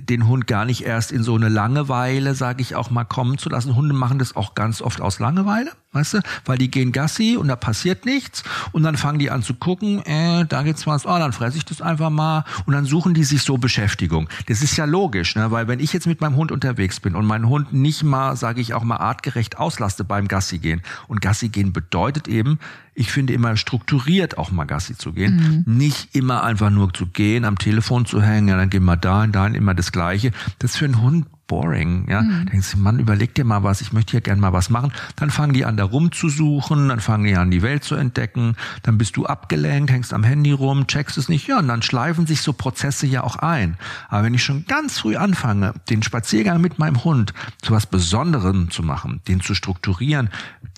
den 0.01 0.27
Hund 0.27 0.47
gar 0.47 0.65
nicht 0.65 0.85
erst 0.85 1.13
in 1.13 1.23
so 1.23 1.35
eine 1.35 1.49
Langeweile, 1.49 2.35
sage 2.35 2.63
ich 2.63 2.75
auch 2.75 2.91
mal, 2.91 3.05
kommen 3.05 3.39
zu 3.39 3.49
lassen. 3.49 3.75
Hunde 3.77 3.95
machen 3.95 4.19
das 4.19 4.35
auch 4.35 4.55
ganz 4.55 4.83
oft 4.83 5.01
aus 5.01 5.19
Langeweile 5.19 5.73
weißt 5.97 6.15
du? 6.15 6.21
Weil 6.45 6.59
die 6.59 6.71
gehen 6.71 6.93
Gassi 6.93 7.37
und 7.37 7.49
da 7.49 7.57
passiert 7.57 8.05
nichts 8.05 8.45
und 8.73 8.83
dann 8.85 8.97
fangen 8.97 9.19
die 9.19 9.31
an 9.31 9.43
zu 9.43 9.55
gucken, 9.55 10.05
äh, 10.05 10.45
da 10.47 10.63
gibt's 10.63 10.87
was, 10.87 11.07
oh, 11.07 11.19
dann 11.19 11.33
fresse 11.33 11.57
ich 11.57 11.65
das 11.65 11.81
einfach 11.81 12.11
mal 12.11 12.45
und 12.67 12.75
dann 12.75 12.85
suchen 12.85 13.15
die 13.15 13.25
sich 13.25 13.43
so 13.43 13.57
Beschäftigung. 13.57 14.29
Das 14.47 14.63
ist 14.63 14.77
ja 14.77 14.85
logisch, 14.85 15.35
ne? 15.37 15.51
weil 15.51 15.69
wenn 15.69 15.81
ich 15.81 15.93
jetzt 15.93 16.07
mit 16.07 16.21
meinem 16.21 16.37
Hund 16.37 16.53
unterwegs 16.53 17.01
bin 17.01 17.15
und 17.15 17.27
meinen 17.27 17.49
Hund 17.49 17.73
nicht 17.73 18.03
mal, 18.03 18.37
sage 18.37 18.61
ich 18.61 18.75
auch 18.75 18.85
mal, 18.85 18.97
artgerecht 18.97 19.59
auslaste 19.59 20.05
beim 20.05 20.29
Gassi 20.29 20.59
gehen 20.59 20.83
und 21.09 21.21
Gassi 21.21 21.49
gehen 21.49 21.73
bedeutet 21.73 22.29
eben, 22.29 22.59
ich 22.95 23.11
finde 23.11 23.33
immer 23.33 23.57
strukturiert 23.57 24.39
auch 24.39 24.51
mal 24.51 24.65
Gassi 24.65 24.97
zu 24.97 25.13
gehen, 25.13 25.65
mhm. 25.67 25.77
nicht 25.77 26.15
immer 26.15 26.45
einfach 26.45 26.71
nur 26.71 26.95
zu 26.95 27.07
gehen, 27.07 27.45
am 27.45 27.59
Telefon 27.59 28.07
zu 28.07 28.23
hängen, 28.23 28.49
ja, 28.49 28.57
dann 28.57 28.71
gehen 28.71 28.85
wir 28.85 28.97
da 28.97 29.25
und 29.25 29.33
da 29.33 29.47
immer 29.47 29.75
das 29.75 29.93
Gleiche. 29.93 30.31
Das 30.59 30.73
ist 30.73 30.77
für 30.79 30.87
einen 30.87 31.03
Hund 31.03 31.27
boring, 31.47 32.07
ja. 32.09 32.23
Mhm. 32.23 32.47
Denkst 32.47 32.73
du, 32.73 32.79
Mann, 32.79 32.99
überleg 32.99 33.35
dir 33.35 33.45
mal 33.45 33.63
was, 33.63 33.81
ich 33.81 33.93
möchte 33.93 34.13
hier 34.13 34.21
gern 34.21 34.41
mal 34.41 34.53
was 34.53 34.71
machen. 34.71 34.93
Dann 35.17 35.31
fangen 35.31 35.53
die 35.53 35.65
an, 35.65 35.77
da 35.77 35.85
rumzusuchen, 35.85 36.89
dann 36.89 37.01
fangen 37.01 37.25
die 37.25 37.37
an, 37.37 37.51
die 37.51 37.63
Welt 37.63 37.85
zu 37.85 37.95
entdecken, 37.95 38.57
dann 38.83 38.99
bist 38.99 39.17
du 39.17 39.27
abgelenkt, 39.27 39.91
hängst 39.91 40.13
am 40.13 40.25
Handy 40.25 40.53
rum, 40.53 40.87
checkst 40.87 41.19
es 41.19 41.29
nicht, 41.29 41.47
ja, 41.47 41.59
und 41.59 41.69
dann 41.69 41.83
schleifen 41.83 42.27
sich 42.27 42.43
so 42.43 42.53
Prozesse 42.53 43.07
ja 43.07 43.23
auch 43.23 43.37
ein. 43.37 43.77
Aber 44.09 44.25
wenn 44.25 44.35
ich 44.35 44.45
schon 44.45 44.65
ganz 44.67 44.99
früh 44.99 45.17
anfange, 45.17 45.75
den 45.89 46.03
Spaziergang 46.03 46.61
mit 46.61 46.79
meinem 46.79 47.05
Hund 47.05 47.33
zu 47.63 47.73
was 47.73 47.87
Besonderem 47.87 48.71
zu 48.71 48.83
machen, 48.83 49.21
den 49.29 49.41
zu 49.41 49.55
strukturieren, 49.55 50.31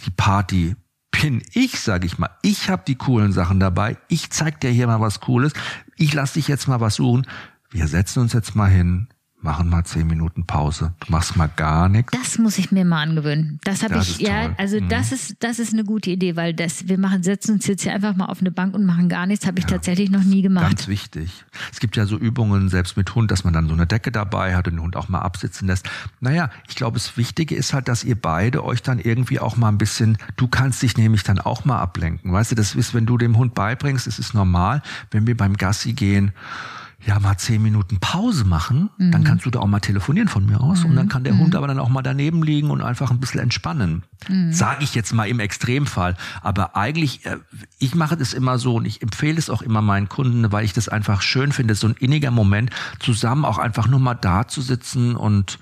die 0.05 0.11
Party 0.11 0.77
bin 1.11 1.43
ich, 1.53 1.81
sage 1.81 2.07
ich 2.07 2.19
mal. 2.19 2.31
Ich 2.43 2.69
habe 2.69 2.83
die 2.87 2.95
coolen 2.95 3.33
Sachen 3.33 3.59
dabei. 3.59 3.97
Ich 4.09 4.31
zeig 4.31 4.61
dir 4.61 4.71
hier 4.71 4.87
mal 4.87 5.01
was 5.01 5.21
Cooles. 5.21 5.53
Ich 5.97 6.15
lass 6.15 6.35
dich 6.35 6.49
jetzt 6.49 6.69
mal 6.69 6.81
was 6.81 6.97
suchen. 6.97 7.27
Wir 7.71 7.89
setzen 7.89 8.21
uns 8.21 8.33
jetzt 8.33 8.55
mal 8.55 8.71
hin 8.71 9.09
machen 9.41 9.69
mal 9.69 9.85
zehn 9.85 10.07
Minuten 10.07 10.45
Pause. 10.45 10.95
Du 11.01 11.13
machst 11.13 11.37
mal 11.37 11.47
gar 11.47 11.89
nichts. 11.89 12.13
Das 12.13 12.39
muss 12.39 12.59
ich 12.59 12.73
mir 12.73 12.85
mal 12.85 13.03
angewöhnen. 13.03 13.61
Das 13.63 13.83
habe 13.83 13.99
ich, 13.99 14.19
ja, 14.19 14.55
also 14.59 14.81
mhm. 14.81 14.89
das 14.89 15.13
ist, 15.13 15.37
das 15.41 15.59
ist 15.59 15.73
eine 15.73 15.85
gute 15.85 16.11
Idee, 16.11 16.35
weil 16.35 16.55
das, 16.55 16.89
wir 16.89 16.99
machen, 16.99 17.23
setzen 17.23 17.53
uns 17.53 17.67
jetzt 17.67 17.83
hier 17.83 17.95
einfach 17.95 18.17
mal 18.17 18.27
auf 18.27 18.41
eine 18.41 18.51
Bank 18.51 18.75
und 18.75 18.85
machen 18.85 19.09
gar 19.09 19.27
nichts, 19.27 19.47
habe 19.47 19.59
ich 19.61 19.65
ja. 19.65 19.71
tatsächlich 19.71 20.11
noch 20.11 20.25
nie 20.25 20.43
gemacht. 20.43 20.69
Ganz 20.69 20.89
wichtig. 20.89 21.45
Es 21.73 21.79
gibt 21.79 21.97
ja 21.97 22.07
so 22.07 22.19
Übungen, 22.19 22.69
selbst 22.69 22.97
mit 22.97 23.15
Hund, 23.15 23.31
dass 23.31 23.45
man 23.45 23.53
dann 23.53 23.69
so 23.69 23.75
eine 23.75 23.87
Decke 23.87 24.11
dabei 24.11 24.57
hat 24.57 24.67
und 24.67 24.75
den 24.75 24.83
Hund 24.83 24.97
auch 24.97 25.09
mal 25.09 25.21
absitzen 25.21 25.69
lässt. 25.69 25.89
Naja, 26.21 26.51
ich 26.69 26.75
glaube, 26.75 26.99
das 26.99 27.17
Wichtige 27.17 27.55
ist 27.55 27.73
halt, 27.73 27.87
dass 27.87 28.03
ihr 28.03 28.21
beide 28.21 28.65
euch 28.65 28.83
dann 28.83 28.99
irgendwie 28.99 29.39
auch 29.39 29.57
mal 29.57 29.69
ein 29.69 29.79
bisschen, 29.79 30.19
du 30.37 30.49
kannst 30.49 30.83
dich 30.83 30.97
nämlich 30.97 31.23
dann 31.23 31.39
auch 31.39 31.65
mal 31.65 31.79
ablenken. 31.79 32.33
Weißt 32.33 32.51
du, 32.51 32.55
das 32.57 32.75
ist, 32.75 32.93
wenn 32.93 33.07
du 33.07 33.17
dem 33.17 33.37
Hund 33.37 33.55
beibringst, 33.55 34.09
es 34.09 34.19
ist 34.19 34.35
normal, 34.35 34.83
wenn 35.13 35.27
wir 35.29 35.37
beim 35.37 35.57
Gassi 35.57 35.93
gehen, 35.93 36.33
ja 37.07 37.19
mal 37.21 37.37
zehn 37.37 37.63
Minuten 37.63 37.99
Pause 38.01 38.45
machen, 38.45 38.91
mhm. 38.99 39.13
dann 39.13 39.25
kannst 39.25 39.47
du 39.47 39.51
da 39.51 39.61
auch 39.61 39.67
mal 39.67 39.81
telefonieren 39.81 40.29
von 40.29 40.45
mir 40.45 40.61
aus 40.61 40.83
mhm. 40.83 40.91
und 40.91 40.97
dann 40.97 41.09
kann 41.09 41.23
der 41.23 41.35
mhm. 41.35 41.41
Hund 41.41 41.55
aber 41.55 41.69
dann 41.69 41.79
auch 41.79 41.89
mal 41.89 42.03
daneben 42.03 42.43
liegen 42.43 42.71
und 42.71 42.83
einfach 42.83 43.11
ein 43.11 43.21
bisschen 43.21 43.41
entspannen. 43.41 44.03
Mhm. 44.29 44.53
Sage 44.53 44.83
ich 44.83 44.95
jetzt 44.95 45.13
mal 45.13 45.29
im 45.29 45.39
Extremfall. 45.39 46.17
Aber 46.43 46.77
eigentlich, 46.77 47.25
äh, 47.25 47.37
ich 47.79 47.95
mache 47.95 48.17
das 48.17 48.33
immer 48.33 48.59
so 48.59 48.77
und 48.77 48.85
ich 48.85 49.01
empfehle 49.01 49.39
es 49.39 49.49
auch 49.49 49.63
immer 49.63 49.81
meinen 49.81 50.09
Kunden, 50.09 50.51
weil 50.51 50.65
ich 50.65 50.73
das 50.73 50.89
einfach 50.89 51.23
schön 51.23 51.53
finde, 51.53 51.77
so 51.77 51.87
ein 51.87 51.95
inniger 51.99 52.33
Moment, 52.33 52.71
zusammen 52.99 53.45
auch 53.45 53.59
einfach 53.59 53.87
nur 53.87 54.01
mal 54.01 54.15
da 54.15 54.49
zu 54.49 54.61
sitzen 54.61 55.15
und 55.15 55.61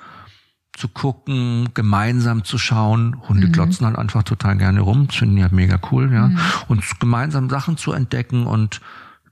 zu 0.73 0.89
gucken, 0.89 1.71
gemeinsam 1.75 2.45
zu 2.45 2.59
schauen. 2.59 3.17
Hunde 3.29 3.49
mhm. 3.49 3.53
glotzen 3.53 3.87
halt 3.87 3.97
einfach 3.97 4.23
total 4.23 4.57
gerne 4.57 4.81
rum, 4.81 5.07
das 5.07 5.17
finden 5.17 5.37
die 5.37 5.43
halt 5.43 5.53
mega 5.53 5.79
cool, 5.91 6.13
ja. 6.13 6.29
Mhm. 6.29 6.39
Und 6.69 7.01
gemeinsam 7.01 7.51
Sachen 7.51 7.77
zu 7.77 7.93
entdecken 7.93 8.47
und 8.47 8.81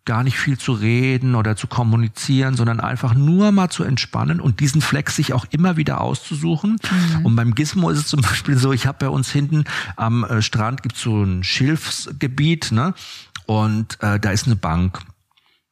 gar 0.04 0.22
nicht 0.22 0.38
viel 0.38 0.58
zu 0.58 0.72
reden 0.72 1.34
oder 1.34 1.56
zu 1.56 1.66
kommunizieren, 1.66 2.56
sondern 2.56 2.80
einfach 2.80 3.14
nur 3.14 3.52
mal 3.52 3.70
zu 3.70 3.84
entspannen 3.84 4.40
und 4.40 4.60
diesen 4.60 4.82
Flex 4.82 5.16
sich 5.16 5.32
auch 5.32 5.46
immer 5.50 5.76
wieder 5.76 6.00
auszusuchen. 6.00 6.76
Mhm. 7.16 7.26
Und 7.26 7.36
beim 7.36 7.54
Gizmo 7.54 7.90
ist 7.90 7.98
es 7.98 8.06
zum 8.08 8.20
Beispiel 8.22 8.58
so, 8.58 8.72
ich 8.72 8.86
habe 8.86 8.98
bei 9.00 9.08
uns 9.08 9.30
hinten 9.30 9.64
am 9.96 10.24
äh, 10.24 10.42
Strand 10.42 10.82
gibt 10.82 10.96
so 10.96 11.22
ein 11.22 11.42
Schilfsgebiet, 11.42 12.72
ne? 12.72 12.94
Und 13.46 14.02
äh, 14.02 14.18
da 14.18 14.30
ist 14.30 14.46
eine 14.46 14.56
Bank. 14.56 15.00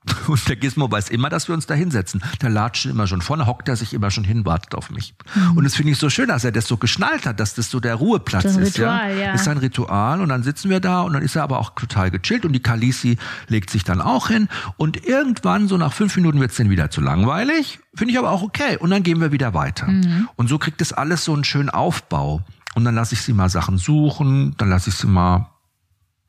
Und 0.26 0.48
der 0.48 0.56
Gizmo 0.56 0.90
weiß 0.90 1.10
immer, 1.10 1.28
dass 1.28 1.48
wir 1.48 1.54
uns 1.54 1.66
da 1.66 1.74
hinsetzen. 1.74 2.22
Der 2.40 2.50
latscht 2.50 2.86
immer 2.86 3.06
schon 3.06 3.22
vorne, 3.22 3.46
hockt 3.46 3.68
er 3.68 3.76
sich 3.76 3.94
immer 3.94 4.10
schon 4.10 4.24
hin, 4.24 4.44
wartet 4.44 4.74
auf 4.74 4.90
mich. 4.90 5.14
Mhm. 5.34 5.58
Und 5.58 5.64
das 5.64 5.74
finde 5.74 5.92
ich 5.92 5.98
so 5.98 6.10
schön, 6.10 6.28
dass 6.28 6.44
er 6.44 6.52
das 6.52 6.66
so 6.66 6.76
geschnallt 6.76 7.26
hat, 7.26 7.38
dass 7.38 7.54
das 7.54 7.70
so 7.70 7.78
der 7.78 7.94
Ruheplatz 7.94 8.44
ist. 8.44 8.78
Ritual, 8.78 9.16
ja? 9.16 9.26
ja. 9.26 9.34
Ist 9.34 9.46
ein 9.46 9.58
Ritual 9.58 10.20
und 10.20 10.28
dann 10.28 10.42
sitzen 10.42 10.70
wir 10.70 10.80
da 10.80 11.02
und 11.02 11.12
dann 11.12 11.22
ist 11.22 11.36
er 11.36 11.44
aber 11.44 11.58
auch 11.58 11.70
total 11.70 12.10
gechillt 12.10 12.44
und 12.44 12.52
die 12.52 12.62
Kalisi 12.62 13.18
legt 13.48 13.70
sich 13.70 13.84
dann 13.84 14.00
auch 14.00 14.28
hin 14.28 14.48
und 14.76 15.06
irgendwann, 15.06 15.68
so 15.68 15.76
nach 15.76 15.92
fünf 15.92 16.16
Minuten, 16.16 16.40
wird's 16.40 16.56
dann 16.56 16.70
wieder 16.70 16.90
zu 16.90 17.00
langweilig. 17.00 17.78
Finde 17.94 18.12
ich 18.12 18.18
aber 18.18 18.30
auch 18.30 18.42
okay. 18.42 18.76
Und 18.78 18.90
dann 18.90 19.02
gehen 19.02 19.20
wir 19.20 19.32
wieder 19.32 19.54
weiter. 19.54 19.86
Mhm. 19.86 20.28
Und 20.36 20.48
so 20.48 20.58
kriegt 20.58 20.80
das 20.80 20.92
alles 20.92 21.24
so 21.24 21.34
einen 21.34 21.44
schönen 21.44 21.70
Aufbau. 21.70 22.42
Und 22.74 22.84
dann 22.84 22.94
lasse 22.94 23.14
ich 23.14 23.20
sie 23.20 23.34
mal 23.34 23.50
Sachen 23.50 23.78
suchen, 23.78 24.54
dann 24.56 24.70
lasse 24.70 24.90
ich 24.90 24.96
sie 24.96 25.06
mal 25.06 25.51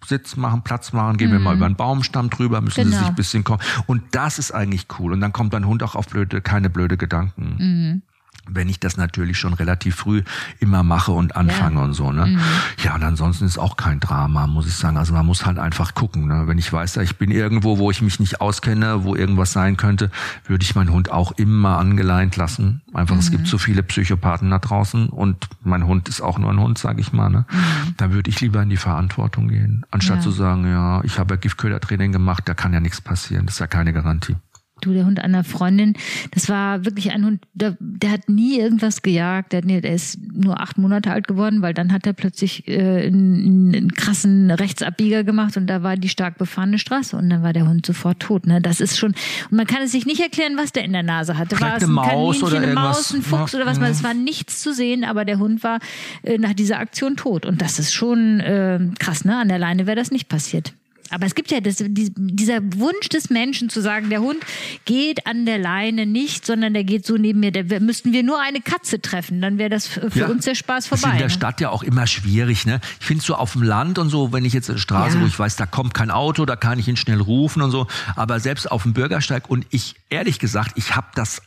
Sitz 0.05 0.35
machen, 0.35 0.61
Platz 0.63 0.93
machen, 0.93 1.17
gehen 1.17 1.29
mhm. 1.29 1.33
wir 1.33 1.39
mal 1.39 1.51
mhm. 1.51 1.57
über 1.57 1.65
einen 1.67 1.75
Baumstamm 1.75 2.29
drüber, 2.29 2.61
müssen 2.61 2.83
genau. 2.83 2.91
sie 2.91 2.99
sich 2.99 3.07
ein 3.07 3.15
bisschen 3.15 3.43
kommen. 3.43 3.61
Und 3.87 4.03
das 4.11 4.39
ist 4.39 4.51
eigentlich 4.51 4.87
cool. 4.99 5.13
Und 5.13 5.21
dann 5.21 5.33
kommt 5.33 5.53
dein 5.53 5.65
Hund 5.65 5.83
auch 5.83 5.95
auf 5.95 6.07
blöde, 6.07 6.41
keine 6.41 6.69
blöde 6.69 6.97
Gedanken. 6.97 7.55
Mhm. 7.57 8.01
Wenn 8.47 8.67
ich 8.67 8.79
das 8.79 8.97
natürlich 8.97 9.37
schon 9.37 9.53
relativ 9.53 9.95
früh 9.95 10.23
immer 10.59 10.83
mache 10.83 11.11
und 11.11 11.35
anfange 11.35 11.77
ja. 11.77 11.83
und 11.83 11.93
so. 11.93 12.11
Ne? 12.11 12.25
Mhm. 12.25 12.39
Ja, 12.83 12.95
und 12.95 13.03
ansonsten 13.03 13.45
ist 13.45 13.57
auch 13.57 13.77
kein 13.77 13.99
Drama, 13.99 14.47
muss 14.47 14.67
ich 14.67 14.75
sagen. 14.75 14.97
Also 14.97 15.13
man 15.13 15.25
muss 15.25 15.45
halt 15.45 15.59
einfach 15.59 15.93
gucken. 15.93 16.27
Ne? 16.27 16.43
Wenn 16.47 16.57
ich 16.57 16.71
weiß, 16.71 16.97
ich 16.97 17.17
bin 17.17 17.31
irgendwo, 17.31 17.77
wo 17.77 17.89
ich 17.89 18.01
mich 18.01 18.19
nicht 18.19 18.41
auskenne, 18.41 19.03
wo 19.03 19.15
irgendwas 19.15 19.53
sein 19.53 19.77
könnte, 19.77 20.11
würde 20.45 20.63
ich 20.63 20.75
meinen 20.75 20.91
Hund 20.91 21.11
auch 21.11 21.31
immer 21.33 21.77
angeleint 21.77 22.35
lassen. 22.35 22.81
Einfach, 22.93 23.15
mhm. 23.15 23.21
es 23.21 23.31
gibt 23.31 23.43
mhm. 23.43 23.47
so 23.47 23.57
viele 23.57 23.81
Psychopathen 23.83 24.49
da 24.49 24.59
draußen 24.59 25.09
und 25.09 25.47
mein 25.63 25.85
Hund 25.85 26.09
ist 26.09 26.21
auch 26.21 26.37
nur 26.37 26.51
ein 26.51 26.59
Hund, 26.59 26.77
sage 26.77 26.99
ich 26.99 27.13
mal. 27.13 27.29
Ne? 27.29 27.45
Mhm. 27.49 27.93
Da 27.97 28.11
würde 28.11 28.29
ich 28.29 28.41
lieber 28.41 28.61
in 28.61 28.69
die 28.69 28.77
Verantwortung 28.77 29.47
gehen, 29.47 29.85
anstatt 29.89 30.17
ja. 30.17 30.21
zu 30.21 30.31
sagen, 30.31 30.69
ja, 30.69 31.03
ich 31.03 31.17
habe 31.17 31.37
Giftködertraining 31.37 32.11
gemacht, 32.11 32.43
da 32.45 32.53
kann 32.53 32.73
ja 32.73 32.79
nichts 32.79 33.01
passieren. 33.01 33.45
Das 33.45 33.55
ist 33.55 33.59
ja 33.59 33.67
keine 33.67 33.93
Garantie. 33.93 34.35
Du, 34.81 34.91
der 34.91 35.05
Hund 35.05 35.19
einer 35.19 35.43
Freundin, 35.43 35.93
das 36.31 36.49
war 36.49 36.83
wirklich 36.83 37.11
ein 37.11 37.23
Hund, 37.25 37.41
der, 37.53 37.77
der 37.79 38.11
hat 38.11 38.27
nie 38.27 38.59
irgendwas 38.59 39.01
gejagt. 39.01 39.53
Der, 39.53 39.61
der 39.61 39.83
ist 39.93 40.19
nur 40.33 40.59
acht 40.59 40.77
Monate 40.77 41.11
alt 41.11 41.27
geworden, 41.27 41.61
weil 41.61 41.73
dann 41.73 41.93
hat 41.93 42.05
er 42.05 42.13
plötzlich 42.13 42.67
äh, 42.67 43.07
einen, 43.07 43.73
einen 43.73 43.91
krassen 43.93 44.51
Rechtsabbieger 44.51 45.23
gemacht 45.23 45.55
und 45.57 45.67
da 45.67 45.83
war 45.83 45.95
die 45.95 46.09
stark 46.09 46.37
befahrene 46.37 46.79
Straße 46.79 47.15
und 47.15 47.29
dann 47.29 47.43
war 47.43 47.53
der 47.53 47.67
Hund 47.67 47.85
sofort 47.85 48.19
tot. 48.19 48.45
Ne? 48.45 48.61
Das 48.61 48.81
ist 48.81 48.97
schon, 48.97 49.11
und 49.51 49.57
man 49.57 49.67
kann 49.67 49.81
es 49.83 49.91
sich 49.91 50.05
nicht 50.05 50.21
erklären, 50.21 50.57
was 50.57 50.71
der 50.71 50.83
in 50.83 50.91
der 50.91 51.03
Nase 51.03 51.37
hatte. 51.37 51.59
War 51.61 51.77
es 51.77 51.83
ein 51.83 51.91
Maus 51.91 52.07
Kaninchen, 52.07 52.43
oder 52.43 52.57
eine? 52.57 52.73
Maus, 52.73 53.13
ein 53.13 53.21
Fuchs 53.21 53.55
oder 53.55 53.65
was? 53.65 53.79
Mhm. 53.79 53.85
Es 53.85 54.03
war 54.03 54.13
nichts 54.13 54.61
zu 54.61 54.73
sehen, 54.73 55.03
aber 55.03 55.23
der 55.23 55.39
Hund 55.39 55.63
war 55.63 55.79
äh, 56.23 56.37
nach 56.37 56.53
dieser 56.53 56.79
Aktion 56.79 57.15
tot. 57.15 57.45
Und 57.45 57.61
das 57.61 57.79
ist 57.79 57.93
schon 57.93 58.39
äh, 58.39 58.79
krass, 58.99 59.23
ne? 59.23 59.37
An 59.37 59.47
der 59.47 59.59
Leine 59.59 59.85
wäre 59.85 59.95
das 59.95 60.11
nicht 60.11 60.29
passiert. 60.29 60.73
Aber 61.13 61.25
es 61.25 61.35
gibt 61.35 61.51
ja 61.51 61.61
das, 61.61 61.77
dieser 61.77 62.59
Wunsch 62.77 63.09
des 63.09 63.29
Menschen 63.29 63.69
zu 63.69 63.81
sagen, 63.81 64.09
der 64.09 64.21
Hund 64.21 64.39
geht 64.85 65.27
an 65.27 65.45
der 65.45 65.59
Leine 65.59 66.05
nicht, 66.05 66.45
sondern 66.45 66.73
der 66.73 66.83
geht 66.83 67.05
so 67.05 67.17
neben 67.17 67.39
mir. 67.39 67.51
Da 67.51 67.79
müssten 67.79 68.13
wir 68.13 68.23
nur 68.23 68.41
eine 68.41 68.61
Katze 68.61 68.99
treffen, 69.01 69.41
dann 69.41 69.57
wäre 69.57 69.69
das 69.69 69.87
für 69.87 70.09
ja, 70.13 70.27
uns 70.27 70.45
der 70.45 70.55
Spaß 70.55 70.87
vorbei. 70.87 71.01
Das 71.01 71.09
ist 71.09 71.13
in 71.13 71.19
der 71.19 71.27
ne? 71.27 71.33
Stadt 71.33 71.61
ja 71.61 71.69
auch 71.69 71.83
immer 71.83 72.07
schwierig. 72.07 72.65
Ne? 72.65 72.81
Ich 72.99 73.05
finde 73.05 73.23
so 73.23 73.35
auf 73.35 73.53
dem 73.53 73.63
Land 73.63 73.99
und 73.99 74.09
so, 74.09 74.33
wenn 74.33 74.43
ich 74.45 74.53
jetzt 74.53 74.69
eine 74.69 74.79
Straße, 74.79 75.17
ja. 75.17 75.23
wo 75.23 75.27
ich 75.27 75.37
weiß, 75.37 75.55
da 75.55 75.65
kommt 75.65 75.93
kein 75.93 76.11
Auto, 76.11 76.45
da 76.45 76.55
kann 76.55 76.79
ich 76.79 76.87
ihn 76.87 76.97
schnell 76.97 77.21
rufen 77.21 77.61
und 77.61 77.71
so. 77.71 77.87
Aber 78.15 78.39
selbst 78.39 78.71
auf 78.71 78.83
dem 78.83 78.93
Bürgersteig 78.93 79.49
und 79.49 79.65
ich, 79.69 79.95
ehrlich 80.09 80.39
gesagt, 80.39 80.71
ich 80.75 80.95
habe 80.95 81.07
das 81.15 81.41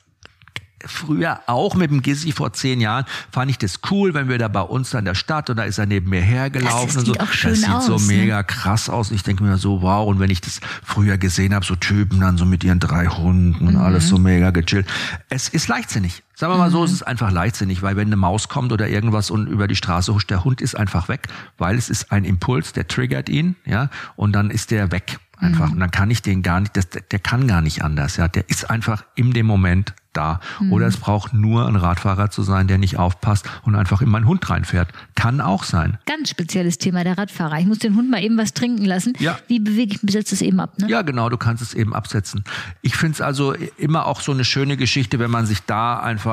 früher 0.85 1.41
auch 1.47 1.75
mit 1.75 1.91
dem 1.91 2.03
Gizzi 2.03 2.33
vor 2.33 2.53
zehn 2.53 2.81
Jahren, 2.81 3.05
fand 3.31 3.51
ich 3.51 3.59
das 3.59 3.81
cool, 3.91 4.15
wenn 4.15 4.29
wir 4.29 4.39
da 4.39 4.49
bei 4.49 4.61
uns 4.61 4.93
in 4.95 5.05
der 5.05 5.15
Stadt 5.15 5.51
und 5.51 5.57
da 5.57 5.65
ist 5.65 5.79
er 5.79 5.87
neben 5.87 6.11
mir 6.11 6.21
hergelaufen 6.21 6.87
das 6.87 6.97
und 6.97 7.07
so. 7.07 7.13
Das 7.15 7.31
sieht 7.59 7.69
aus, 7.69 7.87
so 7.87 7.97
ne? 7.97 8.19
mega 8.19 8.43
krass 8.43 8.89
aus. 8.89 9.11
Ich 9.11 9.23
denke 9.23 9.43
mir 9.43 9.57
so, 9.59 9.83
wow, 9.83 10.07
und 10.07 10.21
wenn 10.21 10.31
ich 10.31 10.41
das 10.41 10.61
früher 10.83 11.19
gesehen 11.19 11.55
habe, 11.55 11.65
so 11.65 11.77
Typen 11.77 12.21
dann 12.21 12.37
so 12.37 12.45
mit 12.45 12.65
ihren 12.65 12.81
drei 12.81 13.07
Hunden 13.07 13.67
und 13.67 13.75
mhm. 13.75 13.81
alles 13.81 14.09
so 14.09 14.19
mega 14.19 14.51
gechillt. 14.51 14.87
Es 15.29 15.49
ist 15.49 15.69
leichtsinnig. 15.69 16.23
Sagen 16.39 16.53
wir 16.53 16.59
mal 16.59 16.71
so, 16.71 16.81
mhm. 16.81 16.85
es 16.85 16.93
ist 16.93 17.03
einfach 17.03 17.33
leichtsinnig, 17.33 17.81
weil 17.81 17.97
wenn 17.97 18.09
eine 18.09 18.17
Maus 18.17 18.51
kommt 18.51 18.71
oder 18.71 18.91
irgendwas 18.91 19.31
und 19.31 19.47
über 19.47 19.67
die 19.67 19.75
Straße 19.75 20.13
huscht, 20.13 20.29
der 20.29 20.45
Hund 20.45 20.61
ist 20.61 20.77
einfach 20.77 21.09
weg, 21.09 21.29
weil 21.57 21.79
es 21.79 21.89
ist 21.89 22.13
ein 22.13 22.25
Impuls, 22.27 22.75
der 22.75 22.87
triggert 22.87 23.31
ihn, 23.31 23.57
ja, 23.65 23.89
und 24.17 24.33
dann 24.35 24.51
ist 24.51 24.71
der 24.71 24.93
weg 24.93 25.19
einfach. 25.39 25.69
Mhm. 25.69 25.73
Und 25.73 25.81
dann 25.81 25.91
kann 25.91 26.11
ich 26.11 26.21
den 26.21 26.43
gar 26.43 26.61
nicht, 26.61 26.77
das, 26.77 26.89
der 26.91 27.19
kann 27.19 27.49
gar 27.49 27.63
nicht 27.63 27.83
anders, 27.83 28.19
ja. 28.19 28.29
Der 28.29 28.49
ist 28.51 28.69
einfach 28.69 29.05
in 29.15 29.33
dem 29.33 29.47
Moment 29.47 29.95
da. 30.17 30.41
Mhm. 30.61 30.73
Oder 30.73 30.87
es 30.87 30.97
braucht 30.97 31.35
nur 31.35 31.67
ein 31.67 31.77
Radfahrer 31.77 32.31
zu 32.31 32.43
sein, 32.43 32.69
der 32.69 32.79
nicht 32.79 32.99
aufpasst 32.99 33.49
und 33.65 33.75
einfach 33.75 34.01
in 34.01 34.09
meinen 34.09 34.27
Hund 34.27 34.49
reinfährt. 34.49 34.89
Kann 35.15 35.41
auch 35.41 35.65
sein. 35.65 35.99
Ganz 36.07 36.31
spezielles 36.31 36.79
Thema, 36.79 37.05
der 37.05 37.19
Radfahrer. 37.19 37.59
Ich 37.59 37.67
muss 37.67 37.79
den 37.79 37.97
Hund 37.97 38.11
mal 38.11 38.23
eben 38.23 38.39
was 38.39 38.55
trinken 38.55 38.85
lassen. 38.85 39.13
Ja. 39.19 39.39
Wie 39.47 39.59
bewege 39.59 39.97
ich, 39.97 40.13
setze 40.13 40.35
es 40.35 40.43
eben 40.43 40.61
ab, 40.61 40.79
ne? 40.79 40.89
Ja, 40.89 41.03
genau, 41.03 41.29
du 41.29 41.37
kannst 41.37 41.63
es 41.63 41.75
eben 41.75 41.95
absetzen. 41.95 42.45
Ich 42.83 42.97
finde 42.97 43.15
es 43.15 43.21
also 43.21 43.53
immer 43.77 44.07
auch 44.07 44.21
so 44.21 44.33
eine 44.33 44.45
schöne 44.45 44.77
Geschichte, 44.77 45.19
wenn 45.19 45.31
man 45.31 45.47
sich 45.47 45.63
da 45.65 45.99
einfach, 45.99 46.26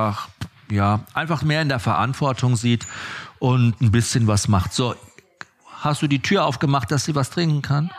ja, 0.70 1.00
einfach 1.14 1.42
mehr 1.42 1.62
in 1.62 1.68
der 1.68 1.78
Verantwortung 1.78 2.56
sieht 2.56 2.86
und 3.38 3.80
ein 3.80 3.90
bisschen 3.90 4.26
was 4.26 4.48
macht. 4.48 4.72
So, 4.72 4.94
hast 5.80 6.02
du 6.02 6.06
die 6.06 6.20
Tür 6.20 6.44
aufgemacht, 6.44 6.90
dass 6.90 7.04
sie 7.04 7.14
was 7.14 7.30
trinken 7.30 7.62
kann? 7.62 7.90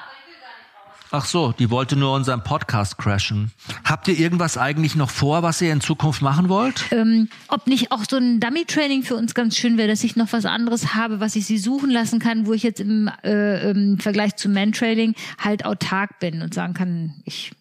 Ach 1.11 1.25
so, 1.25 1.53
die 1.53 1.69
wollte 1.69 1.95
nur 1.95 2.13
unseren 2.13 2.43
Podcast 2.43 2.97
crashen. 2.97 3.51
Habt 3.85 4.07
ihr 4.07 4.19
irgendwas 4.19 4.57
eigentlich 4.57 4.95
noch 4.95 5.09
vor, 5.09 5.43
was 5.43 5.61
ihr 5.61 5.71
in 5.71 5.79
Zukunft 5.79 6.21
machen 6.21 6.49
wollt? 6.49 6.85
Ähm, 6.91 7.29
ob 7.47 7.67
nicht 7.67 7.91
auch 7.91 8.03
so 8.09 8.17
ein 8.17 8.41
Dummy-Training 8.41 9.03
für 9.03 9.15
uns 9.15 9.33
ganz 9.33 9.55
schön 9.55 9.77
wäre, 9.77 9.87
dass 9.87 10.03
ich 10.03 10.17
noch 10.17 10.33
was 10.33 10.45
anderes 10.45 10.93
habe, 10.93 11.21
was 11.21 11.37
ich 11.37 11.45
sie 11.45 11.57
suchen 11.57 11.89
lassen 11.89 12.19
kann, 12.19 12.47
wo 12.47 12.53
ich 12.53 12.63
jetzt 12.63 12.81
im, 12.81 13.09
äh, 13.23 13.69
im 13.69 13.97
Vergleich 13.99 14.35
zu 14.35 14.49
Man-Training 14.49 15.13
halt 15.37 15.63
autark 15.63 16.19
bin 16.19 16.41
und 16.41 16.53
sagen 16.53 16.73
kann, 16.73 17.13
ich 17.23 17.53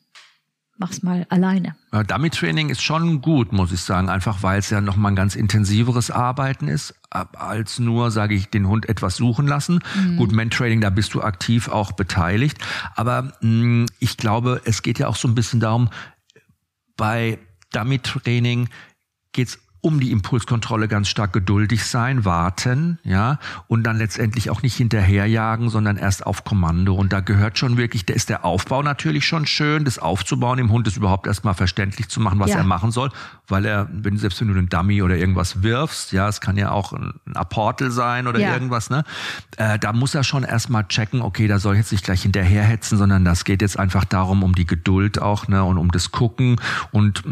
mach's 0.77 1.03
mal 1.03 1.27
alleine. 1.29 1.75
Dummy 2.07 2.31
Training 2.31 2.69
ist 2.69 2.83
schon 2.83 3.21
gut, 3.21 3.53
muss 3.53 3.73
ich 3.73 3.81
sagen, 3.81 4.09
einfach 4.09 4.43
weil 4.43 4.59
es 4.59 4.71
ja 4.71 4.81
nochmal 4.81 5.13
ein 5.13 5.17
ganz 5.17 5.37
intensiveres 5.37 6.11
Arbeiten 6.11 6.69
ist, 6.69 6.95
als 7.11 7.79
nur, 7.79 8.11
sage 8.11 8.35
ich, 8.35 8.49
den 8.49 8.69
Hund 8.69 8.89
etwas 8.89 9.17
suchen 9.17 9.47
lassen. 9.47 9.81
Mhm. 9.97 10.17
Gut, 10.17 10.33
Man 10.33 10.51
Training, 10.51 10.81
da 10.81 10.91
bist 10.91 11.15
du 11.15 11.23
aktiv 11.23 11.69
auch 11.69 11.93
beteiligt. 11.93 12.59
Aber 12.97 13.33
mh, 13.41 13.85
mm, 13.85 13.87
ich 14.01 14.17
glaube, 14.17 14.61
es 14.65 14.83
geht 14.83 14.99
ja 14.99 15.09
auch 15.09 15.17
so 15.17 15.29
ein 15.29 15.35
bisschen 15.35 15.61
darum, 15.61 15.91
bei 16.97 17.39
Dummy 17.73 17.99
Training 17.99 18.69
geht's 19.33 19.59
um 19.85 20.01
die 20.01 20.13
Impulskontrolle 20.13 20.89
ganz 20.89 21.09
stark 21.09 21.35
geduldig 21.35 21.85
sein, 21.85 22.25
warten, 22.25 22.99
ja, 23.05 23.39
und 23.69 23.83
dann 23.83 23.99
letztendlich 23.99 24.49
auch 24.49 24.63
nicht 24.63 24.75
hinterherjagen, 24.75 25.69
sondern 25.69 25.99
erst 25.99 26.25
auf 26.25 26.43
Kommando. 26.43 26.95
Und 26.95 27.13
da 27.13 27.21
gehört 27.21 27.59
schon 27.59 27.77
wirklich, 27.77 28.07
da 28.07 28.15
ist 28.15 28.31
der 28.31 28.47
Aufbau 28.47 28.83
natürlich 28.83 29.27
schon 29.27 29.45
schön, 29.45 29.85
das 29.85 29.99
aufzubauen, 29.99 30.57
dem 30.57 30.71
Hund 30.71 30.87
ist 30.87 30.97
überhaupt 30.97 31.27
erstmal 31.27 31.53
verständlich 31.53 32.09
zu 32.09 32.19
machen, 32.21 32.41
was 32.41 32.53
ja. 32.53 32.57
er 32.57 32.65
machen 32.65 32.93
soll, 32.93 33.11
weil 33.47 33.67
er, 33.67 33.87
wenn 33.93 34.17
selbst 34.17 34.41
wenn 34.41 34.49
du 34.49 34.55
einen 34.55 34.71
Dummy 34.71 35.03
oder 35.03 35.19
irgendwas 35.19 35.63
wirfst, 35.63 36.13
ja, 36.13 36.29
es 36.29 36.41
kann 36.41 36.57
ja 36.57 36.71
auch 36.71 36.95
ein 36.95 37.13
Apportel 37.35 37.91
sein 37.91 38.27
oder 38.27 38.41
ja. 38.41 38.55
irgendwas, 38.55 38.89
ne, 38.89 39.05
äh, 39.59 39.79
da 39.79 39.93
muss 39.93 40.15
er 40.15 40.25
schon 40.25 40.45
erstmal 40.45 40.89
checken, 40.89 41.21
okay, 41.21 41.47
da 41.47 41.59
soll 41.59 41.75
ich 41.75 41.81
jetzt 41.81 41.93
nicht 41.93 42.05
gleich 42.05 42.23
hinterherhetzen, 42.23 42.97
sondern 42.97 43.27
das 43.27 43.45
geht 43.45 43.61
jetzt 43.61 43.79
einfach 43.79 44.07
darum, 44.07 44.45
um 44.45 44.55
die 44.55 44.65
Geduld 44.65 45.21
auch, 45.21 45.47
ne, 45.47 45.63
und 45.63 45.77
um 45.77 45.91
das 45.91 46.11
Gucken 46.11 46.59
und 46.91 47.23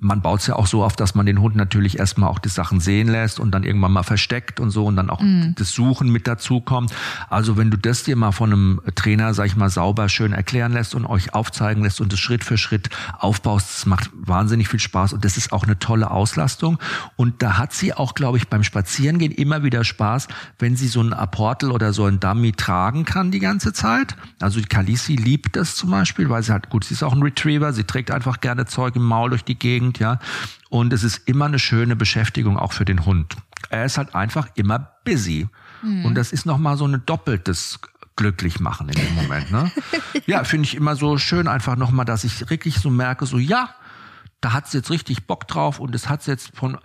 man 0.00 0.20
baut 0.20 0.40
es 0.40 0.48
ja 0.48 0.56
auch 0.56 0.66
so 0.66 0.84
auf, 0.84 0.94
dass 0.94 1.14
man 1.14 1.24
den 1.24 1.40
Hund 1.40 1.56
natürlich 1.56 1.77
natürlich 1.78 2.00
erstmal 2.00 2.28
auch 2.28 2.40
die 2.40 2.48
Sachen 2.48 2.80
sehen 2.80 3.06
lässt 3.06 3.38
und 3.38 3.52
dann 3.52 3.62
irgendwann 3.62 3.92
mal 3.92 4.02
versteckt 4.02 4.58
und 4.58 4.70
so 4.70 4.86
und 4.86 4.96
dann 4.96 5.10
auch 5.10 5.20
mhm. 5.20 5.54
das 5.56 5.70
Suchen 5.70 6.10
mit 6.10 6.26
dazu 6.26 6.60
kommt. 6.60 6.92
Also 7.30 7.56
wenn 7.56 7.70
du 7.70 7.78
das 7.78 8.02
dir 8.02 8.16
mal 8.16 8.32
von 8.32 8.52
einem 8.52 8.80
Trainer, 8.96 9.32
sag 9.32 9.46
ich 9.46 9.54
mal, 9.54 9.70
sauber 9.70 10.08
schön 10.08 10.32
erklären 10.32 10.72
lässt 10.72 10.96
und 10.96 11.06
euch 11.06 11.34
aufzeigen 11.34 11.84
lässt 11.84 12.00
und 12.00 12.12
das 12.12 12.18
Schritt 12.18 12.42
für 12.42 12.58
Schritt 12.58 12.90
aufbaust, 13.16 13.68
das 13.68 13.86
macht 13.86 14.10
wahnsinnig 14.12 14.68
viel 14.68 14.80
Spaß 14.80 15.12
und 15.12 15.24
das 15.24 15.36
ist 15.36 15.52
auch 15.52 15.62
eine 15.62 15.78
tolle 15.78 16.10
Auslastung. 16.10 16.78
Und 17.14 17.42
da 17.42 17.58
hat 17.58 17.72
sie 17.72 17.94
auch, 17.94 18.14
glaube 18.14 18.38
ich, 18.38 18.48
beim 18.48 18.64
Spazierengehen 18.64 19.30
immer 19.30 19.62
wieder 19.62 19.84
Spaß, 19.84 20.26
wenn 20.58 20.74
sie 20.74 20.88
so 20.88 21.00
ein 21.00 21.12
Apportel 21.12 21.70
oder 21.70 21.92
so 21.92 22.06
ein 22.06 22.18
Dummy 22.18 22.50
tragen 22.50 23.04
kann 23.04 23.30
die 23.30 23.38
ganze 23.38 23.72
Zeit. 23.72 24.16
Also 24.40 24.58
die 24.58 24.66
Kalisi 24.66 25.14
liebt 25.14 25.54
das 25.54 25.76
zum 25.76 25.92
Beispiel, 25.92 26.28
weil 26.28 26.42
sie 26.42 26.50
halt, 26.50 26.70
gut, 26.70 26.82
sie 26.82 26.94
ist 26.94 27.04
auch 27.04 27.12
ein 27.12 27.22
Retriever, 27.22 27.72
sie 27.72 27.84
trägt 27.84 28.10
einfach 28.10 28.40
gerne 28.40 28.66
Zeug 28.66 28.96
im 28.96 29.04
Maul 29.04 29.30
durch 29.30 29.44
die 29.44 29.56
Gegend, 29.56 30.00
ja. 30.00 30.18
Und 30.68 30.92
es 30.92 31.02
ist 31.02 31.28
immer 31.28 31.46
eine 31.46 31.58
schöne 31.58 31.96
Beschäftigung 31.96 32.58
auch 32.58 32.72
für 32.72 32.84
den 32.84 33.06
Hund. 33.06 33.36
Er 33.70 33.84
ist 33.84 33.98
halt 33.98 34.14
einfach 34.14 34.48
immer 34.54 34.92
busy. 35.04 35.48
Mhm. 35.82 36.04
Und 36.04 36.14
das 36.14 36.32
ist 36.32 36.46
nochmal 36.46 36.76
so 36.76 36.86
ein 36.86 37.02
doppeltes 37.06 37.80
glücklich 38.16 38.60
machen 38.60 38.88
in 38.88 38.96
dem 38.96 39.14
Moment. 39.14 39.50
Ne? 39.50 39.70
ja, 40.26 40.44
finde 40.44 40.66
ich 40.66 40.74
immer 40.74 40.96
so 40.96 41.18
schön 41.18 41.48
einfach 41.48 41.76
nochmal, 41.76 42.04
dass 42.04 42.24
ich 42.24 42.50
wirklich 42.50 42.76
so 42.76 42.90
merke, 42.90 43.26
so 43.26 43.38
ja, 43.38 43.70
da 44.40 44.52
hat 44.52 44.68
sie 44.68 44.78
jetzt 44.78 44.90
richtig 44.90 45.26
Bock 45.26 45.48
drauf 45.48 45.80
und 45.80 45.94
es 45.94 46.08
hat 46.08 46.22
sie 46.22 46.30
jetzt 46.30 46.56
von, 46.56 46.78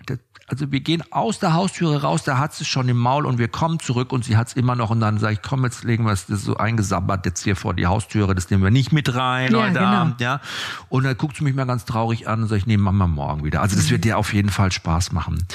also 0.48 0.72
wir 0.72 0.80
gehen 0.80 1.04
aus 1.12 1.40
der 1.40 1.54
Haustüre 1.54 2.02
raus, 2.02 2.24
da 2.24 2.38
hat 2.38 2.54
sie 2.54 2.66
schon 2.66 2.90
im 2.90 2.98
Maul 2.98 3.26
und 3.26 3.38
wir 3.38 3.48
kommen 3.48 3.80
zurück 3.80 4.12
und 4.12 4.26
sie 4.26 4.38
hat 4.38 4.48
es 4.48 4.54
immer 4.54 4.76
noch 4.76 4.90
und 4.90 5.00
dann 5.00 5.20
sage 5.20 5.34
ich, 5.34 5.42
komm, 5.42 5.64
jetzt 5.64 5.84
legen 5.84 6.06
wir 6.06 6.14
es 6.14 6.26
so 6.28 6.58
eingesabbert 6.58 7.26
jetzt 7.26 7.44
hier 7.44 7.56
vor 7.56 7.74
die 7.74 7.86
Haustüre, 7.86 8.34
das 8.34 8.50
nehmen 8.50 8.64
wir 8.64 8.72
nicht 8.72 8.92
mit 8.92 9.14
rein 9.14 9.52
ja, 9.52 9.60
heute 9.60 9.74
genau. 9.74 9.86
Abend, 9.86 10.22
ja. 10.22 10.42
Und 10.90 11.04
dann 11.04 11.16
guckt 11.16 11.38
sie 11.38 11.44
mich 11.44 11.54
mal 11.54 11.66
ganz 11.66 11.86
traurig 11.86 12.28
an 12.28 12.42
und 12.42 12.48
sage 12.48 12.60
ich, 12.60 12.66
nee, 12.66 12.78
machen 12.78 12.98
wir 12.98 13.08
morgen 13.08 13.44
wieder. 13.44 13.62
Also 13.62 13.76
das 13.76 13.86
mhm. 13.86 13.92
wird 13.92 14.06
dir 14.06 14.18
auf 14.18 14.34
jeden 14.34 14.50
Fall 14.50 14.72
Spaß 14.72 15.12
machen. 15.12 15.46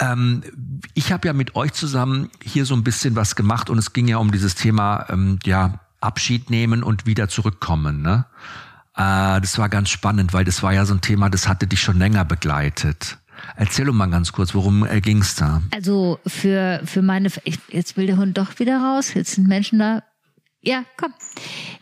Ähm, 0.00 0.42
ich 0.94 1.12
habe 1.12 1.26
ja 1.28 1.32
mit 1.32 1.54
euch 1.54 1.72
zusammen 1.72 2.30
hier 2.42 2.66
so 2.66 2.74
ein 2.74 2.84
bisschen 2.84 3.16
was 3.16 3.36
gemacht 3.36 3.70
und 3.70 3.78
es 3.78 3.92
ging 3.92 4.08
ja 4.08 4.18
um 4.18 4.32
dieses 4.32 4.54
Thema, 4.54 5.06
ähm, 5.08 5.38
ja, 5.44 5.80
Abschied 6.00 6.50
nehmen 6.50 6.82
und 6.82 7.06
wieder 7.06 7.28
zurückkommen, 7.28 8.02
ne? 8.02 8.26
Äh, 8.98 9.40
das 9.40 9.58
war 9.58 9.68
ganz 9.68 9.88
spannend, 9.90 10.32
weil 10.32 10.44
das 10.44 10.62
war 10.62 10.72
ja 10.72 10.84
so 10.84 10.92
ein 10.92 11.00
Thema, 11.00 11.30
das 11.30 11.48
hatte 11.48 11.66
dich 11.66 11.80
schon 11.80 11.98
länger 11.98 12.24
begleitet. 12.24 13.18
Erzähl 13.56 13.86
doch 13.86 13.94
mal 13.94 14.06
ganz 14.10 14.32
kurz, 14.32 14.54
worum 14.54 14.84
äh, 14.84 15.00
ging 15.00 15.18
es 15.18 15.36
da? 15.36 15.62
Also 15.70 16.18
für, 16.26 16.80
für 16.84 17.02
meine, 17.02 17.30
ich, 17.44 17.58
jetzt 17.68 17.96
will 17.96 18.06
der 18.06 18.16
Hund 18.16 18.36
doch 18.36 18.58
wieder 18.58 18.80
raus, 18.80 19.14
jetzt 19.14 19.36
sind 19.36 19.46
Menschen 19.46 19.78
da. 19.78 20.02
Ja, 20.68 20.84
komm. 20.98 21.14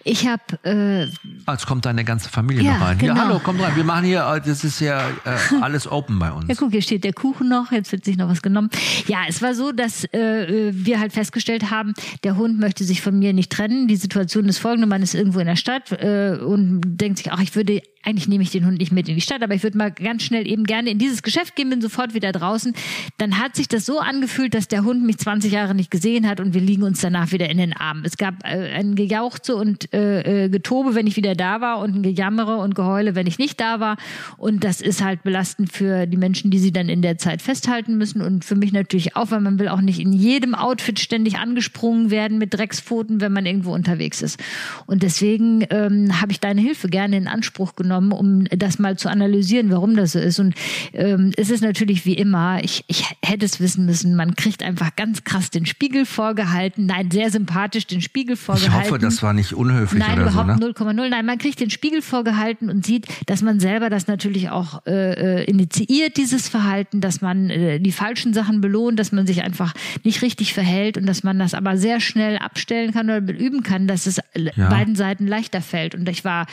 Ich 0.04 0.28
habe. 0.28 0.42
Äh, 0.62 1.08
ah, 1.46 1.54
jetzt 1.54 1.66
kommt 1.66 1.86
deine 1.86 2.04
ganze 2.04 2.28
Familie 2.28 2.62
ja, 2.62 2.74
noch 2.74 2.86
rein. 2.86 2.98
Genau. 2.98 3.16
Ja, 3.16 3.20
hallo, 3.20 3.40
komm 3.42 3.60
rein. 3.60 3.74
Wir 3.74 3.82
machen 3.82 4.04
hier, 4.04 4.24
äh, 4.24 4.40
das 4.40 4.62
ist 4.62 4.78
ja 4.78 5.08
äh, 5.24 5.60
alles 5.60 5.90
open 5.90 6.20
bei 6.20 6.30
uns. 6.30 6.46
Ja, 6.46 6.54
guck, 6.56 6.70
hier 6.70 6.82
steht 6.82 7.02
der 7.02 7.12
Kuchen 7.12 7.48
noch. 7.48 7.72
Jetzt 7.72 7.90
wird 7.90 8.04
sich 8.04 8.16
noch 8.16 8.28
was 8.28 8.42
genommen. 8.42 8.70
Ja, 9.08 9.22
es 9.28 9.42
war 9.42 9.56
so, 9.56 9.72
dass 9.72 10.04
äh, 10.12 10.70
wir 10.72 11.00
halt 11.00 11.12
festgestellt 11.12 11.68
haben, 11.72 11.94
der 12.22 12.36
Hund 12.36 12.60
möchte 12.60 12.84
sich 12.84 13.02
von 13.02 13.18
mir 13.18 13.32
nicht 13.32 13.50
trennen. 13.50 13.88
Die 13.88 13.96
Situation 13.96 14.48
ist 14.48 14.58
folgende: 14.58 14.86
Man 14.86 15.02
ist 15.02 15.16
irgendwo 15.16 15.40
in 15.40 15.46
der 15.46 15.56
Stadt 15.56 15.90
äh, 15.90 16.38
und 16.40 16.82
denkt 16.84 17.18
sich, 17.18 17.32
ach, 17.32 17.40
ich 17.40 17.56
würde 17.56 17.82
eigentlich 18.06 18.28
nehme 18.28 18.44
ich 18.44 18.50
den 18.50 18.64
Hund 18.64 18.78
nicht 18.78 18.92
mit 18.92 19.08
in 19.08 19.16
die 19.16 19.20
Stadt, 19.20 19.42
aber 19.42 19.54
ich 19.54 19.64
würde 19.64 19.76
mal 19.76 19.90
ganz 19.90 20.22
schnell 20.22 20.46
eben 20.46 20.64
gerne 20.64 20.90
in 20.90 20.98
dieses 20.98 21.24
Geschäft 21.24 21.56
gehen, 21.56 21.70
bin 21.70 21.80
sofort 21.80 22.14
wieder 22.14 22.30
draußen. 22.30 22.72
Dann 23.18 23.40
hat 23.40 23.56
sich 23.56 23.66
das 23.66 23.84
so 23.84 23.98
angefühlt, 23.98 24.54
dass 24.54 24.68
der 24.68 24.84
Hund 24.84 25.04
mich 25.04 25.18
20 25.18 25.52
Jahre 25.52 25.74
nicht 25.74 25.90
gesehen 25.90 26.28
hat 26.28 26.38
und 26.38 26.54
wir 26.54 26.60
liegen 26.60 26.84
uns 26.84 27.00
danach 27.00 27.32
wieder 27.32 27.50
in 27.50 27.58
den 27.58 27.72
Armen. 27.72 28.04
Es 28.04 28.16
gab 28.16 28.44
äh, 28.44 28.72
ein 28.74 28.94
Gejauchze 28.94 29.56
und 29.56 29.92
äh, 29.92 30.44
äh, 30.44 30.48
Getobe, 30.48 30.94
wenn 30.94 31.08
ich 31.08 31.16
wieder 31.16 31.34
da 31.34 31.60
war 31.60 31.80
und 31.80 31.96
ein 31.96 32.02
Gejammere 32.04 32.58
und 32.58 32.76
Geheule, 32.76 33.16
wenn 33.16 33.26
ich 33.26 33.38
nicht 33.38 33.60
da 33.60 33.80
war. 33.80 33.96
Und 34.36 34.62
das 34.62 34.80
ist 34.80 35.02
halt 35.02 35.24
belastend 35.24 35.72
für 35.72 36.06
die 36.06 36.16
Menschen, 36.16 36.52
die 36.52 36.60
sie 36.60 36.72
dann 36.72 36.88
in 36.88 37.02
der 37.02 37.18
Zeit 37.18 37.42
festhalten 37.42 37.98
müssen 37.98 38.22
und 38.22 38.44
für 38.44 38.54
mich 38.54 38.72
natürlich 38.72 39.16
auch, 39.16 39.32
weil 39.32 39.40
man 39.40 39.58
will 39.58 39.66
auch 39.66 39.80
nicht 39.80 39.98
in 39.98 40.12
jedem 40.12 40.54
Outfit 40.54 41.00
ständig 41.00 41.38
angesprungen 41.38 42.12
werden 42.12 42.38
mit 42.38 42.54
Dreckspfoten, 42.54 43.20
wenn 43.20 43.32
man 43.32 43.46
irgendwo 43.46 43.74
unterwegs 43.74 44.22
ist. 44.22 44.40
Und 44.86 45.02
deswegen 45.02 45.66
ähm, 45.70 46.20
habe 46.20 46.30
ich 46.30 46.38
deine 46.38 46.60
Hilfe 46.60 46.88
gerne 46.88 47.16
in 47.16 47.26
Anspruch 47.26 47.74
genommen, 47.74 47.95
um 47.98 48.44
das 48.44 48.78
mal 48.78 48.96
zu 48.96 49.08
analysieren, 49.08 49.70
warum 49.70 49.96
das 49.96 50.12
so 50.12 50.18
ist. 50.18 50.38
Und 50.38 50.54
ähm, 50.92 51.32
es 51.36 51.50
ist 51.50 51.62
natürlich 51.62 52.04
wie 52.06 52.14
immer, 52.14 52.62
ich, 52.62 52.84
ich 52.86 53.04
hätte 53.24 53.44
es 53.44 53.60
wissen 53.60 53.86
müssen, 53.86 54.14
man 54.14 54.34
kriegt 54.36 54.62
einfach 54.62 54.94
ganz 54.96 55.24
krass 55.24 55.50
den 55.50 55.66
Spiegel 55.66 56.06
vorgehalten. 56.06 56.86
Nein, 56.86 57.10
sehr 57.10 57.30
sympathisch 57.30 57.86
den 57.86 58.02
Spiegel 58.02 58.36
vorgehalten. 58.36 58.84
Ich 58.84 58.90
hoffe, 58.90 58.98
das 58.98 59.22
war 59.22 59.32
nicht 59.32 59.52
unhöflich 59.52 60.02
Nein, 60.02 60.20
oder 60.20 60.30
überhaupt 60.30 60.60
so. 60.60 60.84
Ne? 60.84 60.92
0,0. 60.92 61.08
Nein, 61.08 61.26
man 61.26 61.38
kriegt 61.38 61.60
den 61.60 61.70
Spiegel 61.70 62.02
vorgehalten 62.02 62.70
und 62.70 62.86
sieht, 62.86 63.06
dass 63.26 63.42
man 63.42 63.60
selber 63.60 63.90
das 63.90 64.06
natürlich 64.06 64.50
auch 64.50 64.86
äh, 64.86 65.42
äh, 65.42 65.44
initiiert, 65.44 66.16
dieses 66.16 66.48
Verhalten, 66.48 67.00
dass 67.00 67.20
man 67.20 67.50
äh, 67.50 67.80
die 67.80 67.92
falschen 67.92 68.34
Sachen 68.34 68.60
belohnt, 68.60 68.98
dass 68.98 69.12
man 69.12 69.26
sich 69.26 69.42
einfach 69.42 69.74
nicht 70.04 70.22
richtig 70.22 70.54
verhält 70.54 70.96
und 70.96 71.06
dass 71.06 71.22
man 71.22 71.38
das 71.38 71.54
aber 71.54 71.76
sehr 71.76 72.00
schnell 72.00 72.38
abstellen 72.38 72.92
kann 72.92 73.06
oder 73.06 73.32
üben 73.32 73.62
kann, 73.62 73.86
dass 73.86 74.06
es 74.06 74.20
ja. 74.34 74.68
beiden 74.68 74.96
Seiten 74.96 75.26
leichter 75.26 75.60
fällt. 75.60 75.94
Und 75.94 76.08
ich 76.08 76.24
war 76.24 76.46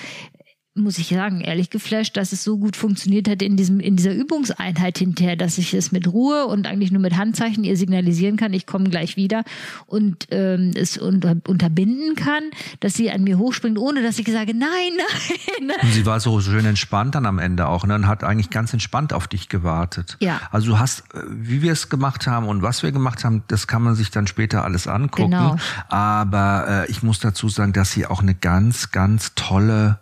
muss 0.76 0.98
ich 0.98 1.10
sagen, 1.10 1.42
ehrlich 1.42 1.70
geflasht, 1.70 2.18
dass 2.18 2.32
es 2.32 2.44
so 2.44 2.58
gut 2.58 2.76
funktioniert 2.76 3.30
hat 3.30 3.44
in 3.44 3.56
diesem 3.58 3.80
in 3.80 3.96
dieser 3.96 4.14
Übungseinheit 4.14 4.98
hinterher, 4.98 5.36
dass 5.36 5.60
ich 5.60 5.76
es 5.76 5.92
mit 5.92 6.12
Ruhe 6.12 6.48
und 6.48 6.66
eigentlich 6.66 6.92
nur 6.92 7.02
mit 7.02 7.16
Handzeichen 7.16 7.64
ihr 7.64 7.78
signalisieren 7.78 8.38
kann, 8.38 8.54
ich 8.54 8.66
komme 8.66 8.90
gleich 8.90 9.16
wieder 9.16 9.44
und 9.86 10.28
ähm, 10.32 10.72
es 10.74 10.98
unter, 10.98 11.36
unterbinden 11.48 12.16
kann, 12.16 12.44
dass 12.80 12.96
sie 12.96 13.12
an 13.12 13.24
mir 13.24 13.38
hochspringt, 13.38 13.78
ohne 13.78 14.02
dass 14.02 14.18
ich 14.18 14.28
sage, 14.32 14.56
nein, 14.56 14.70
nein. 15.62 15.78
Und 15.84 15.94
sie 15.94 16.08
war 16.08 16.20
so 16.20 16.42
schön 16.42 16.66
entspannt 16.66 17.14
dann 17.14 17.28
am 17.28 17.38
Ende 17.38 17.68
auch 17.68 17.86
ne, 17.86 17.94
und 17.94 18.08
hat 18.08 18.24
eigentlich 18.24 18.50
ganz 18.50 18.74
entspannt 18.74 19.14
auf 19.14 19.28
dich 19.28 19.50
gewartet. 19.50 20.18
Ja. 20.22 20.42
Also 20.52 20.72
du 20.72 20.80
hast, 20.80 21.02
äh, 21.14 21.20
wie 21.30 21.62
wir 21.62 21.72
es 21.72 21.90
gemacht 21.90 22.26
haben 22.26 22.48
und 22.48 22.64
was 22.64 22.82
wir 22.82 22.92
gemacht 22.92 23.24
haben, 23.24 23.44
das 23.48 23.68
kann 23.68 23.84
man 23.84 23.94
sich 23.94 24.10
dann 24.10 24.26
später 24.26 24.64
alles 24.64 24.88
angucken. 24.88 25.32
Genau. 25.32 25.56
Aber 25.90 26.86
äh, 26.88 26.92
ich 26.92 27.04
muss 27.04 27.20
dazu 27.20 27.48
sagen, 27.48 27.74
dass 27.74 27.92
sie 27.92 28.08
auch 28.08 28.24
eine 28.24 28.34
ganz, 28.34 28.90
ganz 28.92 29.34
tolle 29.36 30.00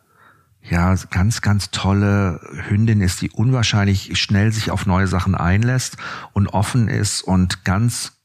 ja, 0.70 0.96
ganz, 1.10 1.42
ganz 1.42 1.72
tolle 1.72 2.40
Hündin 2.70 3.02
ist, 3.02 3.22
die 3.22 3.32
unwahrscheinlich 3.32 4.18
schnell 4.20 4.52
sich 4.52 4.72
auf 4.72 4.86
neue 4.86 5.08
Sachen 5.08 5.36
einlässt 5.36 5.98
und 6.34 6.48
offen 6.48 6.88
ist 6.88 7.22
und 7.22 7.66
ganz 7.66 8.21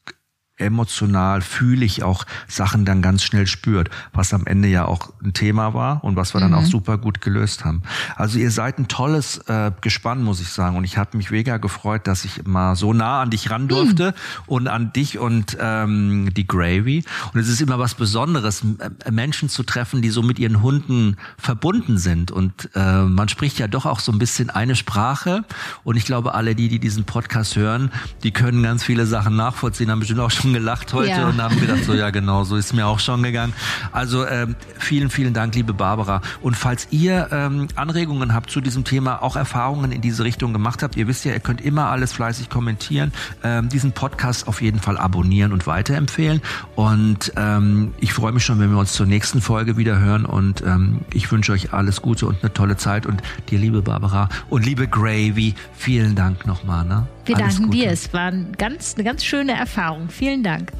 emotional 0.57 1.41
fühle 1.41 1.85
ich 1.85 2.03
auch 2.03 2.25
Sachen 2.47 2.85
dann 2.85 3.01
ganz 3.01 3.23
schnell 3.23 3.47
spürt, 3.47 3.89
was 4.13 4.33
am 4.33 4.45
Ende 4.45 4.67
ja 4.67 4.85
auch 4.85 5.13
ein 5.23 5.33
Thema 5.33 5.73
war 5.73 6.03
und 6.03 6.15
was 6.15 6.33
wir 6.33 6.41
dann 6.41 6.51
mhm. 6.51 6.57
auch 6.57 6.65
super 6.65 6.97
gut 6.97 7.21
gelöst 7.21 7.63
haben. 7.63 7.83
Also 8.15 8.39
ihr 8.39 8.51
seid 8.51 8.79
ein 8.79 8.87
tolles 8.87 9.37
äh, 9.47 9.71
Gespann, 9.81 10.23
muss 10.23 10.41
ich 10.41 10.49
sagen. 10.49 10.75
Und 10.75 10.83
ich 10.83 10.97
habe 10.97 11.15
mich 11.15 11.31
mega 11.31 11.57
gefreut, 11.57 12.07
dass 12.07 12.25
ich 12.25 12.45
mal 12.45 12.75
so 12.75 12.93
nah 12.93 13.21
an 13.21 13.29
dich 13.29 13.49
ran 13.49 13.67
durfte 13.67 14.11
mhm. 14.11 14.43
und 14.47 14.67
an 14.67 14.93
dich 14.93 15.19
und 15.19 15.57
ähm, 15.59 16.33
die 16.33 16.47
Gravy. 16.47 17.03
Und 17.33 17.39
es 17.39 17.47
ist 17.47 17.61
immer 17.61 17.79
was 17.79 17.95
Besonderes, 17.95 18.63
äh, 18.79 19.11
Menschen 19.11 19.49
zu 19.49 19.63
treffen, 19.63 20.01
die 20.01 20.09
so 20.09 20.21
mit 20.21 20.39
ihren 20.39 20.61
Hunden 20.61 21.17
verbunden 21.37 21.97
sind. 21.97 22.31
Und 22.31 22.69
äh, 22.75 23.03
man 23.03 23.29
spricht 23.29 23.59
ja 23.59 23.67
doch 23.67 23.85
auch 23.85 23.99
so 23.99 24.11
ein 24.11 24.19
bisschen 24.19 24.49
eine 24.49 24.75
Sprache. 24.75 25.43
Und 25.83 25.97
ich 25.97 26.05
glaube, 26.05 26.33
alle 26.33 26.55
die, 26.55 26.67
die 26.67 26.79
diesen 26.79 27.03
Podcast 27.05 27.55
hören, 27.55 27.91
die 28.23 28.31
können 28.31 28.63
ganz 28.63 28.83
viele 28.83 29.05
Sachen 29.05 29.35
nachvollziehen, 29.35 29.91
haben 29.91 29.99
bestimmt 29.99 30.19
auch 30.21 30.31
schon 30.31 30.46
gelacht 30.53 30.93
heute 30.93 31.09
ja. 31.09 31.27
und 31.27 31.41
haben 31.41 31.59
gedacht, 31.59 31.83
so 31.85 31.93
ja 31.93 32.09
genau, 32.09 32.43
so 32.43 32.55
ist 32.55 32.73
mir 32.73 32.87
auch 32.87 32.99
schon 32.99 33.23
gegangen. 33.23 33.53
Also 33.91 34.25
ähm, 34.25 34.55
vielen, 34.77 35.09
vielen 35.09 35.33
Dank, 35.33 35.55
liebe 35.55 35.73
Barbara. 35.73 36.21
Und 36.41 36.55
falls 36.55 36.87
ihr 36.91 37.29
ähm, 37.31 37.67
Anregungen 37.75 38.33
habt 38.33 38.49
zu 38.49 38.61
diesem 38.61 38.83
Thema, 38.83 39.21
auch 39.21 39.35
Erfahrungen 39.35 39.91
in 39.91 40.01
diese 40.01 40.23
Richtung 40.23 40.53
gemacht 40.53 40.83
habt, 40.83 40.95
ihr 40.95 41.07
wisst 41.07 41.25
ja, 41.25 41.33
ihr 41.33 41.39
könnt 41.39 41.61
immer 41.61 41.89
alles 41.89 42.13
fleißig 42.13 42.49
kommentieren, 42.49 43.11
ähm, 43.43 43.69
diesen 43.69 43.91
Podcast 43.91 44.47
auf 44.47 44.61
jeden 44.61 44.79
Fall 44.79 44.97
abonnieren 44.97 45.51
und 45.51 45.67
weiterempfehlen. 45.67 46.41
Und 46.75 47.33
ähm, 47.35 47.93
ich 47.99 48.13
freue 48.13 48.31
mich 48.31 48.45
schon, 48.45 48.59
wenn 48.59 48.71
wir 48.71 48.79
uns 48.79 48.93
zur 48.93 49.05
nächsten 49.05 49.41
Folge 49.41 49.77
wieder 49.77 49.99
hören. 49.99 50.25
Und 50.25 50.61
ähm, 50.61 51.01
ich 51.13 51.31
wünsche 51.31 51.51
euch 51.51 51.73
alles 51.73 52.01
Gute 52.01 52.27
und 52.27 52.43
eine 52.43 52.53
tolle 52.53 52.77
Zeit. 52.77 53.05
Und 53.05 53.21
dir, 53.49 53.59
liebe 53.59 53.81
Barbara 53.81 54.29
und 54.49 54.65
liebe 54.65 54.87
Gravy, 54.87 55.55
vielen 55.73 56.15
Dank 56.15 56.45
nochmal. 56.45 56.85
Ne? 56.85 57.07
Wir 57.27 57.35
danken 57.35 57.69
dir. 57.71 57.91
Es 57.91 58.13
war 58.13 58.31
ein 58.31 58.53
ganz, 58.57 58.95
eine 58.95 59.03
ganz 59.03 59.23
schöne 59.25 59.51
Erfahrung. 59.51 60.09
Vielen 60.09 60.43
Dank. 60.43 60.71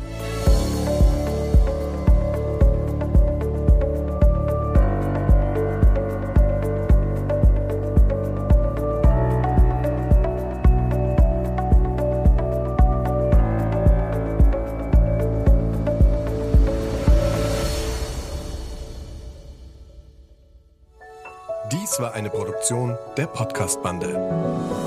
Dies 21.70 22.00
war 22.00 22.14
eine 22.14 22.30
Produktion 22.30 22.98
der 23.18 23.28
Podcast-Bande. 23.28 24.87